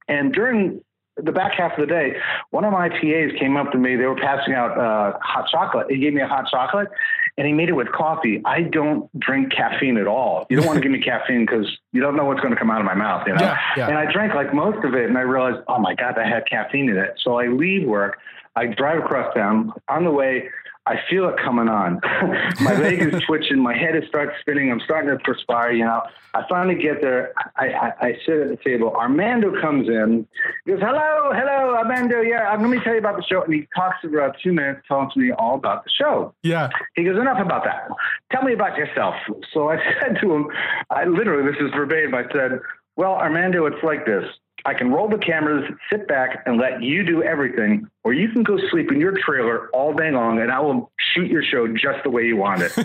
and 0.08 0.32
during 0.32 0.82
the 1.18 1.32
back 1.32 1.54
half 1.54 1.72
of 1.74 1.80
the 1.80 1.86
day, 1.88 2.18
one 2.52 2.66
of 2.66 2.74
my 2.74 2.90
PAs 2.90 3.32
came 3.40 3.56
up 3.56 3.72
to 3.72 3.78
me. 3.78 3.96
They 3.96 4.06
were 4.06 4.18
passing 4.18 4.54
out 4.54 4.78
uh, 4.78 5.18
hot 5.22 5.48
chocolate. 5.50 5.88
He 5.90 5.98
gave 5.98 6.14
me 6.14 6.22
a 6.22 6.28
hot 6.28 6.48
chocolate, 6.52 6.90
and 7.38 7.48
he 7.48 7.54
made 7.54 7.70
it 7.70 7.74
with 7.74 7.92
coffee. 7.92 8.42
I 8.44 8.64
don't 8.64 9.10
drink 9.20 9.54
caffeine 9.54 9.98
at 9.98 10.08
all. 10.08 10.46
You 10.50 10.58
don't 10.58 10.66
want 10.66 10.78
to 10.78 10.82
give 10.82 10.92
me 10.92 11.02
caffeine 11.04 11.46
because 11.46 11.68
you 11.94 12.02
don't 12.02 12.18
know 12.18 12.26
what's 12.26 12.42
going 12.42 12.54
to 12.54 12.60
come 12.60 12.70
out 12.70 12.80
of 12.80 12.86
my 12.86 12.96
mouth, 12.96 13.26
you 13.28 13.34
know. 13.34 13.42
Yeah, 13.42 13.58
yeah. 13.78 13.88
And 13.88 13.98
I 13.98 14.12
drank 14.12 14.34
like 14.34 14.54
most 14.54 14.84
of 14.84 14.94
it, 14.94 15.08
and 15.08 15.18
I 15.18 15.22
realized, 15.22 15.64
oh 15.68 15.80
my 15.80 15.96
god, 15.96 16.18
I 16.20 16.28
had 16.28 16.48
caffeine 16.50 16.90
in 16.90 16.98
it. 16.98 17.14
So 17.24 17.40
I 17.40 17.48
leave 17.48 17.88
work. 17.88 18.20
I 18.56 18.68
drive 18.68 19.00
across 19.00 19.34
town. 19.34 19.74
On 19.90 20.04
the 20.04 20.12
way, 20.12 20.50
I 20.88 20.98
feel 21.10 21.28
it 21.30 21.36
coming 21.44 21.68
on. 21.68 22.00
my 22.62 22.76
leg 22.76 23.02
is 23.02 23.22
twitching. 23.24 23.60
My 23.60 23.76
head 23.76 23.96
is 23.96 24.04
starting 24.08 24.36
spinning. 24.40 24.72
I'm 24.72 24.80
starting 24.82 25.10
to 25.10 25.18
perspire. 25.24 25.72
You 25.72 25.86
know, 25.86 26.04
I 26.36 26.44
finally 26.48 26.76
get 26.76 27.02
there. 27.02 27.34
I, 27.56 27.70
I, 27.70 27.94
I 28.02 28.18
sit 28.24 28.38
at 28.38 28.50
the 28.50 28.60
table. 28.64 28.94
Armando 28.96 29.60
comes 29.60 29.90
in. 29.90 30.28
He 30.64 30.72
goes, 30.72 30.82
"Hello, 30.82 31.32
hello, 31.34 31.76
Armando. 31.76 32.22
Yeah, 32.22 32.50
I'm 32.50 32.62
let 32.62 32.70
me 32.70 32.80
tell 32.84 32.94
you 32.94 33.00
about 33.00 33.18
the 33.18 33.24
show." 33.24 33.42
And 33.42 33.54
he 33.54 33.68
talks 33.76 33.98
for 34.02 34.16
about 34.16 34.36
two 34.44 34.54
minutes, 34.54 34.82
tells 34.88 35.16
me 35.16 35.32
all 35.32 35.56
about 35.56 35.86
the 35.86 35.90
show. 35.90 36.36
Yeah. 36.44 36.70
He 36.96 37.04
goes, 37.04 37.18
enough 37.18 37.40
about 37.44 37.64
that. 37.64 37.90
Tell 38.32 38.44
me 38.44 38.54
about 38.54 38.78
yourself. 38.78 39.16
So 39.54 39.70
I 39.70 39.78
said 40.00 40.18
to 40.22 40.34
him, 40.34 40.48
I 40.92 41.06
literally, 41.06 41.52
this 41.52 41.60
is 41.60 41.72
verbatim. 41.72 42.14
I 42.14 42.24
said, 42.32 42.60
well, 42.96 43.14
Armando, 43.14 43.66
it's 43.66 43.84
like 43.84 44.06
this. 44.06 44.24
I 44.66 44.74
can 44.74 44.92
roll 44.92 45.08
the 45.08 45.20
cameras, 45.20 45.72
sit 45.92 46.08
back, 46.08 46.42
and 46.46 46.58
let 46.58 46.82
you 46.82 47.06
do 47.06 47.22
everything, 47.22 47.88
or 48.04 48.14
you 48.14 48.30
can 48.30 48.42
go 48.42 48.58
sleep 48.72 48.92
in 48.92 49.00
your 49.00 49.14
trailer 49.26 49.70
all 49.70 49.94
day 49.94 50.12
long, 50.12 50.40
and 50.40 50.52
I 50.52 50.60
will 50.60 50.92
shoot 51.14 51.30
your 51.30 51.44
show 51.44 51.68
just 51.68 52.04
the 52.04 52.10
way 52.10 52.26
you 52.26 52.36
want 52.36 52.64
it. 52.64 52.76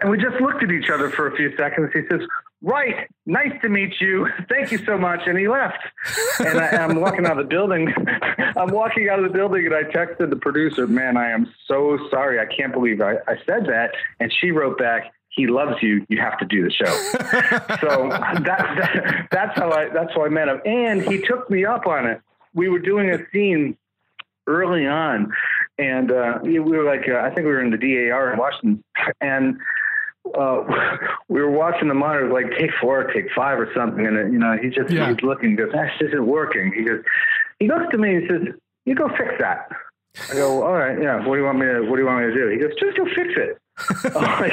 and 0.00 0.10
we 0.10 0.18
just 0.18 0.40
looked 0.40 0.62
at 0.62 0.70
each 0.70 0.88
other 0.88 1.10
for 1.10 1.26
a 1.26 1.36
few 1.36 1.54
seconds. 1.56 1.90
He 1.92 2.02
says, 2.08 2.20
Right, 2.62 3.08
nice 3.26 3.52
to 3.62 3.68
meet 3.68 4.00
you. 4.00 4.28
Thank 4.48 4.72
you 4.72 4.78
so 4.78 4.96
much. 4.96 5.20
And 5.26 5.38
he 5.38 5.46
left. 5.46 5.78
And 6.40 6.58
I, 6.58 6.68
I'm 6.68 7.00
walking 7.00 7.26
out 7.26 7.38
of 7.38 7.46
the 7.46 7.50
building. 7.50 7.92
I'm 8.56 8.72
walking 8.72 9.08
out 9.08 9.18
of 9.18 9.24
the 9.24 9.36
building, 9.36 9.66
and 9.66 9.74
I 9.74 9.82
texted 9.82 10.30
the 10.30 10.36
producer, 10.36 10.86
Man, 10.86 11.16
I 11.16 11.30
am 11.30 11.52
so 11.66 11.98
sorry. 12.10 12.40
I 12.40 12.46
can't 12.46 12.72
believe 12.72 13.00
I, 13.00 13.16
I 13.28 13.36
said 13.44 13.66
that. 13.66 13.90
And 14.20 14.32
she 14.32 14.52
wrote 14.52 14.78
back, 14.78 15.12
he 15.36 15.46
loves 15.46 15.76
you. 15.82 16.04
You 16.08 16.18
have 16.18 16.38
to 16.38 16.44
do 16.46 16.64
the 16.64 16.70
show. 16.70 16.86
so 17.80 18.08
that, 18.08 18.42
that, 18.44 19.28
that's 19.30 19.58
how 19.58 19.70
I 19.70 19.88
that's 19.90 20.12
how 20.14 20.24
I 20.24 20.28
met 20.28 20.48
him, 20.48 20.60
and 20.64 21.02
he 21.02 21.18
took 21.20 21.48
me 21.50 21.64
up 21.64 21.86
on 21.86 22.06
it. 22.06 22.20
We 22.54 22.68
were 22.68 22.78
doing 22.78 23.10
a 23.10 23.18
scene 23.32 23.76
early 24.46 24.86
on, 24.86 25.30
and 25.78 26.10
uh, 26.10 26.38
we 26.42 26.58
were 26.58 26.84
like, 26.84 27.08
uh, 27.08 27.18
I 27.18 27.28
think 27.28 27.40
we 27.46 27.52
were 27.52 27.62
in 27.62 27.70
the 27.70 27.76
DAR 27.76 28.32
in 28.32 28.38
Washington, 28.38 28.82
and 29.20 29.56
uh, 30.36 30.62
we 31.28 31.40
were 31.40 31.50
watching 31.50 31.88
the 31.88 31.94
monitors, 31.94 32.32
like 32.32 32.50
take 32.58 32.70
four, 32.80 33.04
take 33.12 33.26
five, 33.36 33.58
or 33.60 33.68
something, 33.74 34.06
and 34.06 34.32
you 34.32 34.38
know, 34.38 34.56
he 34.60 34.70
just 34.70 34.90
Yeah. 34.90 35.08
he's 35.12 35.22
looking, 35.22 35.54
goes, 35.54 35.70
"This 35.72 36.08
isn't 36.08 36.26
working." 36.26 36.72
He 36.72 36.82
goes, 36.84 37.02
he 37.60 37.68
looks 37.68 37.90
to 37.90 37.98
me, 37.98 38.16
and 38.16 38.28
says, 38.28 38.54
"You 38.86 38.94
go 38.94 39.08
fix 39.10 39.34
that." 39.40 39.68
I 40.30 40.34
go, 40.34 40.62
all 40.62 40.72
right, 40.72 40.98
yeah. 41.00 41.16
What 41.16 41.34
do 41.34 41.40
you 41.40 41.44
want 41.44 41.58
me 41.58 41.66
to? 41.66 41.80
What 41.82 41.96
do 41.96 42.00
you 42.02 42.06
want 42.06 42.26
me 42.26 42.32
to 42.32 42.34
do? 42.34 42.48
He 42.48 42.56
goes, 42.56 42.72
just 42.80 42.96
go 42.96 43.04
fix 43.04 43.34
it. 43.36 43.58
Like, 44.14 44.52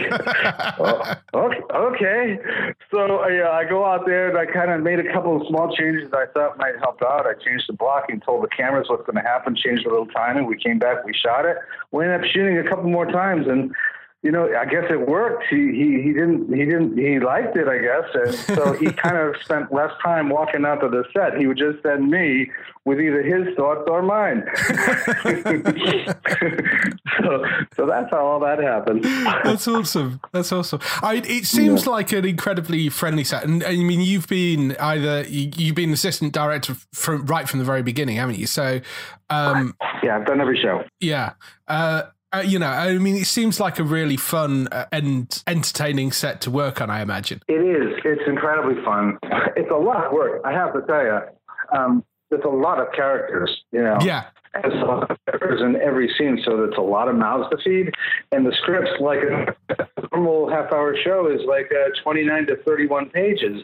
oh, 0.80 1.54
okay. 1.74 2.40
So 2.92 3.20
uh, 3.20 3.50
I 3.52 3.64
go 3.64 3.86
out 3.86 4.06
there 4.06 4.30
and 4.30 4.38
I 4.38 4.46
kind 4.52 4.70
of 4.70 4.82
made 4.82 5.00
a 5.00 5.14
couple 5.14 5.40
of 5.40 5.48
small 5.48 5.74
changes 5.76 6.12
I 6.14 6.26
thought 6.34 6.58
might 6.58 6.78
help 6.80 7.02
out. 7.02 7.26
I 7.26 7.34
changed 7.34 7.66
the 7.70 7.74
blocking, 7.74 8.20
told 8.20 8.44
the 8.44 8.50
cameras 8.50 8.88
what's 8.90 9.06
going 9.06 9.16
to 9.16 9.22
happen, 9.22 9.56
changed 9.56 9.86
a 9.86 9.90
little 9.90 10.08
timing. 10.08 10.46
We 10.46 10.58
came 10.58 10.78
back, 10.78 11.06
we 11.06 11.14
shot 11.14 11.46
it. 11.46 11.58
We 11.92 12.04
ended 12.04 12.22
up 12.22 12.28
shooting 12.28 12.58
a 12.58 12.64
couple 12.68 12.90
more 12.90 13.06
times, 13.06 13.48
and 13.48 13.74
you 14.24 14.32
know, 14.32 14.50
I 14.58 14.66
guess 14.66 14.86
it 14.90 15.08
worked. 15.08 15.44
He 15.50 15.72
he 15.72 16.02
he 16.02 16.14
didn't 16.14 16.52
he 16.54 16.66
didn't 16.66 16.98
he 16.98 17.20
liked 17.20 17.56
it, 17.58 17.68
I 17.68 17.78
guess, 17.78 18.06
and 18.14 18.34
so 18.58 18.74
he 18.74 18.92
kind 18.92 19.18
of 19.18 19.36
spent 19.44 19.72
less 19.72 19.92
time 20.02 20.30
walking 20.30 20.66
out 20.66 20.82
to 20.82 20.90
the 20.90 21.04
set. 21.14 21.38
He 21.38 21.46
would 21.46 21.58
just 21.58 21.84
send 21.84 22.10
me 22.10 22.50
with 22.86 23.00
either 23.00 23.22
his 23.22 23.56
thoughts 23.56 23.84
or 23.88 24.02
mine. 24.02 24.44
so 27.22 27.46
so 27.76 27.86
that's 27.86 28.10
how 28.12 28.26
all 28.26 28.40
that 28.40 28.60
happened. 28.60 29.04
That's 29.44 29.68
awesome. 29.68 30.20
That's 30.32 30.52
awesome. 30.52 30.80
I, 31.02 31.22
it 31.26 31.46
seems 31.46 31.86
like 31.86 32.12
an 32.12 32.26
incredibly 32.26 32.90
friendly 32.90 33.24
set, 33.24 33.44
and 33.44 33.64
I 33.64 33.76
mean, 33.76 34.02
you've 34.02 34.28
been 34.28 34.76
either 34.80 35.24
you, 35.28 35.52
you've 35.56 35.76
been 35.76 35.92
assistant 35.92 36.34
director 36.34 36.76
from 36.94 37.26
right 37.26 37.48
from 37.48 37.60
the 37.60 37.66
very 37.66 37.84
beginning, 37.84 38.18
haven't 38.18 38.40
you? 38.40 38.48
So, 38.48 38.82
um, 39.30 39.76
Yeah, 40.02 40.18
I've 40.18 40.26
done 40.26 40.42
every 40.42 40.60
show. 40.62 40.84
yeah, 41.00 41.34
uh, 41.68 42.04
uh, 42.34 42.40
you 42.40 42.58
know, 42.58 42.68
I 42.68 42.98
mean, 42.98 43.16
it 43.16 43.28
seems 43.28 43.60
like 43.60 43.80
a 43.80 43.84
really 43.84 44.18
fun 44.18 44.68
uh, 44.72 44.86
and 44.92 45.44
entertaining 45.46 46.12
set 46.12 46.42
to 46.42 46.52
work 46.52 46.82
on. 46.82 46.90
I 46.90 47.02
imagine. 47.02 47.42
It 47.48 47.62
is. 47.62 48.00
It's 48.04 48.28
incredibly 48.28 48.84
fun. 48.84 49.20
It's 49.56 49.70
a 49.70 49.76
lot 49.76 50.06
of 50.06 50.14
work. 50.14 50.42
I 50.44 50.52
have 50.52 50.74
to 50.74 50.82
tell 50.82 51.04
you. 51.04 51.20
Um, 51.72 52.04
there's 52.30 52.44
a 52.44 52.50
lot 52.50 52.80
of 52.80 52.92
characters. 52.92 53.64
You 53.72 53.84
know. 53.84 54.00
Yeah, 54.02 54.26
There's 54.62 54.74
a 54.74 54.86
lot 54.86 55.12
of 55.12 55.18
characters 55.26 55.62
in 55.62 55.76
every 55.80 56.12
scene, 56.18 56.42
so 56.44 56.66
that's 56.66 56.78
a 56.78 56.82
lot 56.82 57.08
of 57.08 57.16
mouths 57.16 57.50
to 57.52 57.58
feed. 57.64 57.94
And 58.32 58.46
the 58.46 58.52
scripts, 58.62 58.90
like 59.00 59.20
a 59.20 59.88
normal 60.12 60.50
half-hour 60.50 60.98
show, 61.04 61.28
is 61.32 61.42
like 61.48 61.72
uh, 61.72 61.90
29 62.02 62.48
to 62.48 62.56
31 62.64 63.10
pages. 63.12 63.64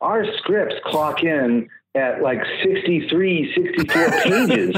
Our 0.00 0.24
scripts 0.38 0.74
clock 0.86 1.22
in 1.22 1.68
at 1.98 2.22
like 2.22 2.40
63, 2.62 3.52
64 3.54 4.10
pages. 4.22 4.76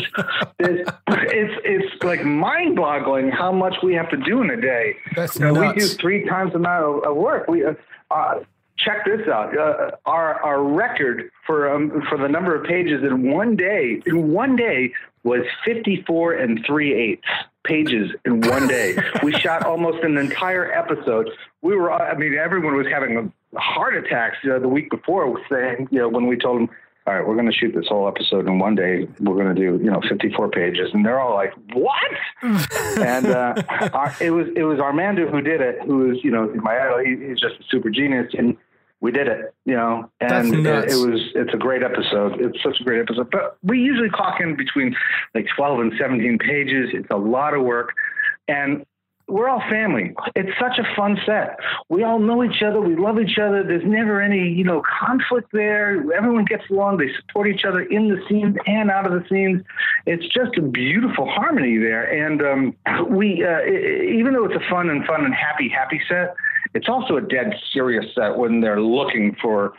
It's, 0.59 0.91
it's 1.09 1.55
it's 1.65 2.05
like 2.05 2.25
mind-boggling 2.25 3.31
how 3.31 3.53
much 3.53 3.77
we 3.83 3.95
have 3.95 4.11
to 4.11 4.17
do 4.17 4.43
in 4.43 4.51
a 4.51 4.61
day. 4.61 4.97
That's 5.15 5.39
You 5.39 5.53
know, 5.53 5.61
we 5.61 5.73
do 5.75 5.87
three 5.87 6.27
times 6.27 6.53
the 6.53 6.59
amount 6.59 7.05
of, 7.05 7.17
work. 7.17 7.49
We 7.49 7.65
uh, 7.65 7.75
uh, 8.11 8.41
check 8.79 9.05
this 9.05 9.29
out. 9.29 9.57
Uh, 9.57 9.91
our 10.07 10.43
our 10.43 10.63
record 10.63 11.31
for 11.47 11.73
um, 11.73 12.03
for 12.09 12.19
the 12.19 12.29
number 12.29 12.55
of 12.55 12.65
pages 12.65 13.03
in 13.03 13.31
one 13.31 13.57
day 13.57 14.03
in 14.07 14.33
one 14.33 14.57
day 14.57 14.93
was 15.23 15.45
54 15.65 16.33
and 16.35 16.65
three 16.67 16.95
eighths 16.95 17.29
pages 17.65 18.11
in 18.25 18.41
one 18.41 18.67
day. 18.69 18.97
we 19.23 19.33
shot 19.33 19.65
almost 19.65 20.03
an 20.03 20.17
entire 20.17 20.73
episode. 20.73 21.29
We 21.63 21.77
were, 21.77 21.93
I 21.93 22.17
mean, 22.17 22.35
everyone 22.35 22.75
was 22.77 22.87
having 22.87 23.33
heart 23.55 23.95
attacks 23.97 24.39
uh, 24.51 24.59
the 24.59 24.69
week 24.69 24.91
before, 24.91 25.39
saying, 25.51 25.89
you 25.91 25.99
know, 25.99 26.09
when 26.09 26.27
we 26.27 26.37
told 26.37 26.63
them. 26.63 26.71
All 27.07 27.15
right, 27.15 27.27
we're 27.27 27.35
going 27.35 27.51
to 27.51 27.53
shoot 27.53 27.75
this 27.75 27.87
whole 27.89 28.07
episode 28.07 28.47
in 28.47 28.59
one 28.59 28.75
day. 28.75 29.09
We're 29.21 29.35
going 29.35 29.55
to 29.55 29.55
do, 29.55 29.83
you 29.83 29.91
know, 29.91 30.03
54 30.07 30.51
pages, 30.51 30.91
and 30.93 31.05
they're 31.05 31.19
all 31.19 31.35
like, 31.35 31.55
"What?" 31.73 32.13
and 32.43 33.27
uh, 33.27 33.55
our, 33.95 34.15
it 34.21 34.31
was 34.31 34.49
it 34.55 34.65
was 34.65 34.79
Armando 34.79 35.27
who 35.31 35.41
did 35.41 35.63
it, 35.63 35.81
who 35.87 36.09
was 36.09 36.19
you 36.23 36.31
know 36.31 36.53
my 36.57 36.79
idol. 36.79 36.99
He, 36.99 37.29
he's 37.29 37.41
just 37.41 37.59
a 37.59 37.65
super 37.71 37.89
genius, 37.89 38.33
and 38.37 38.57
we 39.01 39.11
did 39.13 39.29
it, 39.29 39.55
you 39.65 39.75
know. 39.75 40.11
And 40.21 40.55
it, 40.55 40.91
it 40.91 40.97
was 40.97 41.21
it's 41.35 41.55
a 41.55 41.57
great 41.57 41.83
episode. 41.83 42.39
It's 42.39 42.63
such 42.63 42.81
a 42.81 42.85
great 42.85 43.01
episode. 43.01 43.31
But 43.31 43.57
we 43.63 43.79
usually 43.79 44.11
clock 44.11 44.41
in 44.41 44.55
between 44.55 44.95
like 45.35 45.47
12 45.57 45.81
and 45.81 45.93
17 45.99 46.39
pages. 46.39 46.91
It's 46.93 47.09
a 47.11 47.17
lot 47.17 47.55
of 47.55 47.63
work, 47.63 47.95
and 48.47 48.85
we're 49.31 49.49
all 49.49 49.63
family. 49.71 50.13
It's 50.35 50.51
such 50.59 50.79
a 50.79 50.97
fun 50.97 51.19
set. 51.25 51.57
We 51.89 52.03
all 52.03 52.19
know 52.19 52.43
each 52.43 52.63
other. 52.63 52.81
We 52.81 52.97
love 52.97 53.21
each 53.21 53.39
other. 53.39 53.63
There's 53.63 53.85
never 53.85 54.21
any, 54.21 54.49
you 54.49 54.65
know, 54.65 54.83
conflict 55.01 55.53
there. 55.53 56.03
Everyone 56.13 56.45
gets 56.45 56.65
along. 56.71 56.99
They 56.99 57.11
support 57.21 57.49
each 57.49 57.65
other 57.65 57.83
in 57.83 58.09
the 58.09 58.21
scenes 58.29 58.57
and 58.67 58.91
out 58.91 59.07
of 59.07 59.13
the 59.13 59.27
scenes. 59.29 59.63
It's 60.07 60.27
just 60.29 60.59
a 60.59 60.63
beautiful 60.63 61.29
harmony 61.29 61.79
there. 61.79 62.05
And 62.05 62.43
um, 62.43 62.77
we, 63.09 63.45
uh, 63.45 63.61
e- 63.61 64.19
even 64.19 64.35
though 64.35 64.47
it's 64.47 64.57
a 64.57 64.71
fun 64.71 64.91
and 64.91 65.05
fun 65.07 65.25
and 65.25 65.35
happy, 65.35 65.69
happy 65.69 66.01
set, 66.09 66.35
it's 66.75 66.89
also 66.89 67.17
a 67.17 67.23
dead 67.23 67.55
serious 67.73 68.07
set 68.15 68.37
when 68.37 68.61
they're 68.61 68.81
looking 68.81 69.37
for 69.41 69.75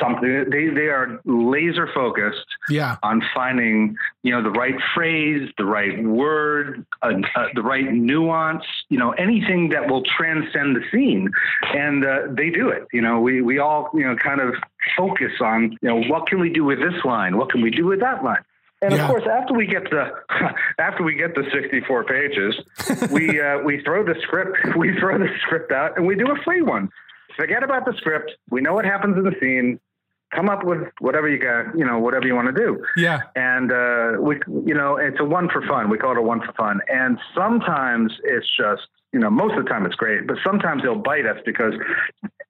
something. 0.00 0.46
They 0.50 0.68
they 0.68 0.88
are 0.88 1.20
laser 1.24 1.88
focused 1.94 2.46
yeah, 2.68 2.96
on 3.02 3.22
finding 3.34 3.96
you 4.22 4.32
know 4.32 4.42
the 4.42 4.50
right 4.50 4.74
phrase, 4.94 5.48
the 5.58 5.64
right 5.64 6.02
word, 6.04 6.84
uh, 7.02 7.12
uh, 7.36 7.46
the 7.54 7.62
right 7.62 7.92
nuance. 7.92 8.64
You 8.88 8.98
know 8.98 9.12
anything 9.12 9.70
that 9.70 9.88
will 9.90 10.02
transcend 10.16 10.76
the 10.76 10.82
scene, 10.92 11.30
and 11.74 12.04
uh, 12.04 12.18
they 12.30 12.50
do 12.50 12.68
it. 12.68 12.86
You 12.92 13.02
know 13.02 13.20
we 13.20 13.42
we 13.42 13.58
all 13.58 13.90
you 13.94 14.04
know 14.04 14.16
kind 14.16 14.40
of 14.40 14.54
focus 14.96 15.32
on 15.40 15.72
you 15.82 15.88
know 15.88 16.02
what 16.04 16.26
can 16.26 16.40
we 16.40 16.50
do 16.50 16.64
with 16.64 16.78
this 16.78 17.04
line, 17.04 17.36
what 17.36 17.50
can 17.50 17.60
we 17.62 17.70
do 17.70 17.86
with 17.86 18.00
that 18.00 18.22
line. 18.24 18.42
And 18.80 18.92
Yeah. 18.94 19.02
of 19.02 19.08
course, 19.10 19.24
after 19.26 19.54
we 19.54 19.66
get 19.66 19.90
the 19.90 20.12
after 20.78 21.02
we 21.02 21.14
get 21.14 21.34
the 21.34 21.44
sixty 21.52 21.80
four 21.80 22.04
pages, 22.04 22.54
we 23.10 23.40
uh, 23.40 23.58
we 23.64 23.82
throw 23.82 24.04
the 24.04 24.14
script 24.22 24.56
we 24.76 24.96
throw 25.00 25.18
the 25.18 25.28
script 25.42 25.72
out 25.72 25.96
and 25.96 26.06
we 26.06 26.14
do 26.14 26.30
a 26.30 26.36
free 26.44 26.62
one. 26.62 26.88
forget 27.36 27.62
about 27.64 27.84
the 27.84 27.92
script. 27.96 28.30
We 28.50 28.60
know 28.60 28.74
what 28.74 28.84
happens 28.84 29.16
in 29.16 29.24
the 29.24 29.34
scene. 29.40 29.80
Come 30.34 30.48
up 30.48 30.64
with 30.64 30.80
whatever 31.00 31.28
you 31.28 31.38
got, 31.38 31.76
you 31.76 31.84
know, 31.84 31.98
whatever 31.98 32.26
you 32.26 32.34
want 32.34 32.54
to 32.54 32.60
do. 32.60 32.84
Yeah. 32.96 33.22
And 33.34 33.72
uh, 33.72 34.20
we, 34.20 34.36
you 34.66 34.74
know, 34.74 34.96
it's 34.96 35.18
a 35.20 35.24
one 35.24 35.48
for 35.48 35.66
fun. 35.66 35.88
We 35.88 35.96
call 35.96 36.12
it 36.12 36.18
a 36.18 36.22
one 36.22 36.40
for 36.40 36.52
fun. 36.52 36.80
And 36.88 37.18
sometimes 37.34 38.12
it's 38.24 38.46
just, 38.56 38.88
you 39.12 39.18
know, 39.20 39.30
most 39.30 39.56
of 39.56 39.64
the 39.64 39.70
time 39.70 39.86
it's 39.86 39.94
great, 39.94 40.26
but 40.26 40.36
sometimes 40.44 40.82
they'll 40.82 40.94
bite 40.94 41.26
us 41.26 41.38
because 41.46 41.74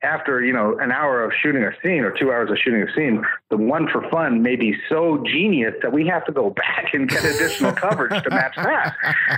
after 0.03 0.45
you 0.45 0.53
know 0.53 0.79
an 0.79 0.93
hour 0.93 1.25
of 1.25 1.33
shooting 1.43 1.65
a 1.65 1.73
scene 1.83 2.05
or 2.05 2.13
two 2.17 2.31
hours 2.31 2.51
of 2.51 2.57
shooting 2.59 2.83
a 2.83 2.93
scene, 2.95 3.23
the 3.51 3.57
one 3.57 3.89
for 3.89 4.09
fun 4.11 4.43
may 4.43 4.55
be 4.57 4.75
so 4.89 5.23
genius 5.27 5.75
that 5.83 5.93
we 5.93 6.07
have 6.07 6.25
to 6.27 6.33
go 6.33 6.51
back 6.57 6.95
and 6.95 7.09
get 7.09 7.25
additional 7.25 7.73
coverage 7.73 8.23
to 8.23 8.31
match 8.31 8.55
that. 8.57 8.95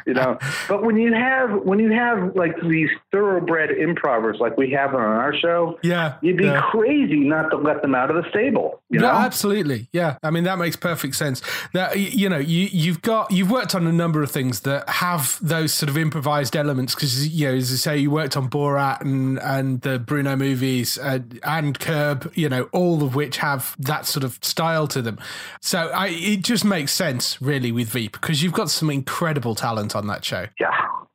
You 0.06 0.14
know, 0.14 0.38
but 0.68 0.82
when 0.82 0.96
you 0.96 1.12
have 1.12 1.50
when 1.64 1.78
you 1.78 1.90
have 1.92 2.34
like 2.36 2.54
these 2.62 2.90
thoroughbred 3.12 3.70
improvers 3.70 4.38
like 4.40 4.56
we 4.56 4.70
have 4.72 4.94
on 4.94 5.00
our 5.00 5.34
show, 5.34 5.78
Yeah, 5.82 6.14
you'd 6.22 6.36
be 6.36 6.44
yeah. 6.44 6.62
crazy 6.70 7.20
not 7.20 7.50
to 7.50 7.56
let 7.56 7.82
them 7.82 7.94
out 7.94 8.10
of 8.10 8.22
the 8.22 8.28
stable. 8.30 8.80
You 8.90 9.00
no, 9.00 9.08
absolutely. 9.08 9.88
Yeah, 9.92 10.16
I 10.22 10.30
mean 10.30 10.44
that 10.44 10.58
makes 10.58 10.76
perfect 10.76 11.14
sense. 11.16 11.42
That 11.74 11.98
you 11.98 12.28
know, 12.28 12.38
you 12.38 12.68
you've 12.72 13.02
got 13.02 13.30
you've 13.30 13.50
worked 13.50 13.74
on 13.74 13.86
a 13.86 13.92
number 13.92 14.22
of 14.22 14.30
things 14.30 14.60
that 14.60 14.88
have 14.88 15.38
those 15.40 15.72
sort 15.72 15.88
of 15.90 15.96
improvised 15.96 16.56
elements 16.56 16.94
because 16.94 17.09
you 17.18 17.48
know, 17.48 17.54
as 17.54 17.72
I 17.72 17.76
say, 17.76 17.98
you 17.98 18.10
worked 18.10 18.36
on 18.36 18.48
Borat 18.48 19.00
and 19.00 19.38
and 19.38 19.80
the 19.82 19.98
Bruno 19.98 20.36
movies 20.36 20.96
and, 20.98 21.38
and 21.42 21.78
Curb. 21.78 22.32
You 22.34 22.48
know, 22.48 22.68
all 22.72 23.02
of 23.02 23.14
which 23.14 23.38
have 23.38 23.76
that 23.78 24.06
sort 24.06 24.24
of 24.24 24.38
style 24.42 24.86
to 24.88 25.02
them. 25.02 25.18
So 25.60 25.88
I, 25.88 26.08
it 26.08 26.42
just 26.42 26.64
makes 26.64 26.92
sense, 26.92 27.40
really, 27.40 27.72
with 27.72 27.88
Veep 27.88 28.12
because 28.12 28.42
you've 28.42 28.52
got 28.52 28.70
some 28.70 28.90
incredible 28.90 29.54
talent 29.54 29.94
on 29.96 30.06
that 30.08 30.24
show. 30.24 30.46
Yeah, 30.58 30.70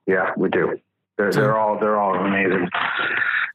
yeah, 0.07 0.31
we 0.37 0.49
do. 0.49 0.79
They're, 1.17 1.31
they're 1.31 1.57
all 1.57 1.79
they're 1.79 1.99
all 1.99 2.15
amazing. 2.15 2.69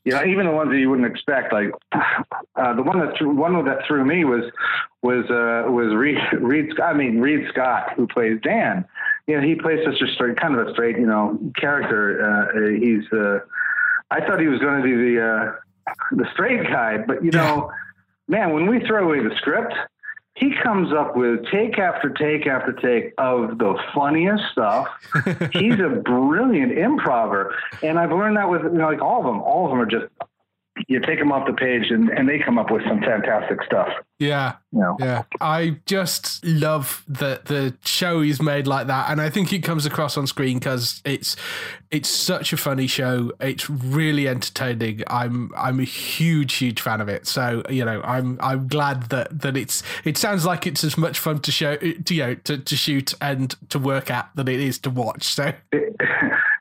You 0.05 0.13
know, 0.13 0.25
even 0.25 0.47
the 0.47 0.53
ones 0.53 0.71
that 0.71 0.79
you 0.79 0.89
wouldn't 0.89 1.11
expect. 1.11 1.53
Like 1.53 1.71
uh, 1.93 2.75
the 2.75 2.83
one 2.83 3.01
that 3.01 3.19
threw, 3.19 3.35
one 3.35 3.53
that 3.67 3.81
threw 3.87 4.05
me 4.05 4.25
was 4.25 4.45
was 5.03 5.25
uh, 5.31 5.71
was 5.71 5.95
Reid 5.95 6.17
Reid. 6.41 6.71
Scott- 6.73 6.95
I 6.95 6.97
mean 6.97 7.21
Reid 7.21 7.47
Scott, 7.51 7.93
who 7.97 8.07
plays 8.07 8.41
Dan. 8.43 8.87
You 9.27 9.41
know, 9.41 9.47
he 9.47 9.55
plays 9.55 9.81
such 9.85 10.01
a 10.01 10.13
straight, 10.15 10.37
kind 10.37 10.57
of 10.57 10.67
a 10.67 10.73
straight, 10.73 10.99
you 10.99 11.07
know, 11.07 11.39
character. 11.57 12.23
Uh, 12.25 12.71
he's. 12.79 13.05
Uh, 13.13 13.41
I 14.11 14.21
thought 14.21 14.41
he 14.41 14.49
was 14.49 14.59
going 14.59 14.83
to 14.83 14.85
be 14.85 14.95
the 14.95 15.25
uh, 15.25 15.95
the 16.13 16.27
straight 16.33 16.65
guy, 16.65 16.99
but 16.99 17.25
you 17.25 17.31
know, 17.31 17.71
man, 18.29 18.53
when 18.53 18.67
we 18.69 18.81
throw 18.87 19.05
away 19.05 19.23
the 19.23 19.35
script, 19.37 19.73
he 20.35 20.53
comes 20.63 20.93
up 20.93 21.17
with 21.17 21.45
take 21.53 21.79
after 21.79 22.11
take 22.11 22.47
after 22.47 22.73
take 22.73 23.13
of 23.19 23.59
the 23.59 23.79
funniest 23.95 24.43
stuff. 24.53 24.89
He's 25.53 25.75
a 25.75 26.01
brilliant 26.05 26.73
improver, 26.73 27.55
and 27.83 27.99
I've 27.99 28.11
learned 28.11 28.37
that 28.37 28.49
with 28.49 28.63
you 28.63 28.71
know, 28.71 28.89
like 28.89 29.03
all 29.03 29.21
of 29.21 29.27
them. 29.27 29.43
All 29.43 29.67
of 29.67 29.71
them 29.71 29.81
are 29.81 29.87
just 29.87 30.07
you 30.89 31.01
take 31.01 31.19
them 31.19 31.33
off 31.33 31.47
the 31.47 31.53
page, 31.53 31.91
and, 31.91 32.09
and 32.11 32.29
they 32.29 32.39
come 32.39 32.59
up 32.59 32.71
with 32.71 32.83
some 32.87 33.01
fantastic 33.01 33.63
stuff. 33.65 33.89
Yeah, 34.19 34.57
You 34.73 34.81
know, 34.81 34.97
Yeah, 35.01 35.23
I 35.41 35.79
just 35.87 36.45
love 36.45 37.05
that 37.09 37.47
the 37.47 37.75
show 37.85 38.21
is 38.21 38.41
made 38.41 38.67
like 38.67 38.87
that, 38.87 39.11
and 39.11 39.21
I 39.21 39.31
think 39.31 39.53
it 39.53 39.61
comes 39.61 39.87
across 39.87 40.17
on 40.17 40.27
screen 40.27 40.59
because 40.59 41.01
it's 41.05 41.37
it's 41.91 42.09
such 42.09 42.53
a 42.53 42.57
funny 42.57 42.87
show. 42.87 43.33
It's 43.41 43.69
really 43.69 44.29
entertaining. 44.29 45.03
I'm 45.09 45.51
I'm 45.57 45.81
a 45.81 45.85
huge 45.85 46.55
huge 46.55 46.81
fan 46.81 47.01
of 47.01 47.09
it. 47.09 47.27
So 47.27 47.63
you 47.69 47.85
know, 47.85 48.01
I'm 48.03 48.39
I'm 48.43 48.69
glad 48.69 49.05
that 49.05 49.41
that 49.41 49.57
it's 49.57 49.83
it 50.05 50.19
sounds 50.19 50.45
like 50.45 50.67
it's 50.67 50.85
as 50.85 50.99
much 50.99 51.19
fun 51.19 51.41
to 51.41 51.51
show 51.51 51.77
to 51.77 52.15
you 52.15 52.23
know 52.23 52.35
to, 52.35 52.59
to 52.59 52.77
shoot 52.77 53.15
and 53.21 53.55
to 53.71 53.79
work 53.79 54.11
at 54.11 54.31
than 54.35 54.49
it 54.49 54.61
is 54.61 54.79
to 54.81 54.91
watch. 54.91 55.25
So 55.25 55.53
it, 55.73 55.97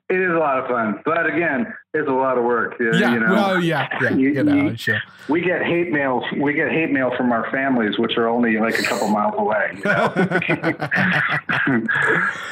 it 0.10 0.20
is 0.20 0.32
a 0.32 0.38
lot 0.39 0.60
of 0.60 0.68
fun, 0.68 1.01
but 1.05 1.26
again, 1.28 1.72
it's 1.93 2.07
a 2.07 2.12
lot 2.12 2.38
of 2.38 2.43
work. 2.43 2.76
You, 2.80 2.91
yeah, 2.95 3.14
you 3.14 3.20
know, 3.20 3.32
well, 3.34 3.60
yeah, 3.64 3.88
yeah, 4.01 4.10
You- 4.12 4.30
you 4.30 4.43
know, 4.43 4.76
sure. 4.76 4.99
we 5.28 5.41
get 5.41 5.64
hate 5.64 5.91
mail. 5.91 6.24
We 6.38 6.53
get 6.53 6.72
hate 6.72 6.91
mail 6.91 7.12
from 7.18 7.32
our 7.32 7.49
families, 7.51 7.97
which 7.97 8.16
are 8.18 8.28
only 8.28 8.57
like 8.60 8.78
a 8.78 8.84
couple 8.84 9.07
miles 9.10 9.34
away. 9.38 9.72
You 9.76 9.84
know? 9.84 10.14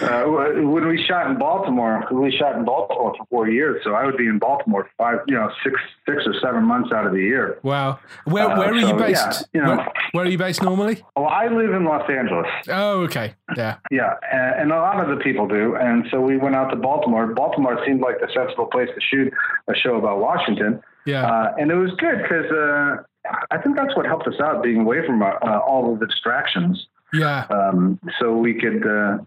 uh, 0.02 0.24
when 0.62 0.88
we 0.88 1.04
shot 1.08 1.30
in 1.30 1.38
Baltimore, 1.38 2.04
we 2.12 2.32
shot 2.36 2.56
in 2.56 2.66
Baltimore 2.66 3.14
for 3.18 3.26
four 3.30 3.50
years, 3.50 3.82
so 3.84 3.94
I 3.94 4.06
would 4.06 4.18
be 4.18 4.28
in 4.28 4.40
Baltimore 4.40 4.90
five, 4.98 5.20
you 5.28 5.36
know, 5.36 5.50
six, 5.64 5.80
six 6.08 6.24
or 6.26 6.34
seven 6.42 6.64
months 6.64 6.92
out 6.92 7.06
of 7.06 7.14
the 7.14 7.22
year. 7.22 7.60
Wow, 7.64 8.00
where 8.26 8.50
Uh, 8.52 8.58
where 8.58 8.70
are 8.72 8.76
you 8.76 8.94
based? 8.96 9.48
yeah, 9.54 9.62
you 9.62 9.66
know. 9.68 9.78
where, 9.78 9.94
where 10.14 10.26
are 10.26 10.30
you 10.30 10.38
based 10.38 10.62
normally? 10.64 11.04
Well, 11.16 11.28
I 11.28 11.48
live 11.48 11.72
in 11.74 11.86
Los 11.86 12.10
Angeles. 12.10 12.48
Oh, 12.70 13.02
okay, 13.04 13.34
yeah. 13.56 13.76
Yeah, 13.92 14.14
and, 14.32 14.62
and 14.62 14.72
a 14.72 14.78
lot 14.78 15.00
of 15.00 15.10
the 15.16 15.24
people 15.24 15.48
do. 15.48 15.76
And 15.76 16.06
so 16.12 16.22
we 16.22 16.38
went 16.38 16.56
out 16.56 16.70
to 16.72 16.76
Baltimore. 16.76 17.28
Baltimore 17.28 17.47
seemed 17.86 18.02
like 18.02 18.20
the 18.20 18.28
sensible 18.34 18.66
place 18.68 18.90
to 18.94 19.02
shoot 19.02 19.34
a 19.68 19.76
show 19.76 19.96
about 19.96 20.20
Washington. 20.20 20.82
Yeah. 21.06 21.26
Uh, 21.26 21.56
and 21.60 21.72
it 21.72 21.76
was 21.76 21.92
good 21.98 22.22
because 22.22 22.52
uh, 22.52 23.04
I 23.52 23.58
think 23.62 23.76
that's 23.78 23.96
what 23.96 24.06
helped 24.06 24.28
us 24.28 24.40
out, 24.42 24.64
being 24.64 24.82
away 24.82 25.06
from 25.06 25.22
uh, 25.22 25.28
uh, 25.42 25.60
all 25.60 25.94
of 25.94 26.00
the 26.00 26.08
distractions. 26.08 26.88
Yeah, 27.14 27.46
Um, 27.50 28.00
so 28.20 28.36
we 28.36 28.54
could, 28.54 28.86
uh, 28.86 29.20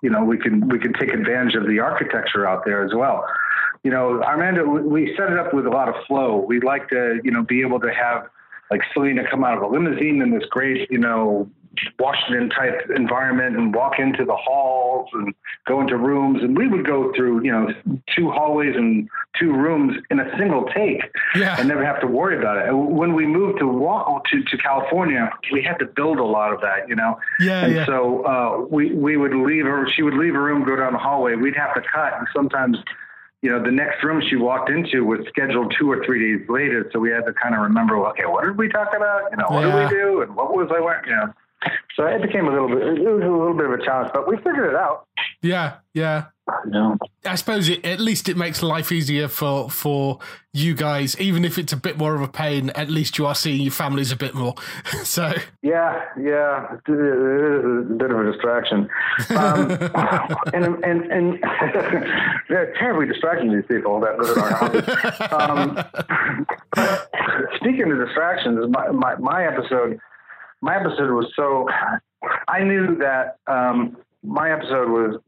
you 0.00 0.08
know, 0.08 0.24
we 0.24 0.38
can 0.38 0.68
we 0.68 0.78
can 0.78 0.94
take 0.94 1.12
advantage 1.12 1.54
of 1.54 1.66
the 1.66 1.78
architecture 1.78 2.48
out 2.48 2.64
there 2.64 2.82
as 2.82 2.94
well. 2.94 3.26
You 3.82 3.90
know, 3.90 4.22
Armando, 4.22 4.64
we- 4.64 4.80
we 5.04 5.16
set 5.16 5.30
it 5.30 5.38
up 5.38 5.52
with 5.52 5.66
a 5.66 5.70
lot 5.70 5.88
of 5.88 5.94
flow. 6.06 6.38
We'd 6.38 6.64
like 6.64 6.88
to, 6.88 7.20
you 7.22 7.30
know, 7.30 7.42
be 7.42 7.60
able 7.60 7.80
to 7.80 7.92
have 7.92 8.26
like 8.70 8.80
Selina 8.94 9.28
come 9.28 9.44
out 9.44 9.56
of 9.58 9.62
a 9.62 9.66
limousine 9.66 10.22
in 10.22 10.30
this 10.30 10.48
great, 10.48 10.90
you 10.90 10.98
know, 10.98 11.50
Washington 11.98 12.50
type 12.50 12.88
environment 12.94 13.56
and 13.56 13.74
walk 13.74 13.98
into 13.98 14.24
the 14.24 14.34
halls 14.34 15.08
and 15.12 15.34
go 15.66 15.80
into 15.80 15.96
rooms. 15.96 16.42
And 16.42 16.56
we 16.56 16.66
would 16.68 16.84
go 16.86 17.12
through, 17.14 17.44
you 17.44 17.52
know, 17.52 17.68
two 18.14 18.30
hallways 18.30 18.74
and 18.76 19.08
two 19.38 19.52
rooms 19.52 19.96
in 20.10 20.18
a 20.20 20.36
single 20.38 20.64
take 20.74 21.02
Yeah. 21.36 21.56
and 21.58 21.68
never 21.68 21.84
have 21.84 22.00
to 22.00 22.06
worry 22.06 22.36
about 22.38 22.66
it. 22.66 22.72
When 22.72 23.14
we 23.14 23.26
moved 23.26 23.60
to, 23.60 23.66
to, 24.30 24.42
to 24.42 24.58
California, 24.58 25.30
we 25.52 25.62
had 25.62 25.78
to 25.78 25.86
build 25.86 26.18
a 26.18 26.24
lot 26.24 26.52
of 26.52 26.60
that, 26.62 26.88
you 26.88 26.96
know? 26.96 27.18
Yeah, 27.38 27.64
And 27.64 27.74
yeah. 27.74 27.86
so 27.86 28.24
uh, 28.24 28.66
we, 28.68 28.92
we 28.92 29.16
would 29.16 29.34
leave 29.34 29.64
her, 29.64 29.88
she 29.94 30.02
would 30.02 30.14
leave 30.14 30.34
a 30.34 30.40
room, 30.40 30.64
go 30.64 30.76
down 30.76 30.92
the 30.92 30.98
hallway. 30.98 31.36
We'd 31.36 31.56
have 31.56 31.74
to 31.74 31.82
cut. 31.82 32.14
And 32.18 32.26
sometimes, 32.34 32.78
you 33.42 33.50
know, 33.50 33.62
the 33.62 33.70
next 33.70 34.02
room 34.02 34.20
she 34.28 34.36
walked 34.36 34.68
into 34.70 35.04
was 35.04 35.20
scheduled 35.28 35.72
two 35.78 35.90
or 35.90 36.04
three 36.04 36.36
days 36.36 36.48
later. 36.48 36.90
So 36.92 36.98
we 36.98 37.10
had 37.10 37.24
to 37.26 37.32
kind 37.32 37.54
of 37.54 37.60
remember, 37.62 37.96
okay, 38.08 38.26
what 38.26 38.44
did 38.44 38.58
we 38.58 38.68
talk 38.68 38.88
about? 38.94 39.30
You 39.30 39.36
know, 39.38 39.46
what 39.48 39.64
Yeah. 39.66 39.88
did 39.88 39.90
we 39.94 39.96
do? 39.98 40.22
And 40.22 40.34
what 40.36 40.52
was 40.52 40.68
I 40.74 40.80
wearing? 40.80 41.04
You 41.06 41.16
know, 41.16 41.32
so 41.96 42.06
it 42.06 42.22
became 42.22 42.46
a 42.46 42.50
little 42.50 42.68
bit, 42.68 42.82
it 42.82 43.00
was 43.00 43.22
a 43.22 43.28
little 43.28 43.54
bit 43.54 43.66
of 43.66 43.72
a 43.72 43.84
challenge, 43.84 44.10
but 44.12 44.28
we 44.28 44.36
figured 44.36 44.70
it 44.70 44.76
out. 44.76 45.06
yeah, 45.42 45.76
yeah. 45.94 46.26
You 46.64 46.70
know? 46.70 46.98
I 47.24 47.34
suppose 47.34 47.68
it, 47.68 47.84
at 47.84 48.00
least 48.00 48.28
it 48.28 48.36
makes 48.36 48.62
life 48.62 48.90
easier 48.90 49.28
for 49.28 49.70
for 49.70 50.18
you 50.52 50.74
guys, 50.74 51.18
even 51.20 51.44
if 51.44 51.58
it's 51.58 51.72
a 51.72 51.76
bit 51.76 51.96
more 51.96 52.14
of 52.14 52.22
a 52.22 52.28
pain. 52.28 52.70
At 52.70 52.90
least 52.90 53.18
you 53.18 53.26
are 53.26 53.34
seeing 53.34 53.60
your 53.60 53.72
families 53.72 54.10
a 54.10 54.16
bit 54.16 54.34
more. 54.34 54.54
so 55.04 55.32
Yeah, 55.62 56.04
yeah, 56.18 56.74
it 56.74 56.90
is 56.90 57.90
a 57.90 57.94
bit 57.94 58.10
of 58.10 58.18
a 58.20 58.32
distraction, 58.32 58.88
um, 59.30 59.70
and 60.54 60.84
and 60.84 61.12
and 61.12 61.38
they're 62.48 62.74
terribly 62.78 63.06
distracting 63.06 63.54
these 63.54 63.66
people 63.68 64.00
that 64.00 64.18
live 64.18 64.36
in 64.36 64.42
our 64.42 64.50
house. 64.50 65.32
Um, 65.32 65.78
speaking 67.56 67.92
of 67.92 68.06
distractions, 68.06 68.58
my, 68.70 68.90
my 68.90 69.14
my 69.16 69.46
episode, 69.46 70.00
my 70.60 70.76
episode 70.76 71.10
was 71.12 71.26
so. 71.36 71.68
I 72.48 72.62
knew 72.62 72.96
that 72.98 73.38
um, 73.46 73.96
my 74.22 74.52
episode 74.52 74.88
was 74.90 75.20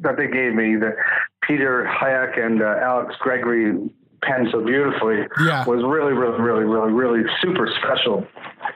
that 0.00 0.16
they 0.16 0.26
gave 0.26 0.54
me 0.54 0.76
that 0.76 0.96
Peter 1.42 1.88
Huyck 1.88 2.38
and 2.38 2.62
uh, 2.62 2.76
Alex 2.82 3.14
Gregory 3.20 3.90
penned 4.22 4.48
so 4.50 4.64
beautifully 4.64 5.26
Yeah. 5.44 5.64
was 5.66 5.82
really, 5.84 6.12
really, 6.12 6.40
really, 6.40 6.64
really, 6.64 6.92
really 6.92 7.22
super 7.40 7.68
special. 7.78 8.26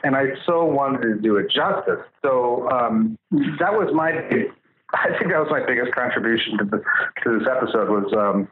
And 0.05 0.15
I 0.17 0.27
so 0.47 0.65
wanted 0.65 1.03
to 1.03 1.15
do 1.21 1.37
it 1.37 1.51
justice. 1.51 2.05
So 2.23 2.69
um, 2.71 3.17
that 3.59 3.73
was 3.73 3.93
my, 3.95 4.11
I 4.11 5.09
think 5.19 5.31
that 5.33 5.41
was 5.41 5.49
my 5.51 5.65
biggest 5.67 5.93
contribution 5.95 6.59
to, 6.59 6.65
the, 6.65 6.83
to 7.25 7.39
this 7.39 7.49
episode 7.51 7.89
was 7.89 8.13
um, 8.17 8.49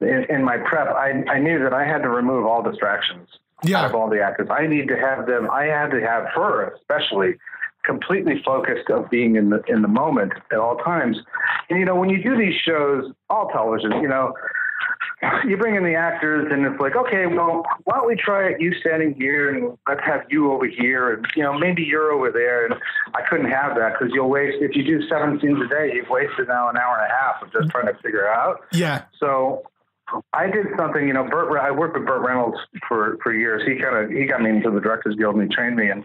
in, 0.00 0.26
in 0.28 0.44
my 0.44 0.56
prep, 0.58 0.88
I, 0.88 1.22
I 1.30 1.38
knew 1.38 1.58
that 1.62 1.72
I 1.72 1.84
had 1.84 2.02
to 2.02 2.08
remove 2.08 2.46
all 2.46 2.62
distractions 2.62 3.28
Yeah. 3.64 3.80
out 3.80 3.84
of 3.86 3.94
all 3.94 4.08
the 4.10 4.20
actors. 4.20 4.48
I 4.50 4.66
need 4.66 4.88
to 4.88 4.96
have 4.96 5.26
them, 5.26 5.48
I 5.50 5.64
had 5.64 5.90
to 5.90 6.00
have 6.00 6.24
her 6.34 6.70
especially 6.74 7.34
completely 7.84 8.42
focused 8.44 8.90
of 8.90 9.08
being 9.10 9.36
in 9.36 9.50
the 9.50 9.62
in 9.68 9.80
the 9.82 9.88
moment 9.88 10.32
at 10.52 10.58
all 10.58 10.76
times. 10.76 11.18
And 11.70 11.78
you 11.78 11.84
know, 11.84 11.94
when 11.94 12.10
you 12.10 12.22
do 12.22 12.36
these 12.36 12.54
shows, 12.60 13.12
all 13.30 13.48
television, 13.48 13.92
you 14.02 14.08
know, 14.08 14.34
you 15.46 15.56
bring 15.56 15.76
in 15.76 15.84
the 15.84 15.94
actors 15.94 16.46
and 16.52 16.66
it's 16.66 16.78
like, 16.80 16.94
okay, 16.94 17.26
well, 17.26 17.64
why 17.84 17.96
don't 17.96 18.06
we 18.06 18.16
try 18.16 18.48
it? 18.48 18.60
You 18.60 18.74
standing 18.80 19.14
here 19.14 19.54
and 19.54 19.78
let's 19.88 20.00
have 20.04 20.22
you 20.28 20.52
over 20.52 20.66
here, 20.66 21.14
and 21.14 21.26
you 21.34 21.42
know, 21.42 21.58
maybe 21.58 21.82
you're 21.82 22.12
over 22.12 22.30
there. 22.30 22.66
And 22.66 22.74
I 23.14 23.22
couldn't 23.28 23.50
have 23.50 23.76
that 23.76 23.94
because 23.98 24.12
you'll 24.12 24.28
waste 24.28 24.56
if 24.60 24.76
you 24.76 24.84
do 24.84 25.06
seven 25.08 25.38
scenes 25.40 25.58
a 25.64 25.68
day, 25.68 25.92
you've 25.94 26.10
wasted 26.10 26.48
now 26.48 26.68
an 26.68 26.76
hour 26.76 26.98
and 27.00 27.10
a 27.10 27.14
half 27.14 27.42
of 27.42 27.52
just 27.52 27.70
trying 27.70 27.86
to 27.86 27.94
figure 28.02 28.28
out. 28.28 28.60
yeah, 28.72 29.02
So 29.18 29.62
I 30.32 30.46
did 30.46 30.66
something, 30.78 31.06
you 31.06 31.12
know, 31.12 31.24
Burt, 31.24 31.58
I 31.58 31.70
worked 31.70 31.98
with 31.98 32.06
Burt 32.06 32.22
Reynolds 32.22 32.56
for, 32.88 33.18
for 33.22 33.34
years. 33.34 33.62
He 33.66 33.74
kind 33.82 33.96
of, 33.96 34.10
he 34.10 34.24
got 34.26 34.40
me 34.40 34.50
into 34.50 34.70
the 34.70 34.80
Directors 34.80 35.16
Guild 35.16 35.34
and 35.34 35.50
he 35.50 35.54
trained 35.54 35.76
me. 35.76 35.90
And 35.90 36.04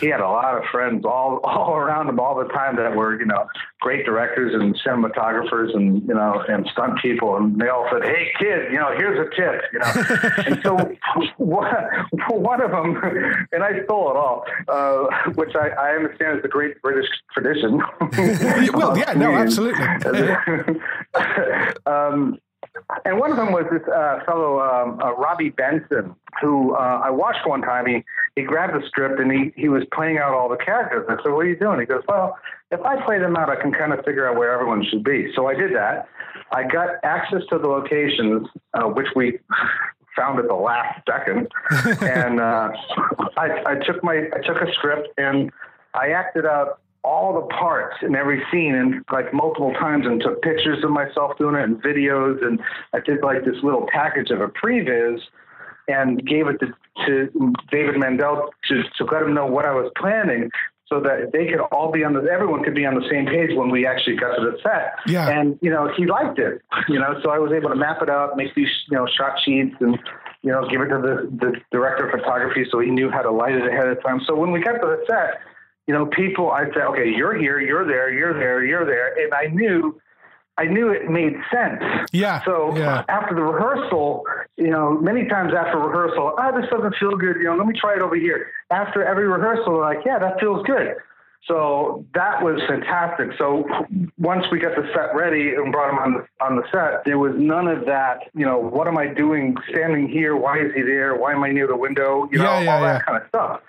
he 0.00 0.08
had 0.08 0.20
a 0.20 0.28
lot 0.28 0.56
of 0.56 0.64
friends 0.72 1.04
all, 1.04 1.40
all 1.44 1.74
around 1.74 2.08
him 2.08 2.18
all 2.18 2.36
the 2.36 2.48
time 2.52 2.76
that 2.76 2.96
were, 2.96 3.18
you 3.18 3.26
know, 3.26 3.46
great 3.80 4.04
directors 4.04 4.52
and 4.54 4.74
cinematographers 4.84 5.74
and, 5.76 6.02
you 6.08 6.14
know, 6.14 6.42
and 6.48 6.66
stunt 6.72 7.00
people. 7.00 7.36
And 7.36 7.60
they 7.60 7.68
all 7.68 7.88
said, 7.92 8.02
Hey 8.02 8.32
kid, 8.38 8.72
you 8.72 8.78
know, 8.78 8.92
here's 8.96 9.18
a 9.18 9.30
tip, 9.36 9.62
you 9.72 9.78
know? 9.78 9.92
and 10.46 10.60
so 10.64 10.76
one, 11.36 11.72
one 12.28 12.60
of 12.60 12.72
them, 12.72 12.96
and 13.52 13.62
I 13.62 13.84
stole 13.84 14.10
it 14.10 14.16
all, 14.16 14.44
uh, 14.68 15.30
which 15.34 15.54
I, 15.54 15.68
I 15.68 15.90
understand 15.94 16.38
is 16.38 16.42
the 16.42 16.48
great 16.48 16.82
British 16.82 17.08
tradition. 17.32 17.80
well, 18.74 18.98
yeah, 18.98 19.12
no, 19.12 19.32
absolutely. 19.36 19.84
um, 21.86 22.38
and 23.04 23.18
one 23.18 23.30
of 23.30 23.36
them 23.36 23.52
was 23.52 23.64
this 23.70 23.82
uh, 23.88 24.20
fellow 24.24 24.60
um, 24.60 25.00
uh, 25.00 25.14
Robby 25.14 25.50
Benson, 25.50 26.14
who 26.40 26.74
uh, 26.74 27.00
I 27.04 27.10
watched 27.10 27.46
one 27.46 27.62
time. 27.62 27.86
He 27.86 28.04
he 28.34 28.42
grabbed 28.42 28.74
the 28.74 28.86
script 28.86 29.20
and 29.20 29.30
he 29.30 29.52
he 29.56 29.68
was 29.68 29.82
playing 29.92 30.18
out 30.18 30.32
all 30.32 30.48
the 30.48 30.56
characters. 30.56 31.06
I 31.08 31.22
said, 31.22 31.32
"What 31.32 31.46
are 31.46 31.48
you 31.48 31.58
doing?" 31.58 31.80
He 31.80 31.86
goes, 31.86 32.02
"Well, 32.08 32.38
if 32.70 32.80
I 32.82 33.02
play 33.04 33.18
them 33.18 33.36
out, 33.36 33.48
I 33.48 33.56
can 33.56 33.72
kind 33.72 33.92
of 33.92 34.04
figure 34.04 34.28
out 34.28 34.36
where 34.36 34.52
everyone 34.52 34.84
should 34.88 35.04
be." 35.04 35.32
So 35.34 35.46
I 35.46 35.54
did 35.54 35.74
that. 35.74 36.08
I 36.52 36.64
got 36.64 36.96
access 37.02 37.42
to 37.50 37.58
the 37.58 37.68
locations, 37.68 38.48
uh, 38.74 38.84
which 38.84 39.08
we 39.16 39.38
found 40.16 40.38
at 40.38 40.46
the 40.46 40.54
last 40.54 41.02
second, 41.08 41.48
and 42.02 42.40
uh, 42.40 42.70
I, 43.36 43.62
I 43.66 43.74
took 43.84 44.02
my 44.02 44.28
I 44.34 44.46
took 44.46 44.60
a 44.60 44.72
script 44.74 45.08
and 45.18 45.50
I 45.94 46.10
acted 46.10 46.46
out 46.46 46.80
all 47.06 47.32
the 47.40 47.46
parts 47.54 47.96
in 48.02 48.16
every 48.16 48.42
scene 48.50 48.74
and 48.74 49.04
like 49.12 49.32
multiple 49.32 49.72
times 49.74 50.04
and 50.06 50.20
took 50.20 50.42
pictures 50.42 50.82
of 50.82 50.90
myself 50.90 51.38
doing 51.38 51.54
it 51.54 51.62
and 51.62 51.80
videos 51.80 52.44
and 52.44 52.60
I 52.92 52.98
did 52.98 53.22
like 53.22 53.44
this 53.44 53.54
little 53.62 53.86
package 53.92 54.30
of 54.30 54.40
a 54.40 54.48
previs 54.48 55.20
and 55.86 56.26
gave 56.26 56.48
it 56.48 56.58
to, 56.58 56.66
to 57.06 57.52
David 57.70 57.96
Mandel 57.96 58.50
to, 58.68 58.82
to 58.98 59.04
let 59.04 59.22
him 59.22 59.34
know 59.34 59.46
what 59.46 59.64
I 59.64 59.72
was 59.72 59.88
planning 59.96 60.50
so 60.88 61.00
that 61.00 61.30
they 61.32 61.46
could 61.46 61.60
all 61.70 61.92
be 61.92 62.02
on 62.02 62.12
the 62.12 62.22
everyone 62.22 62.64
could 62.64 62.74
be 62.74 62.84
on 62.84 62.96
the 62.96 63.08
same 63.08 63.26
page 63.26 63.50
when 63.54 63.70
we 63.70 63.86
actually 63.86 64.16
got 64.16 64.34
to 64.34 64.42
the 64.42 64.58
set. 64.62 64.94
Yeah. 65.06 65.28
And 65.28 65.58
you 65.62 65.70
know, 65.70 65.88
he 65.96 66.06
liked 66.06 66.40
it. 66.40 66.60
You 66.88 66.98
know, 66.98 67.20
so 67.22 67.30
I 67.30 67.38
was 67.38 67.52
able 67.52 67.70
to 67.70 67.76
map 67.76 68.02
it 68.02 68.10
out, 68.10 68.36
make 68.36 68.52
these, 68.56 68.70
you 68.90 68.96
know, 68.96 69.06
shot 69.16 69.38
sheets 69.44 69.76
and 69.78 69.96
you 70.42 70.50
know, 70.50 70.68
give 70.68 70.80
it 70.80 70.88
to 70.88 70.98
the, 70.98 71.30
the 71.38 71.52
director 71.70 72.08
of 72.08 72.18
photography 72.18 72.66
so 72.70 72.80
he 72.80 72.90
knew 72.90 73.10
how 73.10 73.22
to 73.22 73.30
light 73.30 73.54
it 73.54 73.66
ahead 73.66 73.88
of 73.88 74.02
time. 74.02 74.20
So 74.26 74.34
when 74.34 74.50
we 74.50 74.60
got 74.60 74.72
to 74.72 74.86
the 74.86 75.04
set, 75.06 75.40
you 75.86 75.94
know, 75.94 76.06
people, 76.06 76.50
I'd 76.50 76.72
say, 76.74 76.80
okay, 76.80 77.08
you're 77.08 77.36
here, 77.36 77.60
you're 77.60 77.86
there, 77.86 78.10
you're 78.10 78.34
there, 78.34 78.64
you're 78.64 78.84
there. 78.84 79.14
And 79.22 79.32
I 79.32 79.46
knew, 79.46 80.00
I 80.58 80.64
knew 80.64 80.90
it 80.90 81.08
made 81.08 81.34
sense. 81.52 81.82
Yeah. 82.12 82.42
So 82.44 82.76
yeah. 82.76 83.04
after 83.08 83.34
the 83.34 83.42
rehearsal, 83.42 84.24
you 84.56 84.70
know, 84.70 84.98
many 84.98 85.28
times 85.28 85.52
after 85.56 85.78
rehearsal, 85.78 86.34
ah, 86.38 86.50
oh, 86.52 86.60
this 86.60 86.68
doesn't 86.70 86.96
feel 86.96 87.16
good. 87.16 87.36
You 87.36 87.44
know, 87.44 87.56
let 87.56 87.66
me 87.66 87.78
try 87.78 87.94
it 87.94 88.00
over 88.00 88.16
here. 88.16 88.50
After 88.70 89.04
every 89.04 89.28
rehearsal, 89.28 89.78
like, 89.78 89.98
yeah, 90.04 90.18
that 90.18 90.40
feels 90.40 90.66
good. 90.66 90.96
So 91.46 92.04
that 92.14 92.42
was 92.42 92.60
fantastic. 92.66 93.30
So 93.38 93.64
once 94.18 94.44
we 94.50 94.58
got 94.58 94.74
the 94.74 94.88
set 94.92 95.14
ready 95.14 95.54
and 95.54 95.70
brought 95.70 95.90
him 95.90 95.98
on 95.98 96.12
the, 96.14 96.44
on 96.44 96.56
the 96.56 96.64
set, 96.72 97.04
there 97.04 97.18
was 97.18 97.34
none 97.36 97.68
of 97.68 97.86
that, 97.86 98.30
you 98.34 98.44
know, 98.44 98.58
what 98.58 98.88
am 98.88 98.98
I 98.98 99.06
doing 99.06 99.54
standing 99.70 100.08
here? 100.08 100.34
Why 100.34 100.58
is 100.58 100.74
he 100.74 100.82
there? 100.82 101.14
Why 101.14 101.32
am 101.32 101.44
I 101.44 101.52
near 101.52 101.68
the 101.68 101.76
window? 101.76 102.28
You 102.32 102.38
know, 102.38 102.44
Yeah, 102.44 102.60
yeah, 102.62 102.74
all 102.74 102.82
that 102.82 103.06
kind 103.06 103.22
of 103.22 103.28
stuff. 103.28 103.60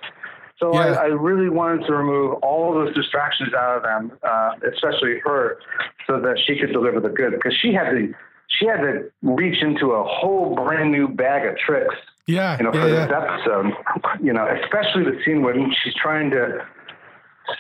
So 0.60 0.74
Yeah. 0.74 0.80
I, 0.94 1.04
I 1.04 1.06
really 1.08 1.50
wanted 1.50 1.86
to 1.88 1.94
remove 1.94 2.34
all 2.44 2.74
those 2.74 2.94
distractions 2.96 3.54
out 3.54 3.78
of 3.78 3.84
them, 3.84 4.12
uh, 4.24 4.54
especially 4.74 5.20
her, 5.24 5.60
so 6.08 6.20
that 6.20 6.40
she 6.46 6.58
could 6.60 6.72
deliver 6.74 7.00
the 7.00 7.10
good. 7.10 7.32
Because 7.34 7.56
she 7.56 7.74
had 7.74 7.92
to, 7.92 8.14
she 8.48 8.66
had 8.66 8.78
to 8.82 9.12
reach 9.22 9.62
into 9.62 9.92
a 9.92 10.04
whole 10.04 10.56
brand 10.56 10.92
new 10.92 11.08
bag 11.08 11.46
of 11.48 11.58
tricks, 11.58 11.96
Yeah. 12.26 12.58
you 12.58 12.64
know, 12.64 12.72
for 12.72 12.88
yeah. 12.88 13.06
this 13.06 13.14
episode. 13.16 13.74
You 14.24 14.34
know, 14.34 14.48
especially 14.64 15.04
the 15.04 15.20
scene 15.24 15.44
when 15.44 15.72
she's 15.84 15.94
trying 15.94 16.32
to 16.32 16.66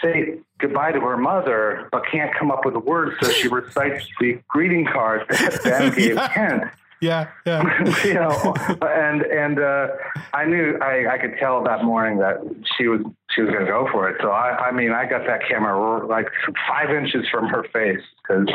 say 0.02 0.40
goodbye 0.60 0.91
to 0.91 0.99
her 0.99 1.18
mother, 1.18 1.88
but 1.91 2.03
can't 2.11 2.34
come 2.36 2.52
up 2.52 2.65
with 2.65 2.74
the 2.74 2.80
words, 2.80 3.15
so 3.22 3.30
she 3.32 3.48
recites 3.48 4.07
the 4.19 4.40
greeting 4.48 4.86
card 4.86 5.22
that 5.30 5.60
Ben 5.64 5.94
gave 5.94 6.15
Yeah. 6.15 6.28
Ken 6.30 6.72
Yeah. 7.02 7.28
Yeah. 7.45 7.64
you 8.06 8.14
know, 8.15 8.53
and 8.82 9.22
and 9.22 9.60
uh, 9.60 9.88
I 10.34 10.45
knew 10.45 10.78
I, 10.82 11.14
I 11.14 11.18
could 11.19 11.36
tell 11.40 11.64
that 11.64 11.84
morning 11.84 12.18
that 12.19 12.38
she 12.78 12.88
was 12.88 13.02
she 13.30 13.41
was 13.41 13.52
going 13.52 13.65
to 13.65 13.72
go 13.72 13.88
for 13.91 14.10
it. 14.10 14.18
So 14.22 14.30
I, 14.32 14.69
I 14.69 14.72
mean, 14.72 14.91
I 14.91 15.06
got 15.07 15.26
that 15.28 15.41
camera 15.48 16.06
like 16.07 16.28
five 16.68 16.90
inches 16.90 17.28
from 17.30 17.48
her 17.49 17.64
face 17.72 18.02
because 18.24 18.48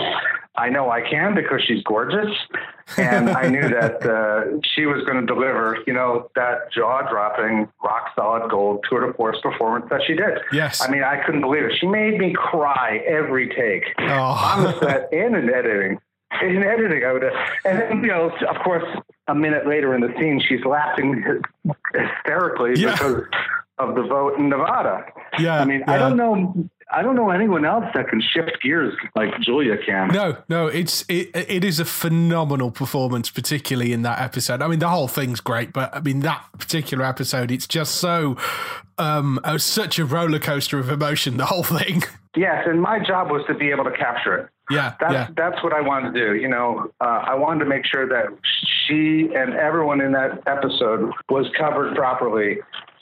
I 0.56 0.68
know 0.70 0.90
I 0.90 1.02
can 1.08 1.34
because 1.36 1.62
she's 1.62 1.82
gorgeous, 1.84 2.34
and 2.98 3.30
I 3.30 3.48
knew 3.48 3.68
that 3.68 4.02
uh, 4.04 4.58
she 4.74 4.86
was 4.86 5.04
going 5.04 5.24
to 5.24 5.26
deliver. 5.26 5.78
You 5.86 5.92
know, 5.92 6.28
that 6.34 6.72
jaw 6.72 7.02
dropping, 7.08 7.68
rock 7.84 8.08
solid 8.16 8.50
gold 8.50 8.84
tour 8.90 9.06
de 9.06 9.12
force 9.14 9.38
performance 9.40 9.86
that 9.90 10.00
she 10.04 10.14
did. 10.14 10.38
Yes. 10.52 10.80
I 10.82 10.90
mean, 10.90 11.04
I 11.04 11.22
couldn't 11.24 11.42
believe 11.42 11.62
it. 11.62 11.74
She 11.78 11.86
made 11.86 12.18
me 12.18 12.32
cry 12.32 12.96
every 13.06 13.48
take 13.50 13.84
Oh. 14.00 14.04
on 14.56 14.64
the 14.64 14.80
set 14.80 15.08
and 15.12 15.36
in 15.36 15.48
editing. 15.54 16.00
In 16.40 16.64
editing, 16.64 17.04
I 17.04 17.12
would, 17.12 17.24
and 17.64 17.78
then, 17.78 18.00
you 18.02 18.08
know, 18.08 18.30
of 18.48 18.56
course, 18.64 18.84
a 19.28 19.34
minute 19.34 19.66
later 19.66 19.94
in 19.94 20.00
the 20.00 20.12
scene, 20.18 20.40
she's 20.48 20.64
laughing 20.64 21.22
hysterically 21.94 22.74
Yeah. 22.76 22.92
because 22.92 23.24
of 23.78 23.94
the 23.94 24.02
vote 24.02 24.38
in 24.38 24.48
Nevada. 24.48 25.04
Yeah, 25.38 25.60
I 25.60 25.64
mean, 25.64 25.82
I 25.86 25.98
don't 25.98 26.16
know, 26.16 26.54
I 26.90 27.02
don't 27.02 27.16
know 27.16 27.30
anyone 27.30 27.64
else 27.64 27.84
that 27.94 28.08
can 28.08 28.20
shift 28.20 28.58
gears 28.62 28.94
like 29.14 29.38
Julia 29.40 29.76
can. 29.84 30.08
No, 30.08 30.36
no, 30.48 30.66
it's 30.66 31.04
it, 31.08 31.30
it 31.34 31.64
is 31.64 31.80
a 31.80 31.84
phenomenal 31.84 32.70
performance, 32.70 33.30
particularly 33.30 33.92
in 33.92 34.02
that 34.02 34.20
episode. 34.20 34.62
I 34.62 34.68
mean, 34.68 34.78
the 34.78 34.88
whole 34.88 35.08
thing's 35.08 35.40
great, 35.40 35.72
but 35.72 35.94
I 35.94 36.00
mean 36.00 36.20
that 36.20 36.44
particular 36.58 37.04
episode, 37.04 37.50
it's 37.50 37.66
just 37.66 37.96
so 37.96 38.36
um 38.98 39.40
uh, 39.44 39.58
such 39.58 39.98
a 39.98 40.04
roller 40.04 40.38
coaster 40.38 40.78
of 40.78 40.90
emotion. 40.90 41.36
The 41.36 41.46
whole 41.46 41.62
thing. 41.64 42.02
Yes, 42.36 42.64
and 42.66 42.80
my 42.80 42.98
job 42.98 43.30
was 43.30 43.42
to 43.48 43.54
be 43.54 43.70
able 43.70 43.84
to 43.84 43.90
capture 43.92 44.36
it. 44.38 44.48
Yeah, 44.72 44.94
That's 45.00 45.12
yeah, 45.12 45.28
that's 45.36 45.62
what 45.62 45.72
I 45.72 45.80
wanted 45.80 46.14
to 46.14 46.20
do. 46.20 46.34
You 46.34 46.48
know, 46.48 46.90
uh, 47.00 47.24
I 47.26 47.34
wanted 47.34 47.60
to 47.60 47.66
make 47.66 47.84
sure 47.86 48.08
that 48.08 48.26
she 48.86 49.28
and 49.34 49.54
everyone 49.54 50.00
in 50.00 50.12
that 50.12 50.42
episode 50.46 51.12
was 51.28 51.46
covered 51.58 51.94
properly. 51.94 52.58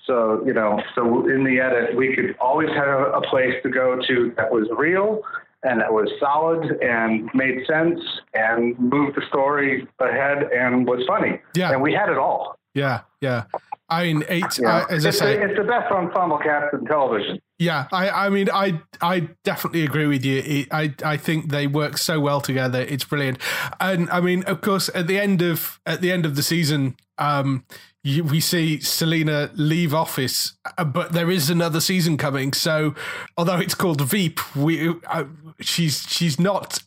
So 0.07 0.43
you 0.45 0.53
know, 0.53 0.83
so 0.95 1.29
in 1.29 1.45
the 1.45 1.61
edit, 1.61 1.97
we 1.97 2.15
could 2.15 2.37
always 2.41 2.71
have 2.71 2.89
a, 2.89 3.21
place 3.31 3.55
to 3.63 3.71
go 3.71 4.01
to 4.09 4.33
that 4.37 4.51
was 4.51 4.67
real 4.77 5.23
and 5.63 5.81
that 5.81 5.93
was 5.93 6.09
solid 6.19 6.79
and 6.83 7.29
made 7.35 7.67
sense 7.67 8.01
and 8.35 8.79
moved 8.79 9.17
the 9.17 9.23
story 9.29 9.87
ahead 9.99 10.45
and 10.53 10.87
was 10.87 11.05
funny. 11.07 11.39
Yeah. 11.55 11.73
and 11.73 11.83
we 11.83 11.93
had 11.93 12.09
it 12.09 12.17
all. 12.17 12.57
yeah, 12.75 13.03
yeah. 13.21 13.45
I 13.91 14.05
mean, 14.05 14.25
it's 14.29 14.59
You 14.59 14.65
know? 14.65 14.71
uh, 14.71 14.87
as 14.89 15.05
I 15.05 15.11
say, 15.11 15.37
the, 15.37 15.43
it's 15.43 15.59
the 15.59 15.65
best 15.65 15.93
ensemble 15.93 16.39
cast 16.39 16.73
in 16.73 16.87
television. 16.87 17.41
Yeah, 17.61 17.89
I, 17.93 18.09
I 18.09 18.28
mean, 18.31 18.49
I, 18.51 18.81
I 19.03 19.28
definitely 19.45 19.85
agree 19.85 20.07
with 20.07 20.24
you. 20.24 20.65
I, 20.70 20.95
I 21.05 21.19
think 21.19 21.51
they 21.51 21.66
work 21.66 21.99
so 21.99 22.19
well 22.19 22.41
together. 22.41 22.81
It's 22.81 23.05
brilliant, 23.05 23.37
and 23.78 24.09
I 24.09 24.23
mean, 24.23 24.45
of 24.45 24.62
course, 24.62 24.89
at 24.95 25.07
the 25.07 25.19
end 25.20 25.43
of 25.43 25.78
at 25.85 26.01
the 26.01 26.11
end 26.11 26.24
of 26.24 26.37
the 26.37 26.43
season, 26.43 26.97
um, 27.19 27.66
you, 28.03 28.24
we 28.24 28.41
see 28.41 28.81
Selina 28.81 29.51
leave 29.57 29.93
office, 29.93 30.55
uh, 30.78 30.85
but 30.85 31.12
there 31.12 31.31
is 31.31 31.51
another 31.51 31.81
season 31.81 32.16
coming. 32.16 32.55
So, 32.55 32.95
although 33.37 33.59
it's 33.59 33.74
called 33.74 34.01
Veep, 34.01 34.41
we, 34.57 34.95
uh, 35.07 35.24
she's 35.61 36.07
she's 36.09 36.41
not 36.41 36.82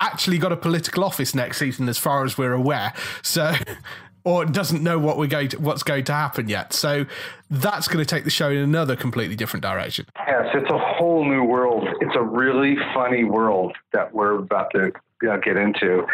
actually 0.00 0.38
got 0.38 0.50
a 0.50 0.56
political 0.56 1.04
office 1.04 1.36
next 1.36 1.58
season, 1.58 1.88
as 1.88 1.98
far 1.98 2.24
as 2.24 2.36
we're 2.36 2.52
aware. 2.52 2.92
So. 3.22 3.54
Or 4.26 4.44
doesn't 4.44 4.82
know 4.82 4.98
what 4.98 5.18
we're 5.18 5.28
going 5.28 5.50
to, 5.50 5.60
what's 5.60 5.84
going 5.84 6.02
to 6.06 6.12
happen 6.12 6.48
yet. 6.48 6.72
So 6.72 7.06
that's 7.48 7.86
going 7.86 8.04
to 8.04 8.08
take 8.14 8.24
the 8.24 8.30
show 8.30 8.50
in 8.50 8.58
another 8.58 8.96
completely 8.96 9.36
different 9.36 9.62
direction. 9.62 10.04
Yes, 10.26 10.48
it's 10.52 10.68
a 10.68 10.78
whole 10.78 11.24
new 11.24 11.44
world. 11.44 11.86
It's 12.00 12.16
a 12.16 12.22
really 12.22 12.76
funny 12.92 13.22
world 13.22 13.76
that 13.92 14.12
we're 14.12 14.38
about 14.38 14.72
to 14.72 14.90
you 15.22 15.28
know, 15.28 15.38
get 15.38 15.56
into, 15.56 16.04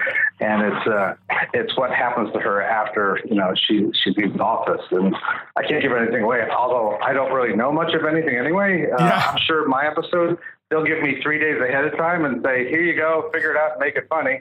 and 0.41 0.63
it's 0.63 0.87
uh, 0.87 1.15
it's 1.55 1.77
what 1.77 1.91
happens 1.91 2.33
to 2.35 2.39
her 2.39 2.63
after 2.63 3.19
you 3.25 3.35
know 3.35 3.53
she 3.57 3.91
she 3.95 4.11
leaves 4.11 4.39
office. 4.39 4.83
And 4.91 5.17
I 5.57 5.63
can't 5.67 5.83
give 5.83 5.93
anything 5.93 6.23
away, 6.23 6.47
although 6.51 6.99
I 7.03 7.13
don't 7.13 7.33
really 7.33 7.57
know 7.57 7.73
much 7.73 7.95
of 7.95 8.05
anything 8.05 8.37
anyway. 8.37 8.91
Uh, 8.91 9.05
Yeah. 9.05 9.31
I'm 9.33 9.39
sure 9.39 9.67
my 9.67 9.87
episode 9.87 10.39
they'll 10.73 10.85
give 10.85 11.03
me 11.03 11.21
three 11.23 11.39
days 11.39 11.61
ahead 11.61 11.85
of 11.85 11.97
time 11.99 12.25
and 12.25 12.43
say, 12.43 12.67
"Here 12.69 12.81
you 12.81 12.97
go, 12.97 13.29
figure 13.33 13.51
it 13.51 13.57
out, 13.59 13.73
and 13.73 13.81
make 13.81 13.95
it 13.95 14.07
funny." 14.09 14.41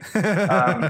um, 0.50 0.90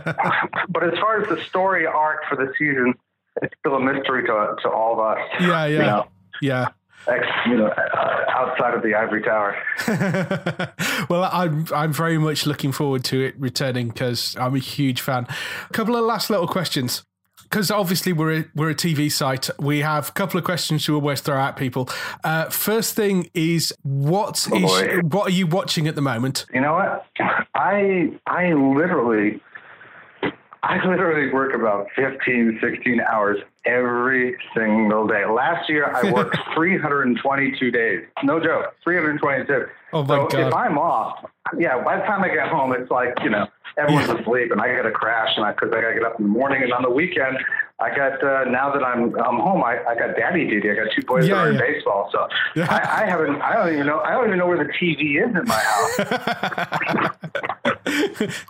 but 0.69 0.84
as 0.84 0.97
far 0.99 1.19
as 1.22 1.27
the 1.27 1.41
story 1.49 1.85
arc 1.88 2.19
for 2.30 2.35
the 2.35 2.53
season, 2.59 2.93
it's 3.41 3.53
still 3.59 3.76
a 3.76 3.80
mystery 3.81 4.23
to 4.27 4.55
to 4.61 4.69
all 4.69 4.93
of 4.93 4.99
us. 4.99 5.18
Yeah, 5.39 5.65
You 5.65 5.77
yeah, 5.77 5.85
know, 5.85 6.07
yeah. 6.41 6.68
ex, 7.07 7.26
you 7.47 7.57
know, 7.57 7.68
uh, 7.68 8.26
outside 8.30 8.76
of 8.76 8.84
the 8.84 8.93
ivory 8.93 9.23
tower. 9.23 9.57
well, 11.09 11.30
I'm 11.34 11.65
I'm 11.73 11.91
very 11.91 12.19
much 12.19 12.45
looking 12.45 12.72
forward 12.72 13.03
to 13.05 13.22
it 13.26 13.35
returning 13.39 13.88
because 13.89 14.35
I'm 14.39 14.55
a 14.55 14.59
huge 14.59 15.01
fan. 15.01 15.26
A 15.69 15.73
couple 15.73 15.95
of 15.95 16.05
last 16.05 16.30
little 16.30 16.47
questions. 16.47 17.03
Because 17.51 17.69
obviously 17.69 18.13
we're 18.13 18.39
a, 18.39 18.45
we're 18.55 18.69
a 18.69 18.75
TV 18.75 19.11
site, 19.11 19.49
we 19.59 19.79
have 19.81 20.07
a 20.07 20.11
couple 20.13 20.37
of 20.37 20.45
questions 20.45 20.85
to 20.85 20.95
always 20.95 21.19
throw 21.19 21.37
at 21.37 21.57
people. 21.57 21.89
Uh, 22.23 22.45
first 22.45 22.95
thing 22.95 23.29
is, 23.33 23.73
what 23.83 24.47
Oh, 24.51 24.55
is 24.55 25.03
what 25.03 25.27
are 25.27 25.33
you 25.33 25.47
watching 25.47 25.85
at 25.87 25.95
the 25.95 26.01
moment? 26.01 26.45
You 26.53 26.61
know 26.61 26.73
what? 26.73 27.05
I 27.53 28.17
I 28.25 28.53
literally 28.53 29.41
I 30.63 30.75
literally 30.87 31.33
work 31.33 31.53
about 31.53 31.87
15, 31.95 32.59
16 32.61 33.01
hours 33.01 33.39
every 33.65 34.37
single 34.55 35.07
day. 35.07 35.25
Last 35.25 35.67
year, 35.69 35.93
I 35.93 36.11
worked 36.13 36.37
322 36.55 37.71
days. 37.71 38.03
No 38.23 38.39
joke, 38.39 38.75
322. 38.83 39.65
Oh, 39.93 40.03
my 40.03 40.15
so 40.15 40.27
God. 40.27 40.47
if 40.47 40.53
I'm 40.53 40.77
off, 40.77 41.25
yeah, 41.57 41.83
by 41.83 41.97
the 41.97 42.03
time 42.03 42.23
I 42.23 42.29
get 42.29 42.47
home, 42.47 42.73
it's 42.73 42.91
like, 42.91 43.13
you 43.23 43.29
know, 43.31 43.47
everyone's 43.77 44.10
asleep 44.10 44.52
and 44.52 44.61
I 44.61 44.76
got 44.76 44.84
to 44.84 44.91
crash 44.91 45.30
and 45.35 45.45
I, 45.45 45.53
cause 45.53 45.69
I 45.73 45.81
got 45.81 45.89
to 45.89 45.93
get 45.93 46.03
up 46.03 46.19
in 46.19 46.26
the 46.26 46.31
morning. 46.31 46.64
And 46.64 46.73
on 46.73 46.81
the 46.84 46.89
weekend, 46.89 47.38
I 47.80 47.89
got, 47.95 48.23
uh, 48.23 48.43
now 48.45 48.72
that 48.72 48.84
I'm, 48.84 49.15
I'm 49.15 49.39
home, 49.39 49.64
I, 49.64 49.80
I 49.88 49.95
got 49.95 50.15
daddy 50.15 50.48
duty. 50.48 50.69
I 50.69 50.76
got 50.76 50.88
two 50.95 51.02
boys 51.03 51.27
Yeah, 51.27 51.35
that 51.35 51.41
are 51.41 51.49
in 51.52 51.57
baseball. 51.57 52.10
So 52.11 52.27
Yeah. 52.56 52.68
I, 52.69 53.03
I 53.03 53.06
haven't, 53.10 53.41
I 53.41 53.53
don't 53.53 53.73
even 53.73 53.88
know, 53.88 53.99
I 54.02 54.11
don't 54.11 54.27
even 54.27 54.38
know 54.38 54.48
where 54.48 54.64
the 54.64 54.72
TV 54.73 55.18
is 55.23 55.35
in 55.35 55.45
my 55.45 55.56
house. 55.56 57.11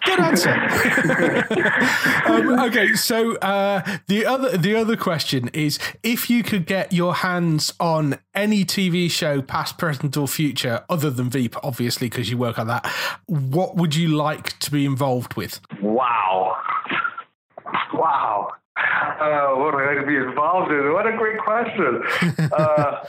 Good 0.06 0.20
answer. 0.20 0.52
um, 2.28 2.60
okay, 2.68 2.94
so 2.94 3.36
uh, 3.38 3.82
the 4.08 4.26
other 4.26 4.58
the 4.58 4.76
other 4.76 4.98
question 4.98 5.50
is 5.54 5.80
if 6.04 6.30
you 6.30 6.44
could 6.44 6.66
get 6.66 6.92
your 6.92 7.16
hands 7.16 7.74
on 7.80 8.20
any 8.36 8.66
TV 8.66 9.10
show, 9.10 9.42
past, 9.42 9.78
present, 9.78 10.18
or 10.18 10.28
future, 10.28 10.84
other 10.90 11.10
than 11.10 11.30
Veep, 11.30 11.56
obviously, 11.64 12.08
because 12.10 12.30
you 12.30 12.38
work 12.38 12.60
on 12.60 12.68
that, 12.68 12.86
what 13.26 13.76
would 13.76 13.96
you 13.96 14.10
like 14.10 14.60
to 14.72 14.78
be 14.78 14.86
involved 14.86 15.36
with? 15.36 15.62
Wow. 15.82 16.58
Wow. 17.94 18.52
Uh, 18.78 19.50
what 19.56 19.76
would 19.76 19.84
I 19.84 19.94
like 19.94 20.06
to 20.06 20.08
be 20.08 20.16
involved 20.16 20.72
in? 20.72 20.94
What 20.94 21.06
a 21.06 21.16
great 21.16 21.40
question. 21.40 22.02
uh, 22.58 23.04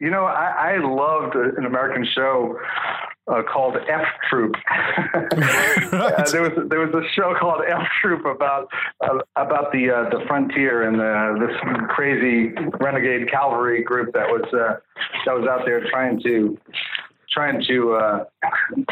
you 0.00 0.10
know, 0.10 0.24
I, 0.24 0.74
I 0.74 0.78
loved 0.78 1.34
an 1.34 1.64
American 1.64 2.06
show 2.14 2.58
uh, 3.28 3.42
called 3.42 3.76
F 3.88 4.06
Troop. 4.28 4.54
uh, 5.14 6.30
there 6.30 6.42
was 6.42 6.68
there 6.68 6.80
was 6.80 6.94
a 6.94 7.02
show 7.14 7.34
called 7.38 7.62
F 7.68 7.86
Troop 8.00 8.24
about 8.24 8.68
uh, 9.02 9.18
about 9.36 9.72
the 9.72 9.90
uh, 9.90 10.08
the 10.10 10.24
frontier 10.26 10.82
and 10.82 11.00
uh, 11.00 11.46
this 11.46 11.56
crazy 11.88 12.54
renegade 12.80 13.30
cavalry 13.30 13.82
group 13.82 14.12
that 14.14 14.28
was 14.28 14.44
uh, 14.52 14.76
that 15.26 15.34
was 15.34 15.46
out 15.48 15.64
there 15.66 15.88
trying 15.90 16.20
to 16.22 16.56
trying 17.38 17.62
to 17.68 17.94
uh, 17.94 18.24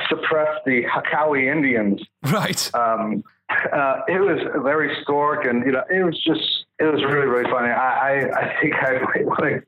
suppress 0.08 0.48
the 0.64 0.82
Hekawi 0.84 1.50
Indians 1.50 2.00
Right. 2.24 2.70
um, 2.74 3.24
uh, 3.72 4.00
it 4.08 4.20
was 4.20 4.38
Larry 4.64 4.90
Storch, 5.04 5.48
and 5.48 5.64
you 5.66 5.72
know, 5.72 5.82
it 5.88 6.02
was 6.04 6.16
just 6.24 6.42
it 6.80 6.84
was 6.84 7.00
really 7.04 7.26
really 7.26 7.48
funny. 7.50 7.68
I 7.70 8.22
I, 8.26 8.40
I 8.42 8.60
think 8.60 8.74
I 8.74 8.92
might 9.08 9.24
want 9.32 9.40
to 9.40 9.62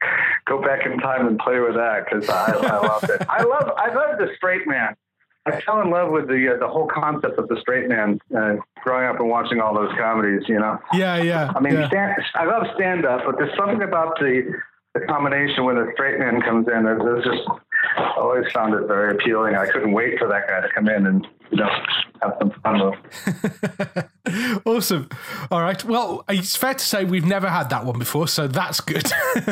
go 0.47 0.61
back 0.61 0.85
in 0.85 0.99
time 0.99 1.27
and 1.29 1.39
play 1.39 1.61
with 1.61 1.75
that 1.75 2.05
because 2.05 2.29
I, 2.29 2.53
I 2.75 2.79
loved 2.87 3.11
it. 3.11 3.23
I 3.29 3.43
love 3.45 3.71
I 3.77 3.95
love 3.95 4.19
the 4.19 4.29
straight 4.37 4.67
man. 4.67 4.97
I 5.47 5.61
fell 5.63 5.81
in 5.81 5.91
love 5.91 6.11
with 6.11 6.27
the 6.27 6.55
uh, 6.55 6.59
the 6.59 6.67
whole 6.69 6.89
concept 6.89 7.39
of 7.39 7.47
the 7.49 7.57
straight 7.61 7.89
man 7.89 8.19
uh, 8.37 8.57
growing 8.83 9.07
up 9.09 9.21
and 9.21 9.29
watching 9.31 9.61
all 9.61 9.75
those 9.75 9.93
comedies. 9.97 10.43
You 10.49 10.59
know, 10.59 10.79
Yeah, 10.93 11.17
yeah. 11.23 11.53
I 11.55 11.61
mean, 11.61 11.75
yeah. 11.75 11.89
stand, 11.89 12.13
I 12.35 12.45
love 12.47 12.65
stand 12.75 13.07
up, 13.07 13.21
but 13.27 13.37
there's 13.39 13.57
something 13.57 13.83
about 13.83 14.19
the 14.19 14.55
the 14.95 15.01
combination 15.07 15.65
when 15.65 15.77
the 15.77 15.87
straight 15.95 16.19
man 16.19 16.41
comes 16.43 16.67
in. 16.67 16.85
It's 16.85 17.25
just 17.25 17.47
I 17.97 18.15
always 18.17 18.51
found 18.53 18.75
it 18.75 18.87
very 18.87 19.15
appealing. 19.15 19.55
I 19.55 19.67
couldn't 19.67 19.93
wait 19.93 20.19
for 20.19 20.29
that 20.29 20.49
guy 20.49 20.61
to 20.61 20.69
come 20.75 20.89
in 20.89 21.07
and 21.07 21.27
you 21.51 21.59
know 21.59 21.71
have 22.23 22.37
some 22.39 22.51
fun 22.63 22.91
with. 22.91 24.09
awesome. 24.65 25.09
All 25.51 25.61
right. 25.61 25.83
Well, 25.85 26.25
it's 26.29 26.57
fair 26.57 26.75
to 26.75 26.85
say 26.85 27.05
we've 27.05 27.25
never 27.25 27.49
had 27.49 27.71
that 27.71 27.85
one 27.85 27.99
before, 27.99 28.29
so 28.29 28.47
that's 28.47 28.81
good. 28.81 29.11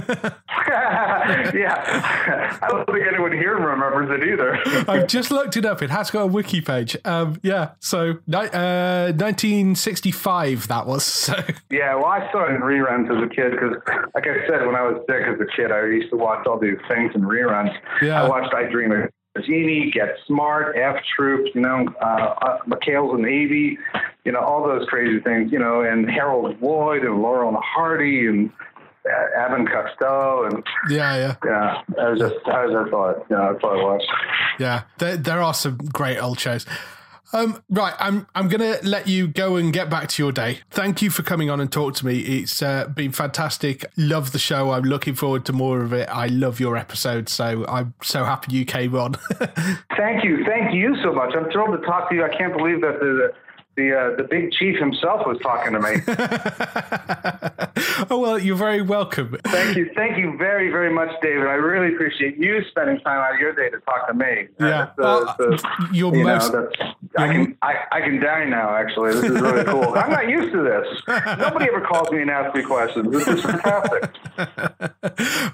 yeah, 1.55 2.59
I 2.63 2.69
don't 2.69 2.87
think 2.87 3.07
anyone 3.07 3.33
here 3.33 3.57
remembers 3.57 4.11
it 4.11 4.29
either. 4.29 4.59
I've 4.91 5.07
just 5.07 5.31
looked 5.31 5.57
it 5.57 5.65
up. 5.65 5.83
It 5.83 5.91
has 5.91 6.11
got 6.11 6.23
a 6.23 6.27
wiki 6.27 6.61
page. 6.61 6.97
Um, 7.05 7.41
yeah. 7.43 7.73
So 7.81 8.19
uh, 8.33 9.13
1965 9.13 10.69
that 10.69 10.87
was. 10.87 11.05
So 11.05 11.35
yeah, 11.71 11.95
well, 11.95 12.07
I 12.07 12.31
saw 12.33 12.47
it 12.47 12.55
in 12.55 12.61
reruns 12.61 13.11
as 13.11 13.23
a 13.23 13.29
kid 13.29 13.53
because, 13.53 13.77
like 14.15 14.27
I 14.27 14.47
said, 14.47 14.67
when 14.67 14.75
I 14.75 14.83
was 14.83 15.03
sick 15.09 15.23
as 15.27 15.41
a 15.41 15.57
kid, 15.57 15.73
I 15.73 15.87
used 15.87 16.11
to 16.11 16.17
watch 16.17 16.47
all 16.47 16.59
these 16.59 16.79
things 16.89 17.13
in 17.15 17.23
reruns. 17.23 17.75
Yeah. 18.03 18.23
I 18.23 18.29
watched 18.29 18.55
I 18.55 18.71
Dream 18.71 18.93
of 18.93 19.11
Jeannie, 19.45 19.91
Get 19.93 20.17
Smart, 20.27 20.77
F 20.77 20.97
Troop, 21.15 21.55
you 21.55 21.61
know, 21.61 21.87
uh, 22.01 22.35
uh, 22.41 22.59
McHale's 22.67 23.21
Navy, 23.21 23.79
you 24.25 24.33
know, 24.33 24.41
all 24.41 24.67
those 24.67 24.89
crazy 24.89 25.21
things, 25.21 25.53
you 25.53 25.59
know, 25.59 25.83
and 25.83 26.09
Harold 26.11 26.61
Lloyd 26.61 27.03
and 27.05 27.23
Laurel 27.23 27.49
and 27.49 27.59
Hardy 27.61 28.27
and 28.27 28.51
uh, 29.07 29.55
and 29.55 29.69
Costello 29.69 30.47
and 30.47 30.65
yeah, 30.91 31.17
yeah, 31.17 31.37
yeah, 31.45 31.83
I 32.01 32.11
was 32.11 32.19
just 32.19 32.35
I 32.47 32.67
was 32.67 32.75
that's 32.75 32.93
all 32.93 33.05
I, 33.05 33.13
you 33.13 33.37
know, 33.37 33.53
that's 33.53 33.65
all 33.65 33.81
I 33.81 33.85
watched. 33.85 34.13
yeah. 34.59 34.83
There, 34.99 35.17
there 35.17 35.43
are 35.43 35.55
some 35.55 35.77
great 35.93 36.19
old 36.19 36.41
shows. 36.41 36.67
Um, 37.37 37.63
right, 37.69 37.93
I'm 37.99 38.27
I'm 38.35 38.49
gonna 38.49 38.79
let 38.83 39.09
you 39.09 39.29
go 39.29 39.57
and 39.57 39.71
get 39.71 39.91
back 39.91 40.09
to 40.09 40.23
your 40.23 40.33
day. 40.33 40.61
Thank 40.71 41.03
you 41.03 41.11
for 41.11 41.23
coming 41.23 41.51
on 41.51 41.61
and 41.61 41.71
talk 41.71 41.95
to 41.97 42.07
me. 42.07 42.21
It's 42.21 42.63
uh, 42.63 42.89
been 42.89 43.13
fantastic. 43.13 43.85
Love 43.99 44.33
the 44.33 44.39
show. 44.39 44.71
I'm 44.71 44.85
looking 44.85 45.15
forward 45.15 45.45
to 45.47 45.53
more 45.53 45.83
of 45.83 45.93
it. 45.93 46.09
I 46.09 46.29
love 46.29 46.61
your 46.61 46.79
episode, 46.79 47.29
so 47.29 47.67
I'm 47.69 47.93
so 48.03 48.25
happy 48.25 48.57
you 48.57 48.65
came 48.65 48.95
on. 48.95 49.15
Thank 49.97 50.25
you, 50.25 50.45
thank 50.45 50.75
you 50.75 50.97
so 51.03 51.13
much. 51.13 51.35
I'm 51.35 51.51
thrilled 51.51 51.79
to 51.79 51.87
talk 51.87 52.09
to 52.11 52.15
you. 52.15 52.25
I 52.25 52.35
can't 52.37 52.57
believe 52.57 52.81
that 52.83 53.01
the 53.01 53.33
the 53.77 53.97
uh, 53.97 54.17
the 54.17 54.25
big 54.25 54.53
chief 54.53 54.79
himself 54.79 55.27
was 55.27 55.39
talking 55.43 55.73
to 55.73 55.81
me. 55.81 55.97
oh 58.11 58.19
well, 58.19 58.39
you're 58.39 58.57
very 58.57 58.83
welcome. 58.83 59.37
Thank 59.47 59.77
you, 59.77 59.91
thank 59.95 60.17
you 60.19 60.37
very 60.37 60.71
very 60.71 60.93
much, 60.93 61.11
David. 61.23 61.47
I 61.47 61.55
really 61.55 61.95
appreciate 61.95 62.37
you 62.37 62.63
spending 62.71 62.99
time 63.01 63.19
out 63.19 63.35
of 63.35 63.41
your 63.41 63.53
day 63.55 63.71
to 63.71 63.79
talk 63.81 64.09
to 64.09 64.15
me. 64.15 64.49
Yeah. 64.59 64.91
That's, 64.97 64.99
uh, 64.99 65.03
Well, 65.03 65.37
that's, 65.51 65.65
uh, 65.65 65.69
you're 65.93 66.15
you 66.15 66.25
most- 66.25 66.53
know, 66.53 66.69
I 67.19 67.33
can 67.33 67.57
I, 67.63 67.75
I 67.93 68.01
can 68.01 68.21
die 68.21 68.45
now. 68.45 68.75
Actually, 68.75 69.15
this 69.15 69.25
is 69.25 69.41
really 69.41 69.65
cool. 69.65 69.95
I'm 69.95 70.11
not 70.11 70.29
used 70.29 70.53
to 70.53 70.63
this. 70.63 70.87
Nobody 71.39 71.67
ever 71.67 71.81
calls 71.81 72.11
me 72.11 72.23
and 72.23 72.31
asks 72.31 72.55
me 72.57 72.63
questions. 72.63 73.11
This 73.13 73.27
is 73.29 73.43
fantastic. 73.43 74.15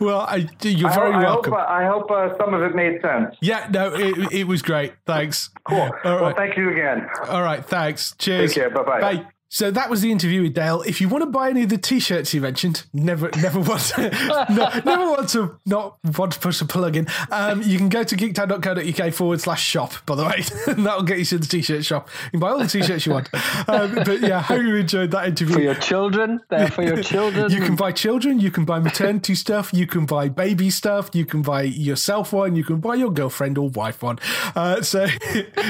Well, 0.00 0.20
I, 0.22 0.48
you're 0.62 0.90
I, 0.90 0.94
very 0.94 1.12
hope- 1.12 1.20
I 1.20 1.24
welcome. 1.24 1.52
hope, 1.52 1.60
uh, 1.60 1.64
I 1.72 1.84
hope 1.86 2.10
uh, 2.10 2.36
some 2.36 2.54
of 2.54 2.62
it 2.62 2.74
made 2.74 3.00
sense. 3.00 3.36
yeah, 3.40 3.68
no, 3.70 3.94
it, 3.94 4.32
it 4.32 4.44
was 4.48 4.60
great. 4.62 4.94
Thanks. 5.06 5.50
Cool. 5.64 5.88
All 6.04 6.22
Well, 6.22 6.34
thank 6.34 6.56
you 6.56 6.70
again. 6.70 7.06
All 7.28 7.42
right. 7.42 7.64
Thanks. 7.64 8.11
Cheers. 8.18 8.54
Take 8.54 8.62
care. 8.62 8.70
Bye-bye. 8.70 9.00
Bye. 9.00 9.26
So 9.52 9.70
that 9.70 9.90
was 9.90 10.00
the 10.00 10.10
interview 10.10 10.40
with 10.40 10.54
Dale. 10.54 10.80
If 10.80 10.98
you 10.98 11.10
want 11.10 11.24
to 11.24 11.30
buy 11.30 11.50
any 11.50 11.62
of 11.62 11.68
the 11.68 11.76
t-shirts 11.76 12.30
he 12.30 12.40
mentioned, 12.40 12.84
never, 12.94 13.28
never 13.36 13.60
want 13.60 13.82
to, 13.82 14.10
no, 14.50 14.80
never 14.82 15.10
want 15.10 15.28
to 15.30 15.60
not 15.66 15.98
want 16.16 16.32
to 16.32 16.38
push 16.38 16.62
a 16.62 16.64
plug 16.64 16.96
in. 16.96 17.06
Um, 17.30 17.60
you 17.60 17.76
can 17.76 17.90
go 17.90 18.02
to 18.02 18.16
geektown.co.uk 18.16 19.12
forward 19.12 19.42
slash 19.42 19.62
shop. 19.62 19.92
By 20.06 20.14
the 20.14 20.24
way, 20.24 20.42
and 20.72 20.86
that'll 20.86 21.02
get 21.02 21.18
you 21.18 21.26
to 21.26 21.38
the 21.38 21.46
t-shirt 21.46 21.84
shop. 21.84 22.08
You 22.24 22.30
can 22.30 22.40
buy 22.40 22.48
all 22.48 22.60
the 22.60 22.66
t-shirts 22.66 23.04
you 23.04 23.12
want. 23.12 23.28
Um, 23.68 23.94
but 23.94 24.20
yeah, 24.20 24.40
hope 24.40 24.62
you 24.62 24.74
enjoyed 24.74 25.10
that 25.10 25.28
interview. 25.28 25.56
For 25.56 25.60
your 25.60 25.74
children, 25.74 26.40
they're 26.48 26.68
for 26.68 26.82
your 26.82 27.02
children. 27.02 27.52
You 27.52 27.60
can 27.60 27.76
buy 27.76 27.92
children, 27.92 28.40
you 28.40 28.50
can 28.50 28.64
buy 28.64 28.78
maternity 28.78 29.34
stuff, 29.34 29.70
you 29.74 29.86
can 29.86 30.06
buy 30.06 30.30
baby 30.30 30.70
stuff, 30.70 31.10
you 31.12 31.26
can 31.26 31.42
buy 31.42 31.64
yourself 31.64 32.32
one, 32.32 32.56
you 32.56 32.64
can 32.64 32.80
buy 32.80 32.94
your 32.94 33.10
girlfriend 33.10 33.58
or 33.58 33.68
wife 33.68 34.02
one. 34.02 34.18
Uh, 34.56 34.80
so, 34.80 35.06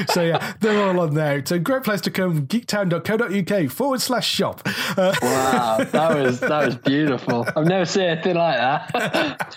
so 0.09 0.21
yeah, 0.23 0.53
they're 0.61 0.87
all 0.87 1.01
on 1.01 1.15
there. 1.15 1.39
It's 1.39 1.51
a 1.51 1.59
great 1.59 1.83
place 1.83 1.99
to 2.01 2.11
come, 2.11 2.47
geektown.co.uk 2.47 3.72
forward 3.73 4.01
slash 4.01 4.27
shop. 4.29 4.61
Uh, 4.97 5.13
Wow, 5.21 5.77
that 5.91 6.15
was 6.15 6.39
that 6.39 6.65
was 6.65 6.75
beautiful. 6.77 7.45
I've 7.55 7.65
never 7.65 7.85
seen 7.85 8.03
anything 8.03 8.35
like 8.35 8.57
that. 8.57 9.55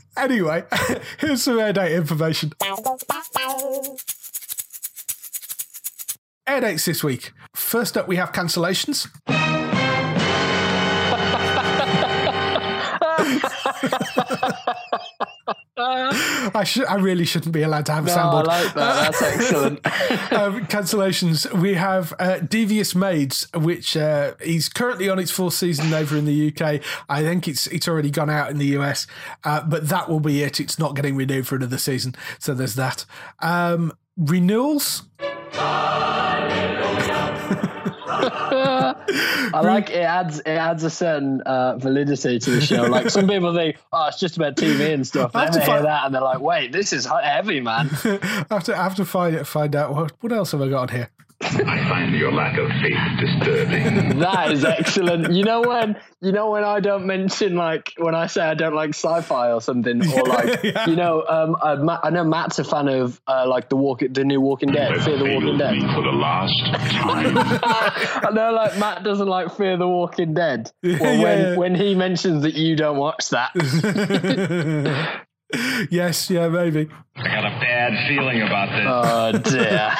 anyway, 0.16 0.64
here's 1.18 1.42
some 1.42 1.58
air 1.58 1.72
date 1.72 1.92
information. 1.92 2.52
Air 6.46 6.60
dates 6.60 6.84
this 6.84 7.04
week. 7.04 7.32
First 7.54 7.96
up, 7.96 8.08
we 8.08 8.16
have 8.16 8.32
cancellations. 8.32 9.08
I 16.54 16.64
should. 16.64 16.86
I 16.86 16.96
really 16.96 17.24
shouldn't 17.24 17.52
be 17.52 17.62
allowed 17.62 17.86
to 17.86 17.92
have 17.92 18.06
a 18.06 18.14
No, 18.14 18.14
I 18.14 18.42
like 18.42 18.74
that. 18.74 18.74
That's 18.74 19.22
excellent. 19.22 19.78
um, 20.32 20.66
cancellations. 20.66 21.52
We 21.52 21.74
have 21.74 22.14
uh, 22.18 22.38
Devious 22.38 22.94
Maids, 22.94 23.46
which 23.54 23.96
uh, 23.96 24.34
is 24.40 24.68
currently 24.68 25.08
on 25.08 25.18
its 25.18 25.30
fourth 25.30 25.54
season 25.54 25.92
over 25.92 26.16
in 26.16 26.24
the 26.24 26.48
UK. 26.48 26.82
I 27.08 27.22
think 27.22 27.48
it's 27.48 27.66
it's 27.68 27.88
already 27.88 28.10
gone 28.10 28.30
out 28.30 28.50
in 28.50 28.58
the 28.58 28.78
US, 28.78 29.06
uh, 29.44 29.62
but 29.62 29.88
that 29.88 30.08
will 30.08 30.20
be 30.20 30.42
it. 30.42 30.60
It's 30.60 30.78
not 30.78 30.94
getting 30.96 31.16
renewed 31.16 31.46
for 31.46 31.56
another 31.56 31.78
season, 31.78 32.14
so 32.38 32.54
there's 32.54 32.74
that. 32.76 33.04
Um, 33.40 33.92
renewals. 34.16 35.02
I 39.54 39.60
like 39.62 39.90
it 39.90 40.02
adds 40.02 40.40
it 40.40 40.48
adds 40.48 40.84
a 40.84 40.90
certain 40.90 41.40
uh, 41.42 41.76
validity 41.78 42.38
to 42.38 42.50
the 42.50 42.60
show. 42.60 42.82
Like 42.82 43.10
some 43.10 43.26
people 43.28 43.54
think, 43.54 43.76
oh, 43.92 44.08
it's 44.08 44.18
just 44.20 44.36
about 44.36 44.56
TV 44.56 44.92
and 44.92 45.06
stuff. 45.06 45.34
I 45.34 45.44
have 45.44 45.52
to 45.54 45.60
hear 45.60 45.66
find- 45.66 45.84
that 45.86 46.06
and 46.06 46.14
they're 46.14 46.22
like, 46.22 46.40
wait, 46.40 46.72
this 46.72 46.92
is 46.92 47.06
heavy, 47.06 47.60
man. 47.60 47.88
I 48.04 48.46
have 48.50 48.64
to 48.64 48.76
I 48.78 48.82
have 48.82 48.94
to 48.96 49.04
find 49.04 49.46
find 49.46 49.74
out 49.76 49.94
what 49.94 50.12
what 50.20 50.32
else 50.32 50.52
have 50.52 50.62
I 50.62 50.68
got 50.68 50.90
on 50.90 50.96
here. 50.96 51.08
I 51.42 51.88
find 51.88 52.14
your 52.14 52.32
lack 52.32 52.58
of 52.58 52.68
faith 52.82 52.98
disturbing. 53.18 54.18
That 54.18 54.52
is 54.52 54.64
excellent. 54.64 55.32
You 55.32 55.42
know 55.44 55.62
when 55.62 55.96
you 56.20 56.32
know 56.32 56.50
when 56.50 56.64
I 56.64 56.80
don't 56.80 57.06
mention 57.06 57.56
like 57.56 57.92
when 57.96 58.14
I 58.14 58.26
say 58.26 58.42
I 58.42 58.52
don't 58.54 58.74
like 58.74 58.90
sci-fi 58.90 59.50
or 59.52 59.60
something, 59.62 60.02
or 60.12 60.22
like 60.24 60.62
Yeah. 60.62 60.86
you 60.86 60.96
know, 60.96 61.24
um, 61.26 61.56
I, 61.62 61.76
Matt, 61.76 62.00
I 62.04 62.10
know 62.10 62.24
Matt's 62.24 62.58
a 62.58 62.64
fan 62.64 62.88
of 62.88 63.20
uh, 63.26 63.46
like 63.48 63.68
the 63.70 63.76
walk, 63.76 64.00
the 64.10 64.24
new 64.24 64.40
Walking 64.40 64.70
Dead, 64.70 64.92
Fear 65.02 65.16
the 65.18 65.24
Walking 65.24 65.58
Failed 65.58 65.72
me 65.72 65.80
Dead. 65.80 65.94
for 65.94 66.02
the 66.02 66.12
last 66.12 66.60
time. 66.92 67.38
I 68.26 68.30
know 68.32 68.52
like 68.52 68.78
Matt 68.78 69.02
doesn't 69.02 69.26
like 69.28 69.56
Fear 69.56 69.78
the 69.78 69.88
Walking 69.88 70.34
Dead. 70.34 70.70
Well, 70.82 71.14
Yeah, 71.14 71.22
when 71.22 71.58
when 71.58 71.74
he 71.74 71.94
mentions 71.94 72.42
that 72.42 72.54
you 72.54 72.76
don't 72.76 72.98
watch 72.98 73.30
that, 73.30 73.50
yes, 75.90 76.30
yeah, 76.30 76.48
maybe. 76.48 76.88
I 77.16 77.22
got 77.22 77.44
a 77.46 77.50
bad 77.60 78.08
feeling 78.08 78.42
about 78.42 78.70
this. 78.70 78.86
oh 78.88 79.32
dear. 79.50 79.92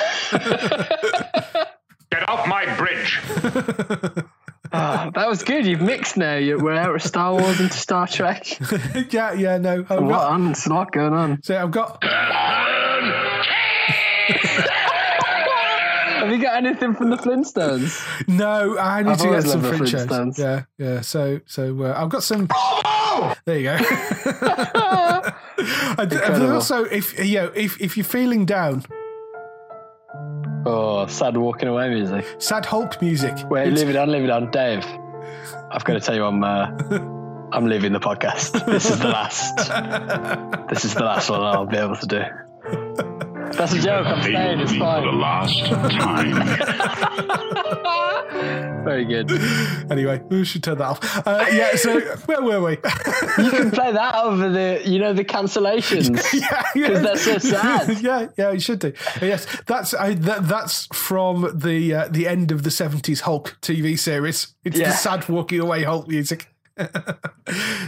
Get 2.10 2.28
off 2.28 2.46
my 2.46 2.64
bridge. 2.76 3.20
Ah, 4.72 5.10
that 5.16 5.28
was 5.28 5.42
good. 5.42 5.66
You've 5.66 5.80
mixed 5.80 6.16
now. 6.16 6.36
You- 6.36 6.56
We're 6.60 6.76
out 6.76 6.94
of 6.94 7.02
Star 7.02 7.32
Wars 7.32 7.58
into 7.58 7.76
Star 7.76 8.06
Trek. 8.06 8.46
yeah, 9.12 9.32
yeah, 9.32 9.58
no. 9.58 9.80
I've 9.90 10.00
What? 10.00 10.08
got, 10.10 10.30
on? 10.30 10.50
It's 10.52 10.64
a 10.64 10.68
lot 10.72 10.92
going 10.92 11.12
on. 11.12 11.42
so 11.42 11.60
I've 11.60 11.72
got 11.72 11.98
Have 16.20 16.30
you 16.30 16.40
got 16.40 16.54
anything 16.64 16.94
from 16.94 17.10
the 17.10 17.16
Flintstones? 17.16 18.00
no. 18.28 18.78
I 18.78 19.02
need 19.02 19.10
I've 19.10 19.18
to 19.18 19.30
get 19.30 19.42
some 19.42 19.62
loved 19.62 19.64
the 19.72 19.76
French 19.78 19.90
shows. 19.90 20.06
Flintstones. 20.06 20.38
Yeah, 20.38 20.62
yeah. 20.78 21.00
So, 21.00 21.40
so 21.46 21.82
uh, 21.82 21.94
I've 21.96 22.10
got 22.10 22.22
some. 22.22 22.46
There 23.46 23.58
you 23.58 23.64
go. 23.64 23.78
I, 25.98 26.04
d- 26.08 26.16
Incredible. 26.16 26.52
also, 26.54 26.84
if 26.84 27.18
you 27.18 27.36
know, 27.38 27.52
if 27.54 27.80
if 27.80 27.96
you're 27.96 28.04
feeling 28.04 28.44
down, 28.46 28.84
Oh, 30.66 31.06
sad 31.06 31.36
walking 31.36 31.68
away 31.68 31.88
music. 31.88 32.24
sad 32.38 32.66
Hulk 32.66 33.00
music. 33.00 33.34
Wait, 33.50 33.62
It's- 33.68 33.78
leave 33.78 33.88
it 33.88 33.96
on, 33.96 34.10
leave 34.12 34.24
it 34.24 34.30
on, 34.30 34.50
Dave. 34.50 34.84
I've 35.70 35.84
got 35.84 35.94
to 35.94 36.00
tell 36.00 36.14
you, 36.14 36.24
I'm 36.24 36.42
uh, 36.44 36.66
I'm 37.52 37.66
leaving 37.66 37.92
the 37.92 38.00
podcast. 38.00 38.64
This 38.66 38.90
is 38.90 38.98
the 38.98 39.08
last. 39.08 39.56
this 40.68 40.84
is 40.84 40.94
the 40.94 41.04
last 41.04 41.30
one 41.30 41.40
I'll 41.42 41.66
be 41.66 41.76
able 41.78 41.96
to 41.96 42.06
do. 42.06 43.29
That's 43.52 43.72
a 43.72 43.80
joke. 43.80 44.06
I'm 44.06 44.20
staying. 44.22 44.36
Failed 44.36 44.60
It's 44.62 44.72
me 44.72 44.78
for 44.78 45.00
the 45.00 45.06
fine. 45.06 45.20
last 45.20 45.64
time. 45.66 46.34
Very 48.84 49.04
good. 49.04 49.30
Anyway, 49.90 50.22
we 50.30 50.44
should 50.44 50.62
turn 50.62 50.78
that 50.78 50.84
off. 50.84 51.26
Uh, 51.26 51.44
yeah. 51.52 51.74
So 51.76 52.00
where 52.26 52.40
were 52.42 52.60
we? 52.62 52.70
You 52.72 53.50
can 53.50 53.70
play 53.70 53.92
that 53.92 54.14
over 54.14 54.48
the, 54.48 54.80
you 54.84 54.98
know, 54.98 55.12
the 55.12 55.24
cancellations. 55.24 56.32
yeah, 56.40 56.62
yeah. 56.74 56.88
'Cause 56.88 57.02
that's 57.02 57.22
so 57.22 57.38
sad. 57.38 58.00
yeah, 58.02 58.26
yeah, 58.38 58.52
you 58.52 58.60
should 58.60 58.78
do. 58.78 58.92
Yes, 59.20 59.46
that's 59.66 59.92
I, 59.94 60.14
that, 60.14 60.48
that's 60.48 60.86
from 60.94 61.50
the 61.58 61.94
uh, 61.94 62.08
the 62.10 62.26
end 62.28 62.52
of 62.52 62.62
the 62.62 62.70
seventies 62.70 63.20
Hulk 63.22 63.58
TV 63.60 63.98
series. 63.98 64.54
It's 64.64 64.78
Yeah. 64.78 64.90
the 64.90 64.96
sad 64.96 65.28
walking 65.28 65.60
away 65.60 65.82
Hulk 65.82 66.08
music. 66.08 66.48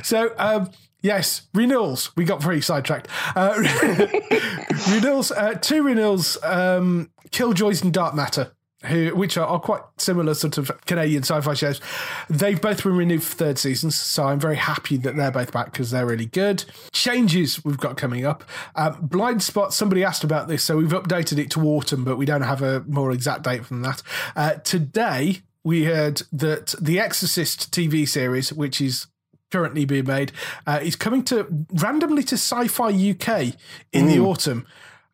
so 0.03 0.35
um, 0.39 0.71
yes, 1.03 1.43
renewals. 1.55 2.15
We 2.17 2.25
got 2.25 2.43
very 2.43 2.61
sidetracked. 2.61 3.09
Uh, 3.37 3.63
renewals. 4.91 5.31
Uh, 5.31 5.55
two 5.55 5.83
renewals. 5.83 6.39
Um, 6.43 7.11
Killjoys 7.31 7.83
and 7.83 7.93
Dark 7.93 8.15
Matter. 8.15 8.53
Who, 8.87 9.15
which 9.15 9.37
are, 9.37 9.47
are 9.47 9.61
quite 9.61 9.83
similar 9.99 10.35
sort 10.35 10.59
of 10.59 10.69
Canadian 10.87 11.23
sci-fi 11.23 11.55
shows. 11.55 11.81
They've 12.29 12.61
both 12.61 12.83
been 12.83 12.97
renewed 12.97 13.23
for 13.23 13.37
third 13.37 13.57
seasons, 13.57 13.97
so 13.97 14.25
I'm 14.25 14.41
very 14.41 14.57
happy 14.57 14.97
that 14.97 15.15
they're 15.15 15.31
both 15.31 15.53
back 15.53 15.67
because 15.67 15.93
they're 15.93 16.05
really 16.05 16.27
good. 16.27 16.65
Changes 16.91 17.65
we've 17.65 17.79
got 17.79 17.97
coming 17.97 18.27
up. 18.27 18.43
Um, 18.75 18.99
Blind 19.01 19.41
Spot. 19.41 19.73
Somebody 19.73 20.03
asked 20.03 20.25
about 20.25 20.49
this, 20.49 20.65
so 20.65 20.79
we've 20.79 20.89
updated 20.89 21.39
it 21.39 21.49
to 21.53 21.61
autumn, 21.61 22.03
but 22.03 22.17
we 22.17 22.27
don't 22.27 22.43
have 22.43 22.61
a 22.61 22.81
more 22.89 23.13
exact 23.13 23.45
date 23.45 23.65
from 23.65 23.83
that. 23.83 24.03
Uh, 24.35 24.55
today 24.55 25.43
we 25.63 25.85
heard 25.85 26.23
that 26.33 26.75
the 26.81 26.99
Exorcist 26.99 27.71
TV 27.71 28.09
series, 28.09 28.53
which 28.53 28.81
is 28.81 29.07
currently 29.53 29.85
being 29.85 30.07
made, 30.07 30.33
uh, 30.67 30.81
is 30.83 30.97
coming 30.97 31.23
to 31.25 31.47
randomly 31.75 32.23
to 32.25 32.35
Sci-Fi 32.37 32.89
UK 32.89 33.55
in 33.93 34.07
the 34.09 34.19
autumn, 34.19 34.67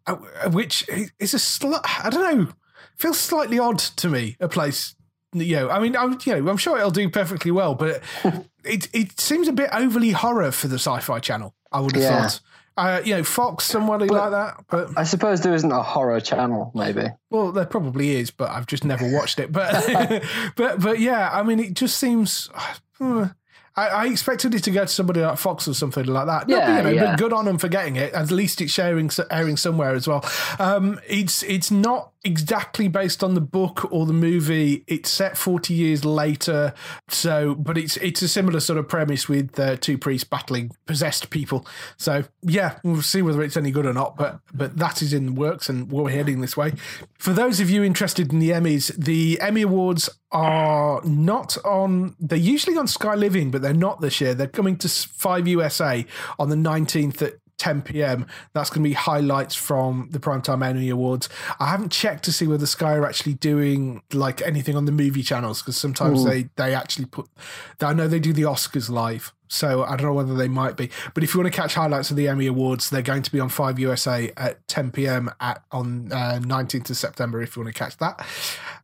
uh, 0.06 0.16
which 0.51 0.89
is 1.19 1.35
a 1.35 1.39
sli- 1.39 1.81
I 2.05 2.09
don't 2.09 2.36
know, 2.36 2.52
feels 2.97 3.19
slightly 3.19 3.59
odd 3.59 3.78
to 3.81 4.09
me. 4.09 4.36
A 4.40 4.48
place, 4.48 4.94
you 5.35 5.56
know, 5.56 5.69
I 5.70 5.78
mean, 5.81 5.97
I'm 5.97 6.19
you 6.24 6.40
know, 6.40 6.51
I'm 6.51 6.56
sure 6.56 6.78
it'll 6.78 6.90
do 6.90 7.10
perfectly 7.10 7.51
well, 7.51 7.74
but 7.74 8.01
it 8.65 8.89
it 8.94 9.20
seems 9.20 9.48
a 9.48 9.52
bit 9.52 9.70
overly 9.73 10.12
horror 10.12 10.52
for 10.52 10.69
the 10.69 10.78
Sci-Fi 10.78 11.19
Channel. 11.19 11.55
I 11.73 11.81
would 11.81 11.94
have 11.97 12.02
Yeah. 12.02 12.23
thought. 12.23 12.40
Uh, 12.78 13.02
you 13.05 13.12
know, 13.16 13.24
Fox, 13.24 13.65
somebody 13.65 14.06
like 14.06 14.31
that, 14.31 14.55
but 14.70 14.90
I 14.97 15.02
suppose 15.02 15.40
there 15.40 15.52
isn't 15.52 15.73
a 15.73 15.82
horror 15.82 16.20
channel, 16.20 16.70
maybe. 16.77 17.09
well, 17.28 17.51
there 17.51 17.65
probably 17.66 18.15
is, 18.15 18.31
but 18.31 18.51
I've 18.51 18.66
just 18.66 18.85
never 18.85 19.05
watched 19.12 19.40
it. 19.40 19.51
But 19.51 20.23
but 20.56 20.81
but 20.81 21.01
yeah, 21.01 21.28
I 21.32 21.43
mean, 21.43 21.59
it 21.59 21.74
just 21.74 21.98
seems. 21.98 22.48
hmm, 22.98 23.24
I, 23.78 23.86
I 23.86 24.06
expected 24.06 24.56
it 24.56 24.64
to 24.64 24.72
go 24.72 24.82
to 24.82 24.88
somebody 24.88 25.20
like 25.20 25.38
Fox 25.38 25.68
or 25.68 25.74
something 25.74 26.05
like 26.05 26.26
that. 26.26 26.48
Yeah, 26.48 26.78
you 26.78 26.82
know, 26.82 26.90
yeah. 26.90 27.05
but 27.12 27.18
good 27.18 27.32
on 27.32 27.44
them 27.44 27.59
for 27.59 27.68
getting 27.68 27.94
it. 27.94 28.12
At 28.12 28.32
least 28.32 28.60
it's 28.60 28.72
sharing 28.72 29.09
airing 29.30 29.56
somewhere 29.56 29.94
as 29.94 30.09
well. 30.09 30.28
Um, 30.59 31.00
it's 31.06 31.44
it's 31.44 31.70
not 31.70 32.10
exactly 32.24 32.89
based 32.89 33.23
on 33.23 33.35
the 33.35 33.40
book 33.40 33.90
or 33.93 34.07
the 34.07 34.12
movie. 34.12 34.85
It's 34.86 35.11
set 35.11 35.36
forty 35.36 35.74
years 35.74 36.05
later, 36.05 36.74
so 37.09 37.55
but 37.55 37.78
it's 37.78 37.97
it's 37.99 38.23
a 38.23 38.28
similar 38.28 38.61
sort 38.61 38.78
of 38.78 38.89
premise 38.89 39.28
with 39.28 39.59
uh, 39.59 39.77
two 39.77 39.99
priests 39.99 40.27
battling 40.28 40.73
possessed 40.86 41.31
people. 41.31 41.66
So 41.97 42.24
yeah, 42.43 42.78
we'll 42.82 43.03
see 43.03 43.23
whether 43.23 43.43
it's 43.43 43.57
any 43.57 43.70
good 43.70 43.86
or 43.86 43.93
not. 43.93 44.16
But 44.16 44.40
but 44.53 44.77
that 44.77 45.03
is 45.03 45.12
in 45.12 45.27
the 45.27 45.32
works, 45.32 45.69
and 45.69 45.90
we're 45.90 46.11
heading 46.11 46.40
this 46.40 46.57
way. 46.57 46.73
For 47.19 47.32
those 47.32 47.61
of 47.61 47.70
you 47.70 47.85
interested 47.85 48.32
in 48.32 48.39
the 48.39 48.51
Emmys, 48.51 48.95
the 48.97 49.40
Emmy 49.40 49.62
Awards 49.62 50.11
are 50.32 51.01
not 51.05 51.57
on. 51.65 52.16
They're 52.19 52.39
usually 52.39 52.77
on 52.77 52.86
Sky 52.86 53.15
Living, 53.15 53.51
but 53.51 53.62
they're 53.62 53.74
not 53.74 54.01
this 54.01 54.20
year. 54.20 54.35
They're 54.35 54.47
coming 54.47 54.77
to 54.78 54.89
Five 54.89 55.47
USA 55.47 56.05
on 56.39 56.49
the 56.49 56.57
nineteenth 56.57 57.23
at 57.23 57.35
10 57.59 57.82
p.m. 57.82 58.26
That's 58.55 58.70
going 58.70 58.82
to 58.82 58.89
be 58.89 58.94
highlights 58.94 59.55
from 59.55 60.09
the 60.10 60.18
Primetime 60.18 60.64
Emmy 60.64 60.89
Awards. 60.89 61.28
I 61.60 61.66
haven't 61.66 61.90
checked 61.93 62.24
to 62.24 62.32
see 62.32 62.47
whether 62.47 62.66
Sky 62.66 62.94
are 62.94 63.05
actually 63.06 63.35
doing 63.35 64.02
like 64.12 64.40
anything 64.43 64.76
on 64.76 64.85
the 64.85 64.93
movie 64.93 65.22
channels 65.22 65.60
because 65.60 65.76
sometimes 65.76 66.24
they 66.24 66.48
they 66.56 66.74
actually 66.74 67.06
put. 67.06 67.28
I 67.80 67.93
know 67.93 68.09
they 68.09 68.20
do 68.20 68.32
the 68.32 68.43
Oscars 68.43 68.89
live, 68.89 69.32
so 69.48 69.82
I 69.82 69.97
don't 69.97 70.06
know 70.06 70.12
whether 70.14 70.35
they 70.35 70.48
might 70.48 70.76
be. 70.76 70.90
But 71.14 71.24
if 71.24 71.35
you 71.35 71.40
want 71.40 71.52
to 71.52 71.60
catch 71.60 71.74
highlights 71.74 72.10
of 72.10 72.16
the 72.16 72.28
Emmy 72.28 72.47
Awards, 72.47 72.90
they're 72.90 73.02
going 73.02 73.22
to 73.22 73.32
be 73.32 73.40
on 73.40 73.48
Five 73.48 73.78
USA 73.78 74.32
at 74.36 74.66
10 74.68 74.93
p.m. 74.93 75.30
at 75.40 75.62
on 75.72 76.12
uh, 76.12 76.39
19th 76.43 76.90
of 76.90 76.97
September. 76.97 77.43
If 77.43 77.56
you 77.56 77.62
want 77.62 77.74
to 77.74 77.78
catch 77.78 77.97
that, 77.98 78.24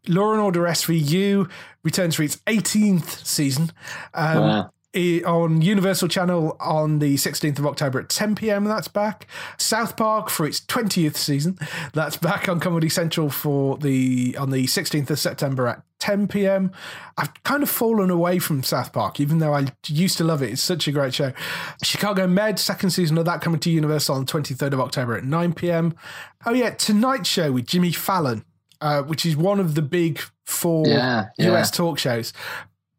Law 0.09 0.33
and 0.33 0.41
Order 0.41 0.63
SVU 0.63 1.51
returns 1.85 2.17
for 2.17 2.23
its 2.25 2.37
18th 2.47 3.25
season. 3.25 3.71
Um, 4.15 4.41
Wow. 4.41 4.71
On 4.95 5.61
Universal 5.61 6.09
Channel 6.09 6.57
on 6.61 7.01
the 7.01 7.17
16th 7.17 7.59
of 7.59 7.67
October 7.67 8.01
at 8.01 8.09
10 8.09 8.35
p.m. 8.37 8.65
That's 8.65 8.89
back. 8.89 9.27
South 9.59 9.97
Park 9.97 10.31
for 10.31 10.47
its 10.47 10.61
20th 10.61 11.17
season. 11.17 11.59
That's 11.93 12.17
back 12.17 12.49
on 12.49 12.61
Comedy 12.61 12.89
Central 12.89 13.29
for 13.31 13.77
the 13.79 14.37
on 14.39 14.51
the 14.51 14.65
16th 14.65 15.11
of 15.11 15.19
September 15.19 15.67
at 15.67 15.83
10 15.99 16.29
p.m. 16.29 16.71
I've 17.17 17.33
kind 17.45 17.63
of 17.63 17.71
fallen 17.71 18.11
away 18.11 18.39
from 18.39 18.63
South 18.63 18.93
Park, 18.93 19.19
even 19.21 19.39
though 19.39 19.55
I 19.55 19.67
used 19.87 20.19
to 20.19 20.25
love 20.25 20.43
it. 20.43 20.51
It's 20.51 20.63
such 20.63 20.87
a 20.87 20.93
great 20.93 21.15
show. 21.15 21.33
Chicago 21.83 22.27
Med, 22.27 22.59
second 22.59 22.91
season 22.91 23.19
of 23.19 23.25
that 23.25 23.41
coming 23.41 23.61
to 23.61 23.71
Universal 23.71 24.17
on 24.17 24.27
23rd 24.27 24.75
of 24.75 24.81
October 24.81 25.17
at 25.17 25.25
9 25.25 25.55
p.m. 25.55 25.95
Oh 26.47 26.53
yeah, 26.53 26.71
Tonight 26.71 27.27
Show 27.27 27.53
with 27.53 27.67
Jimmy 27.67 27.91
Fallon, 27.91 28.45
uh, 28.81 29.03
which 29.03 29.25
is 29.25 29.37
one 29.37 29.59
of 29.59 29.75
the 29.75 29.83
big 29.83 30.21
four 30.45 30.87
Yeah, 30.87 31.27
yeah. 31.39 31.53
US 31.55 31.71
talk 31.71 31.99
shows. 31.99 32.33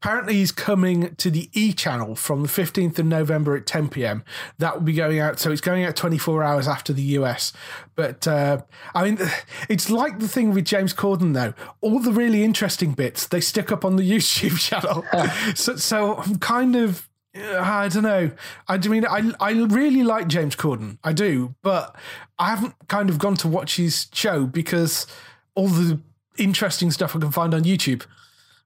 Apparently, 0.05 0.35
he's 0.35 0.51
coming 0.51 1.15
to 1.15 1.31
the 1.31 1.49
E 1.53 1.73
channel 1.73 2.15
from 2.15 2.43
the 2.43 2.47
15th 2.47 2.99
of 2.99 3.07
November 3.07 3.55
at 3.55 3.65
10 3.65 3.89
p.m. 3.89 4.23
That 4.59 4.75
will 4.75 4.83
be 4.83 4.93
going 4.93 5.19
out. 5.19 5.39
So 5.39 5.51
it's 5.51 5.61
going 5.61 5.83
out 5.83 5.95
24 5.95 6.43
hours 6.43 6.67
after 6.67 6.93
the 6.93 7.01
US. 7.17 7.53
But 7.95 8.27
uh, 8.27 8.61
I 8.93 9.03
mean, 9.03 9.17
it's 9.67 9.89
like 9.89 10.19
the 10.19 10.27
thing 10.27 10.53
with 10.53 10.63
James 10.65 10.93
Corden, 10.93 11.33
though. 11.33 11.55
All 11.81 11.97
the 11.97 12.11
really 12.11 12.43
interesting 12.43 12.93
bits 12.93 13.25
they 13.25 13.41
stick 13.41 13.71
up 13.71 13.83
on 13.83 13.95
the 13.95 14.03
YouTube 14.11 14.59
channel. 14.59 15.03
so, 15.55 15.75
so 15.75 16.17
I'm 16.17 16.37
kind 16.37 16.75
of. 16.75 17.09
uh, 17.35 17.61
I 17.61 17.87
don't 17.87 18.03
know. 18.03 18.29
I 18.67 18.77
mean 18.77 19.07
I 19.07 19.31
I 19.39 19.53
really 19.53 20.03
like 20.03 20.27
James 20.27 20.55
Corden. 20.55 20.99
I 21.03 21.13
do, 21.13 21.55
but 21.63 21.95
I 22.37 22.49
haven't 22.51 22.75
kind 22.89 23.09
of 23.09 23.17
gone 23.17 23.37
to 23.37 23.47
watch 23.47 23.77
his 23.77 24.05
show 24.13 24.45
because 24.45 25.07
all 25.55 25.67
the 25.67 25.99
interesting 26.37 26.91
stuff 26.91 27.15
I 27.15 27.19
can 27.19 27.31
find 27.31 27.55
on 27.55 27.63
YouTube. 27.63 28.05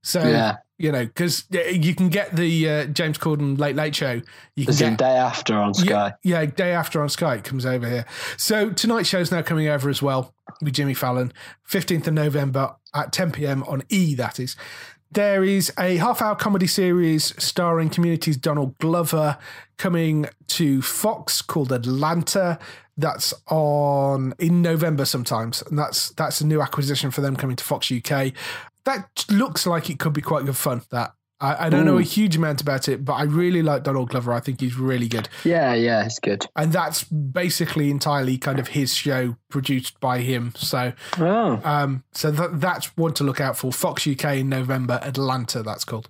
So 0.03 0.22
Yeah. 0.28 0.57
You 0.80 0.91
know, 0.93 1.06
because 1.06 1.45
you 1.51 1.93
can 1.93 2.07
get 2.07 2.35
the 2.35 2.69
uh, 2.69 2.85
James 2.85 3.18
Corden 3.18 3.60
Late 3.60 3.76
Late 3.76 3.93
Show. 3.95 4.22
You 4.56 4.65
can 4.65 4.76
get 4.76 4.97
day 4.97 5.18
after 5.18 5.56
on 5.56 5.73
Sky. 5.73 6.14
yeah, 6.23 6.39
yeah, 6.41 6.45
day 6.45 6.72
after 6.72 7.01
on 7.01 7.10
Sky 7.10 7.35
it 7.35 7.43
comes 7.43 7.65
over 7.65 7.88
here. 7.88 8.06
So 8.38 8.72
tonight's 8.72 9.10
show's 9.10 9.30
now 9.31 9.41
coming 9.41 9.68
over 9.68 9.89
as 9.89 10.01
well 10.01 10.34
with 10.61 10.73
Jimmy 10.73 10.93
Fallon, 10.93 11.34
15th 11.69 12.07
of 12.07 12.14
November 12.14 12.76
at 12.95 13.11
10 13.11 13.34
p.m. 13.34 13.64
on 13.64 13.84
E, 13.89 14.15
that 14.15 14.39
is. 14.39 14.56
There 15.11 15.43
is 15.43 15.73
a 15.77 15.97
half 15.97 16.22
hour 16.22 16.35
comedy 16.35 16.68
series 16.68 17.34
starring 17.43 17.89
Community's 17.89 18.38
Donald 18.38 18.77
Glover 18.77 19.38
coming 19.77 20.27
to 20.47 20.81
Fox 20.81 21.41
called 21.41 21.72
Atlanta. 21.72 22.60
That's 22.95 23.34
on 23.47 24.34
in 24.39 24.61
November 24.61 25.06
sometimes, 25.06 25.64
and 25.64 25.80
that's 25.80 26.11
that's 26.11 26.41
a 26.41 26.45
new 26.45 26.61
acquisition 26.61 27.11
for 27.11 27.22
them 27.22 27.35
coming 27.35 27.56
to 27.56 27.64
Fox 27.64 27.91
UK. 27.91 28.34
That 28.90 29.26
looks 29.30 29.66
like 29.66 29.90
it 29.90 29.99
could 29.99 30.14
be 30.14 30.22
quite 30.22 30.45
good 30.45 30.57
fun. 30.57 30.82
That 30.91 31.14
I, 31.41 31.68
I 31.68 31.70
don't 31.70 31.86
know 31.86 31.98
a 31.98 32.02
huge 32.02 32.36
amount 32.36 32.60
about 32.61 32.90
it, 32.90 33.06
but 33.06 33.14
I 33.14 33.24
really 33.24 33.61
like 33.61 33.84
Donald 33.84 34.10
Glover. 34.10 34.34
I 34.34 34.41
think 34.41 34.60
he's 34.60 34.76
really 34.76 35.07
good, 35.07 35.30
Yeah, 35.45 35.74
yeah, 35.74 36.03
it's 36.06 36.20
good. 36.20 36.45
and 36.56 36.74
that's 36.74 37.03
basically 37.06 37.90
entirely 37.90 38.38
kind 38.38 38.60
of 38.60 38.70
his 38.70 38.94
show 38.94 39.38
produced 39.49 39.99
by 40.02 40.20
him. 40.20 40.53
So, 40.57 40.91
Oh, 41.18 41.61
um, 41.64 42.03
so 42.11 42.30
that, 42.32 42.60
that's 42.60 42.88
one 42.98 43.14
to 43.14 43.24
look 43.24 43.40
out 43.40 43.57
for. 43.57 43.72
Fox 43.72 44.06
UK 44.06 44.26
in 44.40 44.49
November, 44.49 44.99
Atlanta. 45.02 45.64
That's 45.64 45.86
called. 45.86 46.10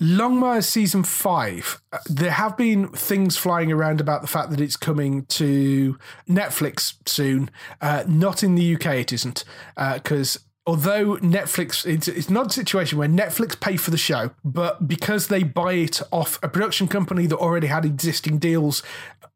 Longmire 0.00 0.64
season 0.64 1.02
five. 1.02 1.82
uh, 1.92 1.98
There 2.06 2.30
have 2.30 2.56
been 2.56 2.88
things 2.88 3.36
flying 3.36 3.70
around 3.70 4.00
about 4.00 4.22
the 4.22 4.26
fact 4.28 4.48
that 4.50 4.60
it's 4.60 4.76
coming 4.76 5.26
to 5.26 5.98
Netflix 6.26 6.94
soon. 7.06 7.50
Uh, 7.82 8.04
not 8.08 8.42
in 8.42 8.54
the 8.54 8.74
UK, 8.76 8.86
it 8.94 9.12
isn't, 9.12 9.44
because 9.76 10.38
although 10.70 11.16
Netflix, 11.16 11.84
it's, 11.84 12.06
it's 12.06 12.30
not 12.30 12.46
a 12.46 12.50
situation 12.50 12.98
where 12.98 13.08
Netflix 13.08 13.58
pay 13.58 13.76
for 13.76 13.90
the 13.90 13.98
show, 13.98 14.30
but 14.44 14.86
because 14.86 15.26
they 15.26 15.42
buy 15.42 15.72
it 15.72 16.00
off 16.12 16.38
a 16.42 16.48
production 16.48 16.86
company 16.86 17.26
that 17.26 17.36
already 17.36 17.66
had 17.66 17.84
existing 17.84 18.38
deals 18.38 18.82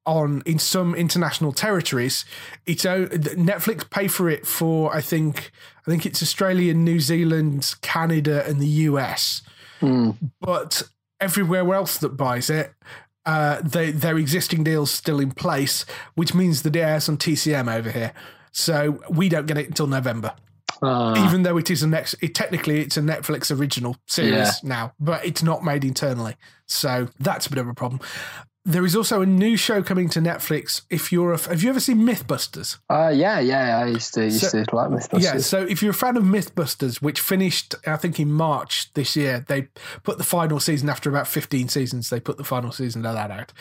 on 0.06 0.42
in 0.46 0.58
some 0.58 0.94
international 0.94 1.52
territories, 1.52 2.24
it's 2.66 2.84
Netflix 2.84 3.88
pay 3.90 4.06
for 4.06 4.28
it 4.28 4.46
for 4.46 4.94
I 4.94 5.00
think 5.00 5.50
I 5.86 5.90
think 5.90 6.06
it's 6.06 6.22
Australia, 6.22 6.72
New 6.72 7.00
Zealand, 7.00 7.74
Canada, 7.82 8.44
and 8.46 8.60
the 8.60 8.68
US 8.88 9.42
but 10.40 10.82
everywhere 11.20 11.74
else 11.74 11.98
that 11.98 12.10
buys 12.10 12.50
it, 12.50 12.72
uh, 13.26 13.60
they, 13.62 13.90
their 13.90 14.18
existing 14.18 14.64
deals 14.64 14.90
still 14.90 15.18
in 15.18 15.32
place, 15.32 15.84
which 16.14 16.34
means 16.34 16.62
that 16.62 16.76
it 16.76 16.80
airs 16.80 17.08
on 17.08 17.16
TCM 17.16 17.72
over 17.72 17.90
here. 17.90 18.12
So 18.52 19.02
we 19.10 19.28
don't 19.28 19.46
get 19.46 19.58
it 19.58 19.66
until 19.66 19.86
November, 19.86 20.34
Ah, 20.84 21.26
even 21.26 21.42
though 21.42 21.56
it 21.56 21.70
is 21.70 21.82
a 21.82 21.86
next. 21.86 22.14
It, 22.20 22.34
technically, 22.34 22.80
it's 22.80 22.96
a 22.96 23.00
Netflix 23.00 23.56
original 23.56 23.96
series 24.06 24.32
Yeah. 24.32 24.50
now, 24.62 24.92
but 25.00 25.24
it's 25.24 25.42
not 25.42 25.64
made 25.64 25.84
internally. 25.84 26.36
So 26.66 27.08
that's 27.18 27.46
a 27.46 27.50
bit 27.50 27.58
of 27.58 27.68
a 27.68 27.74
problem. 27.74 28.00
There 28.66 28.86
is 28.86 28.96
also 28.96 29.20
a 29.20 29.26
new 29.26 29.58
show 29.58 29.82
coming 29.82 30.08
to 30.08 30.20
Netflix. 30.20 30.82
If 30.88 31.12
you're 31.12 31.34
a, 31.34 31.38
have 31.48 31.62
you 31.62 31.68
ever 31.68 31.80
seen 31.80 31.98
MythBusters? 31.98 32.78
uh, 32.88 33.12
yeah, 33.14 33.38
yeah. 33.38 33.78
I 33.80 33.88
used 33.88 34.14
to 34.14 34.24
used 34.24 34.40
So- 34.40 34.64
to 34.64 34.74
like 34.76 34.88
MythBusters. 34.88 35.22
Yeah, 35.22 35.36
so 35.38 35.60
if 35.62 35.82
you're 35.82 35.90
a 35.90 35.94
fan 35.94 36.16
of 36.16 36.22
Mythbusters, 36.22 37.02
which 37.02 37.20
finished, 37.20 37.74
I 37.86 37.98
think, 37.98 38.18
in 38.18 38.32
March 38.32 38.90
this 38.94 39.16
year, 39.16 39.44
they 39.48 39.68
put 40.02 40.16
the 40.16 40.24
final 40.24 40.60
season 40.60 40.88
after 40.88 41.10
about 41.10 41.28
15 41.28 41.68
seasons. 41.68 42.08
They 42.08 42.20
put 42.20 42.38
the 42.38 42.44
final 42.44 42.72
season 42.72 43.04
of 43.04 43.12
that 43.14 43.30
out. 43.30 43.52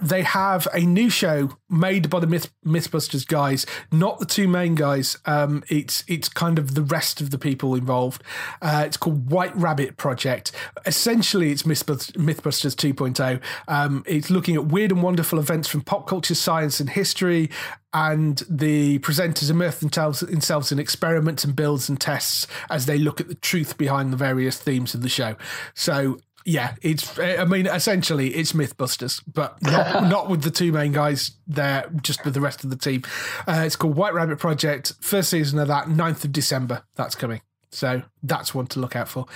They 0.00 0.22
have 0.22 0.68
a 0.72 0.80
new 0.82 1.10
show 1.10 1.56
made 1.68 2.08
by 2.08 2.20
the 2.20 2.28
Myth, 2.28 2.52
Mythbusters 2.64 3.26
guys, 3.26 3.66
not 3.90 4.20
the 4.20 4.26
two 4.26 4.46
main 4.46 4.76
guys. 4.76 5.18
Um, 5.26 5.64
it's 5.68 6.04
it's 6.06 6.28
kind 6.28 6.60
of 6.60 6.74
the 6.76 6.82
rest 6.82 7.20
of 7.20 7.30
the 7.32 7.38
people 7.38 7.74
involved. 7.74 8.22
Uh, 8.62 8.84
it's 8.86 8.96
called 8.96 9.32
White 9.32 9.56
Rabbit 9.56 9.96
Project. 9.96 10.52
Essentially, 10.86 11.50
it's 11.50 11.64
Mythbusters, 11.64 12.12
Mythbusters 12.12 12.76
2.0. 12.76 13.40
Um, 13.66 14.04
it's 14.06 14.30
looking 14.30 14.43
at 14.52 14.66
weird 14.66 14.92
and 14.92 15.02
wonderful 15.02 15.38
events 15.38 15.68
from 15.68 15.80
pop 15.80 16.06
culture, 16.06 16.34
science, 16.34 16.80
and 16.80 16.90
history 16.90 17.50
and 17.94 18.42
the 18.50 18.98
presenters 18.98 19.50
immerse 19.50 19.78
themselves, 19.78 20.20
themselves 20.20 20.72
in 20.72 20.78
experiments 20.78 21.44
and 21.44 21.54
builds 21.54 21.88
and 21.88 22.00
tests 22.00 22.46
as 22.68 22.86
they 22.86 22.98
look 22.98 23.20
at 23.20 23.28
the 23.28 23.34
truth 23.36 23.78
behind 23.78 24.12
the 24.12 24.16
various 24.16 24.58
themes 24.58 24.94
of 24.94 25.00
the 25.00 25.08
show. 25.08 25.36
So 25.74 26.18
yeah, 26.44 26.74
it's 26.82 27.18
I 27.18 27.44
mean 27.44 27.66
essentially 27.66 28.34
it's 28.34 28.52
MythBusters, 28.52 29.22
but 29.32 29.60
not 29.62 30.04
not 30.10 30.28
with 30.28 30.42
the 30.42 30.50
two 30.50 30.72
main 30.72 30.92
guys 30.92 31.32
there, 31.46 31.90
just 32.02 32.24
with 32.24 32.34
the 32.34 32.40
rest 32.40 32.64
of 32.64 32.70
the 32.70 32.76
team. 32.76 33.02
Uh, 33.48 33.62
it's 33.64 33.76
called 33.76 33.96
White 33.96 34.12
Rabbit 34.12 34.38
Project. 34.38 34.92
First 35.00 35.30
season 35.30 35.58
of 35.58 35.68
that, 35.68 35.86
9th 35.86 36.24
of 36.24 36.32
December. 36.32 36.82
That's 36.96 37.14
coming. 37.14 37.40
So 37.70 38.02
that's 38.22 38.54
one 38.54 38.66
to 38.68 38.80
look 38.80 38.94
out 38.94 39.08
for. 39.08 39.26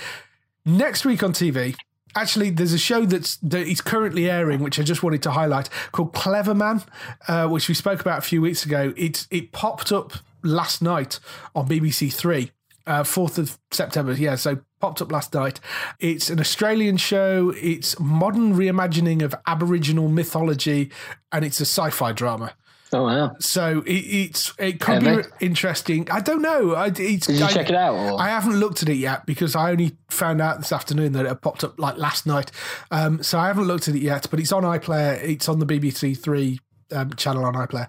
Next 0.65 1.03
week 1.03 1.23
on 1.23 1.33
TV, 1.33 1.75
actually, 2.15 2.49
there's 2.49 2.73
a 2.73 2.77
show 2.77 3.05
that's 3.05 3.37
that 3.37 3.67
is 3.67 3.81
currently 3.81 4.29
airing, 4.29 4.61
which 4.61 4.79
I 4.79 4.83
just 4.83 5.03
wanted 5.03 5.23
to 5.23 5.31
highlight, 5.31 5.69
called 5.91 6.13
Clever 6.13 6.53
Man, 6.53 6.83
uh, 7.27 7.47
which 7.47 7.67
we 7.67 7.75
spoke 7.75 8.01
about 8.01 8.19
a 8.19 8.21
few 8.21 8.41
weeks 8.41 8.65
ago. 8.65 8.93
It 8.97 9.27
it 9.31 9.51
popped 9.51 9.91
up 9.91 10.13
last 10.43 10.81
night 10.81 11.19
on 11.55 11.67
BBC 11.67 12.13
Three, 12.13 12.51
uh, 12.87 13.03
fourth 13.03 13.37
of 13.37 13.57
September. 13.71 14.13
Yeah, 14.13 14.35
so 14.35 14.59
popped 14.79 15.01
up 15.01 15.11
last 15.11 15.33
night. 15.33 15.59
It's 15.99 16.29
an 16.29 16.39
Australian 16.39 16.97
show. 16.97 17.53
It's 17.61 17.99
modern 17.99 18.55
reimagining 18.55 19.21
of 19.21 19.35
Aboriginal 19.45 20.07
mythology, 20.07 20.91
and 21.31 21.45
it's 21.45 21.59
a 21.59 21.65
sci-fi 21.65 22.11
drama. 22.13 22.53
Oh 22.93 23.03
wow. 23.03 23.35
So 23.39 23.79
it, 23.85 23.91
it's 23.91 24.53
it 24.57 24.79
could 24.79 25.03
be 25.03 25.21
interesting. 25.45 26.09
I 26.11 26.19
don't 26.19 26.41
know. 26.41 26.73
I, 26.75 26.87
it's, 26.87 27.27
Did 27.27 27.39
you 27.39 27.45
I- 27.45 27.51
check 27.51 27.69
it 27.69 27.75
out? 27.75 27.95
Or? 27.95 28.21
I 28.21 28.29
haven't 28.29 28.55
looked 28.59 28.81
at 28.83 28.89
it 28.89 28.97
yet 28.97 29.25
because 29.25 29.55
I 29.55 29.71
only 29.71 29.97
found 30.09 30.41
out 30.41 30.59
this 30.59 30.71
afternoon 30.71 31.13
that 31.13 31.25
it 31.25 31.41
popped 31.41 31.63
up 31.63 31.79
like 31.79 31.97
last 31.97 32.25
night. 32.25 32.51
Um, 32.91 33.21
so 33.23 33.37
I 33.39 33.47
haven't 33.47 33.65
looked 33.65 33.87
at 33.87 33.95
it 33.95 34.01
yet, 34.01 34.27
but 34.29 34.39
it's 34.39 34.51
on 34.51 34.63
iPlayer. 34.63 35.21
It's 35.23 35.47
on 35.49 35.59
the 35.59 35.65
BBC 35.65 36.17
Three 36.17 36.59
um, 36.91 37.13
channel 37.13 37.45
on 37.45 37.53
iPlayer. 37.53 37.87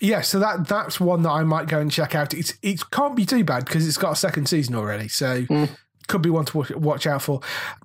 Yeah, 0.00 0.20
so 0.20 0.38
that 0.38 0.68
that's 0.68 1.00
one 1.00 1.22
that 1.22 1.30
I 1.30 1.42
might 1.42 1.66
go 1.66 1.80
and 1.80 1.90
check 1.90 2.14
out. 2.14 2.32
It's 2.32 2.54
it 2.62 2.88
can't 2.90 3.16
be 3.16 3.26
too 3.26 3.42
bad 3.42 3.64
because 3.64 3.86
it's 3.88 3.98
got 3.98 4.12
a 4.12 4.16
second 4.16 4.48
season 4.48 4.76
already. 4.76 5.08
So 5.08 5.44
could 6.08 6.22
be 6.22 6.30
one 6.30 6.46
to 6.46 6.58
watch, 6.76 7.06
out 7.06 7.22
for. 7.22 7.40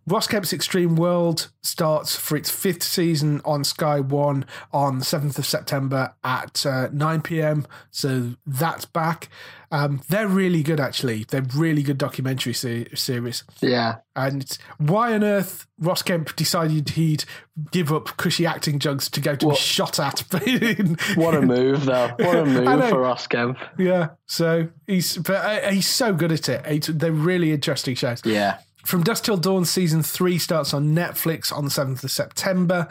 Ross 0.08 0.28
Kemp's 0.28 0.54
Extreme 0.54 0.96
World 0.96 1.50
starts 1.62 2.16
for 2.16 2.36
its 2.36 2.50
fifth 2.50 2.82
season 2.82 3.42
on 3.46 3.64
Sky 3.64 4.00
One 4.00 4.46
on 4.72 5.00
the 5.00 5.06
7th 5.06 5.38
of 5.38 5.46
September 5.46 6.16
at 6.24 6.66
uh, 6.66 6.88
9 6.92 7.22
pm. 7.22 7.68
So 7.92 8.32
that's 8.48 8.86
back. 8.86 9.30
Um, 9.74 10.02
they're 10.08 10.28
really 10.28 10.62
good, 10.62 10.80
actually. 10.80 11.26
They're 11.28 11.42
really 11.56 11.82
good 11.82 11.98
documentary 11.98 12.54
se- 12.54 12.90
series. 12.94 13.44
yeah. 13.60 13.96
And 14.16 14.56
why 14.78 15.14
on 15.16 15.24
earth 15.24 15.66
Ross 15.80 16.04
Kemp 16.04 16.36
decided 16.36 16.90
he'd 16.90 17.26
give 17.72 17.92
up 17.92 18.16
cushy 18.18 18.46
acting 18.46 18.78
jugs 18.78 19.10
to 19.10 19.20
go 19.20 19.36
to 19.36 19.50
be 19.50 19.56
shot 19.56 20.00
at. 20.00 20.24
What 21.16 21.34
a 21.34 21.42
move, 21.42 21.86
though. 21.86 22.10
What 22.20 22.36
a 22.38 22.46
move 22.46 22.90
for 22.90 23.00
Ross 23.00 23.26
Kemp. 23.26 23.58
Yeah, 23.80 24.10
so 24.28 24.70
he's 24.86 25.18
but 25.18 25.38
uh, 25.66 25.72
he's 25.72 25.88
so 25.88 26.14
good 26.14 26.32
at 26.32 26.48
it. 26.50 26.64
It's, 26.68 26.88
they're 26.88 27.12
really 27.12 27.52
interesting 27.52 27.96
shows. 27.96 28.22
Yeah. 28.24 28.60
From 28.86 29.02
Dusk 29.02 29.24
Till 29.24 29.38
Dawn 29.38 29.66
season 29.66 30.04
three 30.04 30.38
starts 30.38 30.72
on 30.74 30.94
Netflix 30.94 31.52
on 31.52 31.66
the 31.66 31.72
seventh 31.72 32.04
of 32.04 32.12
September. 32.12 32.88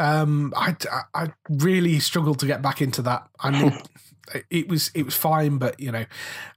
Um, 0.00 0.52
I, 0.56 0.74
I 0.90 1.02
I 1.14 1.32
really 1.48 2.00
struggled 2.00 2.40
to 2.40 2.46
get 2.46 2.60
back 2.62 2.82
into 2.82 3.02
that. 3.02 3.28
I 3.38 3.50
mean, 3.62 3.78
it 4.50 4.68
was 4.68 4.90
it 4.94 5.04
was 5.04 5.14
fine, 5.14 5.58
but 5.58 5.78
you 5.78 5.92
know, 5.92 6.04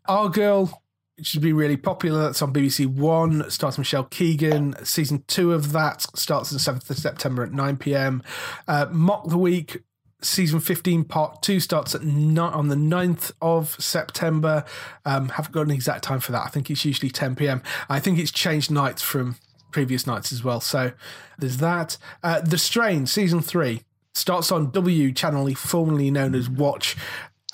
Our 0.08 0.30
Girl 0.30 0.82
should 1.22 1.42
be 1.42 1.54
really 1.54 1.78
popular. 1.78 2.24
That's 2.24 2.42
on 2.42 2.54
BBC 2.54 2.86
One. 2.86 3.50
Starts 3.50 3.78
Michelle 3.78 4.06
Keegan. 4.06 4.76
Season 4.86 5.24
two 5.28 5.54
of 5.54 5.72
that 5.72 6.02
starts 6.18 6.52
on 6.52 6.56
the 6.56 6.60
seventh 6.60 6.90
of 6.90 6.98
September 6.98 7.44
at 7.44 7.52
nine 7.52 7.78
pm. 7.78 8.24
Uh, 8.68 8.86
Mock 8.92 9.28
the 9.28 9.38
Week 9.38 9.84
season 10.22 10.60
15 10.60 11.04
part 11.04 11.44
2 11.44 11.60
starts 11.60 11.94
at 11.94 12.04
ni- 12.04 12.40
on 12.40 12.70
the 12.70 12.76
9th 12.76 13.32
of 13.40 13.76
september 13.80 14.66
um 15.06 15.30
haven't 15.30 15.52
got 15.52 15.62
an 15.62 15.70
exact 15.70 16.04
time 16.04 16.20
for 16.20 16.32
that 16.32 16.44
i 16.44 16.50
think 16.50 16.72
it's 16.72 16.84
usually 16.84 17.12
10 17.12 17.36
p.m 17.36 17.62
i 17.88 18.00
think 18.00 18.18
it's 18.18 18.32
changed 18.32 18.72
nights 18.72 19.04
from 19.04 19.36
previous 19.72 20.08
nights 20.08 20.32
as 20.32 20.44
well 20.44 20.60
so 20.60 20.92
there's 21.38 21.58
that 21.58 21.98
uh 22.24 22.42
the 22.42 22.58
strain 22.58 23.06
season 23.06 23.42
3 23.42 23.84
starts 24.16 24.52
on 24.52 24.72
w 24.72 25.12
channel 25.12 25.54
formerly 25.54 26.10
known 26.10 26.34
as 26.34 26.50
watch 26.50 26.98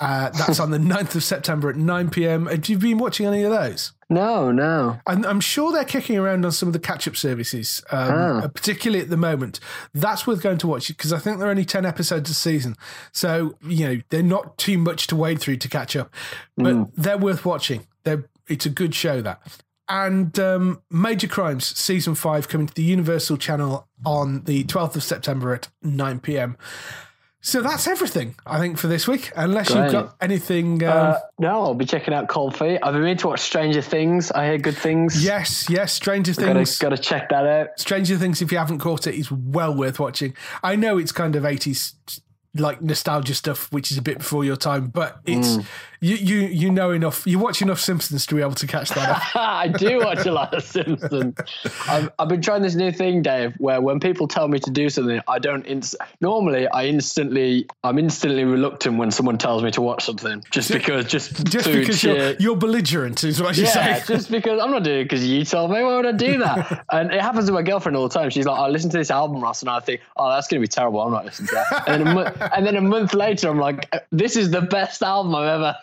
uh, 0.00 0.30
that's 0.30 0.60
on 0.60 0.70
the 0.70 0.78
9th 0.94 1.14
of 1.14 1.24
September 1.24 1.70
at 1.70 1.76
9 1.76 2.10
p.m. 2.10 2.46
Have 2.46 2.68
you 2.68 2.78
been 2.78 2.98
watching 2.98 3.26
any 3.26 3.42
of 3.42 3.50
those? 3.50 3.92
No, 4.10 4.52
no. 4.52 4.98
I'm, 5.06 5.24
I'm 5.24 5.40
sure 5.40 5.72
they're 5.72 5.84
kicking 5.84 6.18
around 6.18 6.44
on 6.44 6.52
some 6.52 6.68
of 6.68 6.72
the 6.72 6.78
catch 6.78 7.08
up 7.08 7.16
services, 7.16 7.82
um, 7.90 8.42
uh, 8.42 8.48
particularly 8.48 9.02
at 9.02 9.10
the 9.10 9.16
moment. 9.16 9.60
That's 9.94 10.26
worth 10.26 10.42
going 10.42 10.58
to 10.58 10.66
watch 10.66 10.88
because 10.88 11.12
I 11.12 11.18
think 11.18 11.38
they're 11.38 11.48
only 11.48 11.64
10 11.64 11.86
episodes 11.86 12.28
a 12.28 12.34
season. 12.34 12.76
So, 13.12 13.56
you 13.66 13.86
know, 13.86 14.00
they're 14.10 14.22
not 14.22 14.58
too 14.58 14.78
much 14.78 15.06
to 15.08 15.16
wade 15.16 15.40
through 15.40 15.56
to 15.58 15.68
catch 15.68 15.96
up, 15.96 16.12
but 16.56 16.88
they're 16.96 17.18
worth 17.18 17.44
watching. 17.44 17.86
They're, 18.02 18.28
it's 18.48 18.66
a 18.66 18.70
good 18.70 18.94
show, 18.94 19.22
that. 19.22 19.40
And 19.88 20.38
um, 20.38 20.82
Major 20.90 21.28
Crimes 21.28 21.66
season 21.66 22.14
five 22.14 22.48
coming 22.48 22.66
to 22.66 22.74
the 22.74 22.82
Universal 22.82 23.36
channel 23.36 23.88
on 24.04 24.42
the 24.44 24.64
12th 24.64 24.96
of 24.96 25.02
September 25.02 25.54
at 25.54 25.68
9 25.82 26.20
p.m. 26.20 26.56
So 27.46 27.60
that's 27.60 27.86
everything, 27.86 28.36
I 28.46 28.58
think, 28.58 28.78
for 28.78 28.86
this 28.86 29.06
week. 29.06 29.30
Unless 29.36 29.68
you've 29.68 29.92
got 29.92 30.16
anything. 30.18 30.82
Um, 30.82 30.88
Uh, 30.90 31.18
no, 31.38 31.60
I'll 31.62 31.74
be 31.74 31.84
checking 31.84 32.14
out 32.14 32.26
Cold 32.26 32.56
Feet. 32.56 32.78
I've 32.82 32.94
been 32.94 33.02
meaning 33.02 33.18
to 33.18 33.26
watch 33.28 33.40
Stranger 33.40 33.82
Things. 33.82 34.32
I 34.32 34.46
hear 34.46 34.56
good 34.56 34.78
things. 34.78 35.22
yes, 35.22 35.68
yes, 35.68 35.92
Stranger 35.92 36.32
Things. 36.32 36.78
gotta 36.78 36.96
check 36.96 37.28
that 37.28 37.46
out. 37.46 37.68
Stranger 37.78 38.16
Things, 38.16 38.40
if 38.40 38.50
you 38.50 38.56
haven't 38.56 38.78
caught 38.78 39.06
it, 39.06 39.14
is 39.14 39.30
well 39.30 39.74
worth 39.74 40.00
watching. 40.00 40.34
I 40.62 40.74
know 40.76 40.96
it's 40.96 41.12
kind 41.12 41.36
of 41.36 41.42
80s 41.42 41.92
like 42.56 42.80
nostalgia 42.80 43.34
stuff, 43.34 43.70
which 43.72 43.90
is 43.90 43.98
a 43.98 44.02
bit 44.02 44.18
before 44.18 44.42
your 44.44 44.56
time, 44.56 44.86
but 44.86 45.18
it's 45.26 45.58
You 46.04 46.16
you 46.16 46.36
you 46.48 46.70
know 46.70 46.90
enough. 46.90 47.26
You 47.26 47.38
watch 47.38 47.62
enough 47.62 47.80
Simpsons 47.80 48.26
to 48.26 48.34
be 48.34 48.42
able 48.42 48.52
to 48.56 48.66
catch 48.66 48.90
that. 48.90 49.30
I 49.34 49.68
do 49.68 50.00
watch 50.00 50.26
a 50.26 50.32
lot 50.32 50.52
of 50.52 50.62
Simpsons. 50.62 51.34
I've, 51.88 52.10
I've 52.18 52.28
been 52.28 52.42
trying 52.42 52.60
this 52.60 52.74
new 52.74 52.92
thing, 52.92 53.22
Dave, 53.22 53.54
where 53.56 53.80
when 53.80 54.00
people 54.00 54.28
tell 54.28 54.46
me 54.46 54.58
to 54.58 54.70
do 54.70 54.90
something, 54.90 55.22
I 55.26 55.38
don't. 55.38 55.64
Inst- 55.64 55.94
Normally, 56.20 56.68
I 56.68 56.84
instantly, 56.84 57.66
I'm 57.82 57.98
instantly 57.98 58.44
reluctant 58.44 58.98
when 58.98 59.10
someone 59.12 59.38
tells 59.38 59.62
me 59.62 59.70
to 59.70 59.80
watch 59.80 60.04
something, 60.04 60.44
just 60.50 60.70
because, 60.70 61.06
just, 61.06 61.42
Just 61.46 61.72
because 61.72 62.04
you're, 62.04 62.32
you're 62.34 62.56
belligerent 62.56 63.24
is 63.24 63.40
what 63.40 63.56
you're 63.56 63.64
yeah, 63.66 63.94
saying. 64.00 64.02
just 64.06 64.30
because 64.38 64.60
I'm 64.62 64.72
not 64.72 64.82
doing 64.82 65.00
it 65.00 65.04
because 65.04 65.26
you 65.26 65.42
told 65.46 65.70
me. 65.70 65.82
Why 65.82 65.96
would 65.96 66.04
I 66.06 66.12
do 66.12 66.36
that? 66.36 66.84
and 66.92 67.14
it 67.14 67.20
happens 67.22 67.46
to 67.46 67.52
my 67.52 67.62
girlfriend 67.62 67.96
all 67.96 68.06
the 68.06 68.12
time. 68.12 68.28
She's 68.28 68.44
like, 68.44 68.58
"I 68.60 68.68
listen 68.68 68.90
to 68.90 68.98
this 68.98 69.10
album, 69.10 69.40
Ross," 69.40 69.62
and 69.62 69.70
I 69.70 69.80
think, 69.80 70.02
"Oh, 70.18 70.28
that's 70.28 70.48
going 70.48 70.60
to 70.60 70.64
be 70.64 70.68
terrible. 70.68 71.00
I'm 71.00 71.12
not 71.12 71.24
listening 71.24 71.48
to 71.48 71.54
that." 71.70 71.88
And 71.88 72.04
then, 72.04 72.08
a 72.08 72.14
mo- 72.14 72.48
and 72.54 72.66
then 72.66 72.76
a 72.76 72.82
month 72.82 73.14
later, 73.14 73.48
I'm 73.48 73.58
like, 73.58 73.90
"This 74.12 74.36
is 74.36 74.50
the 74.50 74.60
best 74.60 75.02
album 75.02 75.34
I've 75.34 75.48
ever." 75.48 75.76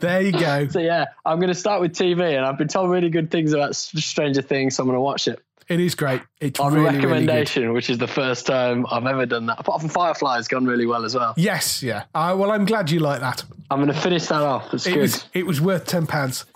There 0.00 0.20
you 0.22 0.32
go. 0.32 0.68
so 0.68 0.80
yeah, 0.80 1.06
I'm 1.24 1.38
going 1.38 1.48
to 1.48 1.54
start 1.54 1.80
with 1.80 1.92
TV, 1.92 2.36
and 2.36 2.44
I've 2.44 2.58
been 2.58 2.68
told 2.68 2.90
really 2.90 3.10
good 3.10 3.30
things 3.30 3.52
about 3.52 3.74
Stranger 3.76 4.42
Things, 4.42 4.76
so 4.76 4.82
I'm 4.82 4.88
going 4.88 4.96
to 4.96 5.00
watch 5.00 5.28
it 5.28 5.40
It 5.68 5.80
is 5.80 5.94
great. 5.94 6.20
It's 6.40 6.60
on 6.60 6.72
really, 6.74 6.84
really 6.86 6.96
recommendation, 6.98 7.72
which 7.72 7.90
is 7.90 7.98
the 7.98 8.06
first 8.06 8.46
time 8.46 8.86
I've 8.90 9.06
ever 9.06 9.26
done 9.26 9.46
that. 9.46 9.58
Apart 9.60 9.80
from 9.80 9.90
Firefly, 9.90 10.38
it's 10.38 10.48
gone 10.48 10.64
really 10.66 10.86
well 10.86 11.04
as 11.04 11.14
well. 11.14 11.34
Yes, 11.36 11.82
yeah. 11.82 12.04
Uh, 12.14 12.34
well, 12.38 12.50
I'm 12.52 12.64
glad 12.64 12.90
you 12.90 13.00
like 13.00 13.20
that. 13.20 13.44
I'm 13.70 13.82
going 13.82 13.92
to 13.92 14.00
finish 14.00 14.26
that 14.26 14.42
off. 14.42 14.72
It's 14.72 14.86
It 14.86 14.92
good. 14.94 15.00
was 15.02 15.24
it 15.34 15.46
was 15.46 15.60
worth 15.60 15.86
ten 15.86 16.06
pounds. 16.06 16.44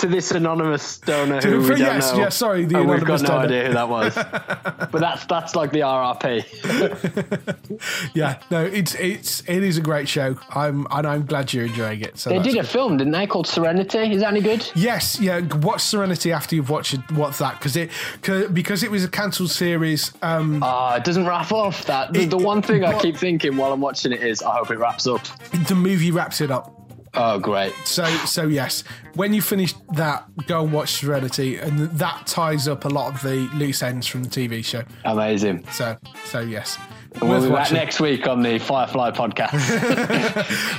to 0.00 0.06
this 0.08 0.30
anonymous 0.32 0.98
donor 0.98 1.40
who 1.40 1.58
we 1.60 1.64
For- 1.64 1.70
don't 1.72 1.78
yes, 1.80 2.12
know. 2.12 2.18
yes, 2.18 2.36
sorry, 2.36 2.64
the 2.64 2.78
and 2.78 2.88
we've 2.88 3.04
got 3.04 3.22
no 3.22 3.28
donor. 3.28 3.44
idea 3.46 3.66
who 3.68 3.72
that 3.74 3.88
was. 3.88 4.14
but 4.92 4.92
that's 5.00 5.24
that's 5.26 5.54
like 5.56 5.72
the 5.72 5.80
RRP. 5.80 6.44
yeah, 8.14 8.40
no, 8.50 8.64
it's 8.64 8.94
it's 8.94 9.40
it 9.48 9.62
is 9.62 9.78
a 9.78 9.80
great 9.80 10.08
show. 10.08 10.36
I'm 10.50 10.86
and 10.90 11.06
I'm 11.06 11.26
glad 11.26 11.52
you're 11.52 11.66
enjoying 11.66 12.00
it. 12.00 12.18
So 12.18 12.30
They 12.30 12.36
that's 12.36 12.48
did 12.48 12.56
a 12.58 12.60
good. 12.62 12.68
film, 12.68 12.96
didn't 12.96 13.12
they, 13.12 13.26
called 13.26 13.46
Serenity? 13.46 13.98
Is 14.12 14.20
that 14.22 14.28
any 14.28 14.40
good? 14.40 14.68
Yes, 14.74 15.20
yeah. 15.20 15.40
Watch 15.40 15.82
Serenity 15.82 16.32
after 16.32 16.56
you've 16.56 16.70
watched. 16.70 16.96
What's 17.12 17.38
that? 17.38 17.58
Because 17.58 17.76
it 17.76 17.90
cause, 18.22 18.48
because 18.48 18.82
it 18.82 18.90
was 18.90 19.04
a 19.04 19.08
cancelled 19.08 19.50
series. 19.50 20.12
Um, 20.22 20.62
Ah, 20.62 20.96
it 20.96 21.04
doesn't 21.04 21.26
wrap 21.26 21.52
off 21.52 21.84
That 21.86 22.12
the, 22.12 22.22
It- 22.22 22.30
the 22.30 22.38
one 22.38 22.62
thing 22.62 22.84
I 22.84 22.98
keep 22.98 23.16
thinking 23.16 23.56
while 23.56 23.72
I'm 23.72 23.80
watching 23.80 24.12
it 24.12 24.22
is, 24.22 24.42
I 24.42 24.56
hope 24.56 24.70
it 24.70 24.78
wraps 24.78 25.06
up. 25.06 25.20
the 25.68 25.74
movie 25.74 26.10
wraps 26.10 26.40
it 26.40 26.50
up. 26.50 26.74
Oh, 27.14 27.38
great! 27.38 27.74
So 27.84 28.04
so 28.04 28.46
yes, 28.46 28.84
when 29.14 29.32
you 29.32 29.42
finish 29.42 29.74
that, 29.94 30.24
go 30.46 30.62
and 30.62 30.72
watch 30.72 30.92
Serenity, 30.92 31.56
and 31.56 31.78
that 31.90 32.26
ties 32.26 32.68
up 32.68 32.84
a 32.84 32.88
lot 32.88 33.14
of 33.14 33.22
the 33.22 33.48
loose 33.54 33.82
ends 33.82 34.06
from 34.06 34.22
the 34.24 34.30
TV 34.30 34.64
show. 34.64 34.82
Amazing. 35.04 35.66
So 35.72 35.96
so 36.24 36.40
yes, 36.40 36.78
We'll 37.20 37.42
be 37.42 37.50
back 37.50 37.72
next 37.72 38.00
week 38.00 38.26
on 38.28 38.42
the 38.42 38.58
Firefly 38.58 39.10
podcast. 39.10 39.50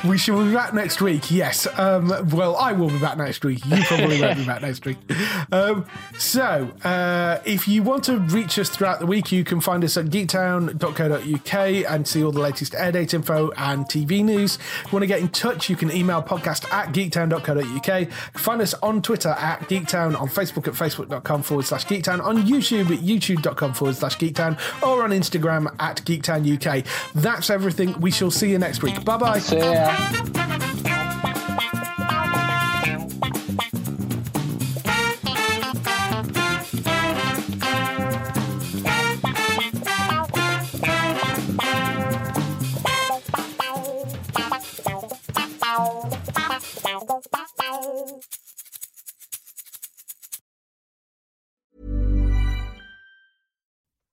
We 0.09 0.17
shall 0.17 0.43
be 0.43 0.53
back 0.53 0.73
next 0.73 1.01
week. 1.01 1.29
Yes. 1.29 1.67
Um, 1.77 2.29
well, 2.31 2.55
I 2.55 2.71
will 2.71 2.89
be 2.89 2.99
back 2.99 3.17
next 3.17 3.43
week. 3.43 3.63
You 3.65 3.83
probably 3.83 4.19
won't 4.19 4.37
be 4.37 4.45
back 4.45 4.61
next 4.61 4.85
week. 4.85 4.97
Um, 5.53 5.85
so, 6.17 6.71
uh, 6.83 7.39
if 7.43 7.67
you 7.67 7.83
want 7.83 8.05
to 8.05 8.17
reach 8.19 8.57
us 8.57 8.69
throughout 8.69 8.99
the 8.99 9.05
week, 9.05 9.31
you 9.31 9.43
can 9.43 9.59
find 9.59 9.83
us 9.83 9.97
at 9.97 10.05
geektown.co.uk 10.05 11.91
and 11.91 12.07
see 12.07 12.23
all 12.23 12.31
the 12.31 12.39
latest 12.39 12.73
air 12.75 12.91
date 12.93 13.13
info 13.13 13.51
and 13.57 13.85
TV 13.85 14.23
news. 14.23 14.55
If 14.55 14.85
you 14.85 14.91
want 14.93 15.03
to 15.03 15.07
get 15.07 15.19
in 15.19 15.27
touch, 15.29 15.69
you 15.69 15.75
can 15.75 15.91
email 15.91 16.21
podcast 16.23 16.71
at 16.71 16.93
geektown.co.uk. 16.93 18.11
Find 18.39 18.61
us 18.61 18.73
on 18.75 19.01
Twitter 19.01 19.29
at 19.29 19.61
geektown, 19.67 20.19
on 20.19 20.29
Facebook 20.29 20.67
at 20.67 20.73
facebook.com 20.73 21.43
forward 21.43 21.65
slash 21.65 21.85
geektown, 21.85 22.23
on 22.23 22.43
YouTube 22.43 22.91
at 22.91 23.03
youtube.com 23.03 23.73
forward 23.73 23.95
slash 23.95 24.17
geektown, 24.17 24.57
or 24.81 25.03
on 25.03 25.09
Instagram 25.09 25.73
at 25.79 25.97
geektown 26.05 26.20
UK. 26.29 26.85
That's 27.15 27.49
everything. 27.49 27.99
We 27.99 28.11
shall 28.11 28.31
see 28.31 28.51
you 28.51 28.59
next 28.59 28.83
week. 28.83 29.03
Bye 29.03 29.17
bye. 29.17 29.39
See 29.39 29.57
ya. 29.57 29.95